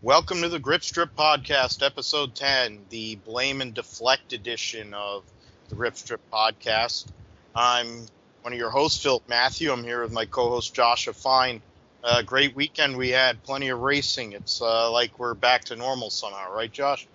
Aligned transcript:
Welcome 0.00 0.42
to 0.42 0.48
the 0.48 0.60
Grip 0.60 0.84
Strip 0.84 1.16
Podcast, 1.16 1.84
episode 1.84 2.36
10, 2.36 2.86
the 2.88 3.16
blame 3.16 3.60
and 3.60 3.74
deflect 3.74 4.32
edition 4.32 4.94
of 4.94 5.24
the 5.68 5.74
Grip 5.74 5.96
Strip 5.96 6.20
Podcast. 6.32 7.06
I'm 7.52 8.06
one 8.42 8.52
of 8.52 8.58
your 8.60 8.70
hosts, 8.70 9.02
Phil 9.02 9.20
Matthew. 9.28 9.72
I'm 9.72 9.82
here 9.82 10.00
with 10.00 10.12
my 10.12 10.24
co 10.24 10.50
host, 10.50 10.72
Joshua 10.72 11.12
Fine. 11.12 11.62
Uh, 12.04 12.22
great 12.22 12.54
weekend 12.54 12.96
we 12.96 13.08
had, 13.08 13.42
plenty 13.42 13.70
of 13.70 13.80
racing. 13.80 14.34
It's 14.34 14.62
uh, 14.62 14.88
like 14.92 15.18
we're 15.18 15.34
back 15.34 15.64
to 15.64 15.74
normal 15.74 16.10
somehow, 16.10 16.54
right, 16.54 16.70
Josh? 16.70 17.08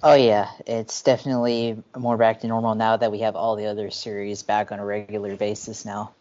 Oh, 0.00 0.14
yeah. 0.14 0.52
It's 0.68 1.02
definitely 1.02 1.82
more 1.98 2.16
back 2.16 2.42
to 2.42 2.46
normal 2.46 2.76
now 2.76 2.96
that 2.96 3.10
we 3.10 3.18
have 3.18 3.34
all 3.34 3.56
the 3.56 3.66
other 3.66 3.90
series 3.90 4.44
back 4.44 4.70
on 4.70 4.78
a 4.78 4.84
regular 4.84 5.34
basis 5.34 5.84
now. 5.84 6.12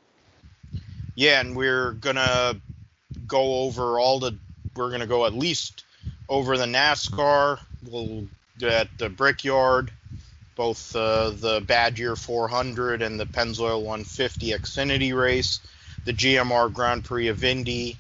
Yeah, 1.14 1.40
and 1.40 1.56
we're 1.56 1.92
going 1.92 2.16
to 2.16 2.60
go 3.28 3.60
over 3.62 4.00
all 4.00 4.20
the, 4.20 4.36
we're 4.76 4.90
going 4.90 5.02
to 5.02 5.08
go 5.08 5.28
at 5.28 5.36
least 5.36 5.84
over 6.30 6.58
the 6.58 6.66
NASCAR. 6.66 7.60
We'll 7.90 8.28
at 8.62 8.90
the 8.98 9.10
Brickyard, 9.10 9.92
both 10.56 10.96
uh, 10.96 11.32
the 11.32 11.64
Badger 11.66 12.16
400 12.16 13.02
and 13.02 13.20
the 13.20 13.26
Pennzoil 13.26 13.82
150 13.82 14.52
Xfinity 14.52 15.18
race, 15.18 15.60
the 16.06 16.14
GMR 16.14 16.72
Grand 16.74 17.06
Prix 17.06 17.30
of 17.30 17.44
Indy, 17.44 17.98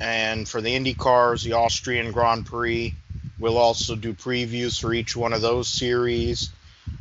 and 0.00 0.48
for 0.48 0.60
the 0.60 0.74
Indy 0.74 0.94
cars, 0.94 1.42
the 1.42 1.52
Austrian 1.52 2.12
Grand 2.12 2.46
Prix. 2.46 2.94
We'll 3.38 3.58
also 3.58 3.96
do 3.96 4.14
previews 4.14 4.80
for 4.80 4.94
each 4.94 5.16
one 5.16 5.32
of 5.32 5.42
those 5.42 5.68
series. 5.68 6.50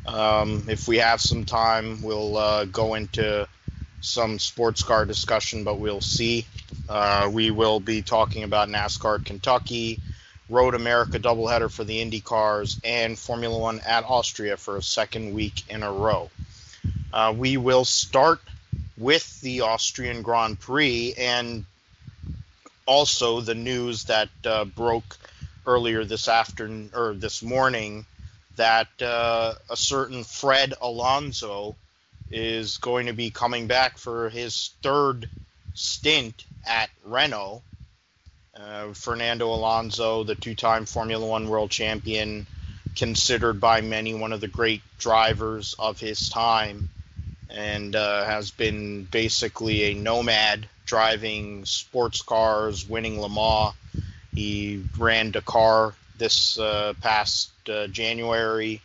Um, 0.05 0.65
if 0.67 0.87
we 0.87 0.97
have 0.97 1.21
some 1.21 1.45
time, 1.45 2.01
we'll 2.01 2.37
uh, 2.37 2.65
go 2.65 2.95
into 2.95 3.47
some 4.01 4.39
sports 4.39 4.83
car 4.83 5.05
discussion, 5.05 5.63
but 5.63 5.77
we'll 5.77 6.01
see. 6.01 6.45
Uh, 6.89 7.29
we 7.31 7.51
will 7.51 7.79
be 7.79 8.01
talking 8.01 8.43
about 8.43 8.69
NASCAR 8.69 9.23
Kentucky, 9.23 9.99
Road 10.51 10.75
America 10.75 11.17
doubleheader 11.17 11.71
for 11.71 11.85
the 11.85 12.01
Indy 12.01 12.19
cars, 12.19 12.79
and 12.83 13.17
Formula 13.17 13.57
One 13.57 13.79
at 13.79 14.03
Austria 14.03 14.57
for 14.57 14.75
a 14.75 14.83
second 14.83 15.33
week 15.33 15.63
in 15.69 15.81
a 15.81 15.91
row. 15.91 16.29
Uh, 17.13 17.33
we 17.35 17.55
will 17.57 17.85
start 17.85 18.41
with 18.97 19.39
the 19.41 19.61
Austrian 19.61 20.21
Grand 20.21 20.59
Prix 20.59 21.13
and 21.17 21.65
also 22.85 23.39
the 23.39 23.55
news 23.55 24.03
that 24.05 24.29
uh, 24.45 24.65
broke 24.65 25.17
earlier 25.65 26.03
this 26.03 26.27
afternoon 26.27 26.91
or 26.93 27.13
this 27.13 27.41
morning 27.41 28.05
that 28.57 28.89
uh, 29.01 29.53
a 29.69 29.77
certain 29.77 30.23
Fred 30.23 30.73
Alonso 30.81 31.75
is 32.29 32.77
going 32.77 33.05
to 33.07 33.13
be 33.13 33.29
coming 33.29 33.67
back 33.67 33.97
for 33.97 34.29
his 34.29 34.71
third 34.83 35.29
stint 35.73 36.43
at 36.67 36.89
Renault. 37.05 37.61
Uh, 38.53 38.91
Fernando 38.91 39.47
Alonso, 39.47 40.25
the 40.25 40.35
two 40.35 40.55
time 40.55 40.85
Formula 40.85 41.25
One 41.25 41.47
world 41.47 41.71
champion, 41.71 42.45
considered 42.97 43.61
by 43.61 43.79
many 43.79 44.13
one 44.13 44.33
of 44.33 44.41
the 44.41 44.49
great 44.49 44.81
drivers 44.99 45.73
of 45.79 46.01
his 46.01 46.27
time, 46.27 46.89
and 47.49 47.95
uh, 47.95 48.25
has 48.25 48.51
been 48.51 49.05
basically 49.05 49.83
a 49.83 49.93
nomad 49.93 50.67
driving 50.85 51.63
sports 51.63 52.21
cars, 52.21 52.87
winning 52.87 53.21
Le 53.21 53.29
Mans. 53.29 53.73
He 54.33 54.83
ran 54.97 55.31
Dakar 55.31 55.95
this 56.17 56.59
uh, 56.59 56.93
past 57.01 57.51
uh, 57.69 57.87
January. 57.87 58.81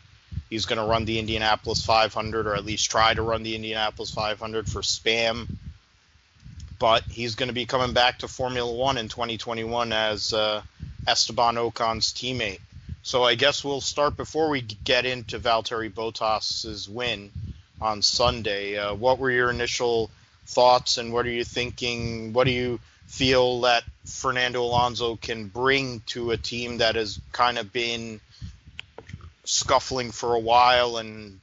He's 0.48 0.66
going 0.66 0.78
to 0.78 0.84
run 0.84 1.06
the 1.06 1.18
Indianapolis 1.18 1.84
500, 1.84 2.46
or 2.46 2.54
at 2.54 2.64
least 2.64 2.88
try 2.88 3.12
to 3.12 3.22
run 3.22 3.42
the 3.42 3.56
Indianapolis 3.56 4.12
500 4.12 4.70
for 4.70 4.82
Spam 4.82 5.48
but 6.78 7.02
he's 7.04 7.34
going 7.34 7.48
to 7.48 7.54
be 7.54 7.66
coming 7.66 7.92
back 7.92 8.18
to 8.20 8.28
Formula 8.28 8.72
One 8.72 8.98
in 8.98 9.08
2021 9.08 9.92
as 9.92 10.32
uh, 10.32 10.62
Esteban 11.06 11.58
Ocon's 11.58 12.12
teammate. 12.12 12.60
So 13.02 13.22
I 13.22 13.36
guess 13.36 13.64
we'll 13.64 13.80
start 13.80 14.16
before 14.16 14.50
we 14.50 14.60
get 14.62 15.06
into 15.06 15.38
Valtteri 15.38 15.92
Bottas's 15.92 16.88
win 16.88 17.30
on 17.80 18.02
Sunday. 18.02 18.76
Uh, 18.76 18.94
what 18.94 19.18
were 19.18 19.30
your 19.30 19.50
initial 19.50 20.10
thoughts, 20.46 20.98
and 20.98 21.12
what 21.12 21.26
are 21.26 21.30
you 21.30 21.44
thinking? 21.44 22.32
What 22.32 22.44
do 22.44 22.52
you 22.52 22.80
feel 23.06 23.60
that 23.62 23.84
Fernando 24.04 24.62
Alonso 24.62 25.16
can 25.16 25.46
bring 25.46 26.00
to 26.06 26.32
a 26.32 26.36
team 26.36 26.78
that 26.78 26.96
has 26.96 27.20
kind 27.32 27.58
of 27.58 27.72
been 27.72 28.20
scuffling 29.44 30.10
for 30.10 30.34
a 30.34 30.40
while 30.40 30.96
and 30.96 31.38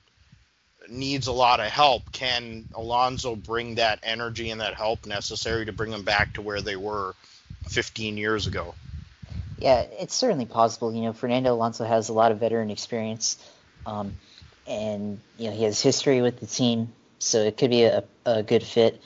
needs 0.94 1.28
a 1.28 1.32
lot 1.32 1.60
of 1.60 1.68
help. 1.68 2.12
Can 2.12 2.66
Alonso 2.74 3.36
bring 3.36 3.76
that 3.76 4.00
energy 4.04 4.50
and 4.52 4.62
that 4.62 4.76
help 4.76 5.06
necessary 5.06 5.66
to 5.66 5.74
bring 5.74 5.92
them 5.92 6.04
back 6.04 6.34
to 6.34 6.42
where 6.42 6.62
they 6.62 6.76
were 6.76 7.16
15 7.68 8.18
years 8.18 8.48
ago? 8.48 8.76
Yeah, 9.58 9.82
it's 9.82 10.16
certainly 10.16 10.46
possible. 10.46 10.94
You 10.94 11.04
know, 11.04 11.14
Fernando 11.14 11.54
Alonso 11.54 11.86
has 11.86 12.10
a 12.10 12.14
lot 12.14 12.32
of 12.32 12.40
veteran 12.40 12.70
experience, 12.70 13.38
um, 13.86 14.14
and 14.68 15.20
you 15.38 15.50
know 15.50 15.56
he 15.56 15.64
has 15.64 15.82
history 15.82 16.22
with 16.22 16.40
the 16.40 16.48
team, 16.48 16.92
so 17.20 17.40
it 17.40 17.58
could 17.58 17.70
be 17.70 17.84
a, 17.84 18.04
a 18.26 18.44
good 18.44 18.64
fit. 18.64 19.02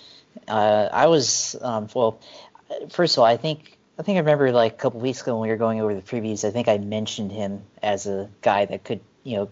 Uh, 0.47 0.89
I 0.91 1.07
was 1.07 1.55
um, 1.61 1.87
well. 1.93 2.19
First 2.89 3.15
of 3.15 3.19
all, 3.19 3.25
I 3.25 3.37
think 3.37 3.77
I 3.99 4.03
think 4.03 4.15
I 4.15 4.19
remember 4.19 4.51
like 4.51 4.73
a 4.73 4.75
couple 4.77 4.99
weeks 4.99 5.21
ago 5.21 5.35
when 5.35 5.43
we 5.43 5.49
were 5.49 5.57
going 5.57 5.79
over 5.79 5.93
the 5.93 6.01
previews. 6.01 6.43
I 6.43 6.51
think 6.51 6.67
I 6.67 6.77
mentioned 6.77 7.31
him 7.31 7.63
as 7.83 8.07
a 8.07 8.29
guy 8.41 8.65
that 8.65 8.83
could 8.83 9.01
you 9.23 9.37
know 9.37 9.49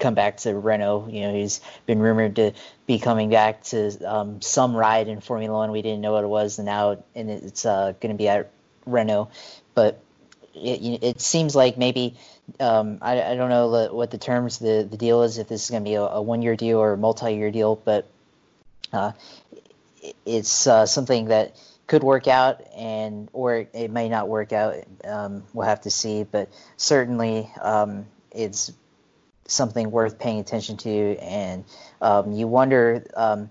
come 0.00 0.14
back 0.14 0.38
to 0.38 0.54
Renault. 0.54 1.08
You 1.10 1.20
know, 1.22 1.34
he's 1.34 1.60
been 1.86 2.00
rumored 2.00 2.36
to 2.36 2.52
be 2.86 2.98
coming 2.98 3.30
back 3.30 3.62
to 3.64 3.96
um, 4.04 4.40
some 4.40 4.74
ride 4.74 5.08
in 5.08 5.20
Formula 5.20 5.56
One. 5.56 5.70
We 5.70 5.82
didn't 5.82 6.00
know 6.00 6.12
what 6.12 6.24
it 6.24 6.28
was, 6.28 6.58
and 6.58 6.66
now 6.66 7.02
and 7.14 7.30
it's 7.30 7.64
uh, 7.64 7.92
going 8.00 8.12
to 8.14 8.18
be 8.18 8.28
at 8.28 8.50
Renault. 8.86 9.30
But 9.74 10.02
it, 10.54 11.02
it 11.02 11.20
seems 11.20 11.54
like 11.54 11.78
maybe 11.78 12.16
um, 12.58 12.98
I, 13.00 13.22
I, 13.22 13.36
don't 13.36 13.50
know 13.50 13.92
what 13.92 14.10
the 14.10 14.18
terms 14.18 14.58
the 14.58 14.86
the 14.90 14.96
deal 14.96 15.22
is 15.22 15.38
if 15.38 15.48
this 15.48 15.64
is 15.64 15.70
going 15.70 15.84
to 15.84 15.88
be 15.88 15.94
a, 15.94 16.02
a 16.02 16.22
one 16.22 16.42
year 16.42 16.56
deal 16.56 16.78
or 16.78 16.94
a 16.94 16.98
multi 16.98 17.34
year 17.34 17.50
deal, 17.50 17.76
but 17.76 18.08
uh, 18.92 19.12
it's 20.26 20.66
uh, 20.66 20.86
something 20.86 21.26
that 21.26 21.56
could 21.86 22.02
work 22.02 22.28
out 22.28 22.62
and 22.76 23.28
or 23.32 23.66
it 23.72 23.90
may 23.90 24.08
not 24.08 24.28
work 24.28 24.52
out. 24.52 24.76
Um, 25.04 25.44
we'll 25.52 25.66
have 25.66 25.82
to 25.82 25.90
see, 25.90 26.24
but 26.24 26.48
certainly 26.76 27.50
um, 27.60 28.06
it's 28.32 28.72
something 29.50 29.90
worth 29.90 30.18
paying 30.18 30.40
attention 30.40 30.76
to, 30.78 31.16
and 31.18 31.64
um, 32.00 32.32
you 32.32 32.46
wonder 32.46 33.04
um, 33.16 33.50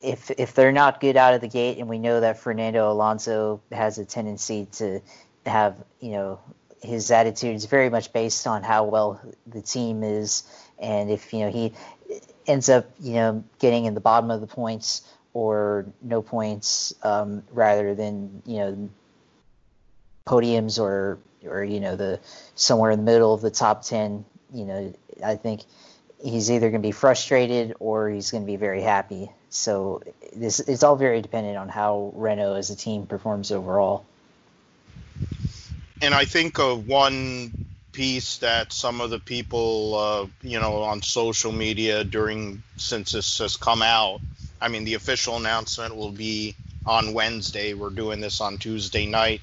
if 0.00 0.30
if 0.30 0.54
they're 0.54 0.72
not 0.72 1.00
good 1.00 1.16
out 1.16 1.34
of 1.34 1.40
the 1.40 1.48
gate, 1.48 1.78
and 1.78 1.88
we 1.88 1.98
know 1.98 2.20
that 2.20 2.38
Fernando 2.38 2.90
Alonso 2.90 3.60
has 3.72 3.98
a 3.98 4.04
tendency 4.04 4.66
to 4.72 5.00
have 5.46 5.76
you 6.00 6.12
know 6.12 6.40
his 6.82 7.10
attitude 7.10 7.56
is 7.56 7.64
very 7.64 7.90
much 7.90 8.12
based 8.12 8.46
on 8.46 8.62
how 8.62 8.84
well 8.84 9.20
the 9.46 9.62
team 9.62 10.02
is, 10.02 10.44
and 10.78 11.10
if 11.10 11.32
you 11.32 11.40
know 11.40 11.50
he 11.50 11.72
ends 12.46 12.68
up 12.68 12.90
you 13.00 13.14
know 13.14 13.44
getting 13.58 13.86
in 13.86 13.94
the 13.94 14.00
bottom 14.00 14.30
of 14.30 14.40
the 14.40 14.46
points 14.46 15.02
or 15.32 15.86
no 16.00 16.22
points 16.22 16.94
um, 17.02 17.42
rather 17.50 17.94
than 17.94 18.42
you 18.46 18.58
know 18.58 18.90
podiums 20.26 20.80
or 20.80 21.18
or 21.44 21.62
you 21.62 21.80
know 21.80 21.96
the 21.96 22.20
somewhere 22.54 22.90
in 22.90 22.98
the 22.98 23.04
middle 23.04 23.34
of 23.34 23.40
the 23.40 23.50
top 23.50 23.82
10 23.82 24.24
you 24.54 24.64
know 24.64 24.94
I 25.22 25.36
think 25.36 25.62
he's 26.22 26.50
either 26.50 26.70
going 26.70 26.82
to 26.82 26.86
be 26.86 26.92
frustrated 26.92 27.74
or 27.80 28.08
he's 28.08 28.30
going 28.30 28.44
to 28.44 28.46
be 28.46 28.56
very 28.56 28.82
happy. 28.82 29.30
So 29.50 30.02
this 30.34 30.60
it's 30.60 30.82
all 30.82 30.96
very 30.96 31.20
dependent 31.20 31.56
on 31.56 31.68
how 31.68 32.12
Renault 32.14 32.54
as 32.54 32.70
a 32.70 32.76
team 32.76 33.06
performs 33.06 33.52
overall. 33.52 34.04
And 36.02 36.14
I 36.14 36.24
think 36.24 36.58
of 36.58 36.86
one 36.86 37.66
piece 37.92 38.38
that 38.38 38.72
some 38.72 39.00
of 39.00 39.10
the 39.10 39.20
people, 39.20 39.94
uh, 39.94 40.26
you 40.42 40.58
know, 40.58 40.82
on 40.82 41.00
social 41.02 41.52
media 41.52 42.04
during 42.04 42.62
since 42.76 43.12
this 43.12 43.38
has 43.38 43.56
come 43.56 43.82
out. 43.82 44.20
I 44.60 44.68
mean, 44.68 44.84
the 44.84 44.94
official 44.94 45.36
announcement 45.36 45.94
will 45.94 46.10
be 46.10 46.56
on 46.84 47.14
Wednesday. 47.14 47.74
We're 47.74 47.90
doing 47.90 48.20
this 48.20 48.40
on 48.40 48.58
Tuesday 48.58 49.06
night, 49.06 49.40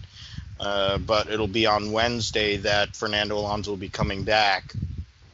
uh, 0.60 0.98
but 0.98 1.30
it'll 1.30 1.48
be 1.48 1.66
on 1.66 1.92
Wednesday 1.92 2.58
that 2.58 2.96
Fernando 2.96 3.38
Alonso 3.38 3.72
will 3.72 3.78
be 3.78 3.90
coming 3.90 4.24
back. 4.24 4.74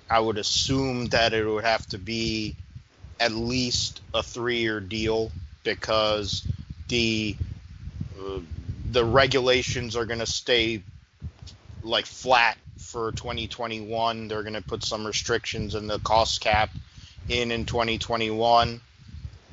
I 0.09 0.19
would 0.19 0.37
assume 0.37 1.07
that 1.07 1.33
it 1.33 1.45
would 1.45 1.63
have 1.63 1.85
to 1.87 1.97
be 1.97 2.55
at 3.19 3.31
least 3.31 4.01
a 4.13 4.23
three-year 4.23 4.79
deal 4.79 5.31
because 5.63 6.47
the 6.87 7.35
uh, 8.19 8.39
the 8.89 9.03
regulations 9.03 9.95
are 9.95 10.05
going 10.05 10.19
to 10.19 10.25
stay 10.25 10.81
like 11.83 12.05
flat 12.05 12.57
for 12.77 13.11
2021. 13.11 14.27
They're 14.27 14.43
going 14.43 14.53
to 14.53 14.61
put 14.61 14.83
some 14.83 15.05
restrictions 15.05 15.75
in 15.75 15.87
the 15.87 15.99
cost 15.99 16.41
cap 16.41 16.69
in 17.27 17.51
in 17.51 17.65
2021. 17.65 18.79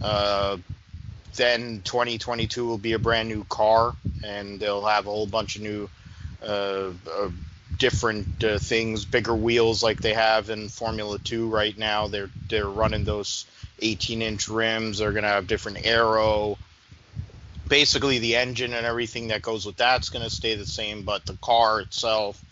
Uh, 0.01 0.59
then 1.35 1.81
2022 1.83 2.65
will 2.65 2.79
be 2.79 2.93
a 2.93 2.99
brand 2.99 3.29
new 3.29 3.45
car, 3.45 3.95
and 4.25 4.61
they'll 4.61 4.85
have 4.85 5.07
a 5.07 5.11
whole 5.11 5.27
bunch 5.27 5.57
of 5.57 5.63
new 5.63 5.91
uh, 6.43 6.91
uh 7.11 7.31
different 7.79 8.43
uh, 8.45 8.59
things, 8.59 9.05
bigger 9.05 9.35
wheels 9.35 9.83
like 9.83 10.01
they 10.01 10.15
have 10.15 10.51
in 10.51 10.69
Formula 10.69 11.19
Two 11.19 11.49
right 11.49 11.77
now. 11.77 12.09
They're 12.09 12.31
they're 12.49 12.69
running 12.69 13.05
those 13.05 13.47
18 13.81 14.23
inch 14.23 14.49
rims. 14.49 14.99
They're 14.99 15.13
gonna 15.13 15.29
have 15.29 15.47
different 15.47 15.79
aero. 15.85 16.59
basically 17.69 18.19
the 18.19 18.37
engine 18.37 18.75
and 18.75 18.87
everything 18.87 19.29
that 19.29 19.43
goes 19.43 19.67
with 19.67 19.77
that's 19.77 20.11
to 20.11 20.31
stay 20.31 20.55
the 20.55 20.67
same, 20.67 21.03
but 21.03 21.25
the 21.27 21.37
car 21.43 21.81
itself 21.81 22.43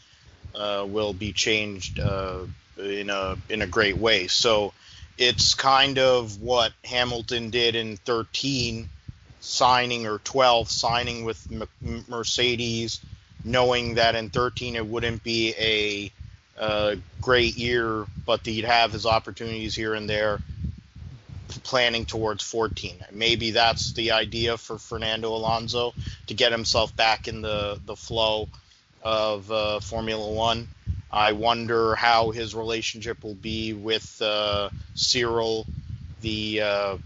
uh, 0.54 0.84
will 0.88 1.12
be 1.12 1.32
changed 1.32 2.00
uh, 2.00 2.40
in 2.78 3.10
a 3.10 3.36
in 3.48 3.62
a 3.62 3.66
great 3.66 3.96
way. 3.96 4.26
So 4.28 4.72
it's 5.18 5.54
kind 5.54 5.98
of 5.98 6.40
what 6.40 6.72
Hamilton 6.84 7.50
did 7.50 7.74
in 7.76 7.96
13 7.98 8.88
signing 9.40 10.06
or 10.06 10.18
12 10.18 10.70
signing 10.70 11.24
with 11.24 11.46
Mercedes 12.08 13.00
knowing 13.44 13.94
that 13.94 14.14
in 14.14 14.30
13 14.30 14.76
it 14.76 14.86
wouldn't 14.86 15.22
be 15.22 15.54
a, 15.58 16.12
a 16.62 16.96
great 17.20 17.56
year 17.56 18.06
but 18.26 18.44
he'd 18.46 18.64
have 18.64 18.92
his 18.92 19.06
opportunities 19.06 19.74
here 19.74 19.94
and 19.94 20.08
there 20.08 20.38
planning 21.64 22.04
towards 22.04 22.42
14 22.42 22.96
maybe 23.12 23.50
that's 23.50 23.92
the 23.92 24.12
idea 24.12 24.56
for 24.56 24.78
Fernando 24.78 25.28
Alonso 25.34 25.94
to 26.26 26.34
get 26.34 26.52
himself 26.52 26.94
back 26.96 27.28
in 27.28 27.42
the 27.42 27.78
the 27.84 27.96
flow 27.96 28.48
of 29.02 29.50
uh, 29.50 29.80
Formula 29.80 30.32
1 30.32 30.68
I 31.12 31.32
wonder 31.32 31.94
how 31.94 32.30
his 32.30 32.54
relationship 32.54 33.22
will 33.22 33.34
be 33.34 33.74
with 33.74 34.22
uh, 34.22 34.70
Cyril, 34.94 35.66
the, 36.22 36.62
uh, 36.62 36.98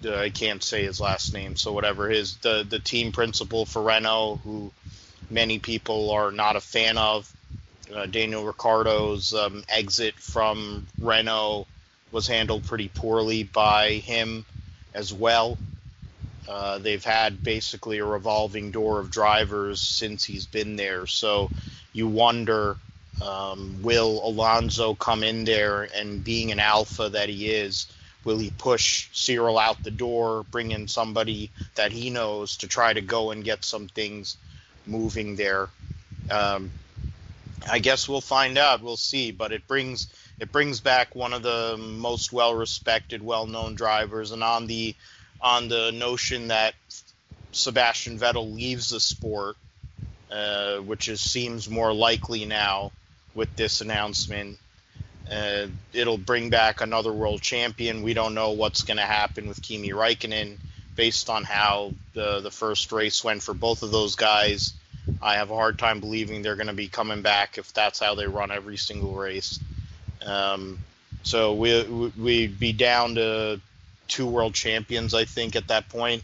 the, 0.00 0.18
I 0.18 0.30
can't 0.30 0.62
say 0.62 0.84
his 0.84 0.98
last 0.98 1.34
name, 1.34 1.56
so 1.56 1.72
whatever 1.72 2.08
his 2.08 2.36
the 2.38 2.64
the 2.66 2.78
team 2.78 3.12
principal 3.12 3.66
for 3.66 3.82
Renault, 3.82 4.40
who 4.44 4.72
many 5.30 5.58
people 5.58 6.10
are 6.10 6.30
not 6.30 6.56
a 6.56 6.60
fan 6.60 6.98
of. 6.98 7.30
Uh, 7.94 8.06
Daniel 8.06 8.44
Ricciardo's 8.44 9.34
um, 9.34 9.62
exit 9.68 10.14
from 10.14 10.86
Renault 10.98 11.66
was 12.12 12.26
handled 12.26 12.64
pretty 12.64 12.88
poorly 12.88 13.42
by 13.42 13.94
him 13.94 14.44
as 14.94 15.12
well. 15.12 15.58
Uh, 16.48 16.78
they've 16.78 17.04
had 17.04 17.42
basically 17.42 17.98
a 17.98 18.04
revolving 18.04 18.70
door 18.70 19.00
of 19.00 19.10
drivers 19.10 19.80
since 19.80 20.24
he's 20.24 20.46
been 20.46 20.76
there, 20.76 21.06
so 21.06 21.50
you 21.92 22.06
wonder 22.06 22.76
um, 23.22 23.82
will 23.82 24.26
Alonso 24.26 24.94
come 24.94 25.22
in 25.22 25.44
there 25.44 25.88
and 25.94 26.22
being 26.22 26.52
an 26.52 26.60
alpha 26.60 27.08
that 27.08 27.28
he 27.28 27.50
is, 27.50 27.86
will 28.24 28.38
he 28.38 28.50
push 28.50 29.08
Cyril 29.12 29.58
out 29.58 29.82
the 29.82 29.90
door, 29.90 30.44
bring 30.50 30.72
in 30.72 30.88
somebody 30.88 31.50
that 31.76 31.92
he 31.92 32.10
knows 32.10 32.56
to 32.58 32.68
try 32.68 32.92
to 32.92 33.00
go 33.00 33.30
and 33.30 33.44
get 33.44 33.64
some 33.64 33.88
things 33.88 34.36
moving 34.86 35.36
there? 35.36 35.68
Um, 36.30 36.70
I 37.70 37.78
guess 37.78 38.08
we'll 38.08 38.20
find 38.20 38.58
out. 38.58 38.82
We'll 38.82 38.96
see. 38.96 39.32
But 39.32 39.52
it 39.52 39.66
brings 39.66 40.08
it 40.38 40.50
brings 40.50 40.80
back 40.80 41.14
one 41.14 41.32
of 41.32 41.42
the 41.42 41.76
most 41.78 42.32
well-respected, 42.32 43.22
well-known 43.22 43.74
drivers, 43.74 44.32
and 44.32 44.42
on 44.42 44.66
the 44.66 44.94
on 45.40 45.68
the 45.68 45.92
notion 45.92 46.48
that 46.48 46.74
Sebastian 47.52 48.18
Vettel 48.18 48.54
leaves 48.54 48.90
the 48.90 49.00
sport, 49.00 49.56
uh, 50.30 50.78
which 50.78 51.08
is, 51.08 51.20
seems 51.20 51.68
more 51.68 51.92
likely 51.92 52.44
now 52.44 52.92
with 53.34 53.54
this 53.56 53.80
announcement. 53.80 54.58
Uh, 55.30 55.66
it'll 55.92 56.18
bring 56.18 56.50
back 56.50 56.80
another 56.80 57.12
world 57.12 57.40
champion. 57.40 58.02
We 58.02 58.14
don't 58.14 58.34
know 58.34 58.50
what's 58.50 58.82
going 58.82 58.98
to 58.98 59.04
happen 59.04 59.48
with 59.48 59.62
Kimi 59.62 59.90
Raikkonen 59.90 60.58
based 60.94 61.30
on 61.30 61.44
how 61.44 61.92
the 62.14 62.40
the 62.40 62.50
first 62.50 62.92
race 62.92 63.22
went 63.24 63.42
for 63.42 63.54
both 63.54 63.82
of 63.82 63.90
those 63.90 64.16
guys. 64.16 64.74
I 65.20 65.34
have 65.34 65.50
a 65.50 65.54
hard 65.54 65.78
time 65.78 66.00
believing 66.00 66.42
they're 66.42 66.56
going 66.56 66.68
to 66.68 66.72
be 66.72 66.88
coming 66.88 67.22
back 67.22 67.58
if 67.58 67.72
that's 67.74 67.98
how 67.98 68.14
they 68.14 68.26
run 68.26 68.50
every 68.50 68.78
single 68.78 69.14
race. 69.14 69.60
Um, 70.24 70.78
so 71.22 71.54
we 71.54 71.82
we'd 72.16 72.58
be 72.58 72.72
down 72.72 73.16
to 73.16 73.60
two 74.08 74.26
world 74.26 74.54
champions, 74.54 75.14
I 75.14 75.24
think, 75.24 75.56
at 75.56 75.68
that 75.68 75.88
point, 75.88 76.22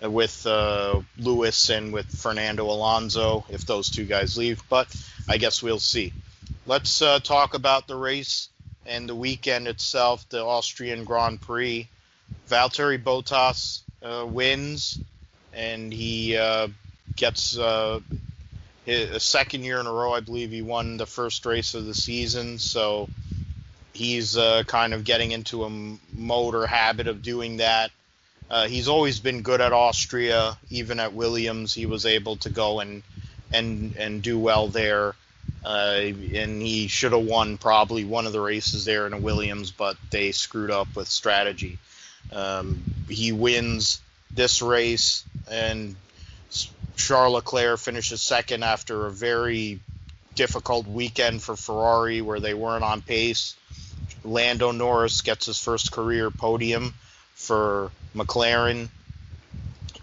with 0.00 0.46
uh, 0.46 1.00
Lewis 1.18 1.70
and 1.70 1.92
with 1.92 2.06
Fernando 2.06 2.66
Alonso 2.66 3.44
if 3.48 3.66
those 3.66 3.90
two 3.90 4.04
guys 4.04 4.36
leave. 4.36 4.62
But 4.68 4.94
I 5.28 5.38
guess 5.38 5.62
we'll 5.62 5.80
see 5.80 6.12
let's 6.66 7.02
uh, 7.02 7.18
talk 7.20 7.54
about 7.54 7.86
the 7.86 7.96
race 7.96 8.48
and 8.86 9.08
the 9.08 9.14
weekend 9.14 9.68
itself, 9.68 10.28
the 10.28 10.44
Austrian 10.44 11.04
Grand 11.04 11.40
Prix. 11.40 11.88
Valtteri 12.48 13.02
Bottas 13.02 13.81
uh, 14.02 14.26
wins, 14.28 14.98
and 15.52 15.92
he 15.92 16.36
uh, 16.36 16.68
gets 17.16 17.56
uh, 17.56 18.00
a 18.86 19.20
second 19.20 19.64
year 19.64 19.80
in 19.80 19.86
a 19.86 19.92
row. 19.92 20.12
I 20.12 20.20
believe 20.20 20.50
he 20.50 20.62
won 20.62 20.96
the 20.96 21.06
first 21.06 21.46
race 21.46 21.74
of 21.74 21.86
the 21.86 21.94
season, 21.94 22.58
so 22.58 23.08
he's 23.92 24.36
uh, 24.36 24.64
kind 24.66 24.94
of 24.94 25.04
getting 25.04 25.32
into 25.32 25.64
a 25.64 25.70
mode 26.14 26.54
or 26.54 26.66
habit 26.66 27.06
of 27.06 27.22
doing 27.22 27.58
that. 27.58 27.90
Uh, 28.50 28.66
he's 28.66 28.88
always 28.88 29.20
been 29.20 29.42
good 29.42 29.60
at 29.60 29.72
Austria, 29.72 30.58
even 30.70 31.00
at 31.00 31.14
Williams. 31.14 31.72
He 31.72 31.86
was 31.86 32.04
able 32.04 32.36
to 32.36 32.50
go 32.50 32.80
and 32.80 33.02
and 33.52 33.96
and 33.96 34.22
do 34.22 34.38
well 34.38 34.68
there. 34.68 35.14
Uh, 35.64 36.00
and 36.34 36.60
he 36.60 36.88
should 36.88 37.12
have 37.12 37.24
won 37.24 37.56
probably 37.56 38.04
one 38.04 38.26
of 38.26 38.32
the 38.32 38.40
races 38.40 38.84
there 38.84 39.06
in 39.06 39.12
a 39.12 39.18
Williams, 39.18 39.70
but 39.70 39.96
they 40.10 40.32
screwed 40.32 40.70
up 40.70 40.88
with 40.94 41.08
strategy. 41.08 41.78
Um, 42.32 42.82
he 43.08 43.32
wins 43.32 44.00
this 44.30 44.62
race, 44.62 45.24
and 45.50 45.96
Charles 46.96 47.34
Leclerc 47.34 47.78
finishes 47.78 48.22
second 48.22 48.62
after 48.62 49.06
a 49.06 49.10
very 49.10 49.80
difficult 50.34 50.86
weekend 50.86 51.42
for 51.42 51.56
Ferrari 51.56 52.22
where 52.22 52.40
they 52.40 52.54
weren't 52.54 52.84
on 52.84 53.02
pace. 53.02 53.54
Lando 54.24 54.70
Norris 54.72 55.20
gets 55.22 55.46
his 55.46 55.58
first 55.58 55.92
career 55.92 56.30
podium 56.30 56.94
for 57.34 57.90
McLaren, 58.14 58.88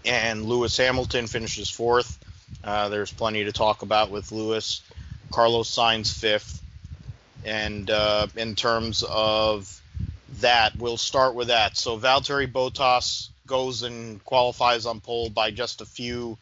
and 0.04 0.44
Lewis 0.44 0.76
Hamilton 0.76 1.26
finishes 1.26 1.70
fourth. 1.70 2.18
Uh, 2.62 2.88
there's 2.88 3.12
plenty 3.12 3.44
to 3.44 3.52
talk 3.52 3.82
about 3.82 4.10
with 4.10 4.32
Lewis. 4.32 4.82
Carlos 5.30 5.74
Sainz 5.74 6.12
fifth. 6.12 6.62
And 7.44 7.88
uh, 7.90 8.26
in 8.36 8.54
terms 8.54 9.02
of 9.02 9.79
that, 10.38 10.76
we'll 10.76 10.96
start 10.96 11.34
with 11.34 11.48
that. 11.48 11.76
So 11.76 11.98
Valtteri 11.98 12.50
Bottas 12.50 13.28
goes 13.46 13.82
and 13.82 14.24
qualifies 14.24 14.86
on 14.86 15.00
pole 15.00 15.28
by 15.28 15.50
just 15.50 15.80
a 15.80 15.86
few 15.86 16.38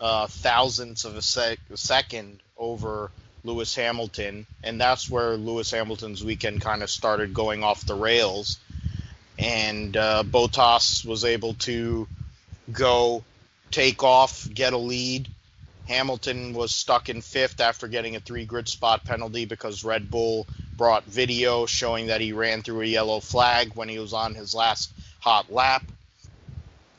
uh, 0.00 0.26
thousandths 0.26 1.04
of 1.04 1.16
a, 1.16 1.22
sec- 1.22 1.58
a 1.72 1.76
second 1.76 2.40
over 2.56 3.10
Lewis 3.44 3.74
Hamilton, 3.74 4.46
and 4.62 4.80
that's 4.80 5.08
where 5.08 5.36
Lewis 5.36 5.70
Hamilton's 5.70 6.24
weekend 6.24 6.60
kind 6.60 6.82
of 6.82 6.90
started 6.90 7.32
going 7.32 7.62
off 7.62 7.86
the 7.86 7.94
rails. 7.94 8.58
And 9.38 9.96
uh, 9.96 10.24
Bottas 10.24 11.04
was 11.04 11.24
able 11.24 11.54
to 11.54 12.08
go 12.72 13.22
take 13.70 14.02
off, 14.02 14.48
get 14.52 14.72
a 14.72 14.78
lead, 14.78 15.28
Hamilton 15.86 16.52
was 16.52 16.72
stuck 16.72 17.08
in 17.08 17.20
fifth 17.20 17.60
after 17.60 17.86
getting 17.86 18.16
a 18.16 18.20
three 18.20 18.44
grid 18.44 18.68
spot 18.68 19.04
penalty 19.04 19.44
because 19.44 19.84
Red 19.84 20.10
Bull 20.10 20.46
brought 20.76 21.04
video 21.04 21.64
showing 21.66 22.08
that 22.08 22.20
he 22.20 22.32
ran 22.32 22.62
through 22.62 22.82
a 22.82 22.86
yellow 22.86 23.20
flag 23.20 23.74
when 23.74 23.88
he 23.88 23.98
was 23.98 24.12
on 24.12 24.34
his 24.34 24.54
last 24.54 24.90
hot 25.20 25.50
lap. 25.50 25.84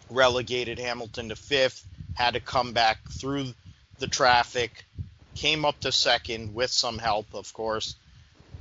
Relegated 0.10 0.80
Hamilton 0.80 1.30
to 1.30 1.36
fifth, 1.36 1.86
had 2.14 2.36
to 2.36 2.40
come 2.40 2.72
back 2.72 2.98
through 3.12 3.54
the 4.00 4.08
traffic, 4.08 4.86
came 5.36 5.66
up 5.66 5.78
to 5.82 5.92
second 5.92 6.56
with 6.56 6.72
some 6.72 6.98
help, 6.98 7.28
of 7.34 7.54
course, 7.54 7.96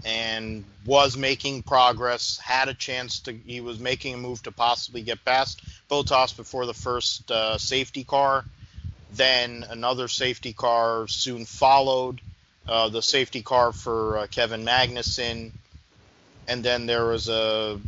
and 0.04 0.64
was 0.84 1.16
making 1.16 1.62
progress. 1.62 2.36
Had 2.38 2.68
a 2.68 2.74
chance 2.74 3.20
to, 3.20 3.32
he 3.32 3.60
was 3.60 3.78
making 3.78 4.14
a 4.14 4.18
move 4.18 4.42
to 4.42 4.50
possibly 4.50 5.02
get 5.02 5.24
past 5.24 5.62
Bottas 5.88 6.36
before 6.36 6.66
the 6.66 6.74
first 6.74 7.30
uh, 7.30 7.58
safety 7.58 8.02
car 8.02 8.44
then 9.16 9.64
another 9.68 10.08
safety 10.08 10.52
car 10.52 11.08
soon 11.08 11.44
followed, 11.44 12.20
uh, 12.68 12.88
the 12.88 13.02
safety 13.02 13.42
car 13.42 13.72
for 13.72 14.18
uh, 14.18 14.26
Kevin 14.28 14.64
Magnussen, 14.64 15.52
and 16.48 16.64
then 16.64 16.86
there 16.86 17.06
was 17.06 17.28
a, 17.28 17.80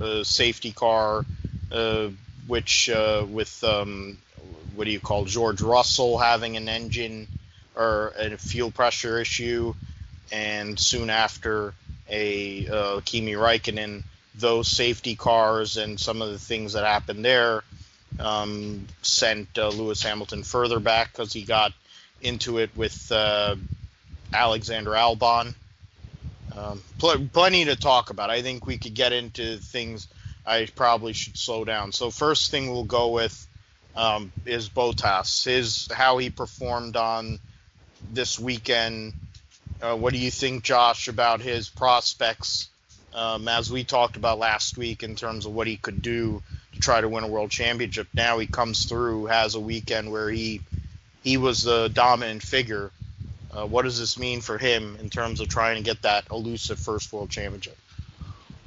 a 0.00 0.24
safety 0.24 0.72
car, 0.72 1.24
uh, 1.72 2.08
which 2.46 2.88
uh, 2.90 3.24
with 3.28 3.62
um, 3.64 4.18
what 4.74 4.84
do 4.84 4.90
you 4.90 5.00
call 5.00 5.24
George 5.24 5.62
Russell 5.62 6.18
having 6.18 6.56
an 6.56 6.68
engine 6.68 7.28
or 7.76 8.12
a 8.18 8.36
fuel 8.36 8.70
pressure 8.70 9.18
issue, 9.18 9.74
and 10.32 10.78
soon 10.78 11.10
after 11.10 11.74
a 12.08 12.68
uh, 12.68 13.00
Kimi 13.04 13.32
Raikkonen. 13.32 14.04
Those 14.36 14.66
safety 14.66 15.14
cars 15.14 15.76
and 15.76 15.98
some 15.98 16.20
of 16.20 16.30
the 16.30 16.40
things 16.40 16.72
that 16.72 16.84
happened 16.84 17.24
there 17.24 17.62
um, 18.18 18.86
sent 19.02 19.58
uh, 19.58 19.68
Lewis 19.68 20.02
Hamilton 20.02 20.42
further 20.42 20.80
back 20.80 21.12
because 21.12 21.32
he 21.32 21.42
got 21.42 21.72
into 22.20 22.58
it 22.58 22.70
with 22.76 23.10
uh, 23.12 23.56
Alexander 24.32 24.92
Albon. 24.92 25.54
Um, 26.56 26.82
pl- 26.98 27.28
plenty 27.32 27.64
to 27.66 27.76
talk 27.76 28.10
about. 28.10 28.30
I 28.30 28.42
think 28.42 28.66
we 28.66 28.78
could 28.78 28.94
get 28.94 29.12
into 29.12 29.58
things. 29.58 30.08
I 30.46 30.68
probably 30.74 31.12
should 31.12 31.36
slow 31.36 31.64
down. 31.64 31.92
So 31.92 32.10
first 32.10 32.50
thing 32.50 32.70
we'll 32.70 32.84
go 32.84 33.08
with 33.08 33.46
um, 33.96 34.32
is 34.46 34.68
Bottas. 34.68 35.44
His 35.44 35.88
how 35.92 36.18
he 36.18 36.30
performed 36.30 36.96
on 36.96 37.38
this 38.12 38.38
weekend. 38.38 39.14
Uh, 39.82 39.96
what 39.96 40.12
do 40.12 40.18
you 40.18 40.30
think, 40.30 40.62
Josh, 40.62 41.08
about 41.08 41.40
his 41.40 41.68
prospects? 41.68 42.68
Um, 43.14 43.46
as 43.48 43.70
we 43.70 43.84
talked 43.84 44.16
about 44.16 44.38
last 44.38 44.76
week, 44.76 45.02
in 45.02 45.14
terms 45.14 45.46
of 45.46 45.54
what 45.54 45.66
he 45.66 45.76
could 45.76 46.02
do 46.02 46.42
try 46.80 47.00
to 47.00 47.08
win 47.08 47.24
a 47.24 47.28
world 47.28 47.50
championship. 47.50 48.08
Now 48.14 48.38
he 48.38 48.46
comes 48.46 48.84
through, 48.84 49.26
has 49.26 49.54
a 49.54 49.60
weekend 49.60 50.10
where 50.10 50.30
he 50.30 50.60
he 51.22 51.36
was 51.36 51.62
the 51.62 51.88
dominant 51.88 52.42
figure. 52.42 52.90
Uh, 53.50 53.66
what 53.66 53.82
does 53.82 53.98
this 53.98 54.18
mean 54.18 54.40
for 54.40 54.58
him 54.58 54.96
in 55.00 55.08
terms 55.08 55.40
of 55.40 55.48
trying 55.48 55.76
to 55.76 55.82
get 55.82 56.02
that 56.02 56.24
elusive 56.30 56.78
first 56.78 57.12
world 57.12 57.30
championship? 57.30 57.78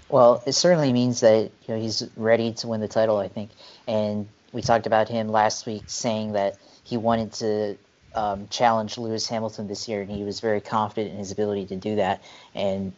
Well, 0.09 0.41
it 0.47 0.53
certainly 0.53 0.93
means 0.93 1.19
that 1.19 1.51
you 1.67 1.75
know 1.75 1.79
he's 1.79 2.07
ready 2.15 2.53
to 2.53 2.67
win 2.67 2.81
the 2.81 2.87
title. 2.87 3.17
I 3.17 3.27
think, 3.27 3.51
and 3.87 4.27
we 4.53 4.61
talked 4.61 4.87
about 4.87 5.09
him 5.09 5.27
last 5.29 5.65
week 5.65 5.83
saying 5.87 6.33
that 6.33 6.57
he 6.83 6.97
wanted 6.97 7.33
to 7.33 7.77
um, 8.15 8.47
challenge 8.49 8.97
Lewis 8.97 9.27
Hamilton 9.27 9.67
this 9.67 9.87
year, 9.87 10.01
and 10.01 10.09
he 10.09 10.23
was 10.23 10.39
very 10.39 10.61
confident 10.61 11.11
in 11.11 11.19
his 11.19 11.31
ability 11.31 11.67
to 11.67 11.75
do 11.75 11.97
that. 11.97 12.23
And 12.55 12.93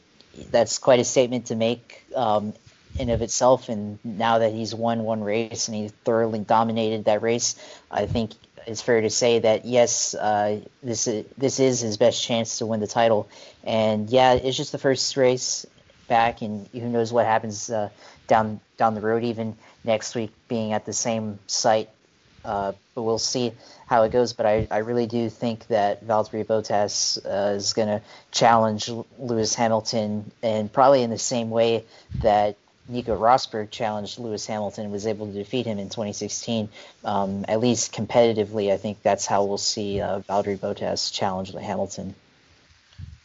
that's 0.51 0.77
quite 0.77 0.99
a 0.99 1.03
statement 1.03 1.47
to 1.47 1.55
make 1.55 2.05
um, 2.15 2.53
in 2.99 3.09
of 3.09 3.21
itself. 3.21 3.69
And 3.69 3.97
now 4.03 4.39
that 4.39 4.53
he's 4.53 4.75
won 4.75 5.03
one 5.03 5.23
race 5.23 5.67
and 5.67 5.75
he 5.75 5.87
thoroughly 5.87 6.39
dominated 6.39 7.05
that 7.05 7.21
race, 7.21 7.55
I 7.89 8.05
think 8.05 8.33
it's 8.67 8.81
fair 8.81 9.01
to 9.01 9.09
say 9.09 9.39
that 9.39 9.65
yes, 9.65 10.13
uh, 10.13 10.59
this 10.83 11.07
is 11.07 11.25
this 11.37 11.59
is 11.59 11.79
his 11.79 11.97
best 11.97 12.21
chance 12.21 12.59
to 12.59 12.65
win 12.65 12.79
the 12.79 12.87
title. 12.87 13.27
And 13.63 14.09
yeah, 14.09 14.33
it's 14.33 14.57
just 14.57 14.71
the 14.71 14.77
first 14.77 15.17
race 15.17 15.65
back, 16.07 16.41
and 16.41 16.67
who 16.73 16.89
knows 16.89 17.11
what 17.11 17.25
happens 17.25 17.69
uh, 17.69 17.89
down 18.27 18.59
down 18.77 18.95
the 18.95 19.01
road, 19.01 19.23
even 19.23 19.55
next 19.83 20.13
week 20.13 20.31
being 20.47 20.73
at 20.73 20.85
the 20.85 20.93
same 20.93 21.39
site. 21.47 21.89
Uh, 22.45 22.71
but 22.95 23.01
we'll 23.01 23.19
see 23.19 23.51
how 23.85 24.03
it 24.03 24.11
goes. 24.11 24.33
But 24.33 24.45
I, 24.45 24.67
I 24.71 24.77
really 24.77 25.07
do 25.07 25.29
think 25.29 25.67
that 25.67 26.05
Valtteri 26.05 26.45
Bottas 26.45 27.17
uh, 27.25 27.55
is 27.55 27.73
going 27.73 27.89
to 27.89 28.01
challenge 28.31 28.89
Lewis 29.17 29.55
Hamilton, 29.55 30.31
and 30.41 30.71
probably 30.71 31.03
in 31.03 31.09
the 31.09 31.17
same 31.17 31.49
way 31.49 31.85
that 32.21 32.55
Nico 32.89 33.15
Rosberg 33.15 33.69
challenged 33.69 34.17
Lewis 34.19 34.45
Hamilton 34.47 34.85
and 34.85 34.93
was 34.93 35.05
able 35.05 35.27
to 35.27 35.33
defeat 35.33 35.65
him 35.65 35.77
in 35.77 35.89
2016. 35.89 36.69
Um, 37.05 37.45
at 37.47 37.59
least 37.59 37.93
competitively, 37.93 38.71
I 38.71 38.77
think 38.77 39.01
that's 39.03 39.25
how 39.25 39.45
we'll 39.45 39.57
see 39.57 40.01
uh, 40.01 40.21
Valtteri 40.21 40.57
Bottas 40.57 41.13
challenge 41.13 41.53
Hamilton. 41.53 42.15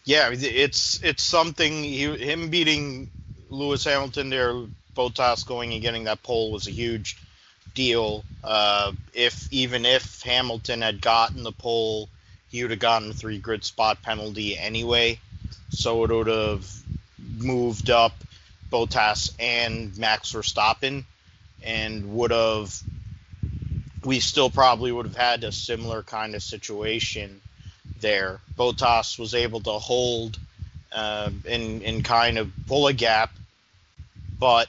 Yeah, 0.04 0.30
it's 0.33 1.02
it's 1.02 1.23
something. 1.23 1.83
He, 1.83 2.04
him 2.04 2.50
beating 2.50 3.11
Lewis 3.49 3.85
Hamilton 3.85 4.28
there, 4.28 4.52
Bottas 4.94 5.47
going 5.47 5.73
and 5.73 5.80
getting 5.80 6.04
that 6.04 6.23
pole 6.23 6.52
was 6.52 6.68
a 6.68 6.71
huge 6.71 7.16
deal. 7.75 8.23
Uh, 8.42 8.92
if 9.14 9.50
even 9.50 9.87
if 9.87 10.23
Hamilton 10.23 10.83
had 10.83 11.00
gotten 11.00 11.42
the 11.42 11.52
pole, 11.52 12.11
he 12.50 12.62
would 12.62 12.71
have 12.71 12.80
gotten 12.80 13.11
a 13.11 13.14
three 13.14 13.38
grid 13.38 13.64
spot 13.64 14.02
penalty 14.02 14.59
anyway. 14.59 15.18
So 15.71 16.04
it 16.04 16.11
would 16.11 16.26
have 16.26 16.71
moved 17.38 17.88
up 17.88 18.12
Bottas 18.75 19.33
and 19.38 19.97
Max 19.97 20.33
Verstappen, 20.33 21.04
and 21.62 22.16
would 22.16 22.33
have 22.33 22.76
we 24.04 24.19
still 24.19 24.50
probably 24.50 24.90
would 24.90 25.07
have 25.07 25.16
had 25.16 25.45
a 25.45 25.52
similar 25.52 26.02
kind 26.02 26.35
of 26.35 26.43
situation 26.43 27.40
there. 28.00 28.40
Bottas 28.59 29.16
was 29.16 29.33
able 29.33 29.61
to 29.61 29.71
hold 29.71 30.40
uh, 30.90 31.31
and, 31.49 31.83
and 31.85 32.04
kind 32.04 32.37
of 32.37 32.50
pull 32.66 32.88
a 32.88 32.93
gap, 32.93 33.31
but 34.40 34.69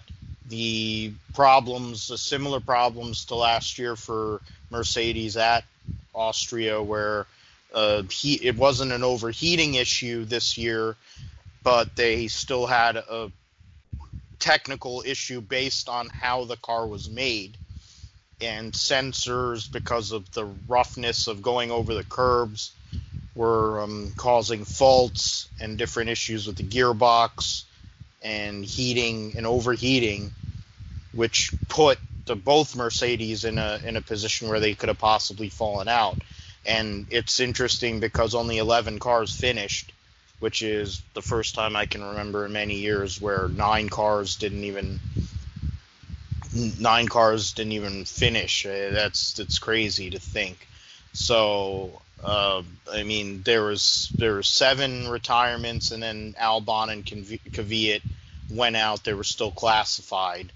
the 0.49 1.11
problems, 1.33 2.09
the 2.09 2.17
similar 2.17 2.59
problems 2.59 3.25
to 3.25 3.35
last 3.35 3.79
year 3.79 3.95
for 3.95 4.39
Mercedes 4.69 5.35
at 5.35 5.63
Austria, 6.13 6.79
where 6.81 7.25
uh, 7.73 8.03
he, 8.03 8.35
it 8.35 8.55
wasn't 8.55 8.91
an 8.91 9.03
overheating 9.03 9.73
issue 9.73 10.25
this 10.25 10.59
year, 10.59 10.95
but 11.63 11.95
they 11.95 12.27
still 12.27 12.67
had 12.67 12.97
a 12.97 13.31
technical 14.35 15.03
issue 15.05 15.41
based 15.41 15.89
on 15.89 16.09
how 16.09 16.45
the 16.45 16.57
car 16.57 16.87
was 16.87 17.09
made 17.09 17.57
and 18.41 18.73
sensors 18.73 19.71
because 19.71 20.11
of 20.11 20.29
the 20.33 20.45
roughness 20.67 21.27
of 21.27 21.41
going 21.41 21.71
over 21.71 21.93
the 21.93 22.03
curbs 22.03 22.71
were 23.33 23.81
um, 23.81 24.13
causing 24.15 24.65
faults 24.65 25.49
and 25.59 25.77
different 25.77 26.09
issues 26.09 26.47
with 26.47 26.55
the 26.55 26.63
gearbox 26.63 27.63
and 28.21 28.65
heating 28.65 29.33
and 29.37 29.45
overheating, 29.45 30.31
which 31.13 31.53
put 31.67 31.99
the 32.25 32.35
both 32.35 32.75
Mercedes 32.75 33.45
in 33.45 33.57
a 33.57 33.79
in 33.85 33.97
a 33.97 34.01
position 34.01 34.49
where 34.49 34.59
they 34.59 34.73
could 34.73 34.89
have 34.89 34.97
possibly 34.97 35.49
fallen 35.49 35.87
out. 35.87 36.17
And 36.65 37.07
it's 37.11 37.39
interesting 37.39 37.99
because 37.99 38.33
only 38.33 38.57
11 38.57 38.97
cars 38.99 39.35
finished, 39.35 39.93
which 40.45 40.61
is 40.61 41.01
the 41.15 41.23
first 41.23 41.55
time 41.55 41.75
I 41.75 41.87
can 41.87 42.03
remember 42.03 42.45
in 42.45 42.51
many 42.51 42.75
years 42.75 43.19
where 43.19 43.47
nine 43.47 43.89
cars 43.89 44.35
didn't 44.35 44.63
even 44.65 44.99
nine 46.79 47.07
cars 47.07 47.53
didn't 47.53 47.71
even 47.71 48.05
finish. 48.05 48.63
Uh, 48.63 48.91
that's 48.91 49.33
that's 49.33 49.57
crazy 49.57 50.11
to 50.11 50.19
think. 50.19 50.67
So 51.13 51.99
uh, 52.23 52.61
I 52.93 53.01
mean, 53.01 53.41
there 53.41 53.63
was 53.63 54.11
there 54.15 54.35
were 54.35 54.43
seven 54.43 55.09
retirements, 55.09 55.89
and 55.89 56.03
then 56.03 56.35
Albon 56.39 56.91
and 56.91 57.03
Kvyat 57.03 58.03
went 58.51 58.75
out. 58.75 59.03
They 59.03 59.15
were 59.15 59.23
still 59.23 59.49
classified 59.49 60.51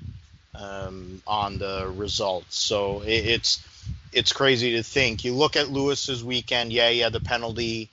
um, 0.53 1.23
on 1.25 1.57
the 1.57 1.91
results. 1.95 2.59
So 2.59 3.01
it, 3.01 3.25
it's 3.25 3.67
it's 4.13 4.33
crazy 4.33 4.73
to 4.73 4.83
think. 4.83 5.25
You 5.25 5.33
look 5.33 5.55
at 5.55 5.71
Lewis's 5.71 6.23
weekend. 6.23 6.71
Yeah, 6.71 6.89
had 6.89 7.13
the 7.13 7.19
penalty 7.19 7.89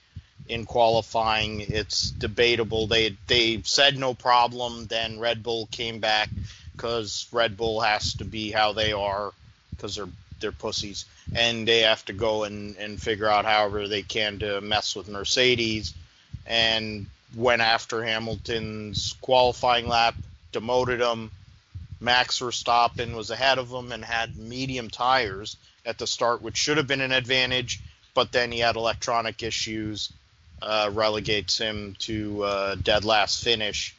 in 0.48 0.64
qualifying. 0.64 1.60
It's 1.60 2.10
debatable. 2.10 2.86
They 2.86 3.16
they 3.26 3.62
said 3.62 3.98
no 3.98 4.14
problem. 4.14 4.86
Then 4.86 5.18
Red 5.18 5.42
Bull 5.42 5.68
came 5.70 5.98
back 6.00 6.28
because 6.72 7.26
Red 7.32 7.56
Bull 7.56 7.80
has 7.80 8.14
to 8.14 8.24
be 8.24 8.50
how 8.50 8.72
they 8.72 8.92
are 8.92 9.32
because 9.70 9.96
they're 9.96 10.08
they're 10.40 10.52
pussies 10.52 11.06
and 11.34 11.66
they 11.66 11.80
have 11.80 12.04
to 12.04 12.12
go 12.12 12.44
and, 12.44 12.76
and 12.76 13.02
figure 13.02 13.28
out 13.28 13.44
however 13.44 13.88
they 13.88 14.02
can 14.02 14.38
to 14.38 14.60
mess 14.60 14.94
with 14.94 15.08
Mercedes 15.08 15.94
and 16.46 17.06
went 17.34 17.62
after 17.62 18.02
Hamilton's 18.02 19.16
qualifying 19.20 19.88
lap, 19.88 20.14
demoted 20.52 21.00
him. 21.00 21.30
Max 22.00 22.38
Verstappen 22.38 23.14
was 23.14 23.30
ahead 23.30 23.58
of 23.58 23.70
him 23.70 23.90
and 23.90 24.04
had 24.04 24.36
medium 24.36 24.90
tires 24.90 25.56
at 25.84 25.98
the 25.98 26.06
start, 26.06 26.42
which 26.42 26.56
should 26.56 26.76
have 26.76 26.86
been 26.86 27.00
an 27.00 27.12
advantage, 27.12 27.80
but 28.14 28.32
then 28.32 28.52
he 28.52 28.58
had 28.58 28.76
electronic 28.76 29.42
issues, 29.42 30.12
uh, 30.62 30.90
relegates 30.92 31.58
him 31.58 31.96
to 32.00 32.42
uh, 32.44 32.74
dead 32.76 33.04
last 33.04 33.42
finish 33.42 33.94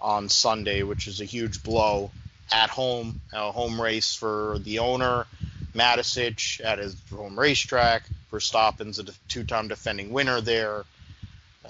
on 0.00 0.28
Sunday, 0.28 0.82
which 0.82 1.06
is 1.06 1.20
a 1.20 1.24
huge 1.24 1.62
blow 1.62 2.10
at 2.52 2.70
home, 2.70 3.20
a 3.32 3.52
home 3.52 3.80
race 3.80 4.14
for 4.14 4.58
the 4.60 4.80
owner 4.80 5.26
Mateschitz 5.74 6.64
at 6.64 6.78
his 6.78 6.96
home 7.10 7.38
racetrack. 7.38 8.02
Verstappen's 8.32 8.98
a 8.98 9.04
two-time 9.28 9.68
defending 9.68 10.10
winner 10.10 10.40
there. 10.40 10.84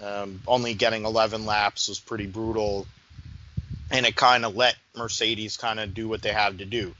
Um, 0.00 0.40
only 0.46 0.74
getting 0.74 1.04
11 1.04 1.44
laps 1.44 1.88
was 1.88 2.00
pretty 2.00 2.26
brutal, 2.26 2.86
and 3.90 4.06
it 4.06 4.16
kind 4.16 4.44
of 4.44 4.56
let 4.56 4.76
Mercedes 4.96 5.56
kind 5.56 5.78
of 5.78 5.92
do 5.92 6.08
what 6.08 6.22
they 6.22 6.32
had 6.32 6.58
to 6.58 6.64
do. 6.64 6.94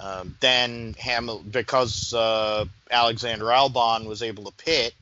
Um, 0.00 0.36
then 0.40 0.94
Hamilton, 0.98 1.50
because 1.50 2.14
uh, 2.14 2.64
Alexander 2.90 3.46
Albon 3.46 4.06
was 4.06 4.22
able 4.22 4.44
to 4.44 4.52
pit 4.52 4.94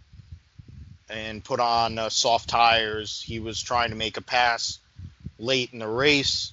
and 1.11 1.43
put 1.43 1.61
on 1.61 1.99
uh, 1.99 2.09
soft 2.09 2.49
tires, 2.49 3.23
he 3.23 3.41
was 3.41 3.63
trying 3.63 3.91
to 3.91 3.97
make 3.97 4.17
a 4.17 4.23
pass 4.23 4.79
late 5.39 5.71
in 5.73 5.79
the 5.79 5.89
race. 5.89 6.53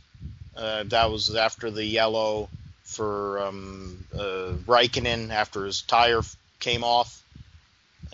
Uh, 0.56 0.84
that 0.84 1.12
was 1.12 1.36
after 1.36 1.70
the 1.70 1.84
yellow 1.84 2.50
for 2.84 3.40
um, 3.40 4.06
uh, 4.14 4.54
Raikkonen 4.66 5.30
after 5.32 5.66
his 5.66 5.82
tire 5.82 6.22
came 6.60 6.84
off, 6.84 7.22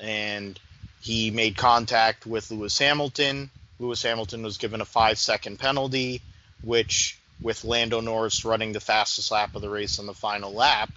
and 0.02 0.60
he 1.02 1.30
made 1.30 1.56
contact 1.58 2.26
with 2.26 2.50
Lewis 2.50 2.78
Hamilton. 2.80 3.50
Lewis 3.80 4.02
Hamilton 4.02 4.42
was 4.44 4.58
given 4.58 4.82
a 4.82 4.86
five 4.86 5.20
second 5.20 5.60
penalty, 5.60 6.22
which, 6.64 7.20
with 7.42 7.64
Lando 7.64 8.02
Norris 8.02 8.46
running 8.46 8.72
the 8.72 8.80
fastest 8.80 9.32
lap 9.32 9.56
of 9.56 9.62
the 9.62 9.70
race 9.70 10.00
on 10.00 10.06
the 10.08 10.14
final 10.14 10.54
lap, 10.54 10.92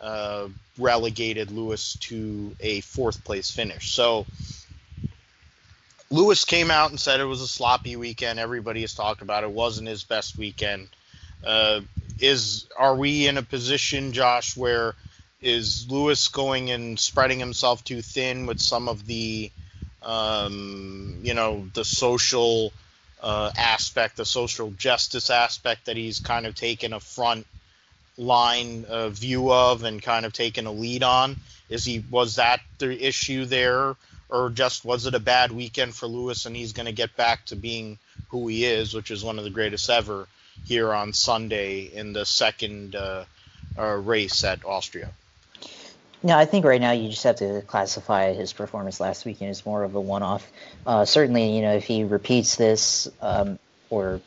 uh, 0.00 0.48
relegated 0.78 1.50
Lewis 1.52 1.96
to 2.00 2.56
a 2.60 2.80
fourth 2.80 3.22
place 3.24 3.50
finish. 3.50 3.92
So 3.92 4.26
Lewis 6.12 6.44
came 6.44 6.70
out 6.70 6.90
and 6.90 7.00
said 7.00 7.20
it 7.20 7.24
was 7.24 7.40
a 7.40 7.48
sloppy 7.48 7.96
weekend. 7.96 8.38
Everybody 8.38 8.82
has 8.82 8.92
talked 8.92 9.22
about 9.22 9.44
it. 9.44 9.50
wasn't 9.50 9.88
his 9.88 10.04
best 10.04 10.36
weekend. 10.36 10.88
Uh, 11.42 11.80
is 12.20 12.68
are 12.76 12.94
we 12.94 13.26
in 13.26 13.38
a 13.38 13.42
position, 13.42 14.12
Josh, 14.12 14.54
where 14.54 14.94
is 15.40 15.90
Lewis 15.90 16.28
going 16.28 16.70
and 16.70 17.00
spreading 17.00 17.38
himself 17.38 17.82
too 17.82 18.02
thin 18.02 18.44
with 18.44 18.60
some 18.60 18.88
of 18.88 19.06
the, 19.06 19.50
um, 20.02 21.18
you 21.22 21.32
know, 21.32 21.66
the 21.72 21.84
social 21.84 22.74
uh, 23.22 23.50
aspect, 23.56 24.18
the 24.18 24.26
social 24.26 24.70
justice 24.72 25.30
aspect 25.30 25.86
that 25.86 25.96
he's 25.96 26.20
kind 26.20 26.44
of 26.44 26.54
taken 26.54 26.92
a 26.92 27.00
front 27.00 27.46
line 28.18 28.84
uh, 28.84 29.08
view 29.08 29.50
of 29.50 29.82
and 29.82 30.02
kind 30.02 30.26
of 30.26 30.34
taken 30.34 30.66
a 30.66 30.72
lead 30.72 31.02
on? 31.02 31.36
Is 31.70 31.86
he 31.86 32.04
was 32.10 32.36
that 32.36 32.60
the 32.76 33.02
issue 33.02 33.46
there, 33.46 33.96
or 34.32 34.50
just 34.50 34.84
was 34.84 35.06
it 35.06 35.14
a 35.14 35.20
bad 35.20 35.52
weekend 35.52 35.94
for 35.94 36.06
Lewis 36.08 36.46
and 36.46 36.56
he's 36.56 36.72
going 36.72 36.86
to 36.86 36.92
get 36.92 37.16
back 37.16 37.46
to 37.46 37.56
being 37.56 37.98
who 38.30 38.48
he 38.48 38.64
is, 38.64 38.94
which 38.94 39.12
is 39.12 39.22
one 39.22 39.38
of 39.38 39.44
the 39.44 39.50
greatest 39.50 39.88
ever? 39.88 40.26
here 40.64 40.92
on 40.92 41.12
Sunday 41.12 41.82
in 41.82 42.12
the 42.12 42.24
second 42.24 42.94
uh, 42.94 43.24
uh, 43.78 43.84
race 43.84 44.44
at 44.44 44.64
Austria. 44.64 45.10
No, 46.22 46.36
I 46.36 46.44
think 46.44 46.64
right 46.64 46.80
now 46.80 46.92
you 46.92 47.08
just 47.08 47.24
have 47.24 47.36
to 47.36 47.62
classify 47.62 48.32
his 48.32 48.52
performance 48.52 49.00
last 49.00 49.24
weekend 49.24 49.50
as 49.50 49.66
more 49.66 49.82
of 49.82 49.94
a 49.96 50.00
one-off. 50.00 50.48
Uh, 50.86 51.04
certainly, 51.04 51.56
you 51.56 51.62
know, 51.62 51.74
if 51.74 51.84
he 51.84 52.04
repeats 52.04 52.54
this 52.54 53.08
um, 53.20 53.58
or 53.90 54.20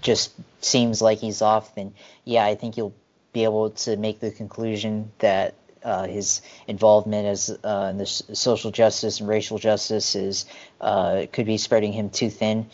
just 0.00 0.32
seems 0.60 1.00
like 1.00 1.18
he's 1.18 1.40
off, 1.40 1.74
then 1.76 1.94
yeah, 2.24 2.44
I 2.44 2.56
think 2.56 2.76
you'll 2.76 2.94
be 3.32 3.44
able 3.44 3.70
to 3.70 3.96
make 3.96 4.18
the 4.18 4.32
conclusion 4.32 5.12
that 5.20 5.54
uh, 5.84 6.06
his 6.06 6.42
involvement 6.66 7.26
as 7.26 7.50
uh, 7.64 7.88
in 7.90 7.98
the 7.98 8.06
social 8.06 8.70
justice 8.70 9.20
and 9.20 9.28
racial 9.28 9.58
justice 9.58 10.14
is 10.14 10.46
uh, 10.80 11.26
could 11.32 11.46
be 11.46 11.58
spreading 11.58 11.92
him 11.92 12.10
too 12.10 12.30
thin. 12.30 12.68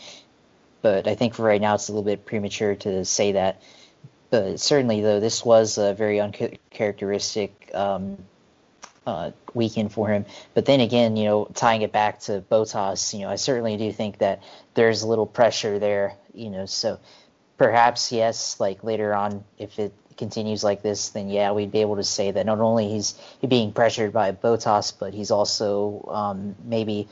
But 0.81 1.07
I 1.07 1.15
think 1.15 1.33
for 1.33 1.43
right 1.43 1.61
now 1.61 1.75
it's 1.75 1.89
a 1.89 1.91
little 1.91 2.03
bit 2.03 2.25
premature 2.25 2.75
to 2.75 3.05
say 3.05 3.33
that. 3.33 3.61
But 4.29 4.59
certainly, 4.59 5.01
though, 5.01 5.19
this 5.19 5.45
was 5.45 5.77
a 5.77 5.93
very 5.93 6.19
uncharacteristic 6.19 7.71
um, 7.73 8.17
uh, 9.05 9.31
weekend 9.53 9.91
for 9.91 10.09
him. 10.09 10.25
But 10.53 10.65
then 10.65 10.79
again, 10.79 11.15
you 11.15 11.25
know, 11.25 11.45
tying 11.53 11.81
it 11.83 11.91
back 11.91 12.19
to 12.21 12.41
Bottas, 12.41 13.13
you 13.13 13.21
know, 13.21 13.29
I 13.29 13.35
certainly 13.35 13.77
do 13.77 13.91
think 13.91 14.17
that 14.19 14.43
there's 14.73 15.03
a 15.03 15.07
little 15.07 15.25
pressure 15.25 15.79
there, 15.79 16.15
you 16.33 16.49
know, 16.49 16.65
so 16.65 16.99
perhaps 17.57 18.11
yes, 18.11 18.59
like 18.59 18.83
later 18.83 19.13
on, 19.13 19.43
if 19.57 19.79
it 19.79 19.93
continues 20.17 20.63
like 20.63 20.81
this, 20.81 21.09
then 21.09 21.29
yeah, 21.29 21.51
we'd 21.51 21.71
be 21.71 21.81
able 21.81 21.97
to 21.97 22.03
say 22.03 22.31
that 22.31 22.45
not 22.45 22.59
only 22.59 22.89
he's 22.89 23.15
being 23.47 23.71
pressured 23.73 24.13
by 24.13 24.31
Bottas, 24.31 24.93
but 24.97 25.13
he's 25.13 25.31
also 25.31 26.07
um, 26.11 26.55
maybe 26.63 27.07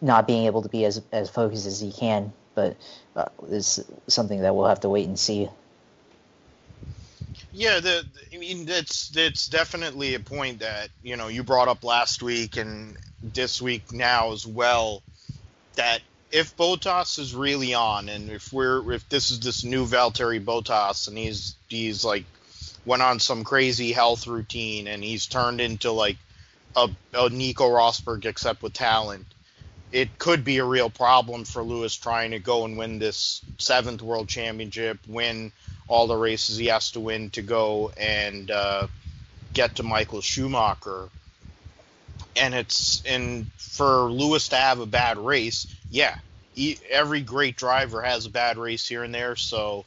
not 0.00 0.26
being 0.26 0.46
able 0.46 0.62
to 0.62 0.68
be 0.68 0.84
as 0.84 1.02
as 1.12 1.30
focused 1.30 1.66
as 1.66 1.80
he 1.80 1.92
can. 1.92 2.32
But 2.54 2.76
uh, 3.14 3.26
is 3.48 3.84
something 4.08 4.40
that 4.40 4.54
we'll 4.54 4.68
have 4.68 4.80
to 4.80 4.88
wait 4.88 5.06
and 5.06 5.18
see. 5.18 5.48
Yeah, 7.52 7.80
the 7.80 8.04
I 8.32 8.38
mean 8.38 8.66
definitely 8.66 10.14
a 10.14 10.20
point 10.20 10.60
that 10.60 10.88
you 11.02 11.16
know 11.16 11.28
you 11.28 11.42
brought 11.42 11.68
up 11.68 11.84
last 11.84 12.22
week 12.22 12.56
and 12.56 12.96
this 13.22 13.60
week 13.62 13.92
now 13.92 14.32
as 14.32 14.46
well. 14.46 15.02
That 15.76 16.00
if 16.30 16.56
Bottas 16.56 17.18
is 17.18 17.34
really 17.34 17.74
on, 17.74 18.08
and 18.08 18.30
if 18.30 18.52
we're 18.52 18.92
if 18.92 19.08
this 19.08 19.30
is 19.30 19.40
this 19.40 19.64
new 19.64 19.86
Valtteri 19.86 20.44
Bottas, 20.44 21.08
and 21.08 21.16
he's 21.16 21.56
he's 21.68 22.04
like 22.04 22.24
went 22.88 23.02
on 23.02 23.20
some 23.20 23.44
crazy 23.44 23.92
health 23.92 24.26
routine, 24.26 24.88
and 24.88 25.04
he's 25.04 25.26
turned 25.26 25.60
into 25.60 25.92
like 25.92 26.16
a, 26.74 26.88
a 27.14 27.28
Nico 27.28 27.68
Rosberg 27.68 28.24
except 28.24 28.62
with 28.62 28.72
talent. 28.72 29.26
It 29.92 30.18
could 30.18 30.42
be 30.42 30.58
a 30.58 30.64
real 30.64 30.90
problem 30.90 31.44
for 31.44 31.62
Lewis 31.62 31.94
trying 31.94 32.32
to 32.32 32.38
go 32.38 32.64
and 32.64 32.76
win 32.76 32.98
this 32.98 33.42
seventh 33.58 34.02
world 34.02 34.28
championship, 34.28 34.98
win 35.06 35.52
all 35.86 36.06
the 36.06 36.16
races 36.16 36.56
he 36.56 36.66
has 36.66 36.90
to 36.92 37.00
win 37.00 37.30
to 37.30 37.42
go 37.42 37.92
and 37.96 38.50
uh, 38.50 38.86
get 39.52 39.76
to 39.76 39.82
Michael 39.82 40.20
Schumacher. 40.20 41.08
And 42.36 42.54
it's 42.54 43.02
and 43.04 43.46
for 43.56 44.10
Lewis 44.10 44.48
to 44.48 44.56
have 44.56 44.80
a 44.80 44.86
bad 44.86 45.18
race, 45.18 45.66
yeah, 45.90 46.16
he, 46.54 46.78
every 46.90 47.20
great 47.20 47.56
driver 47.56 48.02
has 48.02 48.26
a 48.26 48.30
bad 48.30 48.58
race 48.58 48.86
here 48.86 49.04
and 49.04 49.14
there. 49.14 49.36
So 49.36 49.84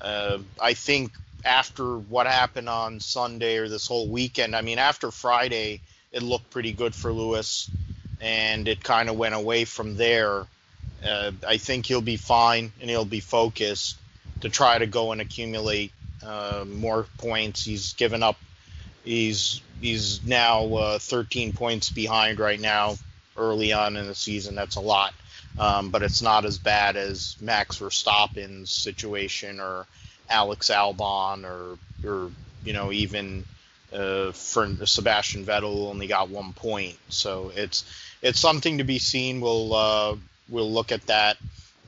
uh, 0.00 0.38
I 0.60 0.74
think 0.74 1.12
after 1.48 1.96
what 1.96 2.26
happened 2.26 2.68
on 2.68 3.00
Sunday 3.00 3.56
or 3.56 3.68
this 3.68 3.86
whole 3.86 4.06
weekend, 4.06 4.54
I 4.54 4.60
mean, 4.60 4.78
after 4.78 5.10
Friday, 5.10 5.80
it 6.12 6.22
looked 6.22 6.50
pretty 6.50 6.72
good 6.72 6.94
for 6.94 7.10
Lewis, 7.10 7.70
and 8.20 8.68
it 8.68 8.84
kind 8.84 9.08
of 9.08 9.16
went 9.16 9.34
away 9.34 9.64
from 9.64 9.96
there. 9.96 10.46
Uh, 11.04 11.32
I 11.46 11.56
think 11.56 11.86
he'll 11.86 12.00
be 12.02 12.16
fine 12.16 12.72
and 12.80 12.90
he'll 12.90 13.04
be 13.04 13.20
focused 13.20 13.96
to 14.40 14.48
try 14.48 14.78
to 14.78 14.86
go 14.86 15.12
and 15.12 15.20
accumulate 15.20 15.92
uh, 16.24 16.64
more 16.66 17.06
points. 17.18 17.64
He's 17.64 17.94
given 17.94 18.22
up. 18.22 18.36
He's 19.04 19.62
he's 19.80 20.24
now 20.24 20.74
uh, 20.74 20.98
13 20.98 21.52
points 21.52 21.88
behind 21.90 22.40
right 22.40 22.60
now. 22.60 22.96
Early 23.36 23.72
on 23.72 23.96
in 23.96 24.08
the 24.08 24.16
season, 24.16 24.56
that's 24.56 24.74
a 24.74 24.80
lot, 24.80 25.14
um, 25.60 25.90
but 25.90 26.02
it's 26.02 26.20
not 26.20 26.44
as 26.44 26.58
bad 26.58 26.96
as 26.96 27.36
Max 27.40 27.78
Verstappen's 27.78 28.74
situation 28.74 29.60
or 29.60 29.86
Alex 30.28 30.68
Albon 30.70 31.44
or 31.44 31.78
or 32.08 32.30
you 32.64 32.72
know 32.72 32.92
even 32.92 33.44
uh, 33.92 34.32
for 34.32 34.68
Sebastian 34.84 35.44
Vettel 35.44 35.88
only 35.88 36.06
got 36.06 36.28
one 36.28 36.52
point. 36.52 36.96
So 37.08 37.52
it's 37.54 37.84
it's 38.22 38.40
something 38.40 38.78
to 38.78 38.84
be 38.84 38.98
seen. 38.98 39.40
We'll 39.40 39.74
uh, 39.74 40.16
we'll 40.48 40.70
look 40.70 40.92
at 40.92 41.06
that. 41.06 41.36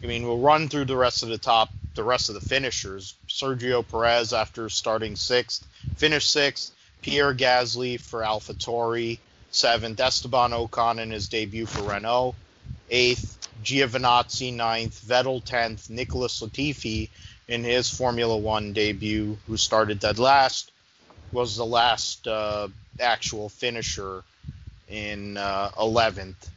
I 0.03 0.07
mean, 0.07 0.27
we'll 0.27 0.39
run 0.39 0.69
through 0.69 0.87
the 0.87 0.97
rest 0.97 1.23
of 1.23 1.29
the 1.29 1.39
top 1.39 1.71
the 1.95 2.05
rest 2.05 2.29
of 2.29 2.35
the 2.35 2.49
finishers. 2.49 3.15
Sergio 3.29 3.87
Perez, 3.87 4.33
after 4.33 4.69
starting 4.69 5.17
sixth, 5.17 5.67
finished 5.97 6.31
sixth. 6.31 6.73
Pierre 7.03 7.35
Gasly 7.35 7.99
for 7.99 8.21
AlphaTauri, 8.21 9.19
seventh. 9.51 10.01
Esteban 10.01 10.51
Ocon 10.53 10.99
in 10.99 11.11
his 11.11 11.29
debut 11.29 11.67
for 11.67 11.83
Renault, 11.83 12.35
eighth. 12.91 13.37
Giovinazzi 13.63 14.55
ninth. 14.55 15.03
Vettel 15.07 15.45
tenth. 15.45 15.91
Nicholas 15.91 16.41
Latifi 16.41 17.11
in 17.51 17.65
his 17.65 17.91
Formula 17.91 18.37
One 18.37 18.73
debut, 18.73 19.37
who 19.47 19.57
started 19.57 19.99
dead 19.99 20.19
last, 20.19 20.71
was 21.33 21.57
the 21.57 21.67
last 21.67 22.27
uh, 22.27 22.69
actual 23.01 23.49
finisher 23.49 24.23
in 24.89 25.37
uh, 25.37 25.71
11th. 25.77 26.49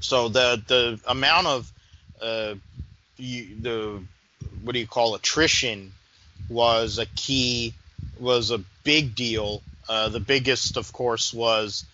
So 0.00 0.28
the 0.28 0.62
the 0.66 1.00
amount 1.08 1.46
of 1.48 1.72
uh, 2.22 2.54
the 3.18 4.02
what 4.62 4.72
do 4.72 4.78
you 4.78 4.86
call 4.86 5.14
attrition 5.14 5.92
was 6.48 6.98
a 6.98 7.06
key 7.06 7.74
was 8.20 8.50
a 8.50 8.58
big 8.84 9.14
deal. 9.14 9.62
Uh, 9.88 10.08
the 10.08 10.20
biggest, 10.20 10.76
of 10.76 10.92
course, 10.92 11.32
was 11.34 11.84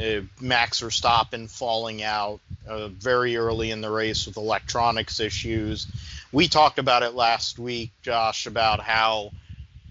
uh, 0.00 0.20
Max 0.40 0.80
Verstappen 0.80 1.50
falling 1.50 2.02
out 2.02 2.40
uh, 2.66 2.88
very 2.88 3.36
early 3.36 3.70
in 3.70 3.80
the 3.80 3.90
race 3.90 4.26
with 4.26 4.36
electronics 4.36 5.20
issues. 5.20 5.86
We 6.32 6.48
talked 6.48 6.78
about 6.78 7.02
it 7.02 7.14
last 7.14 7.58
week, 7.58 7.90
Josh, 8.02 8.46
about 8.46 8.80
how 8.80 9.32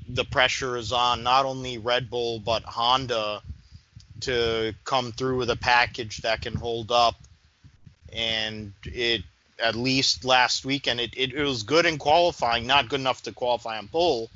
the 0.10 0.26
pressure 0.26 0.76
is 0.76 0.92
on 0.92 1.24
not 1.24 1.46
only 1.46 1.78
Red 1.78 2.10
Bull 2.10 2.40
but 2.40 2.64
Honda 2.64 3.42
to 4.22 4.74
come 4.84 5.12
through 5.12 5.38
with 5.38 5.50
a 5.50 5.56
package 5.56 6.18
that 6.20 6.42
can 6.42 6.56
hold 6.56 6.92
up. 6.92 7.16
And 8.12 8.74
it 8.84 9.22
at 9.62 9.76
least 9.76 10.26
last 10.26 10.66
weekend. 10.66 11.00
It, 11.00 11.14
it, 11.16 11.34
it, 11.34 11.44
was 11.44 11.64
good 11.64 11.86
in 11.86 11.98
qualifying, 11.98 12.66
not 12.66 12.90
good 12.90 13.00
enough 13.00 13.24
to 13.24 13.32
qualify 13.32 13.78
on 13.78 13.88
pole, 13.88 14.30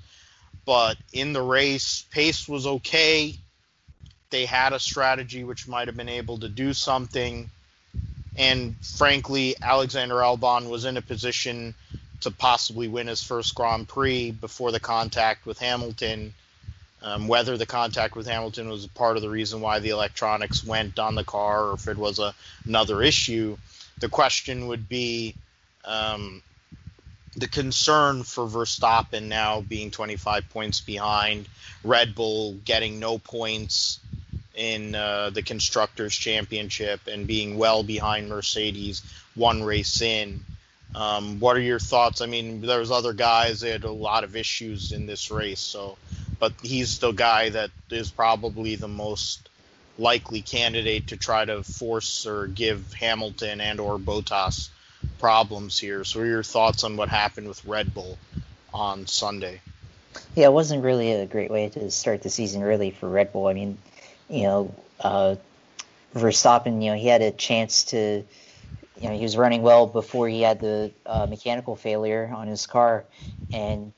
but 0.66 0.98
in 1.12 1.34
the 1.34 1.42
race, 1.42 2.06
pace 2.12 2.48
was 2.48 2.68
okay. 2.68 3.36
They 4.30 4.46
had 4.46 4.74
a 4.74 4.80
strategy 4.80 5.44
which 5.44 5.68
might 5.68 5.88
have 5.88 5.98
been 5.98 6.10
able 6.10 6.40
to 6.40 6.50
do 6.50 6.74
something. 6.74 7.50
And 8.38 8.76
frankly, 8.82 9.56
Alexander 9.62 10.16
Albon 10.16 10.70
was 10.70 10.86
in 10.86 10.98
a 10.98 11.02
position 11.02 11.74
to 12.22 12.32
possibly 12.32 12.88
win 12.88 13.08
his 13.08 13.24
first 13.24 13.56
Grand 13.56 13.88
Prix 13.88 14.32
before 14.32 14.72
the 14.72 14.80
contact 14.80 15.46
with 15.46 15.60
Hamilton. 15.60 16.34
Um, 17.02 17.28
whether 17.28 17.56
the 17.56 17.68
contact 17.68 18.16
with 18.16 18.26
Hamilton 18.26 18.68
was 18.68 18.88
part 18.88 19.16
of 19.16 19.22
the 19.22 19.30
reason 19.30 19.62
why 19.62 19.78
the 19.80 19.90
electronics 19.90 20.64
went 20.64 20.98
on 20.98 21.14
the 21.14 21.24
car 21.24 21.66
or 21.66 21.74
if 21.74 21.88
it 21.88 21.98
was 21.98 22.18
a, 22.18 22.34
another 22.66 23.04
issue 23.04 23.58
the 23.98 24.10
question 24.10 24.68
would 24.68 24.90
be 24.90 25.36
um, 25.86 26.42
the 27.36 27.48
concern 27.48 28.24
for 28.24 28.46
Verstappen 28.46 29.24
now 29.24 29.62
being 29.62 29.92
25 29.92 30.50
points 30.50 30.82
behind, 30.82 31.48
Red 31.84 32.16
Bull 32.16 32.54
getting 32.66 33.00
no 33.00 33.18
points 33.18 34.00
in 34.56 34.96
uh, 34.96 35.30
the 35.32 35.42
Constructors' 35.42 36.16
Championship 36.16 37.02
and 37.08 37.28
being 37.28 37.58
well 37.58 37.84
behind 37.84 38.30
Mercedes 38.30 39.02
one 39.36 39.64
race 39.64 40.02
in. 40.02 40.42
Um, 40.94 41.40
what 41.40 41.58
are 41.58 41.62
your 41.62 41.80
thoughts? 41.80 42.22
I 42.22 42.26
mean, 42.26 42.62
there's 42.62 42.92
other 42.92 43.12
guys 43.14 43.60
that 43.60 43.72
had 43.72 43.84
a 43.84 43.92
lot 43.92 44.24
of 44.24 44.36
issues 44.36 44.94
in 44.94 45.06
this 45.06 45.30
race, 45.30 45.60
so 45.60 45.98
but 46.40 46.54
he's 46.62 47.00
the 47.00 47.12
guy 47.12 47.50
that 47.50 47.72
is 47.90 48.12
probably 48.12 48.76
the 48.76 48.88
most 48.88 49.50
likely 49.98 50.42
candidate 50.42 51.08
to 51.08 51.18
try 51.18 51.46
to 51.46 51.64
force 51.64 52.26
or 52.26 52.48
give 52.48 52.94
Hamilton 52.94 53.62
and 53.62 53.80
or 53.80 53.98
Bottas 53.98 54.70
problems 55.20 55.80
here. 55.80 56.04
So, 56.04 56.24
your 56.24 56.44
thoughts 56.44 56.84
on 56.84 56.98
what 56.98 57.10
happened 57.10 57.48
with 57.48 57.64
Red 57.66 57.94
Bull 57.94 58.18
on 58.74 59.08
Sunday? 59.08 59.62
Yeah, 60.36 60.48
it 60.48 60.54
wasn't 60.54 60.84
really 60.84 61.12
a 61.12 61.26
great 61.26 61.52
way 61.52 61.70
to 61.70 61.92
start 61.92 62.22
the 62.22 62.30
season, 62.30 62.62
really, 62.62 62.92
for 62.92 63.10
Red 63.10 63.34
Bull. 63.34 63.48
I 63.48 63.54
mean, 63.54 63.78
you 64.30 64.44
know, 64.44 64.76
uh, 65.00 65.36
Verstappen, 66.14 66.84
you 66.84 66.92
know, 66.92 66.98
he 66.98 67.08
had 67.08 67.22
a 67.22 67.32
chance 67.32 67.86
to, 67.86 68.24
you 69.02 69.10
know, 69.10 69.16
he 69.16 69.24
was 69.24 69.38
running 69.38 69.62
well 69.62 69.88
before 69.88 70.30
he 70.30 70.42
had 70.42 70.60
the 70.60 70.92
uh, 71.06 71.26
mechanical 71.26 71.76
failure 71.76 72.32
on 72.34 72.48
his 72.48 72.66
car, 72.68 73.06
and 73.54 73.92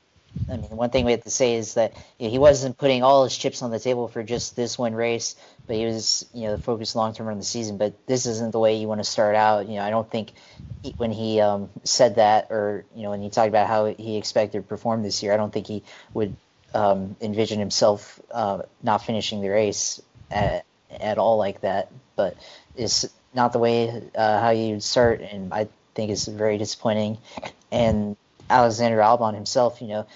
I 0.49 0.57
mean, 0.57 0.69
one 0.69 0.89
thing 0.89 1.05
we 1.05 1.11
have 1.11 1.23
to 1.23 1.29
say 1.29 1.55
is 1.55 1.75
that 1.75 1.93
you 2.17 2.27
know, 2.27 2.31
he 2.31 2.37
wasn't 2.37 2.77
putting 2.77 3.03
all 3.03 3.23
his 3.23 3.37
chips 3.37 3.61
on 3.61 3.71
the 3.71 3.79
table 3.79 4.07
for 4.07 4.23
just 4.23 4.55
this 4.55 4.77
one 4.77 4.93
race, 4.93 5.35
but 5.65 5.75
he 5.75 5.85
was, 5.85 6.25
you 6.33 6.47
know, 6.47 6.57
focused 6.57 6.95
long 6.95 7.13
term 7.13 7.27
on 7.27 7.37
the 7.37 7.43
season. 7.43 7.77
But 7.77 8.05
this 8.07 8.25
isn't 8.25 8.51
the 8.51 8.59
way 8.59 8.75
you 8.75 8.87
want 8.87 8.99
to 8.99 9.09
start 9.09 9.35
out. 9.35 9.67
You 9.67 9.75
know, 9.75 9.81
I 9.83 9.89
don't 9.89 10.09
think 10.09 10.33
he, 10.83 10.91
when 10.91 11.11
he 11.11 11.41
um, 11.41 11.69
said 11.83 12.15
that, 12.15 12.47
or 12.51 12.85
you 12.95 13.03
know, 13.03 13.11
when 13.11 13.21
he 13.21 13.29
talked 13.29 13.49
about 13.49 13.67
how 13.67 13.85
he 13.85 14.17
expected 14.17 14.59
to 14.59 14.67
perform 14.67 15.03
this 15.03 15.23
year, 15.23 15.33
I 15.33 15.37
don't 15.37 15.51
think 15.51 15.67
he 15.67 15.83
would 16.13 16.35
um, 16.73 17.15
envision 17.21 17.59
himself 17.59 18.19
uh, 18.31 18.63
not 18.83 19.03
finishing 19.03 19.41
the 19.41 19.49
race 19.49 20.01
at, 20.31 20.65
at 20.91 21.17
all 21.17 21.37
like 21.37 21.61
that. 21.61 21.91
But 22.15 22.35
it's 22.75 23.07
not 23.33 23.53
the 23.53 23.59
way 23.59 24.03
uh, 24.15 24.39
how 24.39 24.49
you 24.49 24.79
start, 24.79 25.21
and 25.21 25.53
I 25.53 25.67
think 25.95 26.11
it's 26.11 26.27
very 26.27 26.57
disappointing. 26.57 27.17
And 27.71 28.15
Alexander 28.49 28.97
Albon 28.99 29.33
himself, 29.33 29.81
you 29.81 29.87
know, 29.87 30.07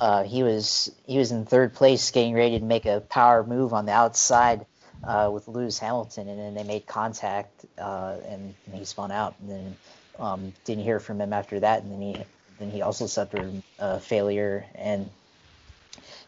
uh, 0.00 0.22
he 0.24 0.42
was 0.42 0.92
he 1.06 1.18
was 1.18 1.32
in 1.32 1.46
third 1.46 1.74
place, 1.74 2.10
getting 2.10 2.34
ready 2.34 2.58
to 2.58 2.64
make 2.64 2.86
a 2.86 3.00
power 3.00 3.42
move 3.44 3.72
on 3.72 3.86
the 3.86 3.92
outside 3.92 4.66
uh, 5.04 5.30
with 5.32 5.48
Lewis 5.48 5.78
Hamilton, 5.78 6.28
and 6.28 6.38
then 6.38 6.54
they 6.54 6.64
made 6.64 6.86
contact, 6.86 7.64
uh, 7.78 8.16
and, 8.26 8.54
he 8.72 8.84
spun 8.84 9.10
out, 9.10 9.34
and 9.40 9.50
then 9.50 9.76
um, 10.18 10.52
didn't 10.64 10.84
hear 10.84 11.00
from 11.00 11.20
him 11.20 11.32
after 11.32 11.60
that, 11.60 11.82
and 11.82 11.92
then 11.92 12.02
he 12.02 12.24
then 12.58 12.70
he 12.70 12.82
also 12.82 13.06
suffered 13.06 13.62
a 13.78 13.98
failure, 13.98 14.66
and 14.74 15.08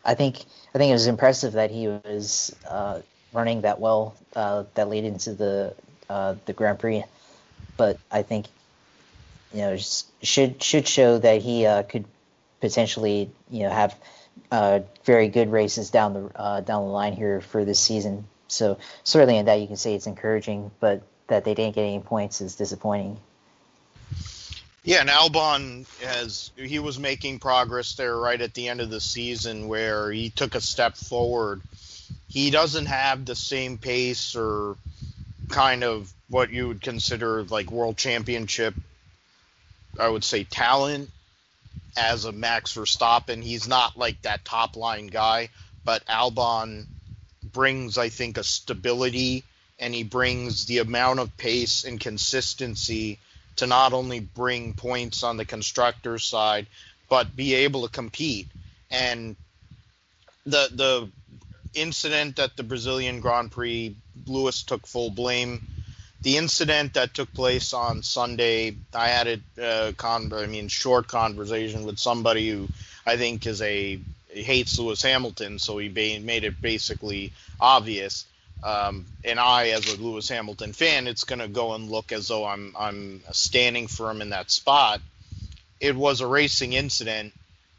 I 0.05 0.15
think 0.15 0.45
I 0.75 0.79
think 0.79 0.91
it 0.91 0.95
was 0.95 1.07
impressive 1.07 1.53
that 1.53 1.71
he 1.71 1.89
was 1.89 2.57
uh, 2.69 3.01
running 3.33 3.63
that 3.63 3.81
well 3.81 4.15
uh, 4.37 4.65
that 4.75 4.89
led 4.89 5.05
into 5.05 5.35
the 5.35 5.75
uh, 6.09 6.35
the 6.47 6.53
Grand 6.53 6.79
Prix, 6.79 7.05
but 7.77 7.99
I 8.11 8.23
think 8.23 8.47
you 9.53 9.61
know 9.61 9.77
should 10.23 10.63
should 10.63 10.87
show 10.87 11.19
that 11.19 11.43
he 11.43 11.67
uh, 11.67 11.83
could 11.83 12.05
potentially 12.61 13.31
you 13.51 13.65
know 13.65 13.71
have 13.71 13.95
uh, 14.51 14.81
very 15.05 15.29
good 15.29 15.51
races 15.51 15.91
down 15.91 16.15
the 16.15 16.31
uh, 16.37 16.61
down 16.61 16.85
the 16.85 16.91
line 16.91 17.15
here 17.15 17.41
for 17.41 17.65
this 17.65 17.79
season. 17.79 18.27
So 18.49 18.79
certainly 19.05 19.39
in 19.39 19.47
that 19.47 19.61
you 19.61 19.67
can 19.67 19.77
say 19.77 19.95
it's 19.95 20.07
encouraging, 20.07 20.71
but 20.79 21.03
that 21.29 21.45
they 21.45 21.55
didn't 21.55 21.75
get 21.75 21.83
any 21.83 22.01
points 22.01 22.41
is 22.41 22.57
disappointing. 22.57 23.19
Yeah, 24.85 25.01
and 25.01 25.09
Albon 25.09 25.87
has 26.05 26.51
he 26.57 26.81
was 26.81 26.99
making 26.99 27.39
progress 27.39 27.95
there 27.95 28.17
right 28.17 28.41
at 28.41 28.53
the 28.55 28.69
end 28.69 28.81
of 28.81 28.91
the 28.91 29.01
season 29.01 29.69
where 29.69 30.11
he 30.11 30.31
took 30.31 30.55
a 30.55 30.61
step 30.61 30.97
forward. 30.97 31.63
He 32.33 32.51
doesn't 32.51 32.87
have 32.87 33.27
the 33.27 33.37
same 33.37 33.77
pace 33.77 34.35
or 34.35 34.77
kind 35.51 35.85
of 35.85 36.11
what 36.31 36.51
you 36.51 36.69
would 36.69 36.81
consider 36.81 37.45
like 37.45 37.71
world 37.71 37.99
championship 37.99 38.75
I 40.01 40.09
would 40.09 40.25
say 40.25 40.45
talent 40.45 41.11
as 41.97 42.25
a 42.25 42.33
Max 42.33 42.75
Verstappen. 42.75 43.43
He's 43.43 43.69
not 43.69 43.99
like 43.99 44.23
that 44.23 44.45
top 44.45 44.77
line 44.77 45.09
guy, 45.09 45.51
but 45.85 46.07
Albon 46.07 46.87
brings 47.45 47.99
I 47.99 48.09
think 48.09 48.39
a 48.39 48.45
stability 48.45 49.45
and 49.79 49.95
he 49.95 50.05
brings 50.05 50.67
the 50.67 50.79
amount 50.79 51.19
of 51.19 51.37
pace 51.37 51.85
and 51.85 52.01
consistency 52.01 53.19
to 53.57 53.67
not 53.67 53.93
only 53.93 54.21
bring 54.21 54.73
points 54.73 55.23
on 55.23 55.37
the 55.37 55.45
constructor 55.45 56.19
side, 56.19 56.67
but 57.11 57.37
be 57.37 57.55
able 57.55 57.83
to 57.83 57.93
compete. 57.93 58.49
And 58.91 59.37
the 60.47 60.71
the 60.73 61.11
incident 61.75 62.39
at 62.39 62.57
the 62.57 62.63
Brazilian 62.63 63.21
Grand 63.21 63.51
Prix, 63.51 63.97
Lewis 64.27 64.63
took 64.63 64.87
full 64.87 65.11
blame. 65.11 65.63
The 66.23 66.37
incident 66.37 66.95
that 66.95 67.15
took 67.15 67.33
place 67.35 67.73
on 67.73 68.03
Sunday, 68.03 68.77
I 68.95 69.09
had 69.09 69.27
a 69.59 69.65
uh, 69.65 69.93
con, 69.93 70.33
I 70.33 70.47
mean, 70.47 70.69
short 70.69 71.09
conversation 71.09 71.85
with 71.85 71.99
somebody 71.99 72.49
who 72.51 72.69
I 73.05 73.17
think 73.17 73.47
is 73.47 73.61
a 73.61 73.99
hates 74.29 74.79
Lewis 74.79 75.03
Hamilton, 75.03 75.59
so 75.59 75.79
he 75.79 75.89
made 75.89 76.45
it 76.45 76.61
basically 76.61 77.33
obvious 77.61 78.25
um, 78.63 79.07
and 79.25 79.41
I, 79.41 79.71
as 79.71 79.93
a 79.93 80.01
Lewis 80.01 80.29
Hamilton 80.29 80.73
fan, 80.73 81.09
it's 81.09 81.25
going 81.25 81.41
to 81.41 81.49
go 81.49 81.75
and 81.75 81.91
look 81.91 82.13
as 82.13 82.29
though 82.29 82.47
I'm 82.47 82.75
I'm 82.79 83.23
standing 83.33 83.89
for 83.89 84.11
him 84.11 84.23
in 84.23 84.31
that 84.31 84.51
spot. 84.51 85.01
It 85.81 85.97
was 85.97 86.21
a 86.21 86.27
racing 86.27 86.73
incident 86.73 87.33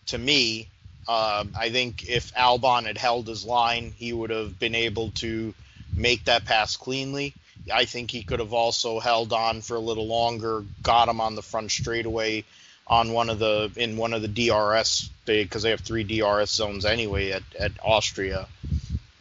to 0.07 0.17
me. 0.17 0.67
Uh, 1.07 1.45
I 1.57 1.69
think 1.69 2.07
if 2.07 2.33
Albon 2.33 2.85
had 2.85 2.97
held 2.97 3.27
his 3.27 3.45
line, 3.45 3.93
he 3.97 4.13
would 4.13 4.29
have 4.29 4.57
been 4.59 4.75
able 4.75 5.11
to 5.15 5.53
make 5.95 6.25
that 6.25 6.45
pass 6.45 6.77
cleanly. 6.77 7.33
I 7.73 7.85
think 7.85 8.11
he 8.11 8.23
could 8.23 8.39
have 8.39 8.53
also 8.53 8.99
held 8.99 9.31
on 9.31 9.61
for 9.61 9.75
a 9.75 9.79
little 9.79 10.07
longer, 10.07 10.63
got 10.81 11.09
him 11.09 11.21
on 11.21 11.35
the 11.35 11.41
front 11.41 11.71
straightaway 11.71 12.43
on 12.87 13.13
one 13.13 13.29
of 13.29 13.39
the 13.39 13.71
in 13.77 13.95
one 13.95 14.13
of 14.13 14.21
the 14.21 14.27
DRS 14.27 15.09
because 15.25 15.63
they 15.63 15.69
have 15.69 15.79
three 15.79 16.03
DRS 16.03 16.51
zones 16.51 16.85
anyway 16.85 17.31
at, 17.31 17.43
at 17.57 17.71
Austria. 17.81 18.47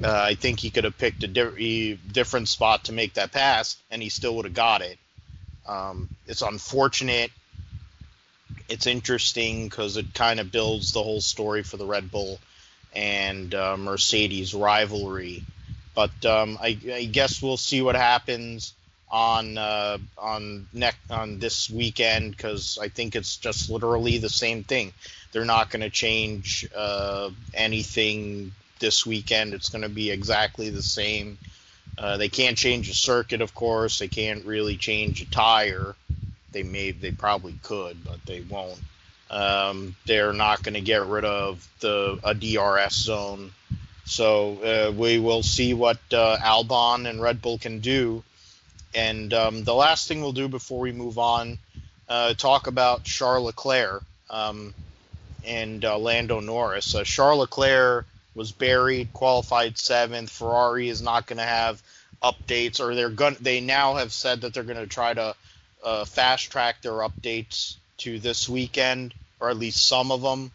Uh, 0.02 0.10
I 0.10 0.34
think 0.34 0.58
he 0.58 0.70
could 0.70 0.82
have 0.84 0.98
picked 0.98 1.22
a 1.22 1.28
di- 1.28 1.94
different 1.94 2.48
spot 2.48 2.84
to 2.84 2.92
make 2.92 3.14
that 3.14 3.30
pass, 3.30 3.76
and 3.90 4.02
he 4.02 4.08
still 4.08 4.34
would 4.36 4.46
have 4.46 4.54
got 4.54 4.82
it. 4.82 4.98
Um, 5.66 6.08
it's 6.26 6.42
unfortunate. 6.42 7.30
It's 8.72 8.86
interesting 8.86 9.68
because 9.68 9.98
it 9.98 10.14
kind 10.14 10.40
of 10.40 10.50
builds 10.50 10.92
the 10.92 11.02
whole 11.02 11.20
story 11.20 11.62
for 11.62 11.76
the 11.76 11.84
Red 11.84 12.10
Bull 12.10 12.40
and 12.94 13.54
uh, 13.54 13.76
Mercedes 13.76 14.54
rivalry. 14.54 15.44
But 15.94 16.24
um, 16.24 16.58
I, 16.58 16.78
I, 16.90 17.04
guess 17.04 17.42
we'll 17.42 17.58
see 17.58 17.82
what 17.82 17.96
happens 17.96 18.72
on 19.10 19.58
uh, 19.58 19.98
on 20.16 20.66
next 20.72 21.10
on 21.10 21.38
this 21.38 21.68
weekend 21.68 22.34
because 22.34 22.78
I 22.80 22.88
think 22.88 23.14
it's 23.14 23.36
just 23.36 23.68
literally 23.68 24.16
the 24.16 24.30
same 24.30 24.64
thing. 24.64 24.94
They're 25.32 25.44
not 25.44 25.68
going 25.68 25.82
to 25.82 25.90
change 25.90 26.66
uh, 26.74 27.28
anything 27.52 28.52
this 28.78 29.04
weekend. 29.04 29.52
It's 29.52 29.68
going 29.68 29.82
to 29.82 29.90
be 29.90 30.10
exactly 30.10 30.70
the 30.70 30.82
same. 30.82 31.36
Uh, 31.98 32.16
they 32.16 32.30
can't 32.30 32.56
change 32.56 32.88
the 32.88 32.94
circuit, 32.94 33.42
of 33.42 33.54
course. 33.54 33.98
They 33.98 34.08
can't 34.08 34.46
really 34.46 34.78
change 34.78 35.20
a 35.20 35.30
tire. 35.30 35.94
They 36.52 36.62
may, 36.62 36.92
they 36.92 37.10
probably 37.10 37.58
could, 37.62 38.04
but 38.04 38.24
they 38.26 38.40
won't. 38.42 38.78
Um, 39.30 39.96
they're 40.06 40.34
not 40.34 40.62
going 40.62 40.74
to 40.74 40.80
get 40.80 41.06
rid 41.06 41.24
of 41.24 41.66
the 41.80 42.18
a 42.22 42.34
DRS 42.34 42.94
zone. 42.94 43.52
So 44.04 44.58
uh, 44.62 44.92
we 44.92 45.18
will 45.18 45.42
see 45.42 45.74
what 45.74 45.98
uh, 46.12 46.36
Albon 46.38 47.08
and 47.08 47.20
Red 47.20 47.40
Bull 47.40 47.58
can 47.58 47.80
do. 47.80 48.22
And 48.94 49.32
um, 49.32 49.64
the 49.64 49.74
last 49.74 50.06
thing 50.06 50.20
we'll 50.20 50.32
do 50.32 50.48
before 50.48 50.80
we 50.80 50.92
move 50.92 51.18
on, 51.18 51.58
uh, 52.08 52.34
talk 52.34 52.66
about 52.66 53.04
Charles 53.04 53.46
Leclerc 53.46 54.02
um, 54.28 54.74
and 55.44 55.82
uh, 55.84 55.98
Lando 55.98 56.40
Norris. 56.40 56.94
Uh, 56.94 57.04
Charles 57.04 57.40
Leclerc 57.40 58.06
was 58.34 58.52
buried, 58.52 59.12
qualified 59.14 59.78
seventh. 59.78 60.30
Ferrari 60.30 60.88
is 60.88 61.00
not 61.00 61.26
going 61.26 61.38
to 61.38 61.44
have 61.44 61.82
updates, 62.22 62.80
or 62.80 62.94
they're 62.94 63.08
going. 63.08 63.36
They 63.40 63.60
now 63.60 63.94
have 63.94 64.12
said 64.12 64.42
that 64.42 64.52
they're 64.54 64.62
going 64.62 64.78
to 64.78 64.86
try 64.86 65.14
to 65.14 65.34
uh, 65.82 66.04
fast 66.04 66.50
track 66.50 66.82
their 66.82 66.92
updates 66.92 67.76
to 67.98 68.18
this 68.18 68.48
weekend, 68.48 69.14
or 69.40 69.50
at 69.50 69.56
least 69.56 69.86
some 69.86 70.10
of 70.10 70.22
them. 70.22 70.50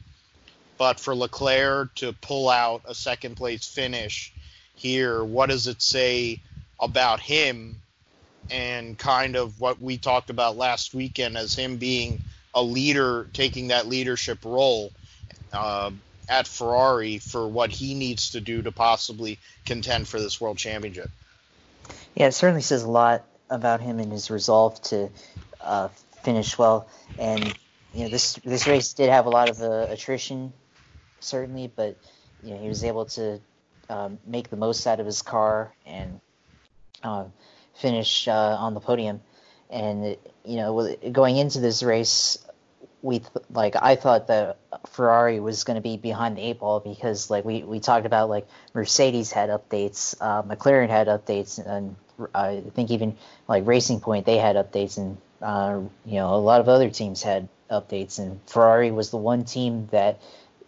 But 0.77 0.99
for 0.99 1.15
Leclerc 1.15 1.95
to 1.95 2.13
pull 2.13 2.49
out 2.49 2.83
a 2.85 2.93
second 2.93 3.35
place 3.35 3.67
finish 3.67 4.31
here, 4.75 5.23
what 5.23 5.49
does 5.49 5.67
it 5.67 5.81
say 5.81 6.39
about 6.79 7.19
him 7.19 7.81
and 8.49 8.97
kind 8.97 9.35
of 9.35 9.59
what 9.59 9.81
we 9.81 9.97
talked 9.97 10.29
about 10.29 10.55
last 10.55 10.93
weekend 10.93 11.37
as 11.37 11.55
him 11.55 11.77
being 11.77 12.21
a 12.53 12.61
leader, 12.61 13.27
taking 13.33 13.69
that 13.69 13.87
leadership 13.87 14.45
role? 14.45 14.91
Uh, 15.51 15.91
at 16.29 16.47
Ferrari 16.47 17.19
for 17.19 17.47
what 17.47 17.71
he 17.71 17.93
needs 17.93 18.31
to 18.31 18.41
do 18.41 18.61
to 18.61 18.71
possibly 18.71 19.39
contend 19.65 20.07
for 20.07 20.19
this 20.19 20.41
world 20.41 20.57
championship. 20.57 21.09
Yeah, 22.15 22.27
it 22.27 22.33
certainly 22.33 22.61
says 22.61 22.83
a 22.83 22.89
lot 22.89 23.23
about 23.49 23.81
him 23.81 23.99
and 23.99 24.11
his 24.11 24.29
resolve 24.29 24.81
to 24.83 25.09
uh, 25.61 25.89
finish 26.23 26.57
well. 26.57 26.89
And 27.17 27.55
you 27.93 28.03
know, 28.03 28.09
this 28.09 28.33
this 28.43 28.67
race 28.67 28.93
did 28.93 29.09
have 29.09 29.25
a 29.25 29.29
lot 29.29 29.49
of 29.49 29.61
uh, 29.61 29.87
attrition, 29.89 30.53
certainly, 31.19 31.67
but 31.67 31.97
you 32.41 32.53
know 32.53 32.61
he 32.61 32.67
was 32.67 32.83
able 32.83 33.05
to 33.05 33.41
um, 33.89 34.19
make 34.25 34.49
the 34.49 34.57
most 34.57 34.85
out 34.85 34.99
of 34.99 35.05
his 35.05 35.21
car 35.21 35.73
and 35.85 36.19
uh, 37.03 37.25
finish 37.75 38.27
uh, 38.27 38.57
on 38.59 38.73
the 38.73 38.79
podium. 38.79 39.21
And 39.69 40.17
you 40.45 40.57
know, 40.57 40.95
going 41.11 41.37
into 41.37 41.59
this 41.59 41.83
race, 41.83 42.37
we 43.01 43.19
th- 43.19 43.31
like 43.49 43.75
I 43.75 43.95
thought 43.95 44.27
that 44.27 44.59
Ferrari 44.87 45.39
was 45.39 45.63
going 45.63 45.75
to 45.75 45.81
be 45.81 45.97
behind 45.97 46.37
the 46.37 46.41
eight 46.41 46.59
ball 46.59 46.79
because 46.79 47.29
like 47.29 47.43
we, 47.45 47.63
we 47.63 47.79
talked 47.79 48.05
about 48.05 48.29
like 48.29 48.47
Mercedes 48.73 49.31
had 49.31 49.49
updates, 49.49 50.15
uh, 50.21 50.43
McLaren 50.43 50.89
had 50.89 51.07
updates, 51.07 51.59
and 51.65 51.95
I 52.33 52.63
think 52.73 52.91
even 52.91 53.15
like 53.47 53.65
Racing 53.65 53.99
Point 53.99 54.25
they 54.25 54.37
had 54.37 54.55
updates, 54.55 54.97
and 54.97 55.17
uh, 55.41 55.81
you 56.05 56.15
know 56.15 56.33
a 56.33 56.37
lot 56.37 56.61
of 56.61 56.69
other 56.69 56.89
teams 56.89 57.21
had 57.21 57.47
updates, 57.69 58.19
and 58.19 58.39
Ferrari 58.47 58.91
was 58.91 59.09
the 59.11 59.17
one 59.17 59.43
team 59.43 59.87
that 59.91 60.19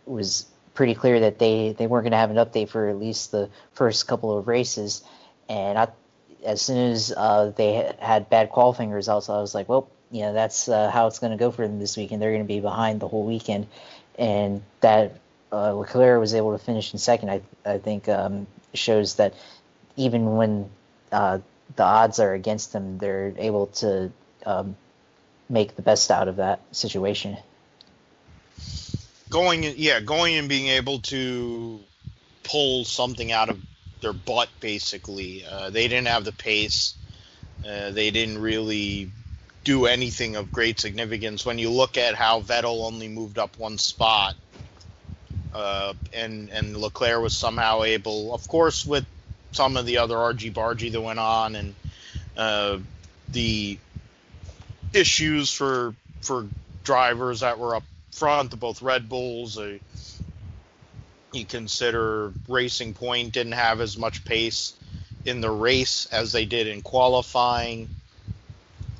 was 0.05 0.45
pretty 0.73 0.95
clear 0.95 1.19
that 1.21 1.39
they 1.39 1.73
they 1.73 1.87
weren't 1.87 2.03
going 2.03 2.11
to 2.11 2.17
have 2.17 2.31
an 2.31 2.37
update 2.37 2.69
for 2.69 2.89
at 2.89 2.99
least 2.99 3.31
the 3.31 3.49
first 3.73 4.07
couple 4.07 4.37
of 4.37 4.47
races, 4.47 5.03
and 5.47 5.77
I 5.77 5.87
as 6.45 6.61
soon 6.61 6.91
as 6.91 7.13
uh, 7.15 7.51
they 7.55 7.93
had 7.99 8.29
bad 8.29 8.49
qualifying 8.49 8.91
results, 8.91 9.29
I 9.29 9.41
was 9.41 9.53
like, 9.53 9.67
well 9.67 9.89
you 10.11 10.21
know 10.21 10.33
that's 10.33 10.67
uh, 10.67 10.89
how 10.89 11.07
it's 11.07 11.19
going 11.19 11.31
to 11.31 11.37
go 11.37 11.51
for 11.51 11.67
them 11.67 11.79
this 11.79 11.95
weekend. 11.97 12.21
They're 12.21 12.31
going 12.31 12.43
to 12.43 12.47
be 12.47 12.59
behind 12.59 12.99
the 12.99 13.07
whole 13.07 13.25
weekend, 13.25 13.67
and 14.17 14.61
that 14.81 15.19
uh, 15.51 15.73
Leclerc 15.73 16.19
was 16.19 16.33
able 16.33 16.51
to 16.51 16.63
finish 16.63 16.93
in 16.93 16.99
second. 16.99 17.29
I 17.29 17.41
I 17.65 17.77
think 17.77 18.09
um, 18.09 18.47
shows 18.73 19.15
that 19.15 19.33
even 19.95 20.35
when 20.35 20.69
uh, 21.11 21.39
the 21.75 21.83
odds 21.83 22.19
are 22.19 22.33
against 22.33 22.73
them, 22.73 22.97
they're 22.97 23.33
able 23.37 23.67
to 23.67 24.11
um, 24.45 24.75
make 25.49 25.75
the 25.75 25.81
best 25.81 26.11
out 26.11 26.27
of 26.27 26.37
that 26.37 26.61
situation. 26.71 27.37
going, 29.29 29.63
yeah, 29.77 29.99
going 29.99 30.35
and 30.35 30.49
being 30.49 30.67
able 30.67 30.99
to 30.99 31.79
pull 32.43 32.83
something 32.85 33.31
out 33.31 33.49
of 33.49 33.59
their 34.01 34.13
butt, 34.13 34.49
basically. 34.59 35.45
Uh, 35.45 35.69
they 35.69 35.87
didn't 35.87 36.07
have 36.07 36.25
the 36.25 36.31
pace. 36.31 36.95
Uh, 37.67 37.91
they 37.91 38.11
didn't 38.11 38.39
really 38.39 39.11
do 39.63 39.85
anything 39.85 40.35
of 40.35 40.51
great 40.51 40.79
significance. 40.79 41.45
When 41.45 41.59
you 41.59 41.69
look 41.69 41.97
at 41.97 42.15
how 42.15 42.41
Vettel 42.41 42.85
only 42.85 43.07
moved 43.07 43.37
up 43.37 43.57
one 43.57 43.77
spot, 43.77 44.35
uh, 45.53 45.93
and 46.13 46.49
and 46.49 46.77
Leclerc 46.77 47.21
was 47.21 47.35
somehow 47.35 47.83
able, 47.83 48.33
of 48.33 48.47
course, 48.47 48.85
with 48.85 49.05
some 49.51 49.77
of 49.77 49.85
the 49.85 49.97
other 49.97 50.17
argy 50.17 50.51
bargy 50.51 50.91
that 50.91 51.01
went 51.01 51.19
on, 51.19 51.55
and 51.55 51.75
uh, 52.37 52.77
the 53.29 53.77
issues 54.93 55.51
for 55.51 55.95
for 56.21 56.47
drivers 56.83 57.41
that 57.41 57.59
were 57.59 57.75
up 57.75 57.83
front, 58.11 58.51
the 58.51 58.57
both 58.57 58.81
Red 58.81 59.09
Bulls. 59.09 59.57
Uh, 59.57 59.77
you 61.31 61.45
consider 61.45 62.33
Racing 62.47 62.93
Point 62.93 63.33
didn't 63.33 63.53
have 63.53 63.81
as 63.81 63.97
much 63.97 64.25
pace 64.25 64.73
in 65.25 65.41
the 65.41 65.51
race 65.51 66.07
as 66.07 66.31
they 66.31 66.45
did 66.45 66.67
in 66.67 66.81
qualifying. 66.81 67.89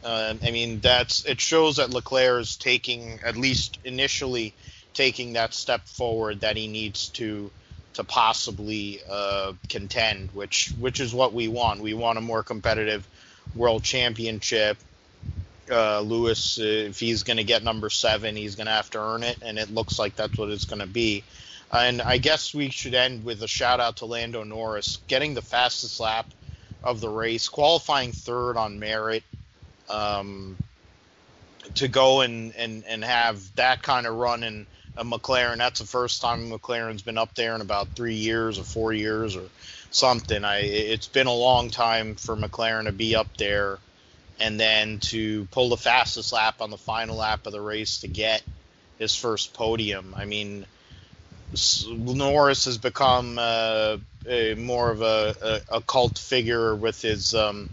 Uh, 0.04 0.36
I 0.44 0.52
mean, 0.52 0.80
that's 0.80 1.26
it 1.26 1.42
shows 1.42 1.78
that 1.78 1.90
Leclerc 1.90 2.42
is 2.42 2.56
taking 2.56 3.20
at 3.26 3.36
least 3.36 3.80
initially 3.84 4.54
taking 4.94 5.34
that 5.34 5.54
step 5.54 5.88
forward 5.88 6.42
that 6.42 6.56
he 6.56 6.68
needs 6.68 7.10
to 7.10 7.52
to 8.00 8.04
possibly 8.06 9.02
uh, 9.10 9.54
contend, 9.68 10.32
which 10.32 10.72
which 10.80 11.00
is 11.00 11.14
what 11.14 11.34
we 11.34 11.48
want. 11.48 11.82
We 11.82 11.94
want 11.94 12.18
a 12.18 12.22
more 12.22 12.44
competitive 12.44 13.08
world 13.56 13.84
championship. 13.84 14.78
Uh, 15.70 16.00
Lewis, 16.02 16.58
uh, 16.60 16.64
if 16.64 17.00
he's 17.00 17.24
going 17.24 17.38
to 17.38 17.44
get 17.44 17.64
number 17.64 17.90
seven, 17.90 18.36
he's 18.36 18.56
going 18.56 18.66
to 18.66 18.74
have 18.74 18.90
to 18.92 19.00
earn 19.00 19.24
it, 19.24 19.38
and 19.42 19.60
it 19.60 19.70
looks 19.70 20.00
like 20.00 20.16
that's 20.16 20.38
what 20.38 20.50
it's 20.50 20.66
going 20.66 20.80
to 20.80 20.88
be. 20.88 21.24
And 21.72 22.02
I 22.02 22.18
guess 22.18 22.54
we 22.56 22.70
should 22.70 22.96
end 22.96 23.24
with 23.24 23.44
a 23.44 23.48
shout 23.48 23.80
out 23.80 23.98
to 23.98 24.06
Lando 24.06 24.44
Norris 24.44 24.98
getting 25.08 25.36
the 25.36 25.44
fastest 25.44 26.00
lap 26.00 26.26
of 26.84 27.02
the 27.02 27.10
race, 27.10 27.48
qualifying 27.50 28.12
third 28.12 28.58
on 28.58 28.80
merit. 28.80 29.24
Um, 29.90 30.58
to 31.76 31.88
go 31.88 32.22
and, 32.22 32.56
and, 32.56 32.84
and 32.86 33.04
have 33.04 33.56
that 33.56 33.82
kind 33.82 34.08
of 34.08 34.16
run 34.16 34.44
in 34.44 34.66
a 35.00 35.04
McLaren, 35.06 35.58
that's 35.58 35.80
the 35.80 35.88
first 35.88 36.22
time 36.22 36.52
McLaren's 36.52 37.02
been 37.02 37.18
up 37.18 37.34
there 37.34 37.56
in 37.56 37.62
about 37.62 37.96
three 37.96 38.16
years 38.16 38.60
or 38.60 38.64
four 38.64 38.92
years 38.92 39.38
or 39.38 39.46
something. 39.92 40.44
I 40.44 40.60
it's 40.60 41.08
been 41.08 41.28
a 41.28 41.34
long 41.34 41.70
time 41.70 42.16
for 42.16 42.36
McLaren 42.36 42.84
to 42.84 42.92
be 42.92 43.16
up 43.16 43.38
there, 43.38 43.80
and 44.42 44.60
then 44.60 45.00
to 45.00 45.46
pull 45.52 45.70
the 45.70 45.78
fastest 45.78 46.34
lap 46.34 46.62
on 46.62 46.70
the 46.70 46.78
final 46.78 47.16
lap 47.16 47.48
of 47.48 47.54
the 47.54 47.62
race 47.62 48.02
to 48.02 48.10
get 48.10 48.44
his 48.98 49.16
first 49.16 49.54
podium. 49.54 50.14
I 50.18 50.26
mean, 50.26 50.66
Norris 51.88 52.66
has 52.66 52.78
become 52.78 53.40
uh, 53.40 53.98
a, 54.28 54.56
more 54.56 54.92
of 54.92 55.02
a, 55.02 55.62
a, 55.72 55.78
a, 55.78 55.82
cult 55.82 56.18
figure 56.18 56.76
with 56.76 57.02
his 57.02 57.34
um, 57.34 57.70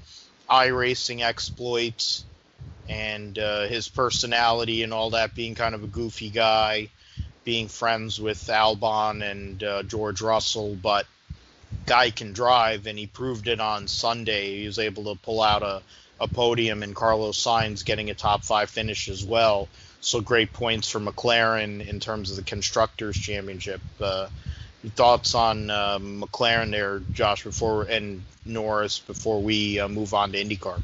iRacing 0.48 1.22
exploits 1.22 2.24
and 2.88 3.36
uh, 3.36 3.66
his 3.66 3.88
personality 3.88 4.84
and 4.84 4.94
all 4.94 5.10
that, 5.10 5.34
being 5.34 5.56
kind 5.56 5.74
of 5.74 5.82
a 5.82 5.88
goofy 5.88 6.30
guy, 6.30 6.88
being 7.46 7.68
friends 7.68 8.20
with 8.20 8.38
Albon 8.48 9.22
and 9.22 9.64
uh, 9.64 9.82
George 9.85 10.20
Russell, 10.20 10.74
but 10.74 11.06
guy 11.87 12.11
can 12.11 12.35
drive, 12.35 12.87
and 12.87 12.98
he 12.98 13.06
proved 13.06 13.48
it 13.48 13.61
on 13.61 13.88
Sunday. 13.88 14.59
He 14.59 14.66
was 14.66 14.78
able 14.78 15.04
to 15.04 15.20
pull 15.22 15.40
out 15.40 15.62
a, 15.62 15.80
a 16.20 16.28
podium, 16.28 16.82
and 16.82 16.94
Carlos 16.94 17.42
Sainz 17.42 17.85
getting 17.85 18.11
a 18.11 18.14
top 18.14 18.44
five 18.44 18.68
finish 18.68 19.09
as 19.09 19.24
well 19.24 19.68
so 20.00 20.20
great 20.20 20.52
points 20.52 20.90
for 20.90 21.00
McLaren 21.00 21.87
in 21.87 22.00
terms 22.00 22.30
of 22.30 22.37
the 22.37 22.42
constructors 22.42 23.16
championship. 23.16 23.80
Uh, 24.00 24.28
thoughts 24.94 25.35
on 25.35 25.70
uh, 25.70 25.98
McLaren 25.98 26.70
there, 26.70 27.00
Josh, 27.12 27.42
before 27.42 27.85
and 27.85 28.22
Norris 28.44 28.98
before 29.00 29.42
we 29.42 29.80
uh, 29.80 29.88
move 29.88 30.14
on 30.14 30.32
to 30.32 30.44
IndyCar? 30.44 30.80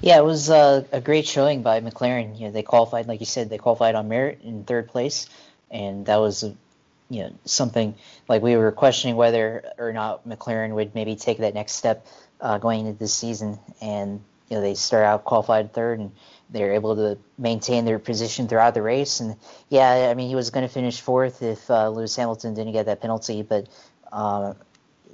Yeah, 0.00 0.18
it 0.18 0.24
was 0.24 0.50
uh, 0.50 0.84
a 0.90 1.00
great 1.00 1.26
showing 1.26 1.62
by 1.62 1.80
McLaren. 1.80 2.38
You 2.38 2.46
know, 2.46 2.52
they 2.52 2.62
qualified, 2.62 3.06
like 3.06 3.20
you 3.20 3.26
said, 3.26 3.50
they 3.50 3.58
qualified 3.58 3.94
on 3.94 4.08
merit 4.08 4.40
in 4.42 4.64
third 4.64 4.88
place, 4.88 5.28
and 5.70 6.06
that 6.06 6.16
was, 6.16 6.42
you 6.42 7.22
know, 7.22 7.32
something 7.44 7.94
like 8.28 8.42
we 8.42 8.56
were 8.56 8.72
questioning 8.72 9.16
whether 9.16 9.64
or 9.78 9.92
not 9.92 10.28
McLaren 10.28 10.74
would 10.74 10.94
maybe 10.94 11.16
take 11.16 11.38
that 11.38 11.54
next 11.54 11.72
step 11.72 12.06
uh, 12.40 12.58
going 12.58 12.86
into 12.86 12.98
this 12.98 13.14
season, 13.14 13.58
and 13.80 14.20
you 14.48 14.56
know 14.56 14.62
they 14.62 14.74
start 14.74 15.04
out 15.04 15.24
qualified 15.24 15.72
third 15.72 15.98
and 15.98 16.12
they're 16.50 16.72
able 16.72 16.96
to 16.96 17.18
maintain 17.38 17.84
their 17.84 17.98
position 17.98 18.48
throughout 18.48 18.74
the 18.74 18.82
race. 18.82 19.20
And 19.20 19.36
yeah, 19.68 20.08
I 20.10 20.14
mean, 20.14 20.28
he 20.28 20.34
was 20.34 20.50
going 20.50 20.66
to 20.66 20.72
finish 20.72 21.00
fourth 21.00 21.42
if 21.42 21.70
uh, 21.70 21.88
Lewis 21.88 22.16
Hamilton 22.16 22.54
didn't 22.54 22.72
get 22.72 22.86
that 22.86 23.00
penalty, 23.00 23.42
but 23.42 23.68
uh, 24.12 24.54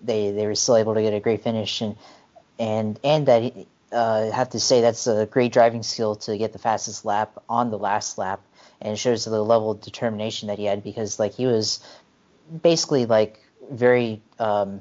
they 0.02 0.30
they 0.30 0.46
were 0.46 0.54
still 0.54 0.76
able 0.76 0.94
to 0.94 1.02
get 1.02 1.12
a 1.12 1.20
great 1.20 1.42
finish. 1.42 1.80
And 1.80 1.96
and 2.58 2.98
and 3.04 3.26
that 3.26 3.52
uh, 3.92 4.30
have 4.30 4.50
to 4.50 4.60
say 4.60 4.80
that's 4.80 5.06
a 5.06 5.26
great 5.26 5.52
driving 5.52 5.82
skill 5.82 6.16
to 6.16 6.36
get 6.38 6.52
the 6.52 6.58
fastest 6.58 7.04
lap 7.04 7.38
on 7.48 7.70
the 7.70 7.78
last 7.78 8.18
lap, 8.18 8.40
and 8.80 8.98
shows 8.98 9.24
the 9.24 9.42
level 9.42 9.70
of 9.70 9.80
determination 9.80 10.48
that 10.48 10.58
he 10.58 10.64
had 10.64 10.82
because 10.82 11.18
like 11.18 11.34
he 11.34 11.46
was 11.46 11.80
basically 12.62 13.06
like 13.06 13.40
very 13.70 14.20
um, 14.38 14.80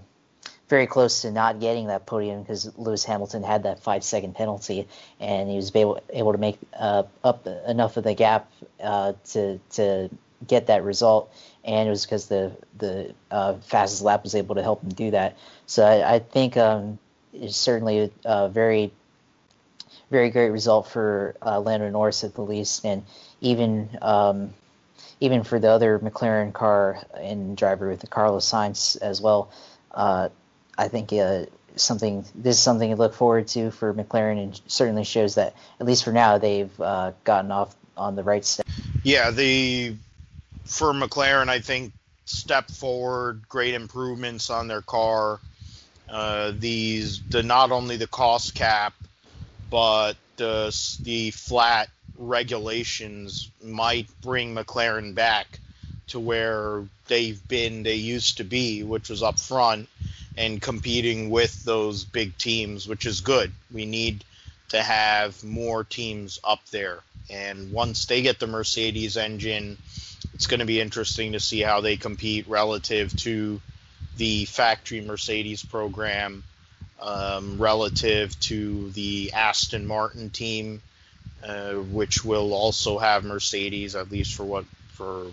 very 0.67 0.87
close 0.87 1.21
to 1.21 1.31
not 1.31 1.59
getting 1.59 1.87
that 1.87 2.05
podium 2.05 2.41
because 2.41 2.75
Lewis 2.77 3.03
Hamilton 3.03 3.43
had 3.43 3.63
that 3.63 3.81
five 3.81 4.03
second 4.03 4.35
penalty, 4.35 4.87
and 5.19 5.49
he 5.49 5.55
was 5.55 5.75
able 5.75 6.01
able 6.09 6.31
to 6.31 6.37
make 6.37 6.57
uh, 6.77 7.03
up 7.23 7.47
enough 7.67 7.97
of 7.97 8.03
the 8.03 8.13
gap 8.13 8.51
uh, 8.81 9.13
to 9.31 9.59
to 9.71 10.09
get 10.47 10.67
that 10.67 10.83
result. 10.83 11.33
And 11.63 11.87
it 11.87 11.89
was 11.89 12.05
because 12.05 12.27
the 12.27 12.51
the 12.77 13.13
uh, 13.29 13.55
fastest 13.55 14.01
lap 14.01 14.23
was 14.23 14.35
able 14.35 14.55
to 14.55 14.63
help 14.63 14.83
him 14.83 14.89
do 14.89 15.11
that. 15.11 15.37
So 15.67 15.83
I, 15.85 16.15
I 16.15 16.19
think 16.19 16.57
um, 16.57 16.99
it's 17.33 17.57
certainly 17.57 18.11
a 18.23 18.49
very 18.49 18.91
very 20.11 20.29
great 20.29 20.49
result 20.49 20.87
for 20.87 21.35
uh, 21.41 21.59
Lando 21.59 21.89
Norris 21.89 22.23
at 22.23 22.35
the 22.35 22.41
least, 22.41 22.85
and 22.85 23.03
even 23.45 23.97
um, 24.01 24.53
even 25.19 25.43
for 25.43 25.59
the 25.59 25.69
other 25.69 25.99
McLaren 25.99 26.51
car 26.51 27.01
and 27.13 27.55
driver 27.55 27.89
with 27.89 28.01
the 28.01 28.07
Carlos 28.07 28.49
Sainz 28.49 28.99
as 29.01 29.21
well. 29.21 29.51
Uh, 29.91 30.29
I 30.77 30.87
think 30.87 31.13
uh, 31.13 31.45
something 31.75 32.25
this 32.33 32.57
is 32.57 32.61
something 32.61 32.89
to 32.89 32.95
look 32.95 33.13
forward 33.13 33.47
to 33.49 33.71
for 33.71 33.93
McLaren, 33.93 34.41
and 34.41 34.61
certainly 34.67 35.03
shows 35.03 35.35
that 35.35 35.55
at 35.79 35.85
least 35.85 36.03
for 36.03 36.11
now 36.11 36.37
they've 36.37 36.81
uh, 36.81 37.11
gotten 37.23 37.51
off 37.51 37.75
on 37.95 38.15
the 38.15 38.23
right 38.23 38.43
step. 38.43 38.65
Yeah, 39.03 39.31
the 39.31 39.95
for 40.65 40.91
McLaren, 40.91 41.47
I 41.47 41.59
think 41.59 41.93
step 42.25 42.69
forward, 42.71 43.47
great 43.47 43.75
improvements 43.75 44.49
on 44.49 44.67
their 44.67 44.81
car. 44.81 45.39
Uh, 46.09 46.51
these 46.57 47.21
the 47.29 47.43
not 47.43 47.71
only 47.71 47.97
the 47.97 48.07
cost 48.07 48.55
cap, 48.55 48.93
but 49.69 50.13
the 50.35 50.75
the 51.03 51.31
flat 51.31 51.89
regulations 52.17 53.49
might 53.63 54.07
bring 54.21 54.55
McLaren 54.55 55.15
back 55.15 55.59
to 56.07 56.19
where 56.19 56.85
they've 57.07 57.45
been 57.47 57.83
they 57.83 57.95
used 57.95 58.37
to 58.37 58.43
be, 58.43 58.83
which 58.83 59.09
was 59.09 59.23
up 59.23 59.39
front 59.39 59.89
and 60.37 60.61
competing 60.61 61.29
with 61.29 61.63
those 61.63 62.03
big 62.03 62.37
teams, 62.37 62.87
which 62.87 63.05
is 63.05 63.21
good. 63.21 63.51
We 63.71 63.85
need 63.85 64.23
to 64.69 64.81
have 64.81 65.43
more 65.43 65.83
teams 65.83 66.39
up 66.43 66.65
there. 66.71 66.99
And 67.29 67.71
once 67.71 68.05
they 68.05 68.21
get 68.21 68.39
the 68.39 68.47
Mercedes 68.47 69.17
engine, 69.17 69.77
it's 70.33 70.47
going 70.47 70.59
to 70.59 70.65
be 70.65 70.81
interesting 70.81 71.31
to 71.31 71.39
see 71.39 71.61
how 71.61 71.81
they 71.81 71.97
compete 71.97 72.47
relative 72.47 73.15
to 73.21 73.61
the 74.17 74.45
factory 74.45 75.01
Mercedes 75.01 75.63
program, 75.63 76.43
um, 77.01 77.57
relative 77.57 78.39
to 78.41 78.89
the 78.91 79.31
Aston 79.33 79.87
Martin 79.87 80.29
team, 80.29 80.81
uh, 81.43 81.73
which 81.73 82.23
will 82.23 82.53
also 82.53 82.97
have 82.97 83.23
Mercedes, 83.23 83.95
at 83.95 84.11
least 84.11 84.35
for 84.35 84.43
what 84.43 84.65
for 84.93 85.27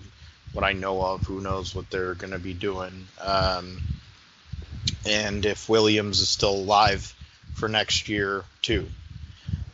what 0.53 0.65
I 0.65 0.73
know 0.73 1.03
of. 1.03 1.23
Who 1.23 1.41
knows 1.41 1.75
what 1.75 1.91
they're 1.91 2.15
going 2.15 2.33
to 2.33 2.39
be 2.39 2.55
doing? 2.55 3.07
Um, 3.21 3.81
and 5.07 5.45
if 5.47 5.69
Williams 5.69 6.21
is 6.21 6.29
still 6.29 6.55
alive 6.55 7.15
for 7.55 7.69
next 7.69 8.09
year 8.09 8.45
too. 8.61 8.87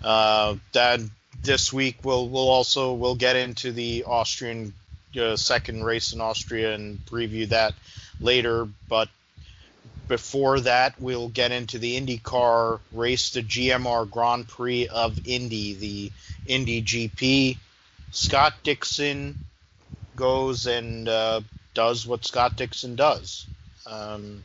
Uh, 0.02 0.56
that 0.72 1.00
this 1.42 1.72
week 1.72 1.98
we'll 2.04 2.28
we'll 2.28 2.48
also 2.48 2.92
we'll 2.92 3.14
get 3.14 3.36
into 3.36 3.72
the 3.72 4.04
Austrian 4.04 4.74
uh, 5.20 5.36
second 5.36 5.84
race 5.84 6.12
in 6.12 6.20
Austria 6.20 6.74
and 6.74 6.98
preview 7.06 7.48
that 7.48 7.74
later. 8.20 8.68
But 8.88 9.08
before 10.08 10.60
that, 10.60 11.00
we'll 11.00 11.28
get 11.28 11.52
into 11.52 11.78
the 11.78 12.00
IndyCar 12.00 12.80
race, 12.92 13.30
the 13.30 13.42
GMR 13.42 14.10
Grand 14.10 14.48
Prix 14.48 14.88
of 14.88 15.26
Indy, 15.26 15.74
the 15.74 16.12
Indy 16.46 16.82
GP. 16.82 17.58
Scott 18.10 18.54
Dixon 18.62 19.38
goes 20.16 20.66
and 20.66 21.08
uh, 21.08 21.40
does 21.74 22.06
what 22.06 22.24
Scott 22.24 22.56
Dixon 22.56 22.96
does. 22.96 23.46
Um, 23.86 24.42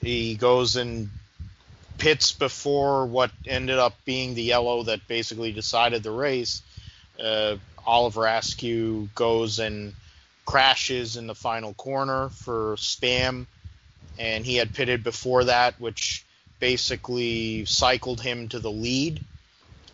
he 0.00 0.34
goes 0.34 0.76
and 0.76 1.10
pits 1.98 2.32
before 2.32 3.06
what 3.06 3.30
ended 3.46 3.78
up 3.78 3.94
being 4.04 4.34
the 4.34 4.42
yellow 4.42 4.84
that 4.84 5.08
basically 5.08 5.52
decided 5.52 6.02
the 6.02 6.10
race. 6.10 6.62
Uh, 7.22 7.56
Oliver 7.84 8.26
Askew 8.26 9.08
goes 9.14 9.58
and 9.58 9.94
crashes 10.44 11.16
in 11.16 11.26
the 11.26 11.34
final 11.34 11.74
corner 11.74 12.28
for 12.28 12.76
Spam, 12.76 13.46
and 14.18 14.44
he 14.44 14.56
had 14.56 14.74
pitted 14.74 15.04
before 15.04 15.44
that, 15.44 15.80
which 15.80 16.24
basically 16.60 17.64
cycled 17.64 18.20
him 18.20 18.48
to 18.48 18.58
the 18.58 18.70
lead. 18.70 19.24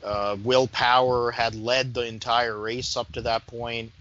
Uh, 0.02 0.36
Will 0.42 0.66
Power 0.66 1.30
had 1.30 1.54
led 1.54 1.94
the 1.94 2.06
entire 2.06 2.56
race 2.58 2.96
up 2.96 3.10
to 3.12 3.22
that 3.22 3.46
point, 3.46 3.92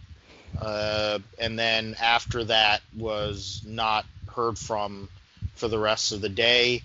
uh, 0.60 1.20
and 1.40 1.58
then 1.58 1.96
after 2.02 2.44
that 2.46 2.82
was 2.98 3.62
not 3.66 4.06
heard 4.28 4.58
from 4.58 5.10
for 5.56 5.68
the 5.68 5.80
rest 5.80 6.12
of 6.12 6.22
the 6.22 6.30
day. 6.30 6.82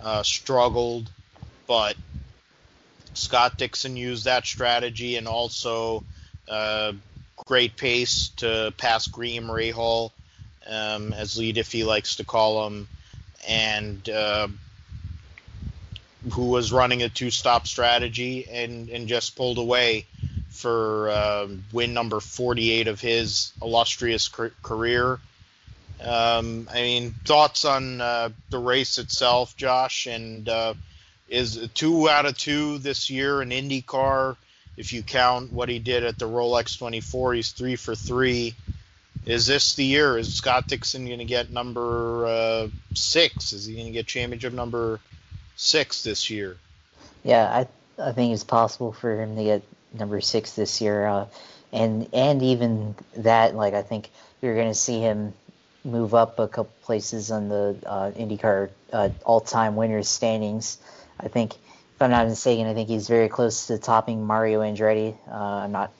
Uh, 0.00 0.22
struggled, 0.22 1.10
but 1.66 1.94
Scott 3.14 3.58
Dixon 3.58 3.96
used 3.96 4.24
that 4.24 4.46
strategy 4.46 5.16
and 5.16 5.28
also 5.28 6.04
uh, 6.48 6.92
great 7.36 7.76
pace 7.76 8.28
to 8.36 8.72
pass 8.78 9.06
Graham 9.08 9.46
Rahal, 9.46 10.10
um, 10.68 11.12
as 11.12 11.38
lead 11.38 11.58
if 11.58 11.72
he 11.72 11.84
likes 11.84 12.16
to 12.16 12.24
call 12.24 12.66
him, 12.66 12.88
and 13.48 14.08
uh, 14.08 14.48
who 16.32 16.46
was 16.46 16.72
running 16.72 17.02
a 17.02 17.08
two-stop 17.08 17.66
strategy 17.66 18.46
and 18.50 18.88
and 18.90 19.08
just 19.08 19.36
pulled 19.36 19.58
away 19.58 20.06
for 20.50 21.08
uh, 21.08 21.48
win 21.72 21.94
number 21.94 22.20
48 22.20 22.88
of 22.88 23.00
his 23.00 23.52
illustrious 23.62 24.28
career. 24.28 25.18
Um, 26.02 26.68
I 26.70 26.82
mean, 26.82 27.14
thoughts 27.24 27.64
on 27.64 28.00
uh, 28.00 28.30
the 28.48 28.58
race 28.58 28.98
itself, 28.98 29.56
Josh, 29.56 30.06
and 30.06 30.48
uh, 30.48 30.74
is 31.28 31.68
two 31.74 32.08
out 32.08 32.26
of 32.26 32.36
two 32.36 32.78
this 32.78 33.10
year 33.10 33.42
in 33.42 33.50
IndyCar. 33.50 34.36
If 34.76 34.92
you 34.92 35.02
count 35.02 35.52
what 35.52 35.68
he 35.68 35.78
did 35.78 36.04
at 36.04 36.18
the 36.18 36.26
Rolex 36.26 36.78
24, 36.78 37.34
he's 37.34 37.50
three 37.52 37.76
for 37.76 37.94
three. 37.94 38.54
Is 39.26 39.46
this 39.46 39.74
the 39.74 39.84
year? 39.84 40.16
Is 40.16 40.34
Scott 40.34 40.66
Dixon 40.66 41.06
going 41.06 41.18
to 41.18 41.24
get 41.24 41.50
number 41.50 42.26
uh, 42.26 42.68
six? 42.94 43.52
Is 43.52 43.66
he 43.66 43.74
going 43.74 43.86
to 43.86 43.92
get 43.92 44.06
championship 44.06 44.52
number 44.52 44.98
six 45.56 46.02
this 46.02 46.30
year? 46.30 46.56
Yeah, 47.22 47.46
I 47.46 47.66
I 48.02 48.12
think 48.12 48.32
it's 48.32 48.44
possible 48.44 48.92
for 48.92 49.20
him 49.20 49.36
to 49.36 49.44
get 49.44 49.62
number 49.92 50.20
six 50.20 50.54
this 50.54 50.80
year, 50.80 51.06
uh, 51.06 51.26
and 51.72 52.08
and 52.14 52.42
even 52.42 52.94
that, 53.16 53.54
like 53.54 53.74
I 53.74 53.82
think 53.82 54.10
you're 54.40 54.54
going 54.54 54.68
to 54.68 54.74
see 54.74 55.00
him 55.00 55.34
move 55.84 56.14
up 56.14 56.38
a 56.38 56.48
couple 56.48 56.72
places 56.82 57.30
on 57.30 57.48
the 57.48 57.76
uh, 57.86 58.10
IndyCar 58.12 58.70
uh, 58.92 59.08
all-time 59.24 59.76
winners 59.76 60.08
standings. 60.08 60.78
I 61.18 61.28
think, 61.28 61.54
if 61.54 62.00
I'm 62.02 62.10
not 62.10 62.26
mistaken, 62.26 62.66
I 62.66 62.74
think 62.74 62.88
he's 62.88 63.08
very 63.08 63.28
close 63.28 63.66
to 63.66 63.78
topping 63.78 64.26
Mario 64.26 64.60
Andretti. 64.60 65.14
Uh, 65.28 65.34
I'm 65.34 65.72
not 65.72 65.92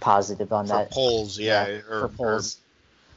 positive 0.00 0.52
on 0.52 0.66
for 0.66 0.74
that. 0.74 0.90
Polls, 0.90 1.38
yeah, 1.38 1.66
yeah 1.66 1.74
or, 1.88 2.00
for 2.00 2.08
polls. 2.08 2.58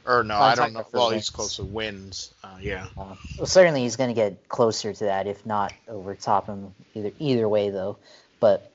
Or, 0.08 0.20
or 0.20 0.24
no, 0.24 0.38
I 0.38 0.54
don't 0.54 0.72
know. 0.72 0.86
Well, 0.92 1.10
wins. 1.10 1.22
he's 1.22 1.30
close 1.30 1.56
to 1.56 1.64
wins. 1.64 2.32
Uh, 2.42 2.56
yeah. 2.60 2.86
Uh, 2.96 3.14
well, 3.36 3.46
certainly 3.46 3.82
he's 3.82 3.96
going 3.96 4.08
to 4.08 4.14
get 4.14 4.48
closer 4.48 4.92
to 4.92 5.04
that, 5.04 5.26
if 5.26 5.44
not 5.44 5.72
over 5.86 6.14
top 6.14 6.46
him. 6.46 6.74
Either 6.94 7.12
either 7.18 7.48
way, 7.48 7.70
though. 7.70 7.98
But 8.40 8.70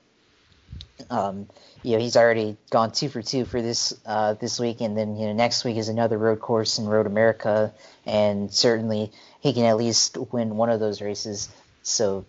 um, 1.09 1.47
you 1.81 1.93
know, 1.93 1.99
he's 1.99 2.15
already 2.15 2.57
gone 2.69 2.91
two 2.91 3.09
for 3.09 3.21
two 3.21 3.45
for 3.45 3.61
this 3.61 3.93
uh, 4.05 4.33
this 4.35 4.59
week, 4.59 4.81
and 4.81 4.97
then 4.97 5.17
you 5.17 5.27
know 5.27 5.33
next 5.33 5.63
week 5.63 5.77
is 5.77 5.89
another 5.89 6.17
road 6.17 6.39
course 6.39 6.77
in 6.79 6.85
Road 6.85 7.07
America, 7.07 7.73
and 8.05 8.53
certainly 8.53 9.11
he 9.41 9.53
can 9.53 9.65
at 9.65 9.77
least 9.77 10.17
win 10.31 10.55
one 10.55 10.69
of 10.69 10.79
those 10.79 11.01
races. 11.01 11.49
So 11.81 12.25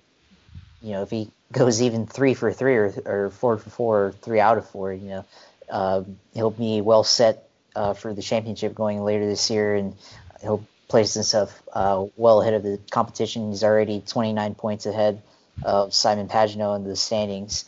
you 0.82 0.92
know, 0.92 1.02
if 1.02 1.10
he 1.10 1.30
goes 1.52 1.80
even 1.80 2.06
three 2.06 2.34
for 2.34 2.52
three 2.52 2.76
or, 2.76 2.94
or 3.06 3.30
four 3.30 3.58
for 3.58 3.70
four, 3.70 4.06
or 4.06 4.12
three 4.12 4.40
out 4.40 4.58
of 4.58 4.68
four, 4.68 4.92
you 4.92 5.08
know, 5.08 5.24
uh, 5.70 6.02
he'll 6.34 6.50
be 6.50 6.80
well 6.80 7.04
set 7.04 7.48
uh, 7.74 7.94
for 7.94 8.14
the 8.14 8.22
championship 8.22 8.74
going 8.74 9.02
later 9.02 9.26
this 9.26 9.50
year, 9.50 9.74
and 9.74 9.94
he'll 10.40 10.64
place 10.88 11.14
himself 11.14 11.62
uh, 11.72 12.04
well 12.16 12.40
ahead 12.42 12.54
of 12.54 12.62
the 12.62 12.78
competition. 12.90 13.50
He's 13.50 13.64
already 13.64 14.00
29 14.06 14.54
points 14.54 14.86
ahead 14.86 15.22
of 15.62 15.94
Simon 15.94 16.28
Pagenaud 16.28 16.76
in 16.76 16.84
the 16.84 16.96
standings. 16.96 17.64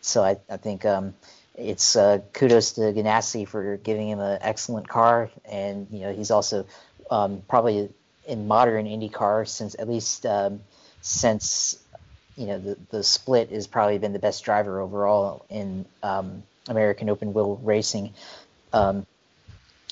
So 0.00 0.22
I, 0.22 0.36
I 0.48 0.56
think 0.56 0.84
um, 0.84 1.14
it's 1.54 1.96
uh, 1.96 2.20
kudos 2.32 2.72
to 2.72 2.80
Ganassi 2.80 3.46
for 3.46 3.76
giving 3.78 4.08
him 4.08 4.20
an 4.20 4.38
excellent 4.40 4.88
car, 4.88 5.30
and 5.44 5.86
you 5.90 6.00
know 6.00 6.12
he's 6.12 6.30
also 6.30 6.66
um, 7.10 7.42
probably 7.48 7.90
in 8.26 8.46
modern 8.46 8.86
IndyCar 8.86 9.48
since 9.48 9.74
at 9.78 9.88
least 9.88 10.24
um, 10.26 10.60
since 11.00 11.78
you 12.36 12.46
know 12.46 12.58
the 12.58 12.78
the 12.90 13.02
split 13.02 13.50
has 13.50 13.66
probably 13.66 13.98
been 13.98 14.12
the 14.12 14.18
best 14.18 14.44
driver 14.44 14.80
overall 14.80 15.44
in 15.50 15.84
um, 16.02 16.42
American 16.68 17.10
open 17.10 17.34
wheel 17.34 17.60
racing. 17.62 18.14
Um, 18.72 19.06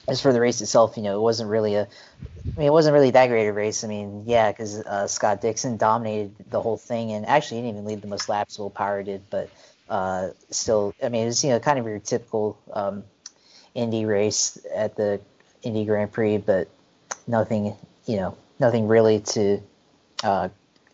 as 0.08 0.20
for 0.20 0.32
the 0.32 0.40
race 0.40 0.60
itself, 0.60 0.96
you 0.96 1.02
know, 1.02 1.16
it 1.16 1.22
wasn't 1.22 1.50
really 1.50 1.74
a, 1.74 1.82
I 1.82 2.58
mean, 2.58 2.66
it 2.66 2.72
wasn't 2.72 2.94
really 2.94 3.10
that 3.10 3.26
great 3.26 3.48
a 3.48 3.52
race. 3.52 3.84
I 3.84 3.88
mean, 3.88 4.24
yeah, 4.26 4.50
because 4.52 4.78
uh, 4.78 5.06
Scott 5.08 5.40
Dixon 5.40 5.76
dominated 5.76 6.34
the 6.50 6.60
whole 6.60 6.76
thing, 6.76 7.12
and 7.12 7.26
actually 7.26 7.62
didn't 7.62 7.74
even 7.74 7.84
lead 7.84 8.02
the 8.02 8.08
most 8.08 8.28
laps. 8.28 8.58
Will 8.58 8.70
Power 8.70 9.02
did, 9.02 9.28
but 9.30 9.50
uh, 9.88 10.28
still, 10.50 10.94
I 11.02 11.08
mean, 11.08 11.24
it 11.24 11.26
was 11.26 11.44
you 11.44 11.50
know 11.50 11.60
kind 11.60 11.78
of 11.78 11.86
your 11.86 11.98
typical 11.98 12.58
um, 12.72 13.04
Indy 13.74 14.04
race 14.04 14.58
at 14.74 14.96
the 14.96 15.20
Indy 15.62 15.84
Grand 15.84 16.12
Prix, 16.12 16.38
but 16.38 16.68
nothing, 17.26 17.74
you 18.06 18.16
know, 18.16 18.36
nothing 18.60 18.86
really 18.86 19.20
to 19.20 19.60
uh, 20.22 20.48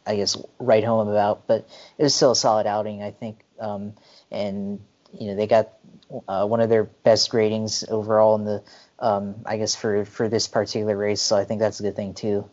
I 0.07 0.17
guess, 0.17 0.37
write 0.59 0.85
home 0.85 1.09
about. 1.09 1.47
But 1.47 1.69
it 1.99 2.03
was 2.03 2.15
still 2.15 2.33
a 2.33 2.37
solid 2.37 2.67
outing, 2.67 3.03
I 3.03 3.11
think. 3.11 3.39
Um, 3.61 3.95
and 4.31 4.81
you 5.13 5.29
know, 5.29 5.37
they 5.37 5.47
got 5.47 5.71
uh, 6.29 6.47
one 6.47 6.61
of 6.61 6.69
their 6.69 6.85
best 6.85 7.33
ratings 7.35 7.85
overall 7.89 8.35
in 8.37 8.45
the, 8.45 8.63
um, 9.03 9.35
I 9.45 9.59
guess, 9.59 9.75
for 9.75 10.07
for 10.07 10.29
this 10.29 10.49
particular 10.49 10.97
race. 10.97 11.21
So 11.21 11.37
I 11.37 11.45
think 11.45 11.61
that's 11.61 11.81
a 11.81 11.83
good 11.83 11.97
thing 11.97 12.15
too. 12.15 12.49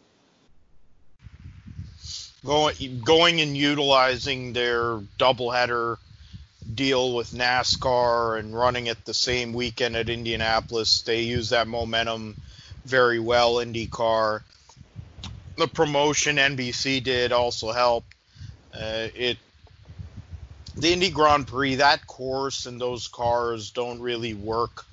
Going 2.45 3.01
going 3.05 3.39
and 3.39 3.55
utilizing 3.55 4.51
their 4.51 4.97
doubleheader 5.17 5.97
deal 6.73 7.15
with 7.15 7.31
NASCAR 7.31 8.39
and 8.39 8.53
running 8.55 8.87
it 8.87 9.05
the 9.05 9.13
same 9.13 9.53
weekend 9.53 9.95
at 9.95 10.09
Indianapolis, 10.09 11.01
they 11.03 11.21
use 11.21 11.49
that 11.49 11.67
momentum 11.67 12.35
very 12.85 13.19
well. 13.19 13.55
IndyCar 13.55 14.41
the 15.59 15.67
promotion 15.67 16.37
NBC 16.37 17.03
did 17.03 17.31
also 17.31 17.71
help. 17.71 18.05
Uh, 18.73 19.09
it 19.13 19.37
the 20.75 20.93
Indy 20.93 21.09
Grand 21.09 21.47
Prix 21.47 21.75
that 21.75 22.07
course 22.07 22.65
and 22.65 22.79
those 22.79 23.07
cars 23.09 23.71
don't 23.71 23.99
really 23.99 24.33
work. 24.33 24.85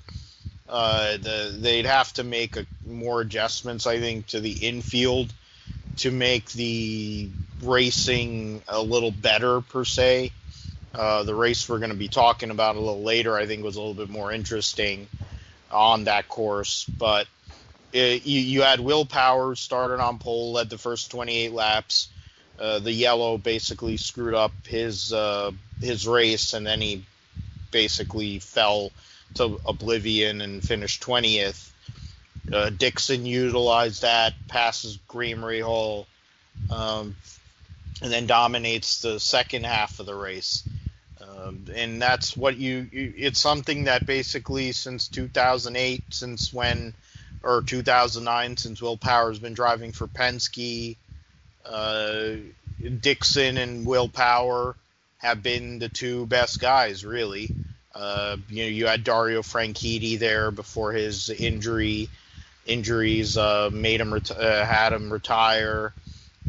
Uh, 0.69 1.17
the, 1.17 1.55
they'd 1.59 1.85
have 1.85 2.11
to 2.13 2.23
make 2.23 2.57
a, 2.57 2.65
more 2.85 3.21
adjustments, 3.21 3.87
I 3.87 3.99
think, 3.99 4.27
to 4.27 4.39
the 4.39 4.51
infield 4.51 5.33
to 5.97 6.11
make 6.11 6.51
the 6.51 7.29
racing 7.61 8.61
a 8.67 8.81
little 8.81 9.11
better 9.11 9.61
per 9.61 9.85
se. 9.85 10.31
Uh, 10.93 11.23
the 11.23 11.35
race 11.35 11.67
we're 11.69 11.79
going 11.79 11.91
to 11.91 11.97
be 11.97 12.07
talking 12.07 12.49
about 12.49 12.75
a 12.75 12.79
little 12.79 13.03
later, 13.03 13.35
I 13.35 13.45
think, 13.45 13.63
was 13.63 13.75
a 13.75 13.79
little 13.79 13.93
bit 13.93 14.09
more 14.09 14.31
interesting 14.31 15.07
on 15.71 16.05
that 16.05 16.27
course, 16.27 16.85
but 16.85 17.27
it, 17.93 18.25
you, 18.25 18.39
you 18.39 18.61
had 18.61 18.79
Will 18.79 19.05
Power 19.05 19.55
started 19.55 19.99
on 19.99 20.19
pole, 20.19 20.53
led 20.53 20.69
the 20.69 20.77
first 20.77 21.11
28 21.11 21.53
laps. 21.53 22.09
Uh, 22.59 22.79
the 22.79 22.91
yellow 22.91 23.37
basically 23.37 23.97
screwed 23.97 24.33
up 24.33 24.51
his 24.65 25.13
uh, 25.13 25.51
his 25.79 26.07
race, 26.07 26.53
and 26.53 26.65
then 26.65 26.81
he 26.81 27.05
basically 27.69 28.39
fell 28.39 28.91
to 29.35 29.59
oblivion 29.65 30.41
and 30.41 30.63
finished 30.63 31.01
20th. 31.03 31.69
Uh, 32.51 32.69
Dixon 32.69 33.25
utilized 33.25 34.03
that, 34.03 34.33
passes 34.47 34.97
Graham 35.07 35.41
Rahal, 35.41 36.05
um, 36.71 37.15
and 38.01 38.11
then 38.11 38.25
dominates 38.25 39.01
the 39.01 39.19
second 39.19 39.65
half 39.65 39.99
of 39.99 40.05
the 40.05 40.15
race. 40.15 40.67
Um, 41.21 41.65
and 41.73 42.01
that's 42.01 42.37
what 42.37 42.57
you, 42.57 42.87
you, 42.91 43.13
It's 43.17 43.39
something 43.39 43.85
that 43.85 44.05
basically 44.05 44.71
since 44.71 45.07
2008, 45.07 46.03
since 46.09 46.53
when 46.53 46.93
or 47.43 47.61
2009 47.61 48.57
since 48.57 48.81
Will 48.81 48.97
Power's 48.97 49.39
been 49.39 49.53
driving 49.53 49.91
for 49.91 50.07
Penske. 50.07 50.97
Uh, 51.65 52.35
Dixon 52.99 53.57
and 53.57 53.85
Will 53.85 54.09
Power 54.09 54.75
have 55.17 55.41
been 55.41 55.79
the 55.79 55.89
two 55.89 56.25
best 56.27 56.59
guys, 56.59 57.03
really. 57.05 57.49
Uh, 57.97 58.37
you 58.49 58.63
know, 58.63 58.69
you 58.69 58.85
had 58.85 59.03
Dario 59.03 59.41
Franchitti 59.41 60.19
there 60.19 60.51
before 60.51 60.91
his 60.91 61.31
injury. 61.31 62.09
Injuries 62.67 63.37
uh, 63.37 63.71
made 63.73 63.99
him 63.99 64.13
uh, 64.13 64.65
had 64.65 64.93
him 64.93 65.11
retire. 65.11 65.93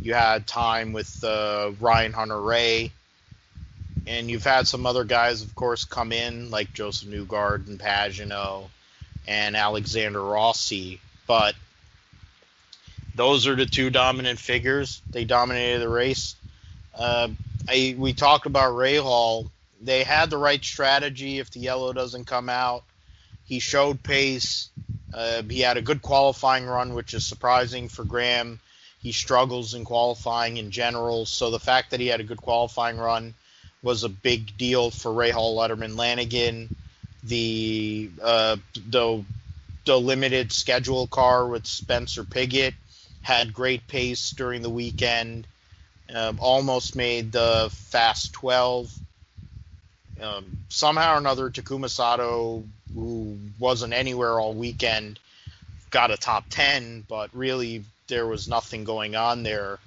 You 0.01 0.13
had 0.13 0.47
time 0.47 0.93
with 0.93 1.25
uh, 1.25 1.73
Ryan 1.81 2.13
Hunter-Reay, 2.13 2.91
and 4.07 4.31
you've 4.31 4.45
had 4.45 4.69
some 4.69 4.85
other 4.85 5.05
guys, 5.05 5.43
of 5.43 5.55
course, 5.55 5.85
come 5.85 6.13
in 6.13 6.51
like 6.51 6.73
Joseph 6.75 7.09
Newgarden 7.09 7.69
and 7.69 7.81
Pagenaud 7.81 8.69
and 9.27 9.57
Alexander 9.57 10.23
Rossi, 10.23 11.01
but 11.27 11.55
those 13.15 13.47
are 13.47 13.57
the 13.57 13.67
two 13.67 13.91
dominant 13.91 14.39
figures. 14.39 15.03
They 15.11 15.25
dominated 15.25 15.81
the 15.81 15.89
race. 15.89 16.37
Uh, 16.95 17.29
I, 17.69 17.95
we 17.99 18.13
talked 18.13 18.47
about 18.47 18.75
Rahal. 18.75 19.51
They 19.81 20.05
had 20.05 20.31
the 20.31 20.39
right 20.39 20.65
strategy 20.65 21.39
if 21.39 21.51
the 21.51 21.61
yellow 21.61 21.93
doesn't 21.93 22.27
come 22.27 22.49
out. 22.49 22.85
He 23.45 23.61
showed 23.61 24.03
pace. 24.03 24.71
Uh, 25.13 25.43
he 25.43 25.61
had 25.61 25.77
a 25.77 25.83
good 25.83 26.03
qualifying 26.03 26.67
run, 26.67 26.95
which 26.95 27.15
is 27.15 27.25
surprising 27.25 27.89
for 27.89 28.05
Graham. 28.05 28.61
He 29.01 29.13
struggles 29.13 29.75
in 29.75 29.85
qualifying 29.85 30.57
in 30.57 30.71
general, 30.71 31.25
so 31.25 31.51
the 31.51 31.61
fact 31.61 31.91
that 31.91 32.01
he 32.01 32.09
had 32.09 32.21
a 32.21 32.25
good 32.25 32.43
qualifying 32.43 32.99
run 32.99 33.35
was 33.83 34.03
a 34.03 34.09
big 34.09 34.57
deal 34.59 34.91
for 34.91 35.11
Rahal, 35.13 35.55
Letterman 35.55 35.97
Lanigan. 35.97 36.75
The 37.23 38.11
uh, 38.21 38.57
the 38.75 39.25
the 39.85 39.99
limited 39.99 40.53
schedule 40.53 41.07
car 41.07 41.47
with 41.47 41.67
Spencer 41.67 42.25
Pigot 42.25 42.75
had 43.23 43.55
great 43.55 43.87
pace 43.87 44.31
during 44.31 44.63
the 44.63 44.71
weekend. 44.71 45.47
Um, 46.15 46.39
almost 46.41 46.97
made 46.97 47.33
the 47.33 47.71
Fast 47.73 48.33
12. 48.33 48.91
Um, 50.21 50.59
somehow 50.69 51.15
or 51.15 51.19
another, 51.19 51.51
Takuma 51.51 51.89
Sato, 51.89 52.65
who 52.95 53.39
wasn't 53.59 53.93
anywhere 53.93 54.41
all 54.41 54.53
weekend, 54.53 55.19
got 55.91 56.11
a 56.11 56.17
top 56.17 56.45
10, 56.51 57.05
but 57.09 57.31
really 57.33 57.85
there 58.09 58.27
was 58.27 58.49
nothing 58.49 58.85
going 58.85 59.17
on 59.17 59.43
there. 59.43 59.79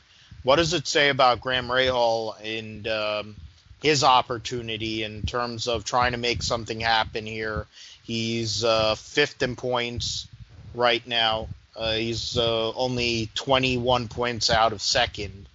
What 0.44 0.56
does 0.56 0.74
it 0.74 0.88
say 0.88 1.10
about 1.10 1.42
Graham 1.42 1.68
Rahal 1.68 2.36
and 2.44 2.88
um, 2.88 3.36
his 3.82 4.04
opportunity 4.04 5.04
in 5.04 5.24
terms 5.24 5.68
of 5.68 5.84
trying 5.84 6.14
to 6.14 6.18
make 6.18 6.42
something 6.42 6.80
happen 6.80 7.26
here? 7.26 7.68
He's 8.04 8.64
uh, 8.64 8.96
fifth 8.96 9.42
in 9.44 9.56
points 9.56 10.28
right 10.74 11.06
now. 11.06 11.48
Uh, 11.76 11.94
he's 11.94 12.38
uh, 12.38 12.72
only 12.74 13.30
21 13.36 14.08
points 14.08 14.50
out 14.50 14.74
of 14.74 14.82
second. 14.82 15.48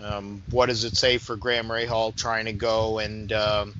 Um, 0.00 0.42
what 0.50 0.66
does 0.66 0.84
it 0.84 0.96
say 0.96 1.18
for 1.18 1.36
Graham 1.36 1.68
Rahal 1.68 2.14
trying 2.14 2.46
to 2.46 2.52
go 2.52 2.98
and 2.98 3.32
um, 3.32 3.74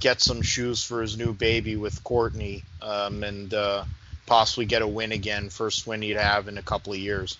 get 0.00 0.20
some 0.20 0.42
shoes 0.42 0.82
for 0.84 1.02
his 1.02 1.16
new 1.16 1.32
baby 1.32 1.76
with 1.76 2.02
Courtney 2.04 2.64
um, 2.82 3.22
and 3.22 3.52
uh, 3.52 3.84
possibly 4.26 4.66
get 4.66 4.82
a 4.82 4.86
win 4.86 5.12
again, 5.12 5.48
first 5.48 5.86
win 5.86 6.02
he'd 6.02 6.16
have 6.16 6.48
in 6.48 6.58
a 6.58 6.62
couple 6.62 6.92
of 6.92 6.98
years? 6.98 7.38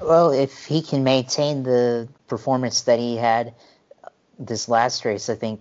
Well, 0.00 0.32
if 0.32 0.66
he 0.66 0.82
can 0.82 1.04
maintain 1.04 1.62
the 1.62 2.08
performance 2.28 2.82
that 2.82 2.98
he 2.98 3.16
had 3.16 3.54
this 4.38 4.68
last 4.68 5.04
race, 5.04 5.28
I 5.28 5.34
think 5.34 5.60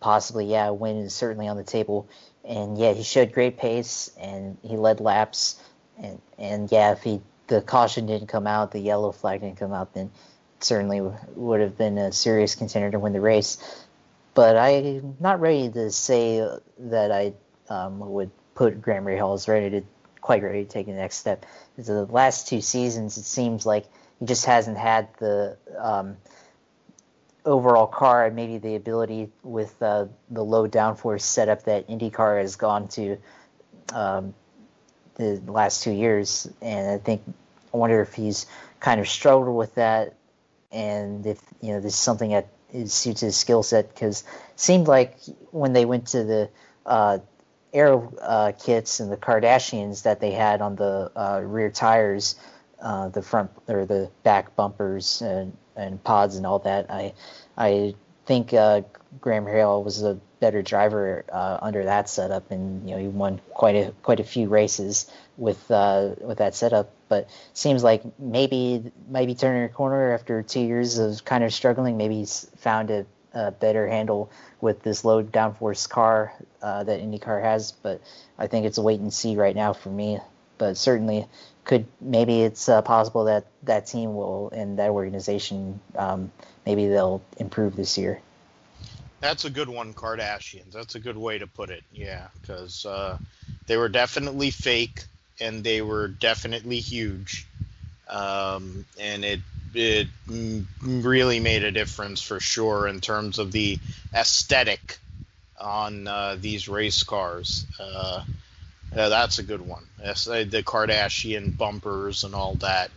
possibly, 0.00 0.46
yeah, 0.46 0.68
a 0.68 0.74
win 0.74 0.98
is 0.98 1.14
certainly 1.14 1.48
on 1.48 1.56
the 1.56 1.64
table. 1.64 2.08
And 2.44 2.78
yeah, 2.78 2.92
he 2.92 3.02
showed 3.02 3.32
great 3.32 3.58
pace 3.58 4.10
and 4.20 4.58
he 4.62 4.76
led 4.76 5.00
laps. 5.00 5.60
And, 6.00 6.20
and 6.38 6.70
yeah, 6.70 6.92
if 6.92 7.02
he 7.02 7.20
the 7.48 7.60
caution 7.60 8.06
didn't 8.06 8.28
come 8.28 8.46
out, 8.46 8.72
the 8.72 8.80
yellow 8.80 9.12
flag 9.12 9.40
didn't 9.40 9.58
come 9.58 9.72
out, 9.72 9.94
then 9.94 10.10
certainly 10.60 11.00
would 11.34 11.60
have 11.60 11.76
been 11.76 11.98
a 11.98 12.12
serious 12.12 12.54
contender 12.54 12.90
to 12.90 12.98
win 12.98 13.12
the 13.12 13.20
race. 13.20 13.58
But 14.34 14.56
I'm 14.56 15.16
not 15.20 15.40
ready 15.40 15.70
to 15.70 15.90
say 15.90 16.46
that 16.78 17.12
I 17.12 17.34
um, 17.68 17.98
would 18.00 18.30
put 18.54 18.80
Graham 18.80 19.04
Rahal 19.04 19.34
as 19.34 19.48
ready 19.48 19.70
to 19.70 19.86
quite 20.20 20.42
ready 20.42 20.64
to 20.64 20.70
take 20.70 20.86
the 20.86 20.92
next 20.92 21.16
step. 21.16 21.44
The 21.76 22.06
last 22.06 22.48
two 22.48 22.60
seasons, 22.60 23.18
it 23.18 23.24
seems 23.24 23.66
like 23.66 23.84
he 24.20 24.26
just 24.26 24.46
hasn't 24.46 24.78
had 24.78 25.08
the 25.18 25.56
um, 25.78 26.16
overall 27.44 27.86
car 27.86 28.26
and 28.26 28.36
maybe 28.36 28.58
the 28.58 28.76
ability 28.76 29.30
with 29.42 29.82
uh, 29.82 30.06
the 30.30 30.44
low 30.44 30.68
downforce 30.68 31.22
setup 31.22 31.64
that 31.64 31.88
IndyCar 31.88 32.40
has 32.40 32.56
gone 32.56 32.88
to 32.88 33.18
um, 33.92 34.34
the 35.16 35.42
last 35.46 35.82
two 35.82 35.90
years. 35.90 36.48
And 36.62 36.88
I 36.88 36.98
think 36.98 37.22
I 37.74 37.76
wonder 37.76 38.00
if 38.00 38.14
he's 38.14 38.46
kind 38.80 39.00
of 39.00 39.08
struggled 39.08 39.54
with 39.56 39.74
that, 39.74 40.14
and 40.70 41.26
if 41.26 41.40
you 41.60 41.72
know 41.72 41.80
this 41.80 41.94
is 41.94 41.98
something 41.98 42.30
that 42.30 42.48
is, 42.72 42.92
suits 42.92 43.20
his 43.20 43.36
skill 43.36 43.62
set 43.62 43.88
because 43.94 44.24
seemed 44.56 44.88
like 44.88 45.16
when 45.50 45.72
they 45.72 45.84
went 45.84 46.06
to 46.08 46.24
the 46.24 46.50
uh, 46.86 47.18
aero 47.72 48.12
uh, 48.20 48.52
kits 48.52 49.00
and 49.00 49.10
the 49.10 49.16
Kardashians 49.16 50.02
that 50.02 50.20
they 50.20 50.32
had 50.32 50.60
on 50.60 50.76
the 50.76 51.10
uh, 51.16 51.40
rear 51.44 51.70
tires, 51.70 52.36
uh, 52.80 53.08
the 53.08 53.22
front 53.22 53.50
or 53.68 53.86
the 53.86 54.10
back 54.22 54.54
bumpers 54.56 55.22
and, 55.22 55.56
and 55.76 56.02
pods 56.04 56.36
and 56.36 56.46
all 56.46 56.58
that. 56.60 56.90
I 56.90 57.14
I 57.56 57.94
think 58.26 58.54
uh, 58.54 58.82
Graham 59.20 59.44
Rahal 59.44 59.84
was 59.84 60.02
a 60.02 60.18
better 60.40 60.62
driver 60.62 61.24
uh, 61.32 61.58
under 61.62 61.84
that 61.84 62.08
setup, 62.08 62.50
and 62.50 62.88
you 62.88 62.94
know 62.94 63.00
he 63.00 63.08
won 63.08 63.40
quite 63.50 63.76
a 63.76 63.92
quite 64.02 64.20
a 64.20 64.24
few 64.24 64.48
races 64.48 65.10
with 65.36 65.70
uh, 65.70 66.14
with 66.20 66.38
that 66.38 66.54
setup. 66.54 66.90
But 67.08 67.28
seems 67.52 67.84
like 67.84 68.02
maybe 68.18 68.90
maybe 69.08 69.34
turning 69.34 69.64
a 69.64 69.68
corner 69.68 70.12
after 70.14 70.42
two 70.42 70.60
years 70.60 70.98
of 70.98 71.24
kind 71.24 71.44
of 71.44 71.52
struggling. 71.52 71.96
Maybe 71.96 72.16
he's 72.16 72.50
found 72.56 72.90
a, 72.90 73.06
a 73.34 73.50
better 73.50 73.86
handle 73.88 74.30
with 74.60 74.82
this 74.82 75.04
low 75.04 75.22
downforce 75.22 75.88
car 75.88 76.32
uh, 76.62 76.84
that 76.84 77.00
IndyCar 77.00 77.42
has. 77.42 77.72
But 77.72 78.00
I 78.38 78.46
think 78.46 78.66
it's 78.66 78.78
a 78.78 78.82
wait 78.82 79.00
and 79.00 79.12
see 79.12 79.36
right 79.36 79.54
now 79.54 79.72
for 79.72 79.90
me. 79.90 80.18
But 80.58 80.76
certainly 80.76 81.26
could 81.64 81.86
maybe 82.00 82.42
it's 82.42 82.68
uh, 82.68 82.82
possible 82.82 83.24
that 83.24 83.46
that 83.62 83.86
team 83.86 84.14
will 84.14 84.50
and 84.50 84.78
that 84.78 84.90
organization 84.90 85.80
um, 85.96 86.32
maybe 86.66 86.88
they'll 86.88 87.22
improve 87.38 87.76
this 87.76 87.98
year. 87.98 88.20
That's 89.20 89.44
a 89.44 89.50
good 89.50 89.68
one, 89.68 89.94
Kardashians. 89.94 90.72
That's 90.72 90.96
a 90.96 91.00
good 91.00 91.16
way 91.16 91.38
to 91.38 91.46
put 91.46 91.70
it. 91.70 91.84
Yeah, 91.92 92.28
because 92.40 92.84
uh, 92.84 93.18
they 93.66 93.76
were 93.76 93.88
definitely 93.88 94.50
fake 94.50 95.04
and 95.40 95.62
they 95.62 95.80
were 95.80 96.08
definitely 96.08 96.80
huge, 96.80 97.46
um, 98.08 98.84
and 98.98 99.24
it 99.24 99.40
it 99.74 100.08
really 100.82 101.40
made 101.40 101.64
a 101.64 101.70
difference 101.70 102.20
for 102.20 102.40
sure 102.40 102.86
in 102.86 103.00
terms 103.00 103.38
of 103.38 103.52
the 103.52 103.78
aesthetic 104.14 104.98
on 105.58 106.06
uh, 106.06 106.36
these 106.38 106.68
race 106.68 107.02
cars. 107.02 107.64
Uh, 107.80 108.24
that's 108.92 109.38
a 109.38 109.42
good 109.42 109.66
one. 109.66 109.84
The 109.98 110.62
Kardashian 110.66 111.56
bumpers 111.56 112.24
and 112.24 112.34
all 112.34 112.56
that, 112.56 112.90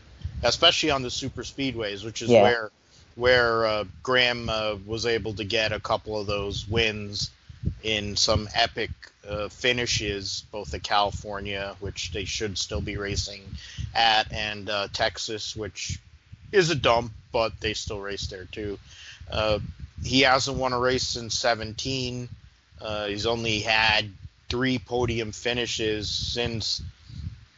especially 0.43 0.91
on 0.91 1.03
the 1.03 1.11
super 1.11 1.43
speedways, 1.43 2.03
which 2.03 2.21
is 2.21 2.29
yeah. 2.29 2.41
where 2.41 2.71
where 3.15 3.65
uh, 3.65 3.83
Graham 4.03 4.49
uh, 4.49 4.75
was 4.85 5.05
able 5.05 5.33
to 5.35 5.43
get 5.43 5.71
a 5.71 5.79
couple 5.79 6.19
of 6.19 6.27
those 6.27 6.67
wins 6.67 7.31
in 7.81 8.15
some 8.15 8.47
epic 8.53 8.91
uh, 9.27 9.49
finishes, 9.49 10.43
both 10.51 10.73
at 10.73 10.83
California, 10.83 11.75
which 11.79 12.11
they 12.11 12.25
should 12.25 12.57
still 12.57 12.81
be 12.81 12.97
racing 12.97 13.41
at, 13.93 14.31
and 14.31 14.69
uh, 14.69 14.87
Texas, 14.91 15.55
which 15.55 15.99
is 16.51 16.69
a 16.69 16.75
dump, 16.75 17.11
but 17.31 17.59
they 17.59 17.73
still 17.73 17.99
race 17.99 18.27
there 18.27 18.45
too. 18.45 18.77
Uh, 19.31 19.59
he 20.03 20.21
hasn't 20.21 20.57
won 20.57 20.73
a 20.73 20.79
race 20.79 21.07
since 21.07 21.37
17. 21.39 22.29
Uh, 22.81 23.07
he's 23.07 23.25
only 23.25 23.61
had 23.61 24.11
three 24.49 24.77
podium 24.77 25.31
finishes 25.31 26.09
since 26.09 26.81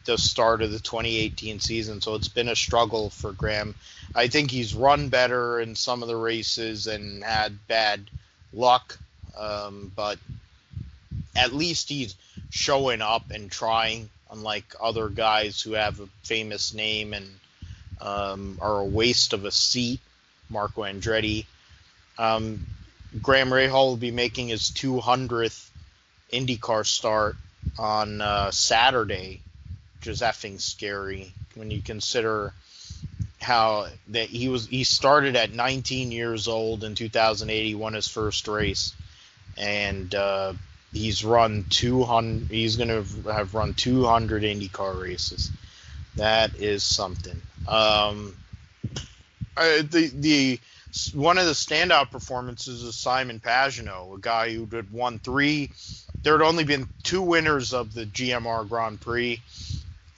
the 0.08 0.18
start 0.18 0.62
of 0.62 0.72
the 0.72 0.78
2018 0.78 1.60
season, 1.60 2.00
so 2.00 2.14
it's 2.14 2.28
been 2.28 2.48
a 2.48 2.56
struggle 2.56 3.10
for 3.10 3.32
Graham. 3.32 3.74
I 4.14 4.28
think 4.28 4.50
he's 4.50 4.74
run 4.74 5.10
better 5.10 5.60
in 5.60 5.76
some 5.76 6.02
of 6.02 6.08
the 6.08 6.16
races 6.16 6.86
and 6.86 7.22
had 7.22 7.66
bad 7.68 8.08
luck, 8.54 8.98
um, 9.36 9.92
but 9.94 10.18
at 11.36 11.52
least 11.52 11.90
he's 11.90 12.16
showing 12.50 13.02
up 13.02 13.30
and 13.30 13.50
trying, 13.50 14.08
unlike 14.30 14.74
other 14.80 15.10
guys 15.10 15.60
who 15.60 15.72
have 15.72 16.00
a 16.00 16.08
famous 16.22 16.72
name 16.72 17.12
and 17.12 17.28
um, 18.00 18.58
are 18.62 18.80
a 18.80 18.84
waste 18.84 19.34
of 19.34 19.44
a 19.44 19.52
seat. 19.52 20.00
Marco 20.48 20.82
Andretti. 20.82 21.44
Um, 22.16 22.66
Graham 23.20 23.50
Rahal 23.50 23.90
will 23.90 23.96
be 23.96 24.10
making 24.10 24.48
his 24.48 24.70
200th 24.70 25.68
IndyCar 26.32 26.86
start 26.86 27.36
on 27.78 28.20
uh, 28.20 28.50
Saturday, 28.50 29.40
is 30.06 30.20
effing 30.20 30.60
scary 30.60 31.32
when 31.54 31.70
you 31.70 31.82
consider 31.82 32.52
how 33.40 33.86
that 34.08 34.28
he 34.28 34.48
was 34.48 34.66
he 34.66 34.84
started 34.84 35.36
at 35.36 35.52
19 35.52 36.12
years 36.12 36.48
old 36.48 36.84
in 36.84 36.94
2008. 36.94 37.64
He 37.64 37.74
won 37.74 37.94
his 37.94 38.08
first 38.08 38.48
race, 38.48 38.94
and 39.56 40.14
uh, 40.14 40.52
he's 40.92 41.24
run 41.24 41.64
200. 41.70 42.50
He's 42.50 42.76
going 42.76 42.88
to 42.88 43.32
have 43.32 43.54
run 43.54 43.74
200 43.74 44.42
IndyCar 44.42 45.00
races. 45.00 45.50
That 46.16 46.56
is 46.56 46.82
something. 46.82 47.40
Um, 47.66 48.36
the 49.56 50.10
the 50.14 50.60
one 51.14 51.38
of 51.38 51.46
the 51.46 51.52
standout 51.52 52.10
performances 52.10 52.82
is 52.82 52.94
Simon 52.96 53.40
Pagenaud, 53.40 54.16
a 54.16 54.20
guy 54.20 54.52
who 54.52 54.66
had 54.66 54.90
won 54.90 55.18
three. 55.18 55.70
There 56.22 56.36
had 56.36 56.44
only 56.44 56.64
been 56.64 56.88
two 57.02 57.22
winners 57.22 57.72
of 57.72 57.94
the 57.94 58.06
GMR 58.06 58.68
Grand 58.68 59.00
Prix. 59.00 59.40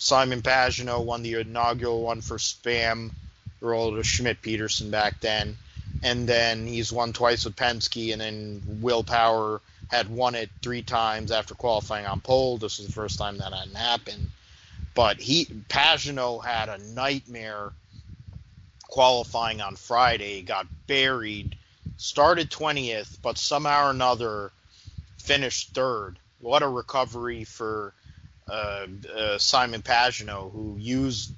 Simon 0.00 0.40
Pagenaud 0.40 1.02
won 1.02 1.22
the 1.22 1.34
inaugural 1.34 2.00
one 2.00 2.22
for 2.22 2.38
Spam, 2.38 3.12
role 3.60 3.98
of 3.98 4.06
Schmidt 4.06 4.40
Peterson 4.40 4.90
back 4.90 5.20
then, 5.20 5.58
and 6.02 6.26
then 6.26 6.66
he's 6.66 6.90
won 6.90 7.12
twice 7.12 7.44
with 7.44 7.54
Penske, 7.54 8.10
and 8.10 8.20
then 8.22 8.62
Will 8.80 9.04
Power 9.04 9.60
had 9.88 10.08
won 10.08 10.34
it 10.34 10.48
three 10.62 10.82
times 10.82 11.30
after 11.30 11.54
qualifying 11.54 12.06
on 12.06 12.22
pole. 12.22 12.56
This 12.56 12.78
was 12.78 12.86
the 12.86 12.94
first 12.94 13.18
time 13.18 13.36
that 13.38 13.52
hadn't 13.52 13.74
happened. 13.74 14.30
But 14.94 15.20
he 15.20 15.44
Pagenaud 15.68 16.40
had 16.46 16.70
a 16.70 16.78
nightmare 16.78 17.72
qualifying 18.88 19.60
on 19.60 19.76
Friday, 19.76 20.40
got 20.40 20.66
buried, 20.86 21.56
started 21.98 22.50
20th, 22.50 23.18
but 23.20 23.36
somehow 23.36 23.88
or 23.88 23.90
another 23.90 24.50
finished 25.18 25.74
third. 25.74 26.18
What 26.38 26.62
a 26.62 26.68
recovery 26.68 27.44
for 27.44 27.92
uh, 28.50 28.86
uh, 29.14 29.38
Simon 29.38 29.82
Pagenaud, 29.82 30.50
who 30.52 30.76
used 30.78 31.32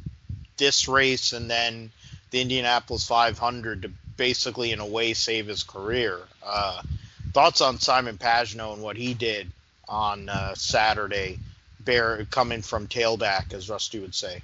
this 0.57 0.89
race 0.89 1.33
and 1.33 1.51
then 1.51 1.91
the 2.31 2.41
Indianapolis 2.41 3.07
500 3.07 3.83
to 3.83 3.91
basically, 4.17 4.73
in 4.73 4.81
a 4.81 4.87
way, 4.87 5.15
save 5.15 5.47
his 5.47 5.63
career. 5.63 6.19
Uh, 6.45 6.83
thoughts 7.33 7.61
on 7.61 7.79
Simon 7.79 8.19
Pagenaud 8.19 8.75
and 8.75 8.83
what 8.83 8.97
he 8.97 9.15
did 9.15 9.51
on 9.89 10.29
uh, 10.29 10.55
Saturday, 10.55 11.39
bear 11.81 12.25
coming 12.31 12.63
from 12.63 12.87
tailback, 12.87 13.53
as 13.53 13.69
Rusty 13.69 13.99
would 13.99 14.15
say. 14.15 14.41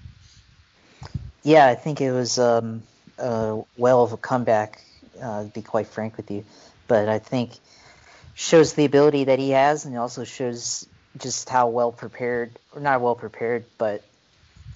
Yeah, 1.43 1.67
I 1.67 1.75
think 1.75 2.01
it 2.01 2.13
was 2.13 2.39
um, 2.39 2.83
uh, 3.19 3.63
well 3.77 4.03
of 4.03 4.13
a 4.13 4.17
comeback, 4.17 4.83
uh, 5.21 5.45
to 5.45 5.49
be 5.49 5.63
quite 5.63 5.87
frank 5.87 6.17
with 6.17 6.31
you. 6.31 6.45
But 6.89 7.09
I 7.09 7.19
think 7.19 7.53
shows 8.35 8.75
the 8.75 8.85
ability 8.85 9.25
that 9.25 9.39
he 9.39 9.51
has, 9.51 9.85
and 9.85 9.97
also 9.97 10.25
shows 10.25 10.87
just 11.19 11.49
how 11.49 11.69
well 11.69 11.93
prepared, 11.93 12.51
or 12.75 12.81
not 12.81 13.01
well 13.01 13.15
prepared, 13.15 13.65
but 13.79 14.03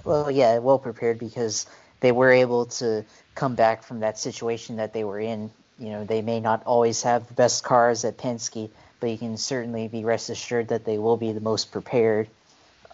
well, 0.05 0.31
yeah, 0.31 0.59
well 0.59 0.79
prepared 0.79 1.19
because 1.19 1.67
they 2.01 2.13
were 2.13 2.31
able 2.31 2.67
to 2.67 3.05
come 3.35 3.55
back 3.55 3.83
from 3.83 4.01
that 4.01 4.19
situation 4.19 4.77
that 4.77 4.93
they 4.93 5.05
were 5.05 5.21
in. 5.21 5.51
You 5.79 5.91
know, 5.91 6.05
they 6.05 6.23
may 6.23 6.41
not 6.41 6.63
always 6.67 7.03
have 7.03 7.27
the 7.29 7.35
best 7.35 7.65
cars 7.65 8.05
at 8.05 8.17
Penske, 8.19 8.71
but 9.01 9.11
you 9.11 9.19
can 9.19 9.37
certainly 9.37 9.89
be 9.89 10.05
rest 10.05 10.31
assured 10.31 10.69
that 10.69 10.85
they 10.85 10.99
will 10.99 11.17
be 11.17 11.33
the 11.33 11.41
most 11.41 11.73
prepared, 11.73 12.29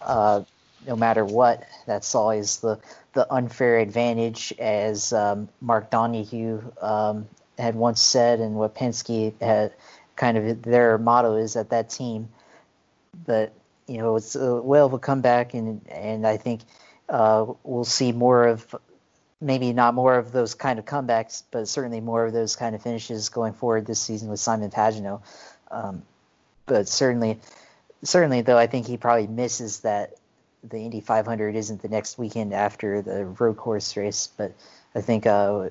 uh, 0.00 0.42
no 0.86 0.96
matter 0.96 1.24
what. 1.24 1.66
That's 1.86 2.14
always 2.14 2.58
the 2.58 2.78
the 3.14 3.30
unfair 3.32 3.78
advantage, 3.78 4.52
as 4.58 5.12
um, 5.12 5.48
Mark 5.60 5.90
Donohue 5.90 6.62
um, 6.80 7.26
had 7.58 7.74
once 7.74 8.00
said, 8.00 8.38
and 8.40 8.54
what 8.54 8.74
Penske 8.74 9.32
had 9.40 9.72
kind 10.14 10.36
of 10.36 10.62
their 10.62 10.98
motto 10.98 11.36
is 11.36 11.56
at 11.56 11.70
that 11.70 11.90
team. 11.90 12.28
But 13.26 13.52
you 13.86 13.98
know, 13.98 14.16
it's 14.16 14.34
a 14.36 14.60
well 14.60 14.86
of 14.86 14.92
a 14.92 14.98
comeback, 14.98 15.54
and 15.54 15.80
and 15.88 16.26
I 16.26 16.36
think 16.36 16.62
uh, 17.08 17.46
we'll 17.64 17.84
see 17.84 18.12
more 18.12 18.46
of 18.46 18.74
maybe 19.40 19.72
not 19.72 19.94
more 19.94 20.16
of 20.16 20.32
those 20.32 20.54
kind 20.54 20.78
of 20.78 20.84
comebacks, 20.84 21.42
but 21.50 21.68
certainly 21.68 22.00
more 22.00 22.26
of 22.26 22.32
those 22.32 22.56
kind 22.56 22.74
of 22.74 22.82
finishes 22.82 23.28
going 23.28 23.52
forward 23.52 23.86
this 23.86 24.00
season 24.00 24.28
with 24.28 24.40
Simon 24.40 24.70
Pagenaud. 24.70 25.22
Um, 25.70 26.02
but 26.66 26.88
certainly, 26.88 27.38
certainly 28.02 28.42
though, 28.42 28.58
I 28.58 28.66
think 28.66 28.86
he 28.86 28.96
probably 28.96 29.28
misses 29.28 29.80
that 29.80 30.14
the 30.64 30.78
Indy 30.78 31.00
500 31.00 31.54
isn't 31.54 31.82
the 31.82 31.88
next 31.88 32.18
weekend 32.18 32.52
after 32.52 33.00
the 33.00 33.26
road 33.26 33.56
course 33.56 33.96
race, 33.96 34.28
but 34.36 34.54
I 34.94 35.00
think 35.00 35.26
uh, 35.26 35.68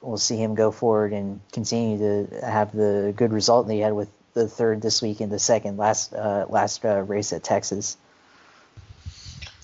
we'll 0.00 0.16
see 0.16 0.36
him 0.36 0.54
go 0.54 0.70
forward 0.70 1.12
and 1.12 1.40
continue 1.52 1.98
to 1.98 2.40
have 2.46 2.72
the 2.72 3.12
good 3.14 3.32
result 3.32 3.66
that 3.66 3.74
he 3.74 3.80
had 3.80 3.92
with 3.92 4.10
the 4.34 4.48
third 4.48 4.82
this 4.82 5.02
week 5.02 5.20
and 5.20 5.30
the 5.30 5.38
second 5.38 5.76
last 5.76 6.12
uh, 6.14 6.46
last 6.48 6.84
uh, 6.84 7.02
race 7.02 7.32
at 7.32 7.42
Texas. 7.42 7.96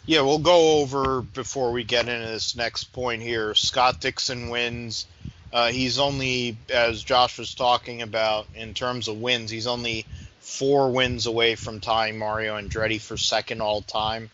Yeah, 0.07 0.21
we'll 0.21 0.39
go 0.39 0.81
over 0.81 1.21
before 1.21 1.73
we 1.73 1.83
get 1.83 2.09
into 2.09 2.29
this 2.29 2.55
next 2.55 2.93
point 2.93 3.23
here. 3.23 3.55
Scott 3.55 4.01
Dixon 4.01 4.51
wins. 4.51 5.07
Uh, 5.53 5.69
he's 5.69 5.99
only, 5.99 6.57
as 6.69 7.03
Josh 7.03 7.39
was 7.39 7.55
talking 7.55 8.03
about, 8.03 8.47
in 8.55 8.73
terms 8.73 9.09
of 9.09 9.21
wins, 9.21 9.51
he's 9.51 9.67
only 9.67 10.07
four 10.39 10.93
wins 10.93 11.27
away 11.27 11.57
from 11.57 11.81
tying 11.81 12.19
Mario 12.19 12.57
Andretti 12.57 13.01
for 13.01 13.17
second 13.17 13.61
all 13.61 13.83
time. 13.83 14.31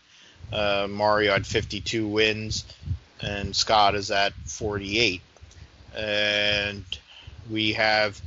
Uh, 0.51 0.87
Mario 0.87 1.33
had 1.33 1.47
52 1.47 2.07
wins, 2.07 2.65
and 3.19 3.55
Scott 3.55 3.95
is 3.95 4.11
at 4.11 4.33
48. 4.45 5.21
And 5.95 6.85
we 7.49 7.73
have 7.73 8.21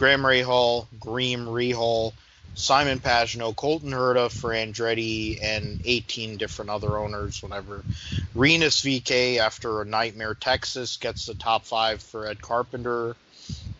Graham 0.00 0.22
Rahal, 0.22 0.86
Graham 0.98 1.44
Rahal, 1.44 2.14
Simon 2.54 3.00
Pagenaud, 3.00 3.54
Colton 3.54 3.90
Herta 3.90 4.32
for 4.32 4.48
Andretti, 4.48 5.38
and 5.42 5.78
18 5.84 6.38
different 6.38 6.70
other 6.70 6.96
owners. 6.96 7.42
Whenever 7.42 7.84
Rinus 8.34 8.80
VeeKay, 8.80 9.36
after 9.36 9.82
a 9.82 9.84
nightmare 9.84 10.32
Texas, 10.32 10.96
gets 10.96 11.26
the 11.26 11.34
top 11.34 11.66
five 11.66 12.02
for 12.02 12.26
Ed 12.26 12.40
Carpenter, 12.40 13.14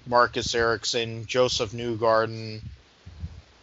Marcus 0.06 0.54
Ericsson, 0.54 1.24
Joseph 1.24 1.72
Newgarden, 1.72 2.60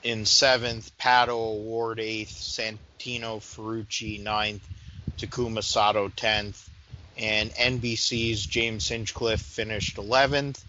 in 0.01 0.25
seventh, 0.25 0.97
Pato 0.97 1.59
O'Ward 1.59 1.99
eighth, 1.99 2.31
Santino 2.31 3.39
Ferrucci 3.39 4.19
ninth, 4.19 4.67
Takuma 5.19 5.63
Sato 5.63 6.09
tenth, 6.09 6.67
and 7.19 7.51
NBC's 7.51 8.47
James 8.47 8.87
Hinchcliffe 8.87 9.41
finished 9.41 9.99
eleventh. 9.99 10.65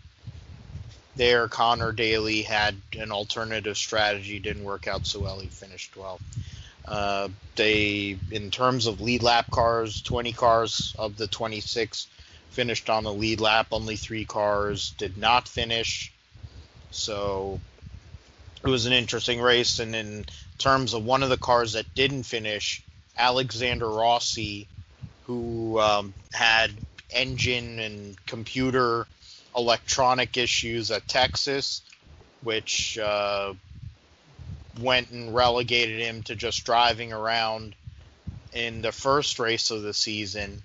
There, 1.19 1.49
Conor 1.49 1.91
Daly 1.91 2.43
had 2.43 2.77
an 2.97 3.11
alternative 3.11 3.77
strategy, 3.77 4.39
didn't 4.39 4.63
work 4.63 4.87
out 4.87 5.05
so 5.05 5.19
well. 5.19 5.41
He 5.41 5.49
finished 5.49 5.93
12th. 5.93 6.21
Uh, 6.87 7.29
they, 7.57 8.17
in 8.31 8.53
terms 8.53 8.87
of 8.87 9.01
lead 9.01 9.25
lap 9.25 9.51
cars, 9.51 10.01
20 10.03 10.33
cars 10.33 10.95
of 10.97 11.17
the 11.17 11.27
26 11.27 12.07
finished 12.51 12.89
on 12.89 13.03
the 13.03 13.13
lead 13.13 13.41
lap. 13.41 13.67
Only 13.73 13.97
three 13.97 14.25
cars 14.25 14.95
did 14.97 15.19
not 15.19 15.49
finish. 15.49 16.13
So 16.93 17.61
it 18.65 18.69
was 18.69 18.87
an 18.87 18.93
interesting 18.93 19.41
race. 19.41 19.81
And 19.81 19.97
in 19.97 20.25
terms 20.59 20.95
of 20.95 21.05
one 21.05 21.25
of 21.25 21.31
the 21.31 21.37
cars 21.37 21.73
that 21.73 21.97
didn't 21.97 22.23
finish, 22.23 22.81
Alexander 23.17 23.91
Rossi, 23.91 24.69
who 25.25 25.81
um, 25.81 26.15
had 26.33 26.71
engine 27.11 27.81
and 27.81 28.27
computer 28.27 29.09
electronic 29.57 30.37
issues 30.37 30.91
at 30.91 31.07
Texas, 31.09 31.83
which 32.43 32.99
uh, 32.99 33.55
went 34.81 35.11
and 35.11 35.35
relegated 35.35 36.01
him 36.01 36.23
to 36.25 36.37
just 36.37 36.65
driving 36.65 37.13
around 37.13 37.75
in 38.53 38.83
the 38.83 38.93
first 38.93 39.39
race 39.39 39.71
of 39.71 39.83
the 39.83 39.95
season, 39.95 40.63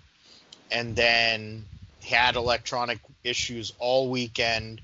and 0.72 0.96
then 0.96 1.66
had 2.06 2.36
electronic 2.36 3.00
issues 3.24 3.74
all 3.80 4.10
weekend 4.10 4.82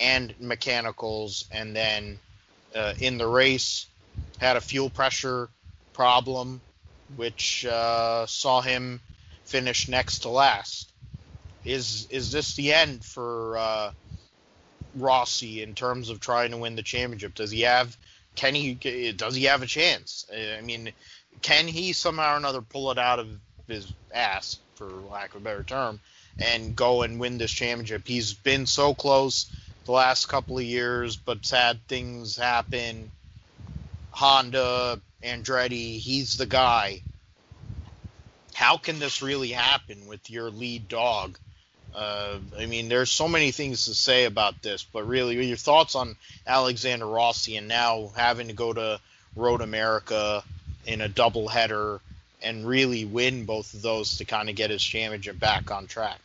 and 0.00 0.34
mechanicals, 0.40 1.44
and 1.52 1.76
then 1.76 2.18
uh, 2.74 2.94
in 2.98 3.18
the 3.18 3.26
race, 3.26 3.86
had 4.38 4.56
a 4.56 4.60
fuel 4.60 4.90
pressure 4.90 5.48
problem, 5.92 6.60
which 7.16 7.64
uh, 7.66 8.26
saw 8.26 8.60
him 8.60 9.00
finish 9.44 9.88
next 9.88 10.20
to 10.20 10.28
last. 10.28 10.91
Is 11.64 12.08
is 12.10 12.32
this 12.32 12.56
the 12.56 12.72
end 12.72 13.04
for 13.04 13.56
uh, 13.56 13.92
Rossi 14.96 15.62
in 15.62 15.74
terms 15.74 16.08
of 16.08 16.20
trying 16.20 16.50
to 16.50 16.56
win 16.56 16.76
the 16.76 16.82
championship? 16.82 17.34
Does 17.34 17.50
he 17.50 17.62
have? 17.62 17.96
Can 18.34 18.54
he? 18.54 19.12
Does 19.12 19.34
he 19.34 19.44
have 19.44 19.62
a 19.62 19.66
chance? 19.66 20.26
I 20.32 20.60
mean, 20.62 20.92
can 21.40 21.68
he 21.68 21.92
somehow 21.92 22.34
or 22.34 22.36
another 22.36 22.62
pull 22.62 22.90
it 22.90 22.98
out 22.98 23.18
of 23.18 23.28
his 23.68 23.92
ass, 24.12 24.58
for 24.74 24.86
lack 24.86 25.34
of 25.34 25.42
a 25.42 25.44
better 25.44 25.62
term, 25.62 26.00
and 26.38 26.74
go 26.74 27.02
and 27.02 27.20
win 27.20 27.38
this 27.38 27.52
championship? 27.52 28.06
He's 28.06 28.32
been 28.32 28.66
so 28.66 28.94
close 28.94 29.46
the 29.84 29.92
last 29.92 30.26
couple 30.26 30.58
of 30.58 30.64
years, 30.64 31.16
but 31.16 31.44
sad 31.44 31.80
things 31.88 32.36
happen. 32.36 33.10
Honda, 34.10 35.00
Andretti, 35.22 35.98
he's 35.98 36.36
the 36.36 36.46
guy. 36.46 37.02
How 38.54 38.76
can 38.76 38.98
this 38.98 39.22
really 39.22 39.50
happen 39.50 40.06
with 40.06 40.30
your 40.30 40.50
lead 40.50 40.88
dog? 40.88 41.38
Uh, 41.94 42.38
I 42.58 42.66
mean, 42.66 42.88
there's 42.88 43.10
so 43.10 43.28
many 43.28 43.50
things 43.50 43.84
to 43.84 43.94
say 43.94 44.24
about 44.24 44.62
this, 44.62 44.82
but 44.82 45.06
really, 45.06 45.46
your 45.46 45.56
thoughts 45.56 45.94
on 45.94 46.16
Alexander 46.46 47.06
Rossi 47.06 47.56
and 47.56 47.68
now 47.68 48.10
having 48.16 48.48
to 48.48 48.54
go 48.54 48.72
to 48.72 49.00
Road 49.36 49.60
America 49.60 50.42
in 50.86 51.00
a 51.00 51.08
double 51.08 51.48
header 51.48 52.00
and 52.42 52.66
really 52.66 53.04
win 53.04 53.44
both 53.44 53.74
of 53.74 53.82
those 53.82 54.18
to 54.18 54.24
kind 54.24 54.48
of 54.48 54.56
get 54.56 54.70
his 54.70 54.82
championship 54.82 55.38
back 55.38 55.70
on 55.70 55.86
track? 55.86 56.18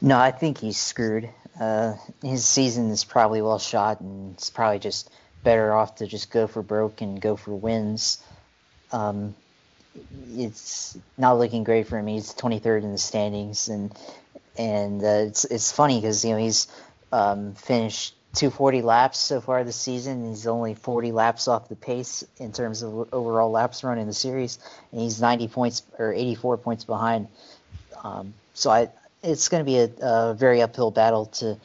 No, 0.00 0.18
I 0.18 0.30
think 0.30 0.58
he's 0.58 0.78
screwed. 0.78 1.28
Uh, 1.58 1.94
his 2.22 2.44
season 2.44 2.90
is 2.90 3.04
probably 3.04 3.42
well 3.42 3.58
shot, 3.58 4.00
and 4.00 4.34
it's 4.34 4.50
probably 4.50 4.78
just 4.78 5.10
better 5.42 5.72
off 5.74 5.96
to 5.96 6.06
just 6.06 6.30
go 6.30 6.46
for 6.46 6.62
broke 6.62 7.00
and 7.00 7.20
go 7.20 7.36
for 7.36 7.54
wins. 7.54 8.18
Um, 8.92 9.34
it's 10.34 10.96
not 11.18 11.38
looking 11.38 11.64
great 11.64 11.88
for 11.88 11.98
him. 11.98 12.06
He's 12.06 12.32
23rd 12.32 12.84
in 12.84 12.92
the 12.92 12.98
standings, 12.98 13.68
and 13.68 13.92
and 14.56 15.02
uh, 15.02 15.26
it's 15.28 15.44
it's 15.44 15.72
funny 15.72 16.00
because 16.00 16.24
you 16.24 16.32
know 16.32 16.38
he's 16.38 16.68
um, 17.12 17.54
finished 17.54 18.14
240 18.34 18.82
laps 18.82 19.18
so 19.18 19.40
far 19.40 19.64
this 19.64 19.76
season. 19.76 20.28
He's 20.28 20.46
only 20.46 20.74
40 20.74 21.12
laps 21.12 21.48
off 21.48 21.68
the 21.68 21.76
pace 21.76 22.24
in 22.38 22.52
terms 22.52 22.82
of 22.82 23.12
overall 23.12 23.50
laps 23.50 23.82
run 23.82 23.98
in 23.98 24.06
the 24.06 24.14
series, 24.14 24.58
and 24.92 25.00
he's 25.00 25.20
90 25.20 25.48
points 25.48 25.82
or 25.98 26.12
84 26.12 26.58
points 26.58 26.84
behind. 26.84 27.26
Um, 28.04 28.34
so 28.54 28.70
I 28.70 28.88
it's 29.22 29.48
going 29.48 29.64
to 29.64 29.64
be 29.64 29.78
a, 29.78 29.90
a, 30.00 30.34
very 30.34 30.62
uphill 30.62 30.90
battle 30.90 31.26
to 31.26 31.58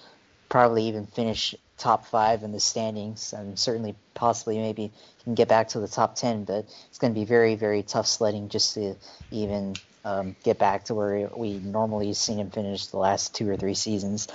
probably 0.49 0.83
even 0.87 1.05
finish 1.05 1.55
top 1.77 2.05
five 2.07 2.43
in 2.43 2.51
the 2.51 2.59
standings, 2.59 3.31
and 3.33 3.57
certainly 3.57 3.95
possibly 4.13 4.57
maybe 4.57 4.91
can 5.23 5.35
get 5.35 5.47
back 5.47 5.69
to 5.69 5.79
the 5.79 5.87
top 5.87 6.15
ten. 6.15 6.45
But 6.45 6.65
it's 6.89 6.97
going 6.97 7.13
to 7.13 7.19
be 7.19 7.25
very 7.25 7.55
very 7.55 7.83
tough 7.83 8.07
sledding 8.07 8.49
just 8.49 8.73
to 8.73 8.95
even 9.31 9.75
um, 10.05 10.35
get 10.43 10.59
back 10.59 10.85
to 10.85 10.93
where 10.93 11.29
we 11.35 11.57
normally 11.57 12.13
seen 12.13 12.37
him 12.37 12.51
finish 12.51 12.85
the 12.87 12.97
last 12.97 13.35
two 13.35 13.49
or 13.49 13.57
three 13.57 13.73
seasons. 13.73 14.27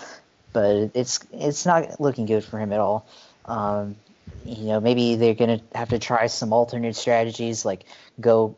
But 0.53 0.91
it's 0.95 1.21
it's 1.33 1.65
not 1.65 2.01
looking 2.01 2.27
good 2.27 2.45
for 2.45 2.59
him 2.59 2.73
at 2.73 2.81
all. 2.81 3.07
Um, 3.47 3.97
you 4.45 4.65
know, 4.65 4.81
maybe 4.81 5.15
they're 5.15 5.35
to 5.35 5.61
have 5.75 5.91
to 5.91 5.99
try 5.99 6.27
some 6.27 6.53
alternate 6.53 6.97
strategies, 6.97 7.65
like 7.65 7.85
go 8.21 8.57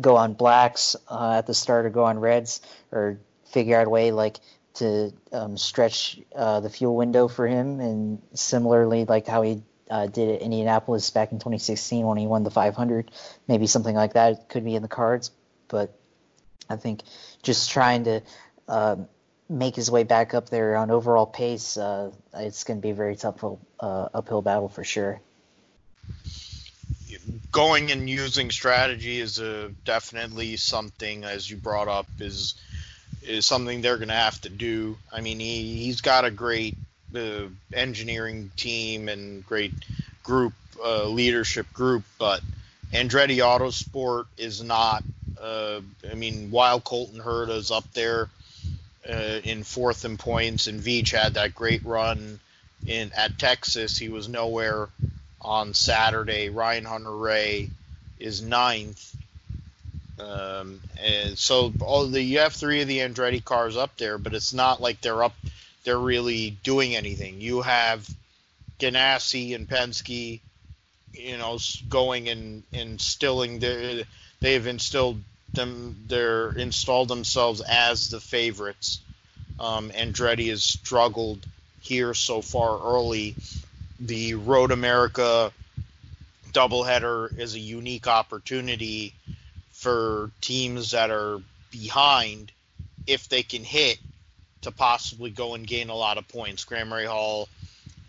go 0.00 0.16
on 0.16 0.34
blacks 0.34 0.96
uh, 1.08 1.36
at 1.38 1.46
the 1.46 1.54
start 1.54 1.86
or 1.86 1.90
go 1.90 2.04
on 2.04 2.18
reds, 2.18 2.60
or 2.90 3.18
figure 3.46 3.78
out 3.78 3.86
a 3.86 3.90
way 3.90 4.10
like 4.10 4.38
to 4.74 5.12
um, 5.32 5.56
stretch 5.56 6.20
uh, 6.34 6.58
the 6.60 6.70
fuel 6.70 6.96
window 6.96 7.28
for 7.28 7.46
him, 7.46 7.78
and 7.78 8.20
similarly 8.34 9.04
like 9.04 9.28
how 9.28 9.42
he 9.42 9.62
uh, 9.90 10.06
did 10.06 10.36
at 10.36 10.42
Indianapolis 10.42 11.10
back 11.10 11.30
in 11.30 11.38
2016 11.38 12.04
when 12.04 12.18
he 12.18 12.26
won 12.26 12.42
the 12.42 12.50
500. 12.50 13.10
Maybe 13.46 13.68
something 13.68 13.94
like 13.94 14.14
that 14.14 14.48
could 14.48 14.64
be 14.64 14.74
in 14.74 14.82
the 14.82 14.88
cards, 14.88 15.30
but 15.68 15.97
I 16.68 16.76
think 16.76 17.02
just 17.42 17.70
trying 17.70 18.04
to 18.04 18.22
uh, 18.68 18.96
make 19.48 19.76
his 19.76 19.90
way 19.90 20.02
back 20.04 20.34
up 20.34 20.50
there 20.50 20.76
on 20.76 20.90
overall 20.90 21.26
pace, 21.26 21.76
uh, 21.76 22.10
it's 22.34 22.64
going 22.64 22.78
to 22.78 22.82
be 22.82 22.90
a 22.90 22.94
very 22.94 23.16
tough 23.16 23.42
uh, 23.44 24.08
uphill 24.12 24.42
battle 24.42 24.68
for 24.68 24.84
sure. 24.84 25.20
Going 27.50 27.90
and 27.90 28.08
using 28.08 28.50
strategy 28.50 29.20
is 29.20 29.38
a, 29.38 29.70
definitely 29.84 30.56
something, 30.56 31.24
as 31.24 31.50
you 31.50 31.56
brought 31.56 31.88
up, 31.88 32.06
is 32.20 32.54
is 33.22 33.44
something 33.44 33.80
they're 33.82 33.96
going 33.96 34.08
to 34.08 34.14
have 34.14 34.40
to 34.42 34.48
do. 34.48 34.96
I 35.12 35.20
mean, 35.20 35.40
he 35.40 35.76
he's 35.84 36.00
got 36.00 36.24
a 36.24 36.30
great 36.30 36.76
uh, 37.14 37.46
engineering 37.72 38.50
team 38.56 39.08
and 39.08 39.44
great 39.46 39.72
group 40.22 40.52
uh, 40.82 41.06
leadership 41.06 41.72
group, 41.72 42.04
but 42.18 42.40
Andretti 42.92 43.38
Autosport 43.38 44.26
is 44.36 44.62
not. 44.62 45.02
Uh, 45.40 45.80
I 46.10 46.14
mean, 46.14 46.50
while 46.50 46.80
Colton 46.80 47.20
Herta's 47.20 47.70
up 47.70 47.84
there 47.92 48.28
uh, 49.08 49.40
in 49.44 49.64
fourth 49.64 50.04
in 50.04 50.16
points, 50.16 50.66
and 50.66 50.80
Veach 50.80 51.12
had 51.12 51.34
that 51.34 51.54
great 51.54 51.84
run 51.84 52.40
in 52.86 53.12
at 53.16 53.38
Texas. 53.38 53.96
He 53.96 54.08
was 54.08 54.28
nowhere 54.28 54.88
on 55.40 55.74
Saturday. 55.74 56.48
Ryan 56.48 56.84
Hunter-Reay 56.84 57.70
is 58.18 58.42
ninth. 58.42 59.14
Um, 60.18 60.80
and 61.00 61.38
so 61.38 61.72
all 61.80 62.06
the 62.06 62.20
you 62.20 62.40
have 62.40 62.52
three 62.52 62.82
of 62.82 62.88
the 62.88 62.98
Andretti 62.98 63.44
cars 63.44 63.76
up 63.76 63.96
there, 63.96 64.18
but 64.18 64.34
it's 64.34 64.52
not 64.52 64.80
like 64.80 65.00
they're 65.00 65.22
up 65.22 65.34
they're 65.84 65.98
really 65.98 66.50
doing 66.64 66.96
anything. 66.96 67.40
You 67.40 67.62
have 67.62 68.08
Ganassi 68.80 69.54
and 69.54 69.68
Penske, 69.68 70.40
you 71.12 71.36
know, 71.38 71.58
going 71.88 72.28
and 72.28 72.64
instilling 72.72 73.60
their 73.60 74.02
they've 74.40 74.66
instilled 74.66 75.22
them 75.52 76.04
they're 76.06 76.50
installed 76.50 77.08
themselves 77.08 77.60
as 77.60 78.10
the 78.10 78.20
favorites. 78.20 79.00
Um, 79.58 79.90
Andretti 79.90 80.50
has 80.50 80.62
struggled 80.62 81.44
here 81.80 82.14
so 82.14 82.42
far 82.42 82.80
early. 82.80 83.34
The 83.98 84.34
Road 84.34 84.70
America 84.70 85.52
doubleheader 86.52 87.36
is 87.38 87.54
a 87.54 87.58
unique 87.58 88.06
opportunity 88.06 89.14
for 89.72 90.30
teams 90.40 90.92
that 90.92 91.10
are 91.10 91.40
behind 91.70 92.52
if 93.06 93.28
they 93.28 93.42
can 93.42 93.64
hit 93.64 93.98
to 94.62 94.70
possibly 94.70 95.30
go 95.30 95.54
and 95.54 95.66
gain 95.66 95.88
a 95.88 95.94
lot 95.94 96.18
of 96.18 96.28
points. 96.28 96.64
Graham 96.64 96.90
Rahal 96.90 97.46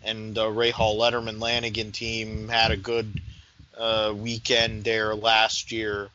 and 0.02 0.34
the 0.34 0.44
Rahal 0.46 0.96
Letterman 0.96 1.40
Lanigan 1.40 1.92
team 1.92 2.48
had 2.48 2.70
a 2.70 2.76
good 2.76 3.20
uh, 3.76 4.12
weekend 4.16 4.84
there 4.84 5.14
last 5.14 5.72
year. 5.72 6.08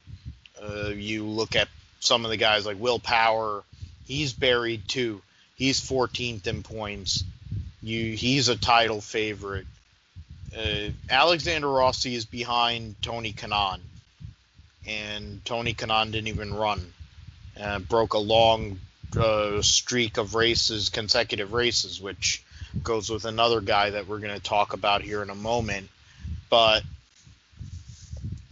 Uh, 0.61 0.89
you 0.89 1.25
look 1.25 1.55
at 1.55 1.67
some 1.99 2.25
of 2.25 2.31
the 2.31 2.37
guys 2.37 2.65
like 2.65 2.79
Will 2.79 2.99
Power, 2.99 3.63
he's 4.05 4.33
buried 4.33 4.87
too. 4.87 5.21
He's 5.55 5.79
14th 5.79 6.47
in 6.47 6.63
points. 6.63 7.23
You, 7.81 8.15
he's 8.15 8.49
a 8.49 8.55
title 8.55 9.01
favorite. 9.01 9.67
Uh, 10.57 10.89
Alexander 11.09 11.69
Rossi 11.69 12.15
is 12.15 12.25
behind 12.25 12.95
Tony 13.01 13.33
Kanaan, 13.33 13.79
and 14.87 15.43
Tony 15.45 15.73
Kanaan 15.73 16.11
didn't 16.11 16.29
even 16.29 16.53
run. 16.53 16.93
Uh, 17.59 17.79
broke 17.79 18.13
a 18.13 18.19
long 18.19 18.79
uh, 19.17 19.61
streak 19.61 20.17
of 20.17 20.35
races, 20.35 20.89
consecutive 20.89 21.53
races, 21.53 22.01
which 22.01 22.43
goes 22.83 23.09
with 23.09 23.25
another 23.25 23.61
guy 23.61 23.91
that 23.91 24.07
we're 24.07 24.19
going 24.19 24.33
to 24.33 24.43
talk 24.43 24.73
about 24.73 25.01
here 25.01 25.21
in 25.21 25.29
a 25.29 25.35
moment. 25.35 25.89
But 26.49 26.83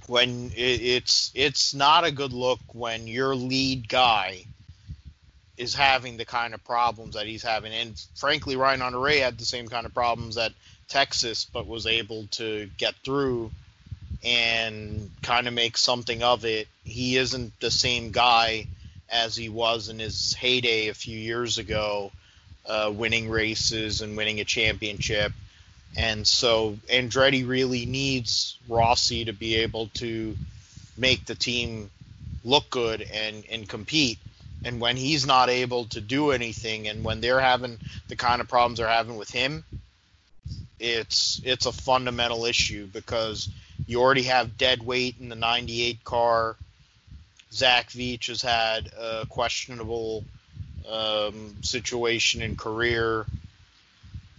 when 0.07 0.51
it's 0.55 1.31
it's 1.33 1.73
not 1.73 2.03
a 2.03 2.11
good 2.11 2.33
look 2.33 2.59
when 2.73 3.07
your 3.07 3.35
lead 3.35 3.87
guy 3.87 4.45
is 5.57 5.75
having 5.75 6.17
the 6.17 6.25
kind 6.25 6.53
of 6.53 6.63
problems 6.63 7.15
that 7.15 7.27
he's 7.27 7.43
having, 7.43 7.73
and 7.73 8.01
frankly, 8.15 8.55
Ryan 8.55 8.81
Hunter-Reay 8.81 9.19
had 9.19 9.37
the 9.37 9.45
same 9.45 9.67
kind 9.67 9.85
of 9.85 9.93
problems 9.93 10.37
at 10.37 10.51
Texas, 10.87 11.45
but 11.45 11.67
was 11.67 11.85
able 11.85 12.27
to 12.31 12.69
get 12.77 12.95
through 13.03 13.51
and 14.23 15.11
kind 15.21 15.47
of 15.47 15.53
make 15.53 15.77
something 15.77 16.23
of 16.23 16.45
it. 16.45 16.67
He 16.83 17.17
isn't 17.17 17.59
the 17.59 17.71
same 17.71 18.11
guy 18.11 18.67
as 19.09 19.35
he 19.35 19.49
was 19.49 19.89
in 19.89 19.99
his 19.99 20.33
heyday 20.33 20.87
a 20.87 20.93
few 20.93 21.17
years 21.17 21.57
ago, 21.57 22.11
uh, 22.65 22.91
winning 22.93 23.29
races 23.29 24.01
and 24.01 24.17
winning 24.17 24.39
a 24.39 24.45
championship. 24.45 25.33
And 25.95 26.27
so 26.27 26.77
Andretti 26.89 27.47
really 27.47 27.85
needs 27.85 28.57
Rossi 28.67 29.25
to 29.25 29.33
be 29.33 29.57
able 29.57 29.87
to 29.95 30.35
make 30.97 31.25
the 31.25 31.35
team 31.35 31.91
look 32.43 32.69
good 32.69 33.01
and, 33.01 33.43
and 33.51 33.67
compete. 33.67 34.19
And 34.65 34.79
when 34.79 34.95
he's 34.97 35.25
not 35.25 35.49
able 35.49 35.85
to 35.85 36.01
do 36.01 36.31
anything, 36.31 36.87
and 36.87 37.03
when 37.03 37.21
they're 37.21 37.39
having 37.39 37.79
the 38.07 38.15
kind 38.15 38.41
of 38.41 38.47
problems 38.47 38.79
they're 38.79 38.87
having 38.87 39.17
with 39.17 39.29
him, 39.29 39.63
it's 40.79 41.41
it's 41.43 41.65
a 41.65 41.71
fundamental 41.71 42.45
issue 42.45 42.87
because 42.87 43.49
you 43.87 44.01
already 44.01 44.23
have 44.23 44.57
dead 44.57 44.83
weight 44.83 45.15
in 45.19 45.29
the 45.29 45.35
98 45.35 46.03
car. 46.03 46.55
Zach 47.51 47.89
Veach 47.89 48.27
has 48.27 48.41
had 48.41 48.89
a 48.97 49.25
questionable 49.27 50.23
um, 50.89 51.55
situation 51.61 52.41
in 52.41 52.55
career. 52.55 53.25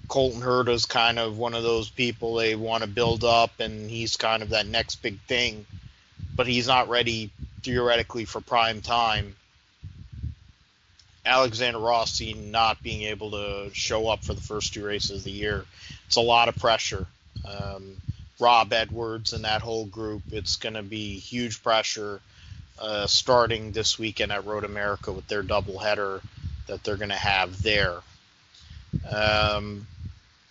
Colton 0.08 0.40
Herta 0.40 0.70
is 0.70 0.86
kind 0.86 1.18
of 1.18 1.38
one 1.38 1.54
of 1.54 1.62
those 1.62 1.88
people 1.88 2.34
they 2.34 2.54
want 2.54 2.82
to 2.82 2.88
build 2.88 3.24
up, 3.24 3.60
and 3.60 3.90
he's 3.90 4.16
kind 4.16 4.42
of 4.42 4.50
that 4.50 4.66
next 4.66 4.96
big 4.96 5.18
thing, 5.22 5.66
but 6.36 6.46
he's 6.46 6.66
not 6.66 6.88
ready 6.88 7.30
theoretically 7.62 8.24
for 8.24 8.40
prime 8.40 8.80
time. 8.82 9.34
Alexander 11.26 11.78
Rossi 11.78 12.34
not 12.34 12.82
being 12.82 13.02
able 13.02 13.30
to 13.30 13.70
show 13.72 14.08
up 14.08 14.24
for 14.24 14.34
the 14.34 14.42
first 14.42 14.74
two 14.74 14.84
races 14.84 15.18
of 15.18 15.24
the 15.24 15.30
year, 15.30 15.64
it's 16.06 16.16
a 16.16 16.20
lot 16.20 16.48
of 16.48 16.56
pressure. 16.56 17.06
Um, 17.48 17.96
Rob 18.38 18.72
Edwards 18.72 19.32
and 19.32 19.44
that 19.44 19.62
whole 19.62 19.86
group, 19.86 20.22
it's 20.32 20.56
going 20.56 20.74
to 20.74 20.82
be 20.82 21.18
huge 21.18 21.62
pressure 21.62 22.20
uh, 22.78 23.06
starting 23.06 23.72
this 23.72 23.98
weekend 23.98 24.32
at 24.32 24.44
Road 24.44 24.64
America 24.64 25.12
with 25.12 25.26
their 25.28 25.42
doubleheader 25.42 26.20
that 26.66 26.82
they're 26.82 26.96
going 26.96 27.10
to 27.10 27.16
have 27.16 27.62
there. 27.62 27.96
Um, 29.10 29.86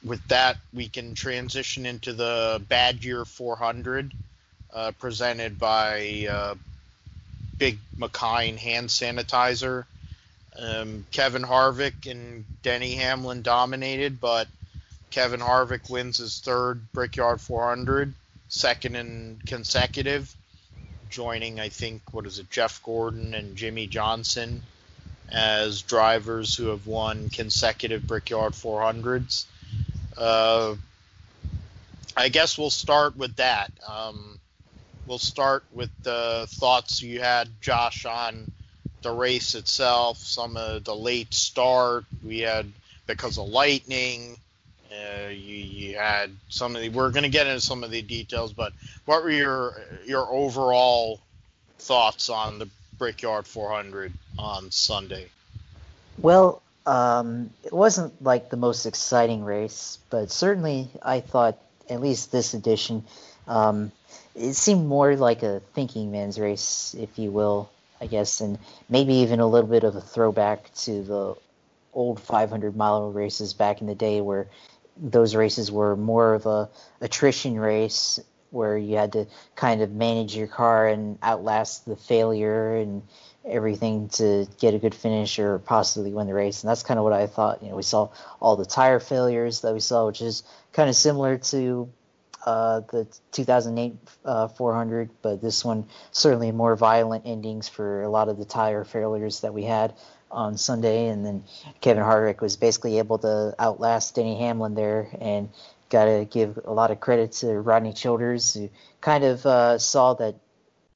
with 0.04 0.26
that, 0.28 0.58
we 0.74 0.90
can 0.90 1.16
transition 1.16 1.86
into 1.86 2.14
the 2.14 2.62
Badger 2.68 3.26
400 3.26 4.12
uh, 4.74 4.92
presented 5.00 5.58
by 5.60 6.28
uh, 6.30 6.56
Big 7.58 7.78
Machine 7.98 8.58
hand 8.58 8.90
sanitizer. 8.90 9.86
Um, 10.60 11.06
Kevin 11.12 11.44
Harvick 11.44 12.10
and 12.10 12.46
Denny 12.62 12.96
Hamlin 12.96 13.42
dominated, 13.42 14.20
but 14.20 14.48
Kevin 15.10 15.40
Harvick 15.40 15.90
wins 15.90 16.18
his 16.18 16.40
third 16.40 16.92
Brickyard 16.94 17.40
400, 17.40 18.14
second 18.50 18.96
in 18.96 19.42
consecutive 19.46 20.36
joining, 21.10 21.60
I 21.60 21.70
think, 21.70 22.02
what 22.12 22.26
is 22.26 22.40
it, 22.40 22.50
Jeff 22.50 22.82
Gordon 22.84 23.34
and 23.36 23.56
Jimmie 23.56 23.88
Johnson 23.88 24.64
as 25.30 25.82
drivers 25.82 26.56
who 26.56 26.68
have 26.68 26.86
won 26.88 27.30
consecutive 27.30 28.06
Brickyard 28.06 28.54
400s. 28.54 29.46
Uh, 30.18 30.76
I 32.16 32.30
guess 32.30 32.58
we'll 32.58 32.70
start 32.70 33.18
with 33.18 33.36
that. 33.38 33.72
Um, 33.88 34.40
we'll 35.08 35.18
start 35.18 35.64
with 35.74 35.90
the 36.04 36.46
thoughts 36.50 37.02
you 37.02 37.20
had, 37.20 37.50
Josh, 37.62 38.06
on 38.06 38.52
the 39.02 39.12
race 39.12 39.56
itself, 39.56 40.18
some 40.18 40.56
of 40.58 40.84
the 40.84 40.96
late 40.96 41.34
start 41.34 42.06
we 42.24 42.40
had 42.40 42.72
because 43.06 43.38
of 43.38 43.48
lightning, 43.48 44.38
uh, 44.94 45.30
you, 45.30 45.56
you 45.58 45.98
had 45.98 46.32
some 46.50 46.76
of 46.76 46.82
the. 46.82 46.90
We're 46.90 47.12
going 47.12 47.24
to 47.24 47.30
get 47.30 47.48
into 47.48 47.62
some 47.62 47.84
of 47.84 47.92
the 47.92 48.02
details, 48.02 48.54
but 48.54 48.74
what 49.06 49.24
were 49.24 49.32
your 49.32 49.82
your 50.06 50.28
overall 50.30 51.20
thoughts 51.80 52.30
on 52.30 52.60
the 52.60 52.70
Brickyard 52.98 53.48
400 53.48 54.14
on 54.38 54.72
Sunday? 54.72 55.28
Well, 56.18 56.62
um, 56.86 57.50
it 57.64 57.74
wasn't 57.74 58.22
like 58.22 58.50
the 58.50 58.58
most 58.58 58.86
exciting 58.86 59.44
race, 59.44 60.00
but 60.10 60.32
certainly 60.32 60.90
I 61.02 61.22
thought 61.22 61.58
at 61.90 62.02
least 62.02 62.32
this 62.32 62.54
edition, 62.54 63.06
um, 63.48 63.92
it 64.36 64.54
seemed 64.54 64.88
more 64.88 65.16
like 65.16 65.44
a 65.44 65.62
thinking 65.74 66.12
man's 66.12 66.40
race, 66.40 66.96
if 66.98 67.18
you 67.20 67.32
will, 67.32 67.70
I 68.02 68.08
guess, 68.08 68.42
and 68.42 68.58
maybe 68.90 69.16
even 69.16 69.40
a 69.40 69.48
little 69.48 69.70
bit 69.70 69.84
of 69.84 69.96
a 69.96 70.02
throwback 70.02 70.74
to 70.76 71.04
the 71.04 71.36
old 71.94 72.20
500 72.20 72.76
mile 72.76 73.12
races 73.12 73.54
back 73.54 73.82
in 73.82 73.88
the 73.88 73.96
day 73.96 74.22
where 74.22 74.48
those 74.98 75.36
races 75.36 75.72
were 75.72 75.96
more 75.96 76.34
of 76.34 76.46
a 76.46 76.70
attrition 77.02 77.60
race 77.60 78.20
where 78.52 78.78
you 78.78 78.98
had 78.98 79.14
to 79.14 79.26
kind 79.56 79.82
of 79.82 79.92
manage 79.92 80.36
your 80.36 80.48
car 80.48 80.88
and 80.88 81.18
outlast 81.24 81.86
the 81.86 81.96
failure 81.96 82.76
and 82.76 83.02
everything 83.46 84.10
to 84.10 84.48
get 84.60 84.74
a 84.74 84.80
good 84.80 84.96
finish 84.96 85.38
or 85.40 85.60
possibly 85.60 86.14
win 86.14 86.28
the 86.28 86.34
race. 86.34 86.64
And 86.64 86.70
that's 86.70 86.84
kind 86.84 86.98
of 86.98 87.04
what 87.04 87.14
I 87.14 87.28
thought. 87.28 87.62
You 87.62 87.70
know, 87.70 87.76
we 87.76 87.84
saw 87.84 88.10
all 88.40 88.56
the 88.56 88.66
tire 88.66 89.00
failures 89.00 89.62
that 89.62 89.74
we 89.74 89.80
saw, 89.80 90.08
which 90.08 90.22
is 90.22 90.44
kind 90.72 90.90
of 90.90 90.96
similar 90.96 91.38
to 91.38 91.90
uh, 92.46 92.82
the 92.92 93.08
2008 93.32 93.96
uh, 94.26 94.48
400, 94.50 95.10
but 95.22 95.42
this 95.42 95.64
one 95.64 95.86
certainly 96.12 96.52
more 96.52 96.76
violent 96.76 97.24
endings 97.26 97.70
for 97.70 98.04
a 98.04 98.10
lot 98.10 98.30
of 98.30 98.38
the 98.38 98.46
tire 98.46 98.84
failures 98.84 99.42
that 99.42 99.54
we 99.54 99.64
had 99.64 99.94
on 100.32 100.58
Sunday. 100.58 101.08
And 101.08 101.26
then 101.26 101.44
Kevin 101.82 102.04
Harvick 102.04 102.42
was 102.42 102.58
basically 102.58 102.98
able 102.98 103.18
to 103.20 103.56
outlast 103.60 104.16
Denny 104.16 104.40
Hamlin 104.40 104.76
there 104.76 105.10
and 105.20 105.50
got 105.90 106.06
to 106.06 106.26
give 106.30 106.60
a 106.66 106.74
lot 106.74 106.92
of 106.92 107.00
credit 107.00 107.34
to 107.34 107.60
Rodney 107.60 107.94
Childers, 107.94 108.54
who 108.54 108.70
kind 109.00 109.24
of 109.24 109.46
uh, 109.46 109.78
saw 109.78 110.14
that 110.16 110.36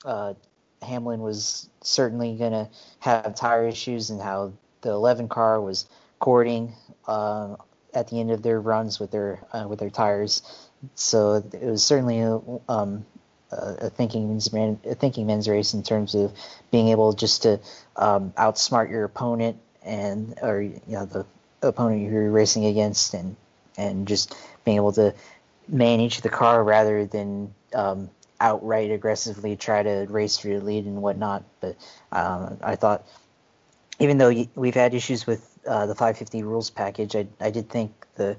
uh, 0.03 0.33
Hamlin 0.81 1.21
was 1.21 1.69
certainly 1.81 2.35
going 2.35 2.51
to 2.51 2.69
have 2.99 3.35
tire 3.35 3.67
issues 3.67 4.09
and 4.09 4.21
how 4.21 4.53
the 4.81 4.89
11 4.89 5.27
car 5.27 5.59
was 5.59 5.85
cording 6.19 6.73
uh, 7.07 7.55
at 7.93 8.09
the 8.09 8.19
end 8.19 8.31
of 8.31 8.43
their 8.43 8.59
runs 8.59 8.99
with 8.99 9.11
their 9.11 9.39
uh, 9.53 9.65
with 9.67 9.79
their 9.79 9.89
tires. 9.89 10.41
So 10.95 11.35
it 11.35 11.63
was 11.63 11.83
certainly 11.83 12.19
a, 12.19 12.39
um, 12.69 13.05
a 13.51 13.89
thinking 13.89 14.27
men's 14.29 14.53
a 14.85 14.95
thinking 14.95 15.27
men's 15.27 15.47
race 15.47 15.73
in 15.73 15.83
terms 15.83 16.15
of 16.15 16.33
being 16.71 16.89
able 16.89 17.13
just 17.13 17.43
to 17.43 17.59
um, 17.95 18.31
outsmart 18.37 18.89
your 18.89 19.03
opponent 19.03 19.57
and 19.83 20.37
or 20.41 20.61
you 20.61 20.81
know 20.87 21.05
the 21.05 21.25
opponent 21.61 22.01
you're 22.01 22.29
racing 22.29 22.65
against 22.65 23.13
and 23.13 23.35
and 23.77 24.07
just 24.07 24.35
being 24.65 24.77
able 24.77 24.91
to 24.91 25.13
manage 25.67 26.21
the 26.21 26.29
car 26.29 26.63
rather 26.63 27.05
than 27.05 27.53
um, 27.73 28.09
outright 28.39 28.91
aggressively 28.91 29.55
try 29.55 29.83
to 29.83 30.05
race 30.09 30.37
for 30.37 30.47
the 30.49 30.59
lead 30.59 30.85
and 30.85 31.01
whatnot. 31.01 31.43
But 31.59 31.77
um, 32.11 32.57
I 32.61 32.75
thought, 32.75 33.07
even 33.99 34.17
though 34.17 34.45
we've 34.55 34.75
had 34.75 34.93
issues 34.93 35.25
with 35.25 35.59
uh, 35.67 35.85
the 35.85 35.95
550 35.95 36.43
rules 36.43 36.69
package, 36.69 37.15
I, 37.15 37.27
I 37.39 37.51
did 37.51 37.69
think 37.69 37.91
the 38.15 38.37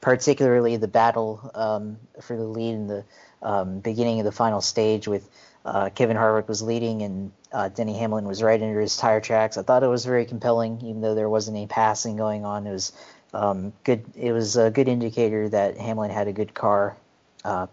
particularly 0.00 0.76
the 0.76 0.88
battle 0.88 1.50
um, 1.54 1.96
for 2.20 2.36
the 2.36 2.44
lead 2.44 2.74
in 2.74 2.86
the 2.86 3.04
um, 3.42 3.80
beginning 3.80 4.20
of 4.20 4.26
the 4.26 4.32
final 4.32 4.60
stage 4.60 5.08
with 5.08 5.28
uh, 5.64 5.88
Kevin 5.90 6.16
Harvick 6.16 6.46
was 6.46 6.60
leading 6.60 7.02
and 7.02 7.32
uh, 7.52 7.68
Denny 7.68 7.96
Hamlin 7.96 8.26
was 8.26 8.42
right 8.42 8.60
under 8.60 8.80
his 8.80 8.96
tire 8.96 9.20
tracks. 9.20 9.56
I 9.56 9.62
thought 9.62 9.82
it 9.82 9.88
was 9.88 10.04
very 10.04 10.26
compelling, 10.26 10.80
even 10.82 11.00
though 11.00 11.14
there 11.14 11.28
wasn't 11.28 11.56
any 11.56 11.66
passing 11.66 12.16
going 12.16 12.44
on. 12.44 12.66
It 12.66 12.72
was 12.72 12.92
um, 13.32 13.72
good. 13.84 14.04
It 14.14 14.32
was 14.32 14.56
a 14.56 14.70
good 14.70 14.88
indicator 14.88 15.48
that 15.48 15.78
Hamlin 15.78 16.10
had 16.10 16.28
a 16.28 16.32
good 16.32 16.52
car, 16.52 16.96
uh, 17.44 17.66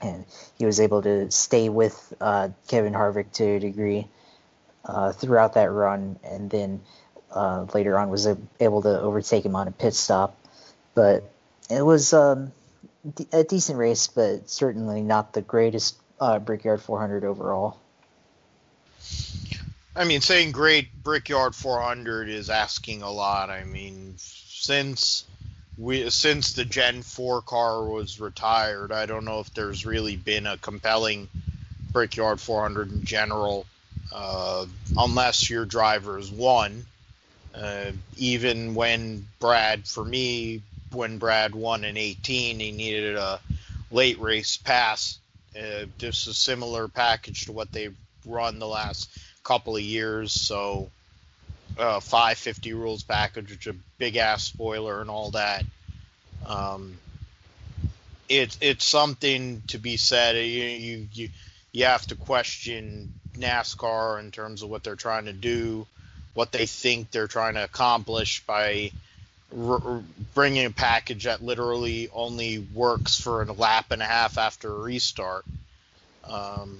and 0.00 0.24
he 0.58 0.66
was 0.66 0.80
able 0.80 1.02
to 1.02 1.30
stay 1.30 1.68
with 1.68 2.12
uh, 2.20 2.48
Kevin 2.68 2.92
Harvick 2.92 3.32
to 3.32 3.44
a 3.44 3.60
degree 3.60 4.06
uh, 4.84 5.12
throughout 5.12 5.54
that 5.54 5.70
run, 5.70 6.18
and 6.24 6.50
then 6.50 6.80
uh, 7.30 7.66
later 7.74 7.98
on 7.98 8.10
was 8.10 8.26
able 8.58 8.82
to 8.82 9.00
overtake 9.00 9.44
him 9.44 9.56
on 9.56 9.68
a 9.68 9.72
pit 9.72 9.94
stop. 9.94 10.36
But 10.94 11.30
it 11.68 11.82
was 11.82 12.12
um, 12.12 12.52
a 13.32 13.44
decent 13.44 13.78
race, 13.78 14.06
but 14.08 14.50
certainly 14.50 15.02
not 15.02 15.32
the 15.32 15.42
greatest 15.42 15.96
uh, 16.20 16.38
Brickyard 16.38 16.82
400 16.82 17.24
overall. 17.24 17.78
I 19.94 20.04
mean, 20.04 20.20
saying 20.20 20.52
great 20.52 21.02
Brickyard 21.02 21.54
400 21.54 22.28
is 22.28 22.48
asking 22.48 23.02
a 23.02 23.10
lot. 23.10 23.50
I 23.50 23.64
mean, 23.64 24.14
since 24.16 25.24
we 25.80 26.10
since 26.10 26.52
the 26.52 26.64
Gen 26.64 27.02
4 27.02 27.40
car 27.42 27.82
was 27.84 28.20
retired, 28.20 28.92
I 28.92 29.06
don't 29.06 29.24
know 29.24 29.40
if 29.40 29.52
there's 29.54 29.86
really 29.86 30.16
been 30.16 30.46
a 30.46 30.58
compelling 30.58 31.28
Brickyard 31.90 32.38
400 32.38 32.92
in 32.92 33.04
general, 33.04 33.66
uh, 34.12 34.66
unless 34.96 35.48
your 35.48 35.64
driver's 35.64 36.30
won. 36.30 36.84
Uh, 37.54 37.92
even 38.16 38.74
when 38.74 39.26
Brad, 39.40 39.88
for 39.88 40.04
me, 40.04 40.62
when 40.92 41.18
Brad 41.18 41.54
won 41.54 41.84
in 41.84 41.96
18, 41.96 42.60
he 42.60 42.70
needed 42.72 43.16
a 43.16 43.40
late 43.90 44.20
race 44.20 44.56
pass. 44.58 45.18
Uh, 45.58 45.86
just 45.98 46.28
a 46.28 46.34
similar 46.34 46.86
package 46.88 47.46
to 47.46 47.52
what 47.52 47.72
they've 47.72 47.96
run 48.24 48.58
the 48.58 48.68
last 48.68 49.08
couple 49.42 49.74
of 49.74 49.82
years. 49.82 50.32
So 50.32 50.90
uh, 51.78 52.00
550 52.00 52.74
rules 52.74 53.02
package, 53.02 53.50
which 53.50 53.66
big 54.00 54.16
ass 54.16 54.42
spoiler 54.42 55.00
and 55.00 55.10
all 55.10 55.30
that. 55.30 55.64
Um, 56.44 56.98
it's 58.28 58.58
it's 58.60 58.84
something 58.84 59.62
to 59.68 59.78
be 59.78 59.96
said. 59.96 60.34
You, 60.36 60.42
you 60.42 61.08
you 61.12 61.28
you 61.70 61.84
have 61.84 62.04
to 62.06 62.16
question 62.16 63.12
NASCAR 63.38 64.18
in 64.18 64.32
terms 64.32 64.62
of 64.62 64.70
what 64.70 64.82
they're 64.82 64.96
trying 64.96 65.26
to 65.26 65.32
do, 65.32 65.86
what 66.34 66.50
they 66.50 66.66
think 66.66 67.10
they're 67.10 67.28
trying 67.28 67.54
to 67.54 67.62
accomplish 67.62 68.42
by 68.46 68.90
r- 69.56 70.02
bringing 70.34 70.66
a 70.66 70.70
package 70.70 71.24
that 71.24 71.42
literally 71.42 72.08
only 72.12 72.58
works 72.58 73.20
for 73.20 73.42
a 73.42 73.52
lap 73.52 73.86
and 73.90 74.02
a 74.02 74.06
half 74.06 74.38
after 74.38 74.72
a 74.72 74.78
restart. 74.78 75.44
Um, 76.24 76.78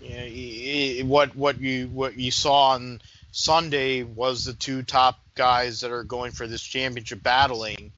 you 0.00 1.04
know, 1.04 1.08
what 1.08 1.36
what 1.36 1.60
you 1.60 1.86
what 1.88 2.16
you 2.16 2.32
saw 2.32 2.70
on 2.70 3.00
Sunday 3.30 4.02
was 4.02 4.44
the 4.44 4.52
two 4.54 4.82
top 4.82 5.18
guys 5.34 5.80
that 5.80 5.90
are 5.90 6.04
going 6.04 6.32
for 6.32 6.46
this 6.46 6.62
championship 6.62 7.22
battling, 7.22 7.92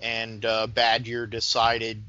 and 0.00 0.44
uh, 0.44 0.66
Badger 0.66 1.26
decided 1.26 2.02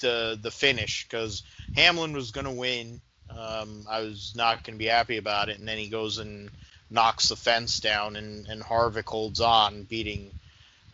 the 0.00 0.38
the 0.40 0.50
finish 0.50 1.06
because 1.08 1.42
Hamlin 1.76 2.12
was 2.12 2.30
going 2.30 2.46
to 2.46 2.50
win. 2.50 3.00
Um, 3.30 3.86
I 3.88 4.00
was 4.00 4.34
not 4.36 4.64
going 4.64 4.74
to 4.74 4.78
be 4.78 4.86
happy 4.86 5.16
about 5.16 5.48
it, 5.48 5.58
and 5.58 5.66
then 5.66 5.78
he 5.78 5.88
goes 5.88 6.18
and 6.18 6.50
knocks 6.90 7.28
the 7.28 7.36
fence 7.36 7.80
down, 7.80 8.16
and, 8.16 8.46
and 8.46 8.62
Harvick 8.62 9.06
holds 9.06 9.40
on, 9.40 9.82
beating 9.84 10.30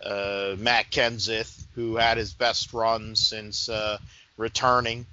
uh, 0.04 0.54
Matt 0.58 0.90
Kenseth, 0.90 1.64
who 1.74 1.96
had 1.96 2.16
his 2.16 2.32
best 2.32 2.72
run 2.72 3.14
since 3.16 3.68
uh, 3.68 3.98
returning, 4.38 5.04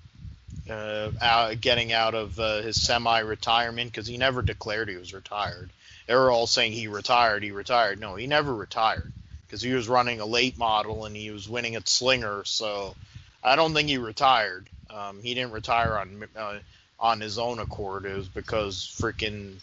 uh, 0.69 1.11
out, 1.21 1.59
getting 1.59 1.91
out 1.91 2.15
of 2.15 2.39
uh, 2.39 2.61
his 2.61 2.81
semi-retirement 2.81 3.91
because 3.91 4.07
he 4.07 4.17
never 4.17 4.41
declared 4.41 4.87
he 4.87 4.95
was 4.95 5.13
retired 5.13 5.69
they 6.07 6.15
were 6.15 6.31
all 6.31 6.47
saying 6.47 6.71
he 6.71 6.87
retired, 6.87 7.43
he 7.43 7.51
retired. 7.51 7.99
No, 7.99 8.15
he 8.15 8.27
never 8.27 8.53
retired 8.53 9.11
because 9.45 9.61
he 9.61 9.73
was 9.73 9.89
running 9.89 10.19
a 10.19 10.25
late 10.25 10.57
model 10.57 11.05
and 11.05 11.15
he 11.15 11.31
was 11.31 11.47
winning 11.47 11.75
at 11.75 11.87
Slinger. 11.87 12.43
So 12.45 12.95
I 13.43 13.55
don't 13.55 13.73
think 13.73 13.89
he 13.89 13.97
retired. 13.97 14.69
Um, 14.89 15.21
he 15.21 15.33
didn't 15.33 15.51
retire 15.51 15.97
on 15.97 16.25
uh, 16.35 16.59
on 16.99 17.21
his 17.21 17.37
own 17.37 17.59
accord. 17.59 18.05
It 18.05 18.15
was 18.15 18.29
because 18.29 18.75
freaking 18.99 19.57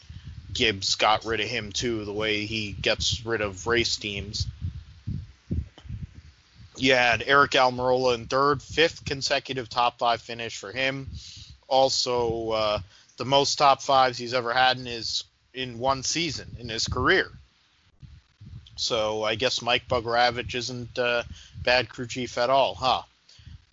Gibbs 0.52 0.94
got 0.94 1.24
rid 1.24 1.40
of 1.40 1.48
him 1.48 1.72
too. 1.72 2.04
The 2.04 2.12
way 2.12 2.44
he 2.44 2.72
gets 2.72 3.24
rid 3.24 3.40
of 3.40 3.66
race 3.66 3.96
teams. 3.96 4.46
You 6.76 6.94
had 6.94 7.20
Aric 7.20 7.52
Almirola 7.52 8.16
in 8.16 8.26
third, 8.26 8.60
fifth 8.60 9.04
consecutive 9.04 9.68
top 9.68 9.98
five 9.98 10.20
finish 10.20 10.58
for 10.58 10.72
him. 10.72 11.08
Also, 11.68 12.50
uh, 12.50 12.78
the 13.16 13.24
most 13.24 13.56
top 13.56 13.80
fives 13.80 14.18
he's 14.18 14.34
ever 14.34 14.52
had 14.52 14.76
in 14.76 14.84
his 14.84 15.24
in 15.54 15.78
one 15.78 16.02
season 16.02 16.56
in 16.58 16.68
his 16.68 16.86
career. 16.86 17.30
So 18.76 19.22
I 19.22 19.36
guess 19.36 19.62
Mike 19.62 19.88
Bugarewicz 19.88 20.54
isn't 20.54 20.98
uh, 20.98 21.22
bad 21.62 21.88
crew 21.88 22.06
chief 22.06 22.36
at 22.38 22.50
all, 22.50 22.74
huh? 22.74 23.02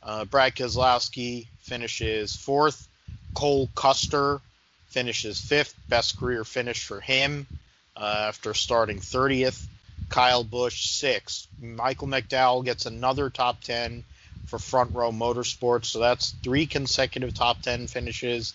Uh, 0.04 0.26
Brad 0.26 0.56
Keselowski 0.56 1.48
finishes 1.60 2.36
fourth. 2.36 2.88
Cole 3.34 3.70
Custer 3.76 4.42
finishes 4.88 5.40
fifth. 5.40 5.76
Best 5.90 6.20
career 6.20 6.44
finish 6.44 6.84
for 6.84 7.02
him 7.02 7.48
uh, 7.96 8.26
after 8.28 8.54
starting 8.54 9.00
30th. 9.00 9.64
Kyle 10.10 10.44
Busch 10.44 10.90
sixth. 10.90 11.48
Michael 11.60 12.08
McDowell 12.08 12.66
gets 12.66 12.86
another 12.86 13.30
top 13.30 13.62
10 13.62 14.04
for 14.48 14.60
Front 14.60 14.94
Row 14.94 15.12
Motorsports. 15.12 15.86
So 15.86 16.00
that's 16.00 16.32
three 16.44 16.66
consecutive 16.66 17.34
top 17.34 17.62
10 17.62 17.88
finishes 17.88 18.54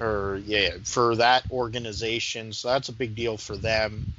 or 0.00 0.40
yeah, 0.46 0.70
for 0.84 1.16
that 1.16 1.44
organization. 1.50 2.52
So 2.52 2.68
that's 2.68 2.88
a 2.88 2.92
big 2.92 3.14
deal 3.14 3.36
for 3.36 3.56
them. 3.56 4.12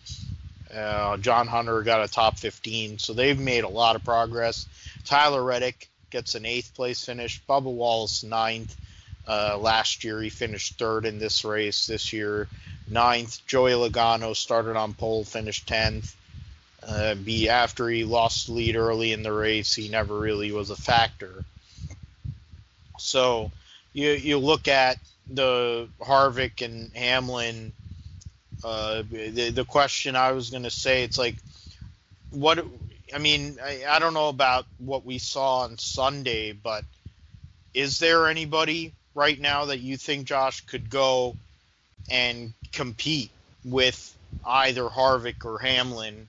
Uh, 0.73 1.17
John 1.17 1.47
Hunter 1.47 1.81
got 1.81 2.03
a 2.03 2.07
top 2.07 2.37
15, 2.37 2.99
so 2.99 3.13
they've 3.13 3.39
made 3.39 3.63
a 3.63 3.69
lot 3.69 3.95
of 3.95 4.05
progress. 4.05 4.67
Tyler 5.03 5.43
Reddick 5.43 5.89
gets 6.11 6.35
an 6.35 6.45
eighth 6.45 6.73
place 6.75 7.03
finish. 7.03 7.41
Bubba 7.49 7.63
Wallace 7.63 8.23
ninth. 8.23 8.75
Uh, 9.27 9.57
last 9.57 10.03
year 10.03 10.21
he 10.21 10.29
finished 10.29 10.77
third 10.77 11.05
in 11.05 11.19
this 11.19 11.43
race. 11.43 11.87
This 11.87 12.13
year 12.13 12.47
ninth. 12.87 13.45
Joey 13.47 13.71
Logano 13.71 14.35
started 14.35 14.75
on 14.75 14.93
pole, 14.93 15.23
finished 15.23 15.67
tenth. 15.67 16.15
Uh, 16.83 17.15
be 17.15 17.49
after 17.49 17.87
he 17.89 18.03
lost 18.05 18.47
the 18.47 18.53
lead 18.53 18.75
early 18.75 19.13
in 19.13 19.21
the 19.21 19.31
race, 19.31 19.73
he 19.73 19.87
never 19.87 20.17
really 20.17 20.51
was 20.51 20.71
a 20.71 20.75
factor. 20.75 21.45
So 22.97 23.51
you 23.93 24.11
you 24.11 24.37
look 24.39 24.67
at 24.67 24.97
the 25.29 25.89
Harvick 25.99 26.63
and 26.63 26.91
Hamlin, 26.95 27.73
uh, 28.63 29.03
the, 29.09 29.51
the 29.51 29.65
question 29.65 30.15
I 30.15 30.31
was 30.31 30.49
going 30.49 30.63
to 30.63 30.71
say, 30.71 31.03
it's 31.03 31.17
like, 31.17 31.35
what 32.31 32.65
I 33.13 33.17
mean, 33.17 33.57
I, 33.63 33.83
I 33.89 33.99
don't 33.99 34.13
know 34.13 34.29
about 34.29 34.65
what 34.77 35.05
we 35.05 35.17
saw 35.17 35.61
on 35.61 35.77
Sunday, 35.77 36.53
but 36.53 36.83
is 37.73 37.99
there 37.99 38.27
anybody 38.27 38.93
right 39.15 39.39
now 39.39 39.65
that 39.65 39.79
you 39.79 39.97
think 39.97 40.27
Josh 40.27 40.61
could 40.61 40.89
go 40.89 41.35
and 42.09 42.53
compete 42.71 43.31
with 43.65 44.15
either 44.45 44.83
Harvick 44.83 45.45
or 45.45 45.59
Hamlin 45.59 46.27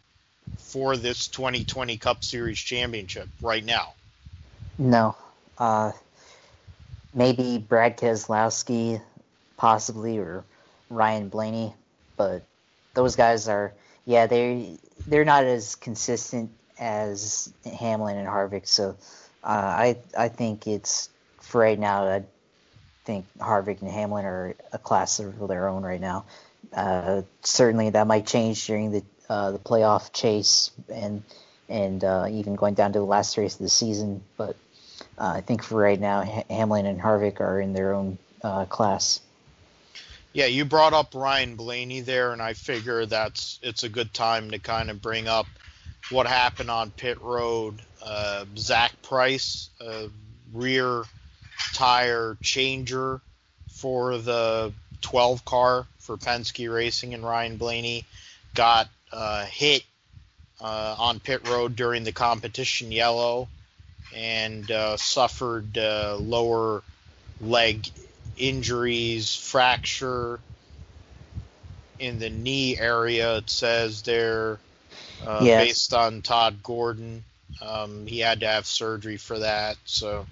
for 0.58 0.96
this 0.96 1.28
2020 1.28 1.96
Cup 1.98 2.24
Series 2.24 2.58
championship 2.58 3.28
right 3.40 3.64
now? 3.64 3.94
No. 4.78 5.16
Uh, 5.58 5.92
maybe 7.14 7.58
Brad 7.58 7.96
Keselowski, 7.98 9.00
possibly, 9.56 10.18
or 10.18 10.44
Ryan 10.90 11.28
Blaney, 11.28 11.74
but 12.16 12.42
those 12.94 13.16
guys 13.16 13.48
are, 13.48 13.72
yeah, 14.04 14.26
they 14.26 14.78
they're 15.06 15.24
not 15.24 15.44
as 15.44 15.74
consistent 15.74 16.50
as 16.78 17.52
Hamlin 17.64 18.18
and 18.18 18.28
Harvick. 18.28 18.66
So 18.66 18.96
uh, 19.42 19.46
I 19.46 19.96
I 20.16 20.28
think 20.28 20.66
it's 20.66 21.08
for 21.40 21.60
right 21.60 21.78
now. 21.78 22.08
I 22.08 22.24
think 23.04 23.26
Harvick 23.38 23.80
and 23.80 23.90
Hamlin 23.90 24.24
are 24.24 24.54
a 24.72 24.78
class 24.78 25.20
of 25.20 25.48
their 25.48 25.68
own 25.68 25.82
right 25.82 26.00
now. 26.00 26.24
Uh, 26.72 27.22
certainly, 27.42 27.90
that 27.90 28.06
might 28.06 28.26
change 28.26 28.66
during 28.66 28.92
the 28.92 29.02
uh, 29.28 29.52
the 29.52 29.58
playoff 29.58 30.12
chase 30.12 30.70
and 30.92 31.22
and 31.68 32.04
uh, 32.04 32.26
even 32.30 32.54
going 32.54 32.74
down 32.74 32.92
to 32.92 32.98
the 32.98 33.04
last 33.04 33.36
race 33.36 33.54
of 33.54 33.60
the 33.60 33.68
season. 33.68 34.22
But 34.36 34.56
uh, 35.18 35.32
I 35.36 35.40
think 35.40 35.62
for 35.62 35.80
right 35.80 36.00
now, 36.00 36.22
Hamlin 36.48 36.86
and 36.86 37.00
Harvick 37.00 37.40
are 37.40 37.60
in 37.60 37.72
their 37.72 37.92
own 37.94 38.18
uh, 38.42 38.64
class. 38.66 39.20
Yeah, 40.32 40.46
you 40.46 40.64
brought 40.64 40.94
up 40.94 41.14
Ryan 41.14 41.56
Blaney 41.56 42.00
there, 42.00 42.32
and 42.32 42.40
I 42.40 42.54
figure 42.54 43.04
that's 43.04 43.58
it's 43.62 43.82
a 43.82 43.88
good 43.88 44.14
time 44.14 44.50
to 44.52 44.58
kind 44.58 44.90
of 44.90 45.02
bring 45.02 45.28
up 45.28 45.46
what 46.10 46.26
happened 46.26 46.70
on 46.70 46.90
pit 46.90 47.20
road. 47.20 47.82
Uh, 48.02 48.46
Zach 48.56 48.92
Price, 49.02 49.68
rear 50.52 51.04
tire 51.74 52.36
changer 52.40 53.20
for 53.68 54.18
the 54.18 54.72
12 55.02 55.44
car 55.44 55.86
for 55.98 56.16
Penske 56.16 56.72
Racing, 56.72 57.14
and 57.14 57.24
Ryan 57.24 57.56
Blaney 57.56 58.04
got 58.54 58.88
uh, 59.12 59.44
hit 59.44 59.84
uh, 60.60 60.96
on 60.98 61.20
pit 61.20 61.46
road 61.48 61.76
during 61.76 62.04
the 62.04 62.12
competition 62.12 62.92
yellow 62.92 63.48
and 64.14 64.70
uh, 64.70 64.96
suffered 64.96 65.76
uh, 65.76 66.16
lower 66.18 66.82
leg 67.40 67.88
injuries, 68.36 69.34
fracture 69.34 70.40
in 71.98 72.18
the 72.18 72.30
knee 72.30 72.78
area. 72.78 73.38
It 73.38 73.50
says 73.50 74.02
there, 74.02 74.58
uh, 75.26 75.40
yes. 75.42 75.64
based 75.64 75.94
on 75.94 76.22
Todd 76.22 76.62
Gordon, 76.62 77.24
um, 77.60 78.06
he 78.06 78.18
had 78.18 78.40
to 78.40 78.46
have 78.46 78.66
surgery 78.66 79.16
for 79.16 79.38
that, 79.38 79.76
so 79.84 80.26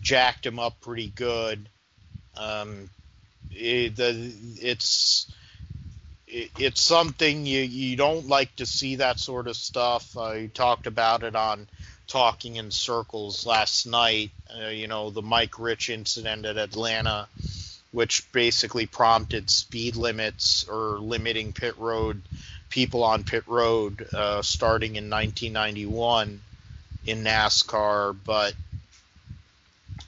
jacked 0.00 0.46
him 0.46 0.58
up 0.58 0.80
pretty 0.80 1.08
good. 1.14 1.68
Um, 2.36 2.88
it, 3.50 3.96
the, 3.96 4.32
it's 4.60 5.30
it, 6.26 6.50
it's 6.58 6.80
something 6.80 7.44
you 7.44 7.60
you 7.60 7.96
don't 7.96 8.26
like 8.26 8.56
to 8.56 8.66
see 8.66 8.96
that 8.96 9.20
sort 9.20 9.46
of 9.46 9.56
stuff. 9.56 10.16
Uh, 10.16 10.32
you 10.32 10.48
talked 10.48 10.86
about 10.86 11.22
it 11.22 11.36
on 11.36 11.68
talking 12.12 12.56
in 12.56 12.70
circles 12.70 13.46
last 13.46 13.86
night. 13.86 14.30
Uh, 14.54 14.68
you 14.68 14.86
know, 14.86 15.08
the 15.08 15.22
Mike 15.22 15.58
Ritch 15.58 15.88
incident 15.88 16.44
at 16.44 16.58
Atlanta, 16.58 17.26
which 17.90 18.30
basically 18.32 18.84
prompted 18.84 19.48
speed 19.48 19.96
limits 19.96 20.68
or 20.68 20.98
limiting 20.98 21.54
pit 21.54 21.74
road 21.78 22.20
people 22.68 23.02
on 23.02 23.24
pit 23.24 23.44
road 23.46 24.06
uh, 24.12 24.42
starting 24.42 24.96
in 24.96 25.08
1991 25.08 26.40
in 27.06 27.24
NASCAR. 27.24 28.14
But 28.24 28.52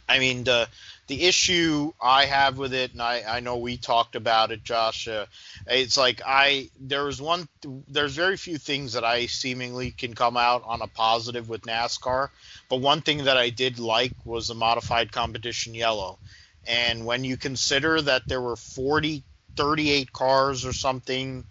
I 0.07 0.19
mean, 0.19 0.45
the 0.45 0.69
the 1.07 1.25
issue 1.25 1.93
I 2.01 2.25
have 2.25 2.57
with 2.57 2.73
it, 2.73 2.93
and 2.93 3.03
I, 3.03 3.23
I 3.27 3.41
know 3.41 3.59
we 3.59 3.77
talked 3.77 4.17
about 4.17 4.53
it, 4.53 4.65
Josh. 4.65 5.07
Uh, 5.07 5.27
it's 5.67 5.97
like 5.97 6.23
I 6.25 6.71
there 6.81 7.05
was 7.05 7.21
one 7.21 7.49
there's 7.89 8.15
very 8.15 8.37
few 8.37 8.57
things 8.57 8.95
that 8.95 9.05
I 9.05 9.27
seemingly 9.27 9.91
can 9.91 10.15
come 10.15 10.37
out 10.37 10.63
on 10.65 10.81
a 10.81 10.87
positive 10.87 11.49
with 11.49 11.63
NASCAR, 11.63 12.31
but 12.69 12.81
one 12.81 13.03
thing 13.03 13.25
that 13.25 13.37
I 13.37 13.51
did 13.51 13.79
like 13.79 14.15
was 14.25 14.49
the 14.49 14.55
modified 14.55 15.13
competition 15.13 15.75
yellow. 15.75 16.19
And 16.67 17.05
when 17.05 17.25
you 17.25 17.37
consider 17.37 18.01
that 18.01 18.27
there 18.27 18.41
were 18.41 18.57
40 18.57 19.23
38 19.57 20.13
cars 20.13 20.65
or 20.65 20.73
something 20.73 21.45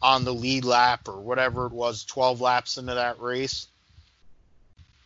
on 0.00 0.24
the 0.24 0.32
lead 0.32 0.64
lap 0.64 1.08
or 1.08 1.20
whatever 1.20 1.66
it 1.66 1.72
was 1.72 2.04
12 2.04 2.40
laps 2.40 2.78
into 2.78 2.94
that 2.94 3.20
race, 3.20 3.66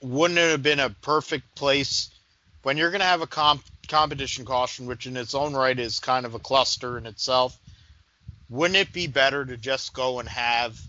wouldn't 0.02 0.38
it 0.38 0.50
have 0.50 0.62
been 0.62 0.80
a 0.80 0.90
perfect 0.90 1.54
place 1.54 2.11
when 2.62 2.76
you're 2.76 2.90
going 2.90 3.00
to 3.00 3.06
have 3.06 3.22
a 3.22 3.26
comp- 3.26 3.64
competition 3.88 4.44
caution, 4.44 4.86
which 4.86 5.06
in 5.06 5.16
its 5.16 5.34
own 5.34 5.54
right 5.54 5.78
is 5.78 6.00
kind 6.00 6.26
of 6.26 6.34
a 6.34 6.38
cluster 6.38 6.98
in 6.98 7.06
itself, 7.06 7.58
wouldn't 8.48 8.76
it 8.76 8.92
be 8.92 9.06
better 9.06 9.44
to 9.44 9.56
just 9.56 9.94
go 9.94 10.20
and 10.20 10.28
have 10.28 10.80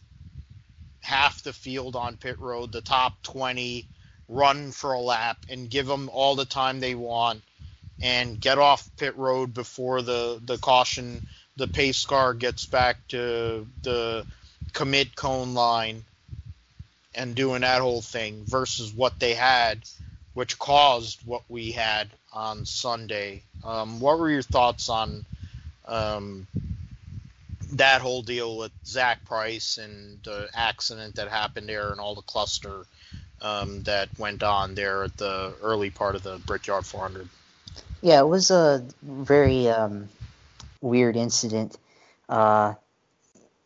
half 1.02 1.44
the 1.44 1.54
field 1.54 1.96
on 1.96 2.18
pit 2.18 2.40
road, 2.40 2.72
the 2.72 2.82
top 2.82 3.14
20, 3.24 3.88
run 4.30 4.72
for 4.72 4.94
a 4.94 5.00
lap 5.00 5.38
and 5.50 5.70
give 5.70 5.86
them 5.86 6.10
all 6.10 6.36
the 6.36 6.46
time 6.46 6.80
they 6.80 6.96
want 6.96 7.42
and 8.02 8.40
get 8.40 8.58
off 8.58 8.90
pit 8.98 9.16
road 9.18 9.54
before 9.54 10.02
the, 10.02 10.40
the 10.46 10.58
caution, 10.58 11.22
the 11.58 11.68
pace 11.68 12.06
car 12.06 12.34
gets 12.34 12.66
back 12.66 12.98
to 13.08 13.68
the 13.84 14.26
commit 14.74 15.16
cone 15.16 15.54
line 15.54 16.04
and 17.16 17.36
doing 17.36 17.62
that 17.62 17.82
whole 17.82 18.02
thing 18.02 18.44
versus 18.46 18.94
what 18.94 19.20
they 19.20 19.34
had 19.34 19.80
which 20.34 20.58
caused 20.58 21.26
what 21.26 21.44
we 21.50 21.72
had 21.72 22.10
on 22.34 22.66
Sunday. 22.66 23.44
Um, 23.64 24.00
what 24.00 24.20
were 24.20 24.30
your 24.30 24.42
thoughts 24.42 24.90
on 24.90 25.26
um, 25.88 26.48
that 27.74 28.02
whole 28.02 28.22
deal 28.22 28.58
with 28.58 28.72
Zach 28.86 29.24
Price 29.26 29.78
and 29.78 30.20
the 30.24 30.50
accident 30.54 31.16
that 31.16 31.30
happened 31.30 31.70
there 31.70 31.92
and 31.92 32.00
all 32.00 32.16
the 32.16 32.22
cluster 32.22 32.86
um, 33.42 33.84
that 33.84 34.10
went 34.18 34.44
on 34.44 34.76
there 34.76 35.04
at 35.04 35.18
the 35.18 35.54
early 35.62 35.90
part 35.90 36.16
of 36.16 36.24
the 36.24 36.40
Brickyard 36.46 36.86
400? 36.86 37.28
Yeah, 38.02 38.20
it 38.20 38.28
was 38.28 38.52
a 38.52 38.86
very 39.02 39.70
um, 39.70 40.10
weird 40.82 41.16
incident. 41.16 41.78
Uh, 42.28 42.74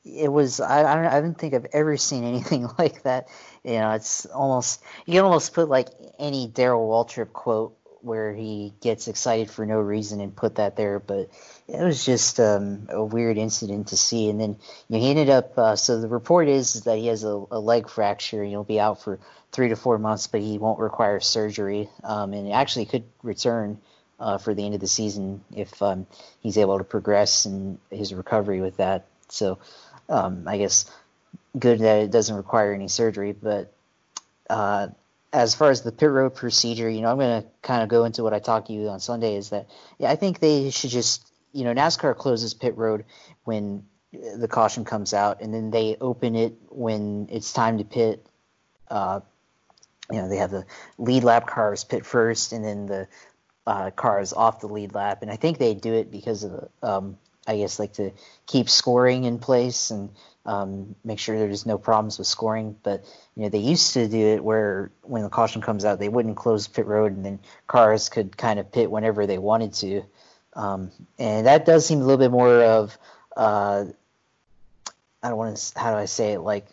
it 0.06 0.32
was 0.32 0.60
I, 0.60 0.80
I 0.80 0.96
don't 0.96 1.06
I 1.06 1.22
don't 1.22 1.38
think 1.38 1.54
I've 1.54 1.68
ever 1.74 1.98
seen 1.98 2.24
anything 2.24 2.68
like 2.78 3.04
that 3.04 3.28
you 3.68 3.74
know, 3.74 3.92
it's 3.92 4.26
almost 4.28 4.82
you 5.06 5.16
can 5.16 5.26
almost 5.26 5.54
put 5.54 5.68
like 5.68 5.90
any 6.20 6.48
Darrell 6.48 6.88
Waltrip 6.88 7.34
quote 7.34 7.78
where 8.02 8.34
he 8.34 8.74
gets 8.82 9.08
excited 9.08 9.50
for 9.50 9.66
no 9.66 9.80
reason 9.80 10.22
and 10.22 10.36
put 10.36 10.56
that 10.56 10.76
there, 10.76 11.00
but 11.00 11.30
it 11.68 11.84
was 11.84 12.06
just 12.06 12.40
um, 12.40 12.88
a 12.90 13.04
weird 13.04 13.38
incident 13.38 13.88
to 13.88 13.98
see. 13.98 14.30
And 14.30 14.40
then 14.40 14.58
you 14.88 14.96
know, 14.96 15.00
he 15.00 15.10
ended 15.10 15.30
up. 15.30 15.58
Uh, 15.58 15.76
so 15.76 16.00
the 16.00 16.08
report 16.08 16.48
is, 16.48 16.84
that 16.84 16.98
he 16.98 17.08
has 17.08 17.24
a, 17.24 17.44
a, 17.52 17.60
leg 17.60 17.90
fracture 17.90 18.42
and 18.42 18.50
he'll 18.50 18.64
be 18.64 18.80
out 18.80 19.04
for 19.04 19.20
three 19.52 19.70
to 19.70 19.76
four 19.76 19.98
months, 19.98 20.28
but 20.28 20.42
he 20.42 20.58
won't 20.58 20.80
require 20.80 21.20
surgery, 21.20 21.90
um, 22.04 22.34
and 22.34 22.52
actually 22.52 22.86
could 22.86 23.04
return. 23.24 23.80
Uh, 24.20 24.40
for 24.40 24.56
the 24.56 24.66
end 24.66 24.74
of 24.74 24.82
the 24.82 24.88
season, 24.88 25.44
if 25.56 25.80
um, 25.80 26.08
he's 26.40 26.58
able 26.58 26.80
to 26.80 26.84
progress 26.84 27.46
in 27.46 27.78
his 27.92 28.12
recovery 28.16 28.62
with 28.62 28.78
that, 28.78 29.06
so 29.30 29.60
um, 30.10 30.48
I 30.48 30.58
guess 30.58 30.90
good 31.60 31.78
that 31.82 32.00
it 32.00 32.10
doesn't 32.10 32.36
require 32.36 32.74
any 32.74 32.88
surgery. 32.88 33.32
But 33.32 33.72
uh, 34.50 34.88
as 35.34 35.56
far 35.56 35.70
as 35.70 35.82
the 35.82 35.92
pit 35.92 36.10
road 36.10 36.36
procedure, 36.36 36.90
you 36.90 37.02
know, 37.02 37.12
I'm 37.12 37.18
going 37.18 37.42
to 37.42 37.48
kind 37.62 37.84
of 37.84 37.90
go 37.90 38.06
into 38.06 38.24
what 38.24 38.34
I 38.34 38.40
talked 38.40 38.68
to 38.68 38.74
you 38.74 38.90
on 38.90 39.00
Sunday. 39.00 39.36
Is 39.36 39.50
that 39.50 39.68
yeah, 40.00 40.10
I 40.10 40.16
think 40.16 40.40
they 40.40 40.70
should 40.70 40.90
just 40.90 41.28
you 41.54 41.64
know 41.64 41.74
NASCAR 41.74 42.16
closes 42.16 42.54
pit 42.54 42.78
road 42.78 43.06
when 43.44 43.86
the 44.12 44.48
caution 44.48 44.86
comes 44.86 45.14
out, 45.14 45.42
and 45.42 45.54
then 45.54 45.72
they 45.72 45.98
open 46.00 46.36
it 46.36 46.56
when 46.70 47.28
it's 47.32 47.54
time 47.54 47.78
to 47.78 47.84
pit. 47.84 48.26
Uh, 48.90 49.20
you 50.12 50.22
know, 50.22 50.30
they 50.30 50.38
have 50.38 50.52
the 50.52 50.66
lead 50.98 51.24
lap 51.24 51.48
cars 51.48 51.84
pit 51.84 52.06
first, 52.06 52.54
and 52.54 52.64
then 52.64 52.86
the 52.86 53.08
uh, 53.66 53.92
cars 53.92 54.32
off 54.32 54.62
the 54.62 54.68
lead 54.68 54.96
lap. 54.96 55.22
And 55.22 55.30
I 55.30 55.36
think 55.36 55.58
they 55.58 55.74
do 55.74 55.94
it 55.94 56.10
because 56.10 56.46
of, 56.46 56.70
um, 56.82 57.18
I 57.46 57.58
guess, 57.58 57.80
like 57.80 57.94
to 57.94 58.12
keep 58.46 58.70
scoring 58.70 59.26
in 59.26 59.40
place 59.40 59.92
and 59.92 60.10
um, 60.48 60.96
make 61.04 61.20
sure 61.20 61.38
there's 61.38 61.66
no 61.66 61.78
problems 61.78 62.18
with 62.18 62.26
scoring. 62.26 62.76
But 62.82 63.06
you 63.36 63.44
know, 63.44 63.50
they 63.50 63.60
used 63.60 63.94
to 63.94 64.08
do 64.08 64.18
it 64.18 64.44
where 64.44 64.92
when 65.04 65.22
the 65.22 65.30
caution 65.30 65.62
comes 65.62 65.86
out, 65.86 66.00
they 66.00 66.10
wouldn't 66.10 66.38
close 66.38 66.68
pit 66.68 66.88
road, 66.88 67.16
and 67.16 67.24
then 67.24 67.40
cars 67.68 68.10
could 68.10 68.36
kind 68.36 68.58
of 68.58 68.72
pit 68.72 68.90
whenever 68.90 69.28
they 69.28 69.38
wanted 69.38 69.74
to. 69.74 70.04
Um, 70.54 70.92
and 71.20 71.46
that 71.46 71.66
does 71.66 71.86
seem 71.86 72.00
a 72.00 72.04
little 72.04 72.18
bit 72.18 72.32
more 72.32 72.64
of 72.64 72.98
uh, 73.36 73.86
I 75.22 75.30
don't 75.30 75.38
want 75.38 75.56
to 75.56 75.80
how 75.80 75.92
do 75.92 75.98
I 75.98 76.06
say 76.06 76.34
it 76.34 76.40
like 76.40 76.66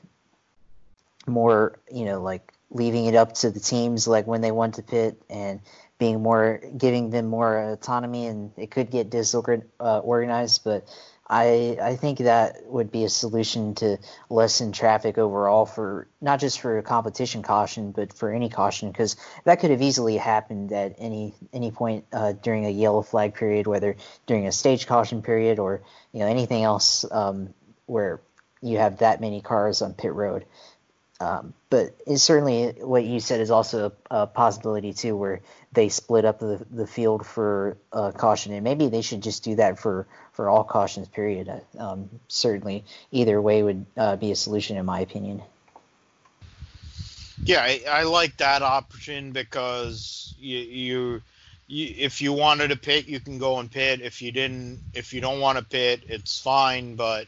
more 1.27 1.79
you 1.93 2.05
know 2.05 2.23
like 2.23 2.53
leaving 2.71 3.07
it 3.07 3.15
up 3.15 3.35
to 3.35 3.51
the 3.51 3.61
teams 3.61 4.07
like 4.07 4.27
when 4.27 4.41
they 4.41 4.51
want 4.51 4.77
to 4.77 4.83
pit 4.83 5.21
and 5.29 5.61
being 5.99 6.23
more 6.23 6.61
giving 6.77 7.11
them 7.11 7.27
more 7.27 7.73
autonomy 7.73 8.27
and 8.27 8.53
it 8.57 8.71
could 8.71 8.91
get 8.91 9.11
disorganized 9.11 9.69
uh, 9.81 10.63
but 10.65 10.89
I 11.27 11.79
I 11.81 11.97
think 11.97 12.19
that 12.19 12.67
would 12.67 12.93
be 12.93 13.05
a 13.05 13.09
solution 13.09 13.75
to 13.77 13.99
lessen 14.29 14.73
traffic 14.73 15.17
overall 15.17 15.65
for 15.65 16.07
not 16.21 16.39
just 16.39 16.61
for 16.61 16.77
a 16.77 16.83
competition 16.83 17.43
caution, 17.43 17.93
but 17.93 18.13
for 18.13 18.31
any 18.31 18.51
caution 18.51 18.91
because 18.91 19.17
that 19.45 19.61
could 19.61 19.71
have 19.71 19.81
easily 19.81 20.19
happened 20.19 20.71
at 20.73 20.97
any 20.99 21.35
any 21.53 21.71
point 21.71 22.05
uh, 22.13 22.33
during 22.33 22.67
a 22.67 22.71
yellow 22.71 23.01
flag 23.01 23.35
period, 23.35 23.67
whether 23.67 23.97
during 24.27 24.47
a 24.47 24.53
stage 24.53 24.87
caution 24.87 25.23
period 25.23 25.59
or 25.59 25.83
you 26.13 26.21
know 26.21 26.27
anything 26.27 26.63
else 26.63 27.07
um, 27.11 27.55
where 27.87 28.21
you 28.61 28.79
have 28.79 28.99
that 28.99 29.21
many 29.21 29.41
cars 29.41 29.81
on 29.81 29.95
pit 29.95 30.13
road. 30.13 30.45
Um, 31.21 31.55
but 31.71 31.95
certainly 32.17 32.75
what 32.81 33.05
you 33.05 33.21
said 33.21 33.41
is 33.41 33.51
also 33.51 33.93
a, 34.11 34.23
a, 34.23 34.27
possibility 34.27 34.93
too, 34.93 35.17
where 35.17 35.41
they 35.75 35.89
split 35.89 36.25
up 36.25 36.39
the, 36.39 36.65
the 36.71 36.87
field 36.87 37.27
for 37.27 37.77
uh, 37.93 38.13
caution, 38.13 38.53
and 38.53 38.63
maybe 38.63 38.89
they 38.89 39.03
should 39.03 39.23
just 39.23 39.43
do 39.43 39.57
that 39.57 39.79
for, 39.79 40.07
for 40.33 40.49
all 40.49 40.65
cautions. 40.65 41.09
Period. 41.09 41.51
Um, 41.79 42.09
certainly, 42.29 42.85
either 43.11 43.41
way 43.43 43.63
would 43.63 43.85
uh, 43.97 44.17
be 44.17 44.31
a 44.31 44.37
solution, 44.37 44.77
in 44.77 44.87
my 44.87 45.01
opinion. 45.01 45.43
Yeah, 47.43 47.63
I, 47.63 47.83
I 47.91 48.03
like 48.05 48.37
that 48.39 48.63
option 48.63 49.33
because 49.33 50.35
you, 50.39 50.59
you, 50.59 51.23
you, 51.67 51.95
if 51.99 52.23
you 52.23 52.33
wanted 52.33 52.69
to 52.69 52.77
pit, 52.77 53.09
you 53.09 53.19
can 53.21 53.39
go 53.39 53.59
and 53.59 53.71
pit. 53.71 54.01
If 54.01 54.23
you 54.23 54.31
didn't, 54.31 54.79
if 54.95 55.13
you 55.13 55.21
don't 55.21 55.41
want 55.41 55.59
to 55.59 55.65
pit, 55.65 56.05
it's 56.09 56.41
fine. 56.41 56.95
But 56.95 57.27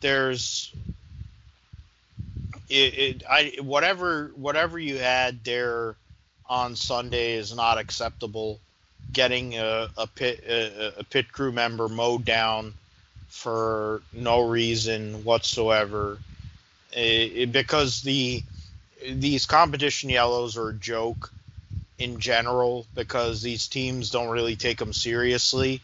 there's 0.00 0.72
it, 2.68 2.98
it 2.98 3.22
I 3.28 3.52
whatever 3.62 4.32
whatever 4.34 4.78
you 4.78 4.98
had 4.98 5.44
there 5.44 5.96
on 6.48 6.76
Sunday 6.76 7.34
is 7.34 7.54
not 7.54 7.78
acceptable. 7.78 8.60
Getting 9.12 9.54
a, 9.56 9.88
a 9.96 10.06
pit 10.06 10.44
a, 10.46 11.00
a 11.00 11.04
pit 11.04 11.32
crew 11.32 11.52
member 11.52 11.88
mowed 11.88 12.24
down 12.24 12.74
for 13.28 14.02
no 14.12 14.48
reason 14.48 15.24
whatsoever, 15.24 16.18
it, 16.92 17.32
it, 17.34 17.52
because 17.52 18.02
the 18.02 18.42
these 19.12 19.46
competition 19.46 20.10
yellows 20.10 20.56
are 20.56 20.70
a 20.70 20.74
joke 20.74 21.30
in 21.98 22.20
general 22.20 22.86
because 22.94 23.42
these 23.42 23.66
teams 23.68 24.10
don't 24.10 24.28
really 24.28 24.56
take 24.56 24.78
them 24.78 24.92
seriously. 24.92 25.80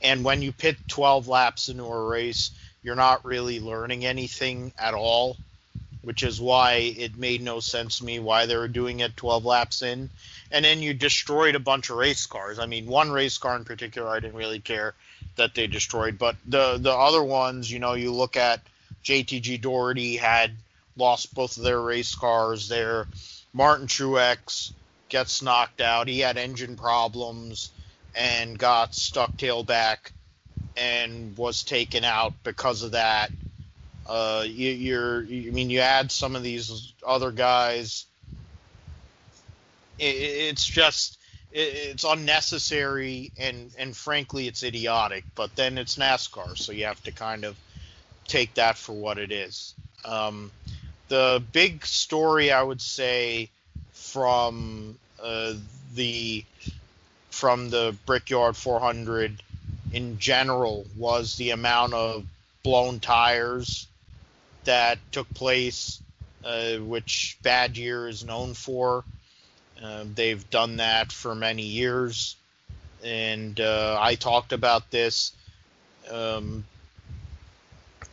And 0.00 0.24
when 0.24 0.42
you 0.42 0.52
pit 0.52 0.76
12 0.88 1.26
laps 1.26 1.68
into 1.68 1.84
a 1.84 2.06
race, 2.06 2.50
you're 2.82 2.94
not 2.94 3.24
really 3.24 3.60
learning 3.60 4.04
anything 4.04 4.72
at 4.78 4.94
all 4.94 5.36
which 6.02 6.22
is 6.22 6.40
why 6.40 6.94
it 6.96 7.16
made 7.16 7.42
no 7.42 7.60
sense 7.60 7.98
to 7.98 8.04
me 8.04 8.18
why 8.18 8.46
they 8.46 8.56
were 8.56 8.68
doing 8.68 9.00
it 9.00 9.16
12 9.16 9.44
laps 9.44 9.82
in. 9.82 10.10
And 10.50 10.64
then 10.64 10.80
you 10.80 10.94
destroyed 10.94 11.54
a 11.54 11.60
bunch 11.60 11.90
of 11.90 11.96
race 11.96 12.26
cars. 12.26 12.58
I 12.58 12.66
mean, 12.66 12.86
one 12.86 13.10
race 13.10 13.38
car 13.38 13.56
in 13.56 13.64
particular, 13.64 14.08
I 14.08 14.20
didn't 14.20 14.36
really 14.36 14.60
care 14.60 14.94
that 15.36 15.54
they 15.54 15.66
destroyed, 15.66 16.18
but 16.18 16.36
the 16.46 16.78
the 16.78 16.92
other 16.92 17.22
ones, 17.22 17.70
you 17.70 17.78
know, 17.78 17.94
you 17.94 18.12
look 18.12 18.36
at 18.36 18.60
JTG 19.04 19.60
Daugherty 19.60 20.16
had 20.16 20.52
lost 20.96 21.34
both 21.34 21.56
of 21.56 21.62
their 21.62 21.80
race 21.80 22.14
cars 22.14 22.68
there. 22.68 23.06
Martin 23.52 23.86
Truex 23.86 24.72
gets 25.08 25.42
knocked 25.42 25.80
out. 25.80 26.08
He 26.08 26.20
had 26.20 26.36
engine 26.36 26.76
problems 26.76 27.70
and 28.14 28.58
got 28.58 28.94
stuck 28.94 29.36
tailback 29.36 30.10
and 30.76 31.36
was 31.36 31.62
taken 31.62 32.04
out 32.04 32.34
because 32.44 32.82
of 32.82 32.92
that. 32.92 33.30
Uh, 34.08 34.44
you, 34.46 34.70
you're, 34.70 35.22
I 35.22 35.50
mean, 35.50 35.68
you 35.68 35.80
add 35.80 36.10
some 36.10 36.34
of 36.34 36.42
these 36.42 36.94
other 37.06 37.30
guys. 37.30 38.06
It, 39.98 40.04
it's 40.04 40.64
just, 40.64 41.18
it, 41.52 41.74
it's 41.74 42.04
unnecessary 42.04 43.32
and 43.38 43.70
and 43.78 43.94
frankly, 43.94 44.48
it's 44.48 44.62
idiotic. 44.62 45.24
But 45.34 45.54
then 45.56 45.76
it's 45.76 45.96
NASCAR, 45.96 46.56
so 46.56 46.72
you 46.72 46.86
have 46.86 47.02
to 47.04 47.12
kind 47.12 47.44
of 47.44 47.56
take 48.26 48.54
that 48.54 48.78
for 48.78 48.92
what 48.92 49.18
it 49.18 49.30
is. 49.30 49.74
Um, 50.04 50.50
the 51.08 51.42
big 51.52 51.84
story, 51.84 52.50
I 52.50 52.62
would 52.62 52.80
say, 52.80 53.50
from 53.92 54.98
uh, 55.22 55.54
the 55.94 56.44
from 57.30 57.70
the 57.70 57.94
Brickyard 58.06 58.56
400 58.56 59.42
in 59.92 60.18
general 60.18 60.86
was 60.96 61.36
the 61.36 61.50
amount 61.50 61.92
of 61.92 62.24
blown 62.62 63.00
tires 63.00 63.86
that 64.68 64.98
took 65.12 65.32
place, 65.32 66.02
uh, 66.44 66.76
which 66.76 67.38
Bad 67.42 67.78
Year 67.78 68.06
is 68.06 68.22
known 68.22 68.52
for. 68.52 69.02
Uh, 69.82 70.04
they've 70.14 70.48
done 70.50 70.76
that 70.76 71.10
for 71.10 71.34
many 71.34 71.62
years, 71.62 72.36
and 73.02 73.58
uh, 73.58 73.96
I 73.98 74.14
talked 74.14 74.52
about 74.52 74.90
this. 74.90 75.32
Um, 76.10 76.64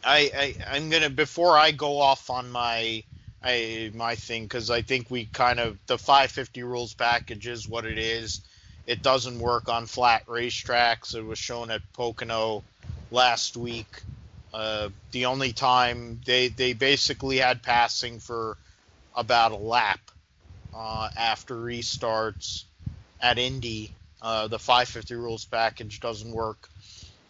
I, 0.02 0.56
I 0.70 0.78
am 0.78 0.90
gonna 0.90 1.10
before 1.10 1.58
I 1.58 1.72
go 1.72 2.00
off 2.00 2.30
on 2.30 2.50
my 2.50 3.04
I 3.44 3.92
my 3.94 4.16
thing 4.16 4.44
because 4.44 4.70
I 4.70 4.82
think 4.82 5.12
we 5.12 5.26
kind 5.26 5.60
of 5.60 5.78
the 5.88 5.98
550 5.98 6.64
rules 6.64 6.94
package 6.94 7.48
is 7.48 7.68
what 7.68 7.86
it 7.86 7.98
is. 7.98 8.40
It 8.88 9.02
doesn't 9.02 9.40
work 9.40 9.68
on 9.68 9.88
flat 9.88 10.26
racetracks. 10.28 11.16
It 11.16 11.26
was 11.26 11.38
shown 11.38 11.70
at 11.70 11.82
Pocono 11.94 12.64
last 13.12 13.58
week. 13.58 14.04
Uh, 14.56 14.88
the 15.12 15.26
only 15.26 15.52
time 15.52 16.22
they 16.26 16.48
they 16.48 16.72
basically 16.72 17.40
had 17.40 17.62
passing 17.62 18.20
for 18.22 18.56
about 19.14 19.52
a 19.52 19.58
lap 19.58 20.00
uh, 20.74 21.10
after 21.18 21.56
restarts 21.56 22.64
at 23.20 23.38
Indy. 23.38 23.92
Uh, 24.22 24.48
the 24.48 24.58
550 24.58 25.16
rules 25.16 25.44
package 25.44 26.00
doesn't 26.00 26.32
work 26.32 26.70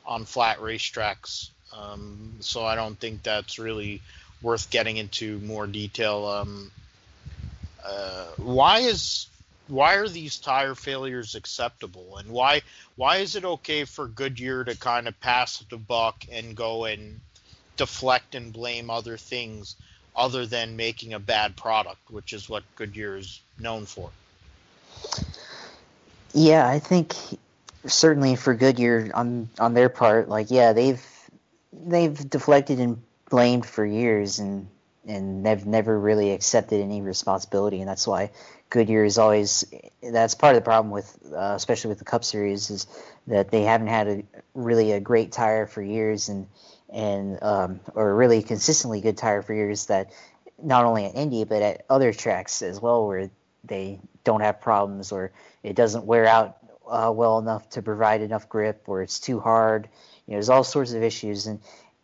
on 0.06 0.24
flat 0.24 0.60
racetracks, 0.60 1.50
um, 1.76 2.32
so 2.42 2.64
I 2.64 2.76
don't 2.76 3.00
think 3.00 3.24
that's 3.24 3.58
really 3.58 4.04
worth 4.44 4.70
getting 4.70 4.98
into 4.98 5.40
more 5.40 5.66
detail. 5.66 6.28
Um, 6.28 6.72
uh, 7.84 8.28
why 8.38 8.82
is 8.82 9.26
why 9.68 9.96
are 9.96 10.08
these 10.08 10.38
tire 10.38 10.76
failures 10.76 11.36
acceptable 11.36 12.18
and 12.18 12.30
why 12.30 12.62
why 12.96 13.18
is 13.18 13.36
it 13.36 13.46
okay 13.46 13.86
for 13.86 14.08
Goodyear 14.08 14.64
to 14.64 14.78
kind 14.78 15.08
of 15.08 15.20
pass 15.20 15.58
the 15.70 15.78
buck 15.78 16.26
and 16.32 16.56
go 16.56 16.86
and 16.86 17.20
deflect 17.78 18.36
and 18.36 18.54
blame 18.54 18.90
other 18.90 19.18
things 19.18 19.76
other 20.16 20.46
than 20.46 20.78
making 20.78 21.14
a 21.14 21.20
bad 21.20 21.58
product, 21.58 22.10
which 22.10 22.34
is 22.34 22.48
what 22.48 22.64
Goodyear 22.76 23.18
is 23.18 23.42
known 23.60 23.86
for? 23.86 24.10
Yeah, 26.34 26.68
I 26.68 26.80
think 26.80 27.16
certainly 27.86 28.36
for 28.36 28.54
Goodyear 28.54 29.12
on 29.14 29.50
on 29.60 29.74
their 29.74 29.90
part, 29.90 30.30
like 30.30 30.52
yeah, 30.52 30.74
they've 30.74 31.04
they've 31.74 32.30
deflected 32.30 32.80
and 32.80 33.02
blamed 33.30 33.66
for 33.66 33.86
years 33.86 34.40
and 34.40 34.68
and 35.08 35.46
they've 35.46 35.66
never 35.66 36.00
really 36.00 36.32
accepted 36.32 36.82
any 36.82 37.02
responsibility, 37.02 37.80
and 37.80 37.90
that's 37.90 38.08
why 38.08 38.32
Goodyear 38.70 39.06
is 39.06 39.18
always 39.18 39.64
that's 40.02 40.36
part 40.36 40.56
of 40.56 40.62
the 40.62 40.66
problem 40.66 40.92
with 40.92 41.18
uh, 41.32 41.54
especially 41.56 41.90
with 41.90 42.00
the 42.00 42.06
Cup 42.06 42.24
Series 42.24 42.70
is 42.70 42.88
that 43.28 43.52
they 43.52 43.64
haven't 43.64 43.88
had 43.88 44.08
a 44.08 44.24
really 44.54 44.92
a 44.92 45.00
great 45.00 45.32
tire 45.32 45.66
for 45.66 45.82
years 45.82 46.30
and 46.30 46.48
and 46.90 47.42
um, 47.42 47.80
or 47.94 48.16
really 48.16 48.42
consistently 48.42 49.02
good 49.02 49.18
tire 49.18 49.42
for 49.42 49.54
years 49.54 49.88
that 49.88 50.12
not 50.62 50.86
only 50.86 51.06
at 51.06 51.16
Indy 51.16 51.44
but 51.44 51.62
at 51.62 51.86
other 51.90 52.12
tracks 52.14 52.62
as 52.62 52.82
well 52.82 53.08
where 53.08 53.30
they 53.64 54.00
don't 54.24 54.42
have 54.42 54.62
problems 54.62 55.12
or 55.12 55.32
it 55.64 55.76
doesn't 55.76 56.06
wear 56.06 56.26
out 56.26 56.58
uh, 56.88 57.12
well 57.14 57.40
enough 57.40 57.70
to 57.70 57.82
provide 57.82 58.22
enough 58.22 58.50
grip 58.50 58.84
or 58.88 59.02
it's 59.02 59.20
too 59.20 59.40
hard. 59.40 59.90
You 60.26 60.32
know, 60.32 60.36
there's 60.36 60.50
all 60.50 60.64
sorts 60.64 60.94
of 60.94 61.04
issues 61.04 61.48
and 61.48 61.60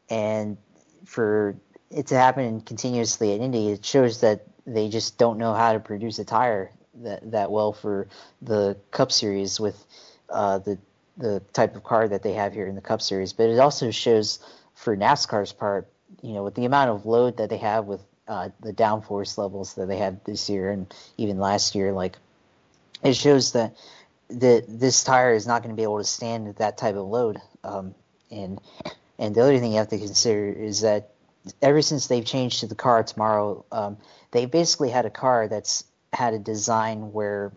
and 0.10 0.58
for 1.06 1.56
it 1.90 2.08
to 2.08 2.16
happen 2.16 2.62
continuously 2.62 3.34
at 3.34 3.42
Indy, 3.42 3.70
it 3.70 3.86
shows 3.86 4.22
that 4.22 4.46
they 4.66 4.90
just 4.90 5.18
don't 5.18 5.38
know 5.38 5.54
how 5.54 5.74
to 5.74 5.80
produce 5.80 6.20
a 6.20 6.26
tire 6.26 6.72
that 6.96 7.32
that 7.32 7.52
well 7.52 7.74
for 7.74 8.08
the 8.42 8.78
Cup 8.92 9.12
Series 9.12 9.60
with 9.60 9.86
uh, 10.30 10.60
the 10.60 10.78
the 11.18 11.42
type 11.54 11.76
of 11.76 11.84
car 11.84 12.08
that 12.08 12.24
they 12.24 12.34
have 12.34 12.54
here 12.54 12.68
in 12.68 12.76
the 12.76 12.82
Cup 12.82 13.02
Series. 13.02 13.34
But 13.34 13.50
it 13.50 13.60
also 13.60 13.92
shows 13.92 14.40
for 14.76 14.96
NASCAR's 14.96 15.54
part, 15.54 15.88
you 16.22 16.34
know, 16.34 16.44
with 16.44 16.56
the 16.56 16.66
amount 16.66 16.90
of 16.90 17.06
load 17.06 17.38
that 17.38 17.50
they 17.50 17.58
have 17.58 17.86
with 17.86 18.02
uh, 18.28 18.50
the 18.62 18.74
downforce 18.74 19.38
levels 19.38 19.76
that 19.76 19.88
they 19.88 19.98
had 19.98 20.24
this 20.26 20.50
year 20.50 20.72
and 20.72 20.94
even 21.18 21.38
last 21.38 21.76
year, 21.76 21.92
like 21.92 22.18
it 23.04 23.16
shows 23.16 23.54
that 23.54 23.76
that 24.30 24.64
this 24.68 25.04
tire 25.04 25.34
is 25.34 25.46
not 25.46 25.62
going 25.62 25.76
to 25.76 25.80
be 25.80 25.84
able 25.84 25.98
to 25.98 26.04
stand 26.06 26.56
that 26.56 26.78
type 26.78 26.96
of 26.96 27.08
load. 27.08 27.40
Um, 27.64 27.94
and 28.32 28.60
and 29.20 29.36
the 29.36 29.42
other 29.42 29.60
thing 29.60 29.72
you 29.72 29.78
have 29.78 29.90
to 29.90 29.98
consider 29.98 30.50
is 30.50 30.82
that 30.82 31.12
ever 31.62 31.82
since 31.82 32.08
they've 32.08 32.26
changed 32.26 32.62
to 32.62 32.68
the 32.68 32.76
car 32.76 33.04
tomorrow, 33.04 33.66
um, 33.72 33.98
they 34.32 34.46
basically 34.46 34.90
had 34.90 35.06
a 35.06 35.10
car 35.10 35.48
that's 35.48 35.84
had 36.14 36.34
a 36.34 36.40
design 36.40 37.14
where 37.14 37.52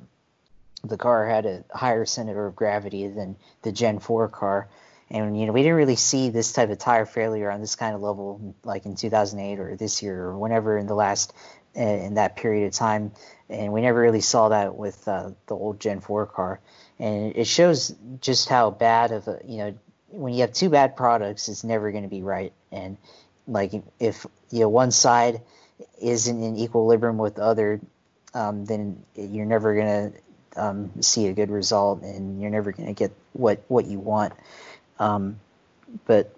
the 0.84 0.96
car 0.96 1.26
had 1.26 1.46
a 1.46 1.64
higher 1.72 2.04
center 2.04 2.46
of 2.46 2.54
gravity 2.54 3.08
than 3.08 3.36
the 3.62 3.72
Gen 3.72 3.98
4 3.98 4.28
car. 4.28 4.68
And 5.10 5.38
you 5.38 5.46
know, 5.46 5.52
we 5.52 5.62
didn't 5.62 5.76
really 5.76 5.96
see 5.96 6.30
this 6.30 6.52
type 6.52 6.70
of 6.70 6.78
tire 6.78 7.06
failure 7.06 7.50
on 7.50 7.60
this 7.60 7.76
kind 7.76 7.94
of 7.94 8.00
level, 8.00 8.54
like 8.64 8.86
in 8.86 8.96
2008 8.96 9.60
or 9.60 9.76
this 9.76 10.02
year 10.02 10.24
or 10.24 10.38
whenever 10.38 10.76
in 10.76 10.86
the 10.86 10.94
last 10.94 11.32
uh, 11.76 11.80
in 11.80 12.14
that 12.14 12.36
period 12.36 12.66
of 12.66 12.72
time. 12.72 13.12
And 13.48 13.72
we 13.72 13.82
never 13.82 14.00
really 14.00 14.20
saw 14.20 14.48
that 14.48 14.76
with 14.76 15.06
uh, 15.06 15.30
the 15.46 15.54
old 15.54 15.80
Gen 15.80 16.00
4 16.00 16.26
car. 16.26 16.60
And 16.98 17.36
it 17.36 17.46
shows 17.46 17.94
just 18.20 18.48
how 18.48 18.70
bad 18.70 19.12
of 19.12 19.28
a 19.28 19.40
you 19.46 19.58
know 19.58 19.74
when 20.08 20.32
you 20.32 20.42
have 20.42 20.52
two 20.52 20.70
bad 20.70 20.96
products, 20.96 21.48
it's 21.48 21.64
never 21.64 21.90
going 21.90 22.04
to 22.04 22.10
be 22.10 22.22
right. 22.22 22.52
And 22.70 22.96
like 23.46 23.72
if 23.98 24.26
you 24.50 24.60
know 24.60 24.68
one 24.68 24.90
side 24.90 25.40
isn't 26.00 26.42
in 26.42 26.56
equilibrium 26.56 27.18
with 27.18 27.36
the 27.36 27.42
other, 27.42 27.80
um, 28.34 28.64
then 28.64 29.02
you're 29.14 29.46
never 29.46 29.74
to 29.74 30.12
um, 30.56 30.90
see 31.02 31.26
a 31.26 31.32
good 31.32 31.50
result, 31.50 32.02
and 32.02 32.40
you're 32.40 32.50
never 32.50 32.72
to 32.72 32.92
get 32.92 33.12
what 33.32 33.62
what 33.68 33.86
you 33.86 33.98
want. 33.98 34.32
Um, 34.98 35.40
but 36.06 36.34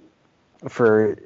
for 0.69 1.19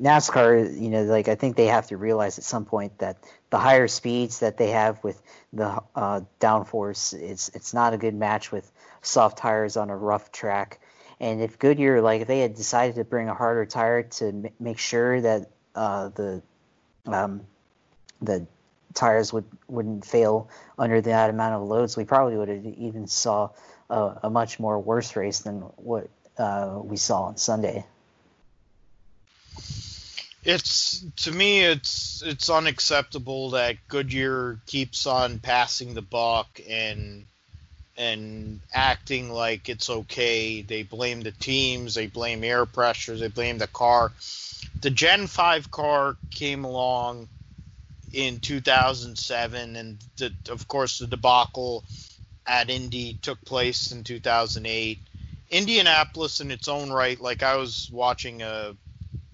NASCAR, 0.00 0.80
you 0.80 0.90
know, 0.90 1.04
like 1.04 1.28
I 1.28 1.34
think 1.34 1.56
they 1.56 1.66
have 1.66 1.88
to 1.88 1.96
realize 1.96 2.38
at 2.38 2.44
some 2.44 2.64
point 2.64 2.98
that 2.98 3.16
the 3.50 3.58
higher 3.58 3.88
speeds 3.88 4.40
that 4.40 4.56
they 4.56 4.70
have 4.70 5.02
with 5.02 5.20
the 5.52 5.82
uh, 5.94 6.20
downforce, 6.40 7.14
it's 7.14 7.48
it's 7.50 7.74
not 7.74 7.94
a 7.94 7.98
good 7.98 8.14
match 8.14 8.52
with 8.52 8.70
soft 9.02 9.38
tires 9.38 9.76
on 9.76 9.90
a 9.90 9.96
rough 9.96 10.30
track. 10.30 10.80
And 11.20 11.40
if 11.40 11.58
Goodyear, 11.58 12.00
like 12.00 12.22
if 12.22 12.28
they 12.28 12.40
had 12.40 12.54
decided 12.54 12.96
to 12.96 13.04
bring 13.04 13.28
a 13.28 13.34
harder 13.34 13.66
tire 13.66 14.04
to 14.04 14.28
m- 14.28 14.46
make 14.60 14.78
sure 14.78 15.20
that 15.20 15.50
uh, 15.74 16.10
the 16.10 16.42
um, 17.14 17.42
the 18.20 18.46
tires 18.94 19.32
would 19.32 19.44
wouldn't 19.68 20.04
fail 20.04 20.48
under 20.78 21.00
that 21.00 21.30
amount 21.30 21.54
of 21.54 21.68
loads, 21.68 21.96
we 21.96 22.04
probably 22.04 22.36
would 22.36 22.48
have 22.48 22.64
even 22.64 23.06
saw 23.06 23.50
a, 23.90 24.20
a 24.24 24.30
much 24.30 24.58
more 24.58 24.78
worse 24.78 25.16
race 25.16 25.40
than 25.40 25.60
what 25.76 26.08
uh, 26.38 26.78
we 26.82 26.96
saw 26.96 27.22
on 27.24 27.36
Sunday. 27.36 27.84
It's 30.44 31.04
to 31.24 31.32
me, 31.32 31.64
it's 31.64 32.22
it's 32.24 32.48
unacceptable 32.48 33.50
that 33.50 33.76
Goodyear 33.88 34.60
keeps 34.66 35.06
on 35.06 35.40
passing 35.40 35.94
the 35.94 36.02
buck 36.02 36.60
and 36.68 37.26
and 37.98 38.60
acting 38.72 39.28
like 39.30 39.68
it's 39.68 39.90
okay. 39.90 40.62
They 40.62 40.84
blame 40.84 41.20
the 41.20 41.32
teams, 41.32 41.94
they 41.94 42.06
blame 42.06 42.44
air 42.44 42.64
pressures, 42.64 43.20
they 43.20 43.28
blame 43.28 43.58
the 43.58 43.66
car. 43.66 44.12
The 44.80 44.90
Gen 44.90 45.26
5 45.26 45.70
car 45.72 46.16
came 46.30 46.64
along 46.64 47.28
in 48.12 48.38
2007, 48.38 49.76
and 49.76 49.98
the, 50.16 50.32
of 50.48 50.68
course, 50.68 50.98
the 50.98 51.08
debacle 51.08 51.84
at 52.46 52.70
Indy 52.70 53.18
took 53.20 53.44
place 53.44 53.90
in 53.90 54.04
2008. 54.04 55.00
Indianapolis, 55.50 56.40
in 56.40 56.52
its 56.52 56.68
own 56.68 56.90
right, 56.90 57.20
like 57.20 57.42
I 57.42 57.56
was 57.56 57.90
watching 57.92 58.42
a 58.42 58.76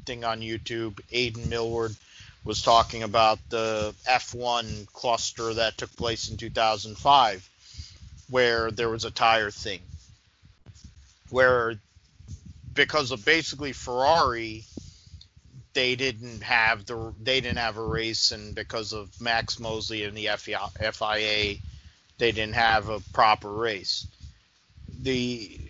thing 0.07 0.25
on 0.25 0.41
YouTube, 0.41 0.99
Aiden 1.13 1.49
Millward 1.49 1.95
was 2.45 2.63
talking 2.63 3.03
about 3.03 3.39
the 3.51 3.95
F1 4.09 4.87
cluster 4.93 5.53
that 5.55 5.77
took 5.77 5.95
place 5.97 6.29
in 6.29 6.37
2005 6.37 7.51
where 8.31 8.71
there 8.71 8.89
was 8.89 9.05
a 9.05 9.11
tire 9.11 9.51
thing, 9.51 9.81
where 11.31 11.75
because 12.75 13.11
of 13.11 13.25
basically 13.25 13.73
Ferrari, 13.73 14.65
they 15.75 15.95
didn't 15.97 16.43
have 16.43 16.87
the 16.87 17.13
they 17.23 17.41
didn't 17.41 17.59
have 17.59 17.77
a 17.77 17.85
race, 17.85 18.33
and 18.33 18.55
because 18.55 18.93
of 18.93 19.21
Max 19.21 19.59
Mosley 19.59 20.05
and 20.05 20.17
the 20.17 20.29
FIA, 20.37 21.57
they 22.19 22.33
didn't 22.33 22.55
have 22.55 22.89
a 22.89 23.01
proper 23.13 23.53
race. 23.53 24.07
The 25.03 25.61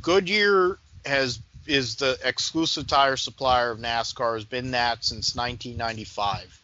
Goodyear 0.00 0.78
has 1.04 1.40
is 1.66 1.96
the 1.96 2.18
exclusive 2.24 2.86
tire 2.86 3.16
supplier 3.16 3.70
of 3.70 3.78
NASCAR 3.78 4.34
has 4.34 4.44
been 4.44 4.72
that 4.72 5.04
since 5.04 5.36
1995. 5.36 6.60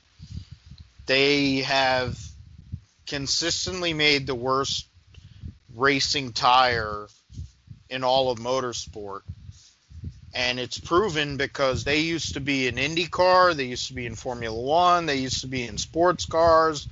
They 1.06 1.58
have 1.58 2.18
consistently 3.06 3.94
made 3.94 4.26
the 4.26 4.34
worst 4.34 4.86
racing 5.76 6.32
tire 6.32 7.06
in 7.90 8.02
all 8.02 8.30
of 8.30 8.38
motorsport. 8.38 9.20
And 10.34 10.58
it's 10.58 10.78
proven 10.78 11.36
because 11.36 11.84
they 11.84 12.00
used 12.00 12.34
to 12.34 12.40
be 12.40 12.66
in 12.66 12.76
IndyCar, 12.76 13.54
they 13.54 13.64
used 13.64 13.88
to 13.88 13.94
be 13.94 14.06
in 14.06 14.14
Formula 14.14 14.58
One, 14.58 15.06
they 15.06 15.16
used 15.16 15.42
to 15.42 15.46
be 15.46 15.66
in 15.66 15.78
sports 15.78 16.26
cars, 16.26 16.88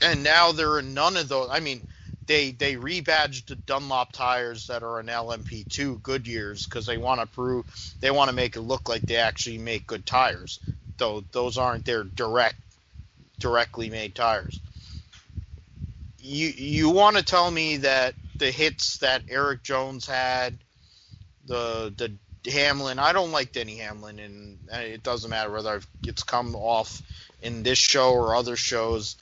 and 0.00 0.22
now 0.22 0.52
they're 0.52 0.78
in 0.78 0.94
none 0.94 1.16
of 1.16 1.28
those. 1.28 1.48
I 1.50 1.60
mean, 1.60 1.82
they 2.26 2.52
they 2.52 2.76
rebadged 2.76 3.46
the 3.46 3.56
Dunlop 3.56 4.12
tires 4.12 4.68
that 4.68 4.82
are 4.82 5.00
in 5.00 5.06
LMP2 5.06 6.00
Goodyears 6.02 6.68
because 6.68 6.86
they 6.86 6.98
want 6.98 7.20
to 7.20 7.26
prove 7.26 7.66
they 8.00 8.12
want 8.12 8.28
to 8.28 8.36
make 8.36 8.54
it 8.54 8.60
look 8.60 8.88
like 8.88 9.02
they 9.02 9.16
actually 9.16 9.58
make 9.58 9.86
good 9.86 10.06
tires, 10.06 10.60
though 10.98 11.24
those 11.32 11.58
aren't 11.58 11.84
their 11.84 12.04
direct 12.04 12.56
directly 13.40 13.90
made 13.90 14.14
tires 14.14 14.60
you 16.24 16.48
you 16.48 16.88
want 16.88 17.16
to 17.16 17.22
tell 17.22 17.50
me 17.50 17.76
that 17.78 18.14
the 18.36 18.50
hits 18.50 18.98
that 18.98 19.24
Erik 19.28 19.62
Jones 19.62 20.06
had, 20.06 20.56
the 21.46 21.92
the 21.96 22.50
Hamlin, 22.50 22.98
I 22.98 23.12
don't 23.12 23.30
like 23.30 23.52
Denny 23.52 23.76
Hamlin, 23.76 24.18
and 24.18 24.58
it 24.70 25.02
doesn't 25.02 25.28
matter 25.30 25.50
whether 25.50 25.82
it's 26.02 26.22
come 26.22 26.56
off 26.56 27.02
in 27.42 27.62
this 27.62 27.78
show 27.78 28.12
or 28.12 28.34
other 28.34 28.56
shows. 28.56 29.16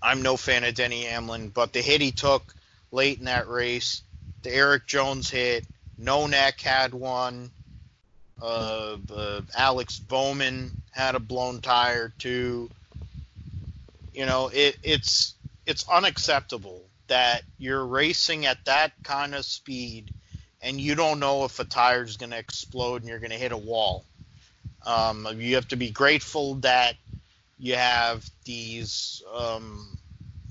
I'm 0.00 0.22
no 0.22 0.36
fan 0.36 0.64
of 0.64 0.74
Denny 0.74 1.04
Hamlin, 1.04 1.48
but 1.48 1.72
the 1.72 1.80
hit 1.80 2.00
he 2.00 2.12
took 2.12 2.54
late 2.92 3.18
in 3.18 3.24
that 3.24 3.48
race, 3.48 4.02
the 4.42 4.54
Erik 4.54 4.86
Jones 4.86 5.30
hit, 5.30 5.66
No 5.98 6.26
Neck 6.26 6.60
had 6.60 6.94
one. 6.94 7.50
Uh, 8.40 8.96
uh, 9.12 9.42
Alex 9.54 9.98
Bowman 9.98 10.70
had 10.92 11.14
a 11.14 11.20
blown 11.20 11.60
tire 11.60 12.12
too. 12.18 12.70
You 14.14 14.26
know, 14.26 14.48
it, 14.48 14.78
it's 14.82 15.34
it's 15.70 15.88
unacceptable 15.88 16.82
that 17.06 17.42
you're 17.56 17.86
racing 17.86 18.44
at 18.44 18.64
that 18.64 18.92
kind 19.04 19.36
of 19.36 19.44
speed 19.44 20.12
and 20.60 20.80
you 20.80 20.96
don't 20.96 21.20
know 21.20 21.44
if 21.44 21.60
a 21.60 21.64
tire 21.64 22.02
is 22.02 22.16
going 22.16 22.30
to 22.30 22.38
explode 22.38 23.02
and 23.02 23.08
you're 23.08 23.20
going 23.20 23.30
to 23.30 23.36
hit 23.36 23.52
a 23.52 23.56
wall. 23.56 24.04
Um, 24.84 25.26
you 25.36 25.54
have 25.54 25.68
to 25.68 25.76
be 25.76 25.90
grateful 25.90 26.56
that 26.56 26.96
you 27.58 27.76
have 27.76 28.28
these, 28.44 29.22
um, 29.32 29.86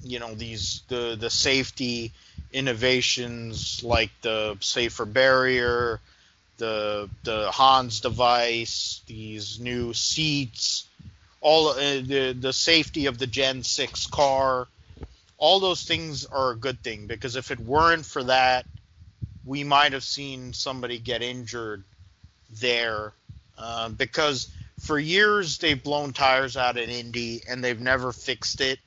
you 0.01 0.19
know, 0.19 0.33
these 0.35 0.83
the 0.87 1.17
the 1.19 1.29
safety 1.29 2.13
innovations 2.53 3.83
like 3.83 4.11
the 4.21 4.55
safer 4.61 5.05
barrier, 5.05 5.99
the 6.57 7.09
the 7.23 7.51
Hans 7.51 7.99
device, 7.99 9.01
these 9.07 9.59
new 9.59 9.93
seats, 9.93 10.87
all 11.41 11.69
uh, 11.69 11.75
the 11.75 12.37
the 12.39 12.53
safety 12.53 13.07
of 13.07 13.17
the 13.17 13.27
Gen 13.27 13.63
Six 13.63 14.07
car 14.07 14.67
all 15.39 15.59
those 15.59 15.83
things 15.83 16.25
are 16.25 16.51
a 16.51 16.55
good 16.55 16.83
thing 16.83 17.07
because 17.07 17.35
if 17.37 17.49
it 17.49 17.59
weren't 17.59 18.05
for 18.05 18.23
that, 18.23 18.65
we 19.45 19.63
might 19.63 19.93
have 19.93 20.03
seen 20.03 20.53
somebody 20.53 20.99
get 20.99 21.21
injured 21.23 21.83
there 22.59 23.13
uh, 23.57 23.89
because 23.89 24.49
for 24.77 24.99
years 24.99 25.57
they've 25.57 25.81
blown 25.81 26.13
tires 26.13 26.57
out 26.57 26.77
in 26.77 26.89
Indy 26.89 27.41
and 27.47 27.63
they've 27.63 27.79
never 27.79 28.11
fixed 28.11 28.59
it. 28.59 28.79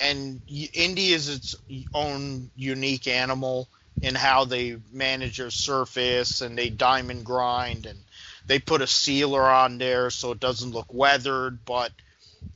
And 0.00 0.40
Indy 0.48 1.12
is 1.12 1.28
its 1.28 1.54
own 1.92 2.50
unique 2.56 3.06
animal 3.06 3.68
in 4.02 4.14
how 4.14 4.44
they 4.44 4.76
manage 4.92 5.38
their 5.38 5.50
surface 5.50 6.40
and 6.40 6.58
they 6.58 6.70
diamond 6.70 7.24
grind 7.24 7.86
and 7.86 7.98
they 8.46 8.58
put 8.58 8.82
a 8.82 8.86
sealer 8.86 9.42
on 9.42 9.78
there 9.78 10.10
so 10.10 10.32
it 10.32 10.40
doesn't 10.40 10.72
look 10.72 10.92
weathered, 10.92 11.64
but 11.64 11.92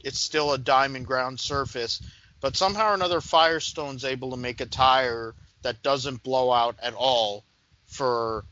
it's 0.01 0.19
still 0.19 0.53
a 0.53 0.59
diamond 0.59 1.07
ground 1.07 1.39
surface. 1.39 2.03
But 2.41 2.57
somehow 2.57 2.91
or 2.91 2.95
another, 2.95 3.21
Firestone's 3.21 4.05
able 4.05 4.31
to 4.31 4.37
make 4.37 4.61
a 4.61 4.67
tire 4.67 5.35
that 5.63 5.83
doesn't 5.83 6.23
blow 6.23 6.53
out 6.53 6.77
at 6.81 6.95
all 6.95 7.45
for 7.87 8.45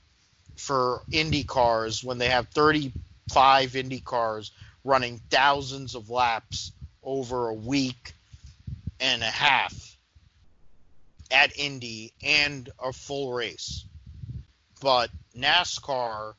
for 0.57 1.03
Indy 1.11 1.45
cars 1.45 2.03
when 2.03 2.19
they 2.19 2.31
have 2.31 2.49
35 2.49 3.77
Indy 3.77 4.01
cars 4.01 4.51
running 4.85 5.21
thousands 5.31 5.95
of 5.95 6.11
laps 6.11 6.73
over 7.03 7.49
a 7.49 7.55
week 7.55 8.15
and 8.99 9.23
a 9.23 9.31
half 9.31 9.97
at 11.31 11.57
Indy 11.59 12.15
and 12.23 12.71
a 12.83 12.93
full 12.93 13.33
race. 13.33 13.85
But 14.81 15.11
NASCAR 15.37 16.35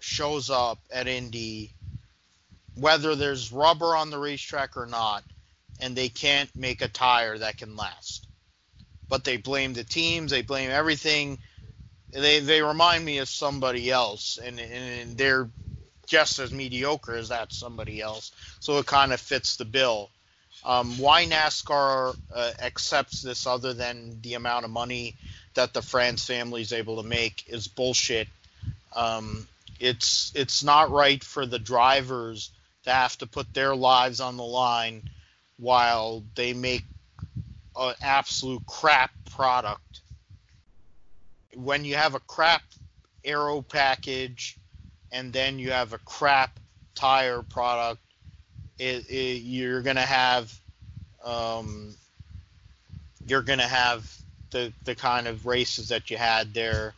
shows 0.00 0.50
up 0.50 0.80
at 0.90 1.06
Indy 1.06 1.72
whether 2.74 3.14
there's 3.14 3.52
rubber 3.52 3.96
on 3.96 4.10
the 4.10 4.18
racetrack 4.18 4.76
or 4.76 4.86
not 4.86 5.24
and 5.80 5.96
they 5.96 6.08
can't 6.08 6.54
make 6.56 6.82
a 6.82 6.88
tire 6.88 7.38
that 7.38 7.58
can 7.58 7.76
last. 7.76 8.26
But 9.08 9.24
they 9.24 9.36
blame 9.36 9.72
the 9.72 9.84
teams, 9.84 10.30
they 10.30 10.42
blame 10.42 10.70
everything. 10.70 11.38
They 12.10 12.40
they 12.40 12.62
remind 12.62 13.04
me 13.04 13.18
of 13.18 13.28
somebody 13.28 13.90
else, 13.90 14.38
and, 14.42 14.58
and 14.58 15.16
they're 15.16 15.48
just 16.06 16.38
as 16.38 16.52
mediocre 16.52 17.14
as 17.14 17.28
that 17.28 17.52
somebody 17.52 18.00
else. 18.00 18.32
So 18.60 18.78
it 18.78 18.86
kind 18.86 19.12
of 19.12 19.20
fits 19.20 19.56
the 19.56 19.64
bill. 19.64 20.10
Um, 20.64 20.98
why 20.98 21.26
NASCAR 21.26 22.16
uh, 22.34 22.52
accepts 22.60 23.22
this 23.22 23.46
other 23.46 23.74
than 23.74 24.20
the 24.22 24.34
amount 24.34 24.64
of 24.64 24.70
money 24.70 25.14
that 25.54 25.72
the 25.72 25.82
France 25.82 26.24
family 26.26 26.62
is 26.62 26.72
able 26.72 27.00
to 27.02 27.08
make 27.08 27.44
is 27.48 27.68
bullshit. 27.68 28.28
Um, 28.94 29.46
it's 29.78 30.32
it's 30.34 30.64
not 30.64 30.90
right 30.90 31.22
for 31.22 31.46
the 31.46 31.58
drivers 31.58 32.50
to 32.84 32.90
have 32.90 33.16
to 33.18 33.26
put 33.26 33.52
their 33.54 33.76
lives 33.76 34.20
on 34.20 34.36
the 34.36 34.44
line 34.44 35.08
while 35.58 36.22
they 36.34 36.52
make 36.52 36.84
an 37.76 37.94
absolute 38.02 38.64
crap 38.66 39.10
product. 39.30 40.00
When 41.54 41.84
you 41.84 41.96
have 41.96 42.14
a 42.14 42.20
crap 42.20 42.62
aero 43.24 43.62
package 43.62 44.58
and 45.12 45.32
then 45.32 45.58
you 45.58 45.70
have 45.70 45.92
a 45.92 45.98
crap 45.98 46.58
tire 46.94 47.42
product, 47.42 48.00
it, 48.78 49.08
it, 49.10 49.42
you're 49.42 49.82
gonna 49.82 50.00
have 50.00 50.52
um, 51.24 51.94
you're 53.26 53.42
gonna 53.42 53.62
have 53.62 54.10
the 54.50 54.72
the 54.84 54.94
kind 54.94 55.26
of 55.26 55.46
races 55.46 55.88
that 55.88 56.10
you 56.10 56.16
had 56.16 56.54
there, 56.54 56.94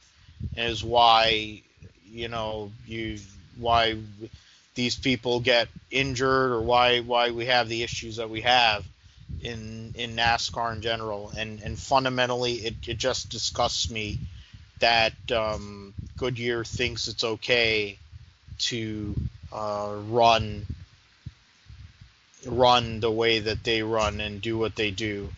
is 0.56 0.84
why 0.84 1.62
you 2.04 2.28
know 2.28 2.70
you 2.86 3.18
why 3.58 3.96
these 4.80 4.96
people 4.96 5.40
get 5.40 5.68
injured 5.90 6.52
or 6.52 6.62
why 6.62 7.00
why 7.00 7.32
we 7.32 7.44
have 7.44 7.68
the 7.68 7.82
issues 7.82 8.16
that 8.16 8.30
we 8.30 8.40
have 8.40 8.82
in 9.42 9.92
in 9.94 10.16
NASCAR 10.16 10.74
in 10.74 10.80
general. 10.80 11.30
And 11.36 11.60
and 11.60 11.78
fundamentally, 11.78 12.54
it, 12.54 12.76
it 12.88 12.96
just 12.96 13.28
disgusts 13.28 13.90
me 13.90 14.18
that 14.78 15.12
um, 15.30 15.92
Goodyear 16.16 16.64
thinks 16.64 17.08
it's 17.08 17.24
okay 17.24 17.98
to 18.70 19.14
uh, 19.52 19.96
run 20.08 20.66
run 22.46 23.00
the 23.00 23.10
way 23.10 23.38
that 23.40 23.62
they 23.62 23.82
run 23.82 24.18
and 24.18 24.40
do 24.40 24.56
what 24.56 24.76
they 24.76 24.90
do. 24.90 25.28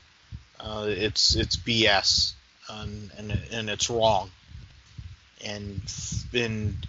Uh, 0.61 0.87
it's 0.87 1.35
it's 1.35 1.57
BS 1.57 2.35
and, 2.71 3.11
and 3.19 3.33
and 3.51 3.69
it's 3.69 3.91
wrong. 3.91 4.31
And 5.45 5.81
and 6.33 6.87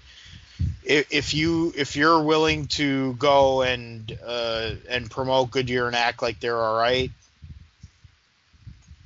if 0.84 1.34
you 1.34 1.73
if 1.76 1.95
you're 1.95 2.22
willing 2.22 2.68
to 2.68 3.14
go 3.14 3.61
and 3.61 4.18
uh, 4.26 4.72
and 4.90 5.10
promote 5.10 5.52
Goodyear 5.52 5.88
and 5.88 5.95
act 5.95 6.22
like 6.22 6.40
they're 6.40 6.57
all 6.57 6.77
right, 6.77 7.11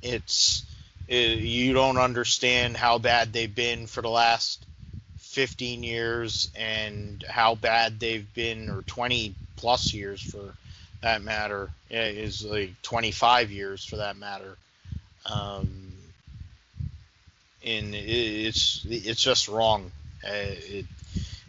it's 0.02 0.64
it, 1.06 1.38
you 1.38 1.72
don't 1.72 1.96
understand 1.96 2.76
how 2.76 2.98
bad 2.98 3.32
they've 3.32 3.54
been 3.54 3.86
for 3.86 4.02
the 4.02 4.10
last 4.10 4.64
15 5.18 5.82
years 5.82 6.50
and 6.56 7.24
how 7.28 7.54
bad 7.54 8.00
they've 8.00 8.32
been 8.34 8.68
or 8.68 8.82
20 8.82 9.34
plus 9.56 9.94
years 9.94 10.20
for 10.20 10.54
that 11.02 11.22
matter. 11.22 11.70
Is 11.90 12.44
like 12.44 12.80
25 12.82 13.50
years 13.50 13.84
for 13.84 13.96
that 13.96 14.16
matter. 14.16 14.56
Um, 15.24 15.92
and 17.64 17.94
it's 17.94 18.84
it's 18.88 19.22
just 19.22 19.48
wrong. 19.48 19.90
Uh, 20.24 20.30
it, 20.32 20.86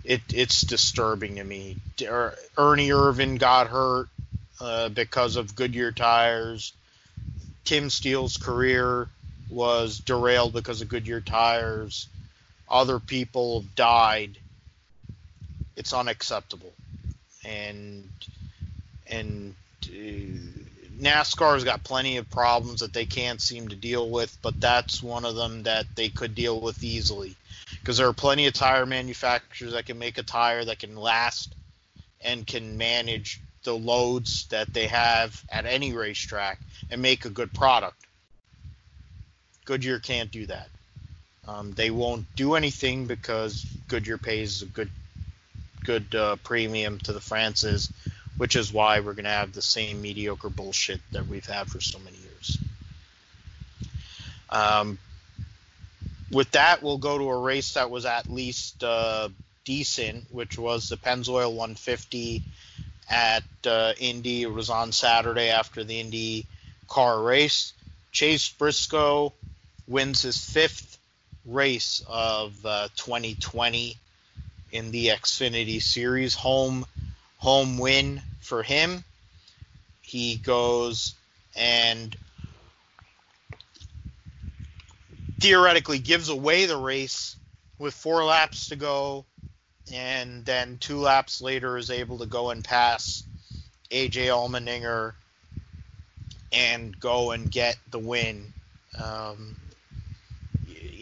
it 0.03 0.21
it's 0.33 0.61
disturbing 0.61 1.35
to 1.35 1.43
me. 1.43 1.77
Er, 2.01 2.35
Ernie 2.57 2.89
Irvan 2.89 3.37
got 3.37 3.67
hurt 3.67 4.07
uh, 4.61 4.89
because 4.89 5.35
of 5.35 5.55
Goodyear 5.55 5.91
tires. 5.91 6.73
Tim 7.65 7.89
Steele's 7.89 8.37
career 8.37 9.07
was 9.49 9.99
derailed 9.99 10.53
because 10.53 10.81
of 10.81 10.89
Goodyear 10.89 11.21
tires. 11.21 12.07
Other 12.69 12.99
people 12.99 13.65
died. 13.75 14.37
It's 15.75 15.93
unacceptable, 15.93 16.73
and 17.45 18.07
and 19.07 19.55
uh, 19.85 19.89
NASCAR's 20.99 21.63
got 21.63 21.83
plenty 21.83 22.17
of 22.17 22.29
problems 22.29 22.81
that 22.81 22.93
they 22.93 23.05
can't 23.05 23.41
seem 23.41 23.69
to 23.69 23.75
deal 23.75 24.09
with, 24.09 24.37
but 24.41 24.59
that's 24.59 25.01
one 25.01 25.23
of 25.23 25.35
them 25.35 25.63
that 25.63 25.85
they 25.95 26.09
could 26.09 26.35
deal 26.35 26.59
with 26.59 26.83
easily 26.83 27.35
because 27.79 27.97
there 27.97 28.07
are 28.07 28.13
plenty 28.13 28.47
of 28.47 28.53
tire 28.53 28.85
manufacturers 28.85 29.73
that 29.73 29.85
can 29.85 29.99
make 29.99 30.17
a 30.17 30.23
tire 30.23 30.65
that 30.65 30.79
can 30.79 30.95
last 30.95 31.53
and 32.21 32.45
can 32.45 32.77
manage 32.77 33.39
the 33.63 33.73
loads 33.73 34.45
that 34.47 34.73
they 34.73 34.87
have 34.87 35.43
at 35.49 35.65
any 35.65 35.93
racetrack 35.93 36.59
and 36.89 37.01
make 37.01 37.25
a 37.25 37.29
good 37.29 37.53
product. 37.53 37.95
Goodyear 39.65 39.99
can't 39.99 40.31
do 40.31 40.45
that. 40.47 40.69
Um, 41.47 41.71
they 41.73 41.89
won't 41.89 42.25
do 42.35 42.55
anything 42.55 43.05
because 43.05 43.65
Goodyear 43.87 44.17
pays 44.17 44.61
a 44.61 44.65
good 44.65 44.89
good 45.83 46.13
uh, 46.13 46.35
premium 46.43 46.99
to 46.99 47.13
the 47.13 47.21
Frances, 47.21 47.89
which 48.37 48.55
is 48.55 48.71
why 48.71 48.99
we're 48.99 49.13
going 49.13 49.23
to 49.23 49.31
have 49.31 49.53
the 49.53 49.61
same 49.61 50.01
mediocre 50.01 50.49
bullshit 50.49 50.99
that 51.11 51.25
we've 51.27 51.45
had 51.45 51.67
for 51.67 51.79
so 51.81 51.97
many 51.99 52.17
years. 52.17 52.57
Um, 54.49 54.99
with 56.31 56.51
that, 56.51 56.83
we'll 56.83 56.97
go 56.97 57.17
to 57.17 57.29
a 57.29 57.41
race 57.41 57.73
that 57.73 57.89
was 57.89 58.05
at 58.05 58.29
least 58.29 58.83
uh, 58.83 59.29
decent, 59.65 60.25
which 60.31 60.57
was 60.57 60.89
the 60.89 60.97
Pennzoil 60.97 61.49
150 61.49 62.43
at 63.09 63.43
uh, 63.65 63.93
Indy. 63.99 64.43
It 64.43 64.51
was 64.51 64.69
on 64.69 64.91
Saturday 64.91 65.49
after 65.49 65.83
the 65.83 65.99
Indy 65.99 66.45
car 66.87 67.21
race. 67.21 67.73
Chase 68.11 68.49
Briscoe 68.49 69.33
wins 69.87 70.21
his 70.21 70.43
fifth 70.43 70.97
race 71.45 72.03
of 72.07 72.53
uh, 72.65 72.87
2020 72.95 73.97
in 74.71 74.91
the 74.91 75.07
Xfinity 75.07 75.81
Series. 75.81 76.35
Home 76.35 76.85
home 77.37 77.77
win 77.77 78.21
for 78.41 78.63
him. 78.63 79.03
He 80.01 80.35
goes 80.35 81.15
and 81.55 82.15
theoretically 85.39 85.99
gives 85.99 86.29
away 86.29 86.65
the 86.65 86.77
race 86.77 87.35
with 87.77 87.93
four 87.93 88.23
laps 88.23 88.69
to 88.69 88.75
go, 88.75 89.25
and 89.93 90.45
then 90.45 90.77
two 90.79 90.97
laps 90.97 91.41
later 91.41 91.77
is 91.77 91.89
able 91.89 92.19
to 92.19 92.25
go 92.25 92.49
and 92.51 92.63
pass 92.63 93.23
AJ 93.91 94.27
Allmendinger 94.27 95.13
and 96.51 96.99
go 96.99 97.31
and 97.31 97.49
get 97.49 97.77
the 97.89 97.99
win. 97.99 98.53
Um, 98.99 99.55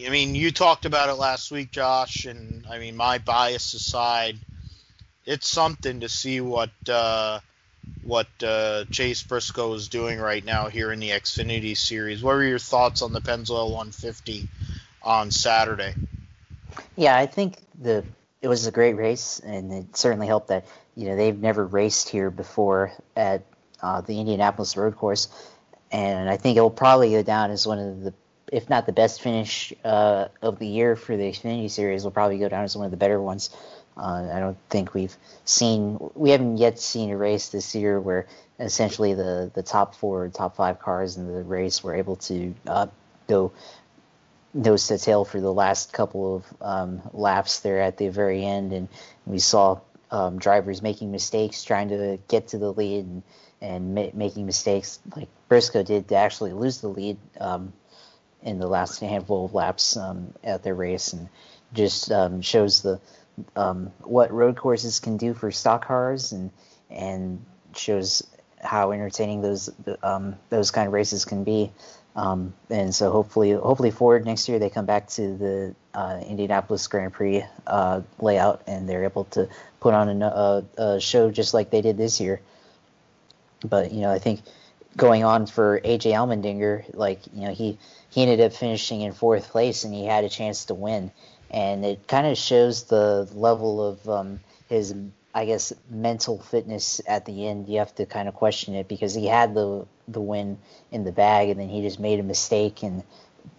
I 0.06 0.10
mean, 0.10 0.34
you 0.34 0.52
talked 0.52 0.84
about 0.84 1.08
it 1.08 1.14
last 1.14 1.50
week, 1.50 1.70
Josh, 1.70 2.24
and 2.24 2.64
I 2.70 2.78
mean, 2.78 2.96
my 2.96 3.18
bias 3.18 3.74
aside, 3.74 4.38
it's 5.26 5.48
something 5.48 6.00
to 6.00 6.08
see 6.08 6.40
what 6.40 6.70
uh, 6.88 7.40
what 8.02 8.26
uh, 8.42 8.84
Chase 8.90 9.22
Briscoe 9.22 9.72
is 9.74 9.88
doing 9.88 10.18
right 10.18 10.44
now 10.44 10.68
here 10.68 10.92
in 10.92 11.00
the 11.00 11.10
Xfinity 11.10 11.76
Series. 11.76 12.22
What 12.22 12.36
were 12.36 12.44
your 12.44 12.58
thoughts 12.58 13.02
on 13.02 13.12
the 13.12 13.20
Pennzoil 13.20 13.66
150 13.66 14.48
on 15.02 15.30
Saturday? 15.30 15.94
Yeah, 16.96 17.16
I 17.16 17.26
think 17.26 17.56
the 17.80 18.04
it 18.40 18.48
was 18.48 18.66
a 18.66 18.70
great 18.70 18.94
race, 18.94 19.40
and 19.40 19.72
it 19.72 19.96
certainly 19.96 20.26
helped 20.26 20.48
that 20.48 20.66
you 20.94 21.06
know 21.08 21.16
they've 21.16 21.38
never 21.38 21.66
raced 21.66 22.08
here 22.08 22.30
before 22.30 22.92
at 23.16 23.42
uh, 23.82 24.00
the 24.00 24.20
Indianapolis 24.20 24.76
Road 24.76 24.96
Course, 24.96 25.28
and 25.90 26.28
I 26.28 26.36
think 26.36 26.56
it 26.56 26.60
will 26.60 26.70
probably 26.70 27.10
go 27.10 27.22
down 27.22 27.50
as 27.50 27.66
one 27.66 27.78
of 27.78 28.02
the 28.02 28.14
if 28.50 28.70
not 28.70 28.86
the 28.86 28.92
best 28.92 29.20
finish 29.20 29.72
uh, 29.84 30.28
of 30.40 30.58
the 30.58 30.66
year 30.66 30.96
for 30.96 31.16
the 31.16 31.24
Xfinity 31.24 31.70
Series, 31.70 32.04
will 32.04 32.10
probably 32.10 32.38
go 32.38 32.48
down 32.48 32.64
as 32.64 32.76
one 32.76 32.86
of 32.86 32.90
the 32.90 32.96
better 32.96 33.20
ones. 33.20 33.50
Uh, 33.98 34.30
I 34.32 34.38
don't 34.38 34.56
think 34.70 34.94
we've 34.94 35.16
seen 35.44 35.98
we 36.14 36.30
haven't 36.30 36.58
yet 36.58 36.78
seen 36.78 37.10
a 37.10 37.16
race 37.16 37.48
this 37.48 37.74
year 37.74 38.00
where 38.00 38.26
essentially 38.60 39.14
the 39.14 39.50
the 39.54 39.62
top 39.62 39.94
four, 39.94 40.28
top 40.28 40.56
five 40.56 40.78
cars 40.78 41.16
in 41.16 41.26
the 41.26 41.42
race 41.42 41.82
were 41.82 41.94
able 41.94 42.16
to 42.16 42.54
uh, 42.66 42.86
go 43.28 43.52
nose 44.54 44.86
to 44.88 44.98
tail 44.98 45.24
for 45.24 45.40
the 45.40 45.52
last 45.52 45.92
couple 45.92 46.36
of 46.36 46.44
um, 46.60 47.02
laps 47.12 47.60
there 47.60 47.80
at 47.80 47.96
the 47.96 48.08
very 48.08 48.44
end, 48.44 48.72
and 48.72 48.88
we 49.26 49.38
saw 49.38 49.80
um, 50.10 50.38
drivers 50.38 50.80
making 50.82 51.10
mistakes 51.10 51.64
trying 51.64 51.88
to 51.88 52.18
get 52.28 52.48
to 52.48 52.58
the 52.58 52.72
lead 52.72 53.04
and, 53.04 53.22
and 53.60 53.94
ma- 53.94 54.10
making 54.14 54.46
mistakes. 54.46 55.00
Like 55.14 55.28
Briscoe 55.48 55.82
did 55.82 56.08
to 56.08 56.16
actually 56.16 56.52
lose 56.52 56.80
the 56.80 56.88
lead 56.88 57.18
um, 57.40 57.72
in 58.42 58.58
the 58.58 58.68
last 58.68 59.00
handful 59.00 59.44
of 59.44 59.54
laps 59.54 59.96
um, 59.96 60.32
at 60.44 60.62
their 60.62 60.74
race, 60.74 61.12
and 61.12 61.28
just 61.72 62.10
um, 62.10 62.40
shows 62.40 62.82
the 62.82 63.00
um, 63.56 63.92
what 64.00 64.32
road 64.32 64.56
courses 64.56 65.00
can 65.00 65.16
do 65.16 65.34
for 65.34 65.50
stock 65.50 65.86
cars 65.86 66.32
and 66.32 66.50
and 66.90 67.44
shows 67.74 68.26
how 68.62 68.92
entertaining 68.92 69.42
those 69.42 69.70
um, 70.02 70.36
those 70.50 70.70
kind 70.70 70.86
of 70.86 70.92
races 70.92 71.24
can 71.24 71.44
be. 71.44 71.70
Um, 72.16 72.54
and 72.68 72.92
so 72.92 73.12
hopefully 73.12 73.52
hopefully 73.52 73.92
forward 73.92 74.26
next 74.26 74.48
year 74.48 74.58
they 74.58 74.70
come 74.70 74.86
back 74.86 75.08
to 75.10 75.36
the 75.36 75.74
uh, 75.94 76.20
Indianapolis 76.26 76.86
Grand 76.88 77.12
Prix 77.12 77.44
uh, 77.66 78.00
layout 78.18 78.62
and 78.66 78.88
they're 78.88 79.04
able 79.04 79.24
to 79.24 79.48
put 79.78 79.94
on 79.94 80.22
a, 80.22 80.64
a, 80.76 81.00
show 81.00 81.30
just 81.30 81.54
like 81.54 81.70
they 81.70 81.80
did 81.80 81.96
this 81.96 82.20
year. 82.20 82.40
But 83.64 83.92
you 83.92 84.00
know 84.00 84.10
I 84.10 84.18
think 84.18 84.40
going 84.96 85.22
on 85.22 85.46
for 85.46 85.80
AJ 85.80 86.12
Allmendinger, 86.12 86.86
like 86.94 87.20
you 87.32 87.42
know 87.42 87.54
he 87.54 87.78
he 88.10 88.22
ended 88.22 88.40
up 88.40 88.52
finishing 88.52 89.02
in 89.02 89.12
fourth 89.12 89.50
place 89.50 89.84
and 89.84 89.94
he 89.94 90.04
had 90.04 90.24
a 90.24 90.28
chance 90.28 90.64
to 90.66 90.74
win 90.74 91.12
and 91.50 91.84
it 91.84 92.06
kind 92.06 92.26
of 92.26 92.36
shows 92.36 92.84
the 92.84 93.28
level 93.32 93.86
of 93.86 94.08
um, 94.08 94.40
his, 94.68 94.94
I 95.34 95.46
guess, 95.46 95.72
mental 95.90 96.38
fitness 96.38 97.00
at 97.06 97.24
the 97.24 97.46
end. 97.46 97.68
You 97.68 97.78
have 97.78 97.94
to 97.96 98.06
kind 98.06 98.28
of 98.28 98.34
question 98.34 98.74
it 98.74 98.88
because 98.88 99.14
he 99.14 99.26
had 99.26 99.54
the 99.54 99.86
the 100.06 100.20
win 100.20 100.58
in 100.90 101.04
the 101.04 101.12
bag, 101.12 101.50
and 101.50 101.60
then 101.60 101.68
he 101.68 101.82
just 101.82 102.00
made 102.00 102.20
a 102.20 102.22
mistake 102.22 102.82
and 102.82 103.02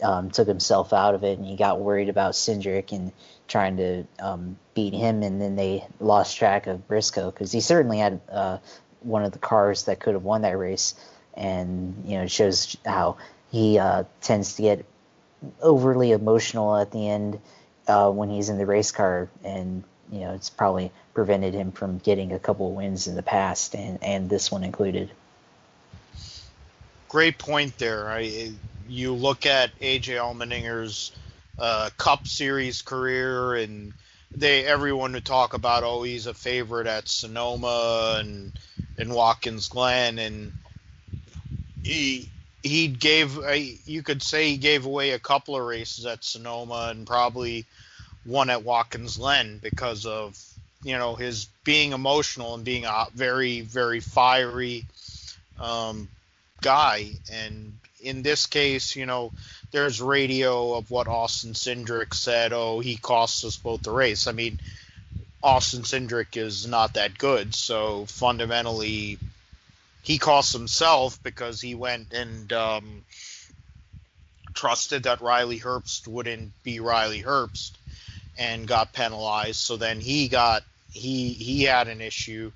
um, 0.03 0.29
took 0.31 0.47
himself 0.47 0.93
out 0.93 1.15
of 1.15 1.23
it, 1.23 1.37
and 1.37 1.47
he 1.47 1.55
got 1.55 1.79
worried 1.79 2.09
about 2.09 2.33
Cindric 2.33 2.91
and 2.91 3.11
trying 3.47 3.77
to 3.77 4.03
um, 4.19 4.57
beat 4.73 4.93
him, 4.93 5.23
and 5.23 5.41
then 5.41 5.55
they 5.55 5.85
lost 5.99 6.37
track 6.37 6.67
of 6.67 6.87
Briscoe 6.87 7.31
because 7.31 7.51
he 7.51 7.61
certainly 7.61 7.97
had 7.97 8.21
uh, 8.31 8.59
one 9.01 9.23
of 9.23 9.31
the 9.31 9.39
cars 9.39 9.85
that 9.85 9.99
could 9.99 10.13
have 10.13 10.23
won 10.23 10.43
that 10.43 10.57
race, 10.57 10.93
and 11.33 12.03
you 12.05 12.17
know 12.17 12.23
it 12.23 12.31
shows 12.31 12.77
how 12.85 13.17
he 13.51 13.79
uh, 13.79 14.03
tends 14.21 14.55
to 14.55 14.61
get 14.61 14.85
overly 15.61 16.11
emotional 16.11 16.75
at 16.75 16.91
the 16.91 17.09
end 17.09 17.39
uh, 17.89 18.11
when 18.11 18.29
he's 18.29 18.49
in 18.49 18.57
the 18.57 18.65
race 18.65 18.91
car, 18.91 19.27
and 19.43 19.83
you 20.11 20.19
know 20.19 20.33
it's 20.33 20.49
probably 20.49 20.91
prevented 21.13 21.53
him 21.53 21.71
from 21.71 21.97
getting 21.97 22.31
a 22.31 22.39
couple 22.39 22.69
of 22.69 22.75
wins 22.75 23.07
in 23.07 23.15
the 23.15 23.23
past, 23.23 23.75
and 23.75 24.01
and 24.03 24.29
this 24.29 24.51
one 24.51 24.63
included. 24.63 25.09
Great 27.09 27.39
point 27.39 27.77
there. 27.79 28.07
I, 28.07 28.51
you 28.87 29.13
look 29.13 29.47
at 29.47 29.77
AJ 29.79 30.17
Allmendinger's 30.17 31.11
uh, 31.57 31.89
Cup 31.97 32.27
Series 32.27 32.83
career, 32.83 33.55
and 33.55 33.93
they 34.31 34.63
everyone 34.65 35.13
would 35.13 35.25
talk 35.25 35.55
about 35.55 35.83
oh 35.83 36.03
he's 36.03 36.27
a 36.27 36.33
favorite 36.35 36.85
at 36.85 37.09
Sonoma 37.09 38.17
and 38.19 38.51
and 38.99 39.11
Watkins 39.11 39.67
Glen, 39.67 40.19
and 40.19 40.53
he 41.83 42.29
he 42.61 42.87
gave 42.87 43.39
you 43.85 44.03
could 44.03 44.21
say 44.21 44.49
he 44.49 44.57
gave 44.57 44.85
away 44.85 45.11
a 45.11 45.19
couple 45.19 45.55
of 45.55 45.63
races 45.63 46.05
at 46.05 46.23
Sonoma 46.23 46.89
and 46.91 47.07
probably 47.07 47.65
one 48.25 48.49
at 48.49 48.63
Watkins 48.63 49.17
Glen 49.17 49.59
because 49.61 50.05
of 50.05 50.37
you 50.83 50.97
know 50.97 51.15
his 51.15 51.47
being 51.63 51.93
emotional 51.93 52.53
and 52.53 52.63
being 52.63 52.85
a 52.85 53.07
very 53.13 53.61
very 53.61 53.99
fiery 53.99 54.85
um, 55.59 56.07
guy. 56.61 57.11
And 57.31 57.73
in 58.01 58.21
this 58.21 58.45
case 58.45 58.95
you 58.95 59.05
know 59.05 59.31
there's 59.71 60.01
radio 60.01 60.75
of 60.75 60.89
what 60.89 61.07
Austin 61.07 61.53
Cindric 61.53 62.13
said 62.13 62.53
oh 62.53 62.79
he 62.79 62.95
cost 62.95 63.43
us 63.45 63.57
both 63.57 63.83
the 63.83 63.91
race. 63.91 64.27
I 64.27 64.31
mean 64.31 64.59
Austin 65.41 65.83
Cindric 65.83 66.37
is 66.37 66.67
not 66.67 66.93
that 66.95 67.17
good 67.17 67.55
so 67.55 68.05
fundamentally 68.05 69.17
he 70.01 70.17
cost 70.17 70.53
himself 70.53 71.21
because 71.23 71.61
he 71.61 71.75
went 71.75 72.13
and 72.13 72.51
um, 72.53 73.03
trusted 74.53 75.03
that 75.03 75.21
Riley 75.21 75.59
Herbst 75.59 76.07
wouldn't 76.07 76.51
be 76.63 76.79
Riley 76.79 77.21
Herbst 77.21 77.71
and 78.39 78.67
got 78.67 78.93
penalized. 78.93 79.57
So 79.57 79.77
then 79.77 79.99
he 79.99 80.27
got 80.27 80.63
he 80.91 81.29
he 81.29 81.63
had 81.63 81.87
an 81.87 82.01
issue. 82.01 82.51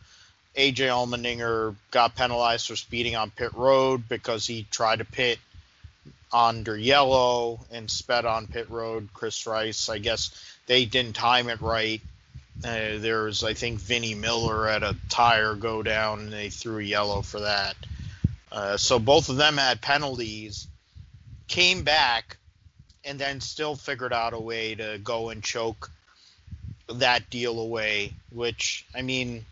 AJ 0.55 0.87
Allmendinger 0.87 1.75
got 1.91 2.15
penalized 2.15 2.67
for 2.67 2.75
speeding 2.75 3.15
on 3.15 3.29
pit 3.29 3.53
road 3.53 4.07
because 4.09 4.47
he 4.47 4.65
tried 4.71 4.99
to 4.99 5.05
pit 5.05 5.37
under 6.31 6.75
yellow 6.75 7.59
and 7.71 7.91
sped 7.91 8.25
on 8.25 8.47
pit 8.47 8.69
road. 8.71 9.09
Chris 9.13 9.45
Rice, 9.45 9.89
I 9.89 9.99
guess 9.99 10.31
they 10.65 10.85
didn't 10.85 11.13
time 11.13 11.49
it 11.49 11.61
right 11.61 12.01
uh, 12.63 12.97
there's, 12.99 13.43
I 13.43 13.53
think, 13.53 13.79
Vinnie 13.79 14.15
Miller 14.15 14.67
at 14.67 14.83
a 14.83 14.95
tire 15.09 15.55
go 15.55 15.83
down, 15.83 16.19
and 16.19 16.33
they 16.33 16.49
threw 16.49 16.79
yellow 16.79 17.21
for 17.21 17.41
that. 17.41 17.75
Uh, 18.51 18.77
so 18.77 18.99
both 18.99 19.29
of 19.29 19.37
them 19.37 19.57
had 19.57 19.81
penalties, 19.81 20.67
came 21.47 21.83
back, 21.83 22.37
and 23.05 23.19
then 23.19 23.41
still 23.41 23.75
figured 23.75 24.13
out 24.13 24.33
a 24.33 24.39
way 24.39 24.75
to 24.75 24.99
go 25.03 25.29
and 25.29 25.43
choke 25.43 25.91
that 26.87 27.29
deal 27.29 27.59
away. 27.59 28.13
Which, 28.31 28.85
I 28.95 29.01
mean, 29.01 29.45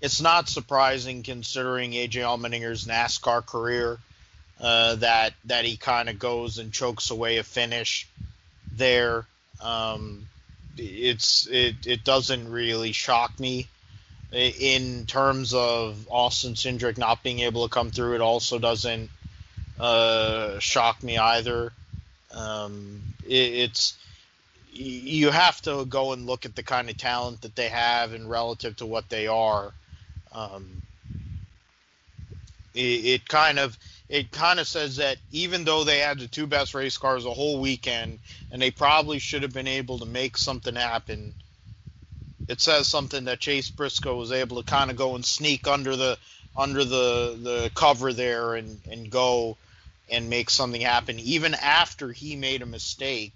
it's 0.00 0.20
not 0.20 0.48
surprising 0.48 1.22
considering 1.22 1.92
AJ 1.92 2.22
Allmendinger's 2.22 2.86
NASCAR 2.86 3.44
career 3.44 3.98
uh, 4.60 4.96
that 4.96 5.34
that 5.44 5.64
he 5.64 5.76
kind 5.76 6.08
of 6.08 6.18
goes 6.18 6.58
and 6.58 6.72
chokes 6.72 7.10
away 7.10 7.38
a 7.38 7.42
finish 7.42 8.08
there. 8.72 9.26
Um, 9.60 10.28
it's 10.78 11.46
it 11.48 11.86
it 11.86 12.04
doesn't 12.04 12.50
really 12.50 12.92
shock 12.92 13.38
me 13.38 13.68
in 14.32 15.04
terms 15.06 15.52
of 15.52 16.08
Austin 16.10 16.54
Cindric 16.54 16.96
not 16.96 17.22
being 17.22 17.40
able 17.40 17.68
to 17.68 17.72
come 17.72 17.90
through. 17.90 18.14
It 18.14 18.20
also 18.20 18.58
doesn't 18.58 19.10
uh, 19.78 20.58
shock 20.58 21.02
me 21.02 21.18
either. 21.18 21.72
Um, 22.34 23.02
it, 23.24 23.30
it's 23.30 23.96
you 24.72 25.30
have 25.30 25.60
to 25.62 25.84
go 25.84 26.12
and 26.12 26.26
look 26.26 26.46
at 26.46 26.56
the 26.56 26.62
kind 26.62 26.88
of 26.88 26.96
talent 26.96 27.42
that 27.42 27.54
they 27.56 27.68
have 27.68 28.12
and 28.12 28.28
relative 28.28 28.76
to 28.76 28.86
what 28.86 29.08
they 29.10 29.26
are. 29.26 29.72
Um, 30.32 30.82
it, 32.74 32.80
it 32.80 33.28
kind 33.28 33.58
of 33.58 33.78
it 34.08 34.30
kind 34.30 34.60
of 34.60 34.66
says 34.66 34.96
that 34.96 35.18
even 35.30 35.64
though 35.64 35.84
they 35.84 35.98
had 35.98 36.18
the 36.18 36.26
two 36.26 36.46
best 36.46 36.74
race 36.74 36.98
cars 36.98 37.24
the 37.24 37.32
whole 37.32 37.60
weekend 37.60 38.18
and 38.50 38.60
they 38.60 38.70
probably 38.70 39.18
should 39.18 39.42
have 39.42 39.52
been 39.52 39.66
able 39.66 39.98
to 39.98 40.06
make 40.06 40.36
something 40.36 40.74
happen, 40.74 41.34
it 42.48 42.60
says 42.60 42.88
something 42.88 43.24
that 43.24 43.40
Chase 43.40 43.70
Briscoe 43.70 44.16
was 44.16 44.32
able 44.32 44.62
to 44.62 44.68
kind 44.70 44.90
of 44.90 44.96
go 44.96 45.14
and 45.14 45.24
sneak 45.24 45.66
under 45.66 45.96
the 45.96 46.18
under 46.56 46.84
the 46.84 47.38
the 47.42 47.70
cover 47.74 48.12
there 48.12 48.54
and 48.54 48.80
and 48.90 49.10
go 49.10 49.56
and 50.12 50.30
make 50.30 50.50
something 50.50 50.80
happen 50.80 51.18
even 51.18 51.54
after 51.54 52.12
he 52.12 52.36
made 52.36 52.62
a 52.62 52.66
mistake 52.66 53.32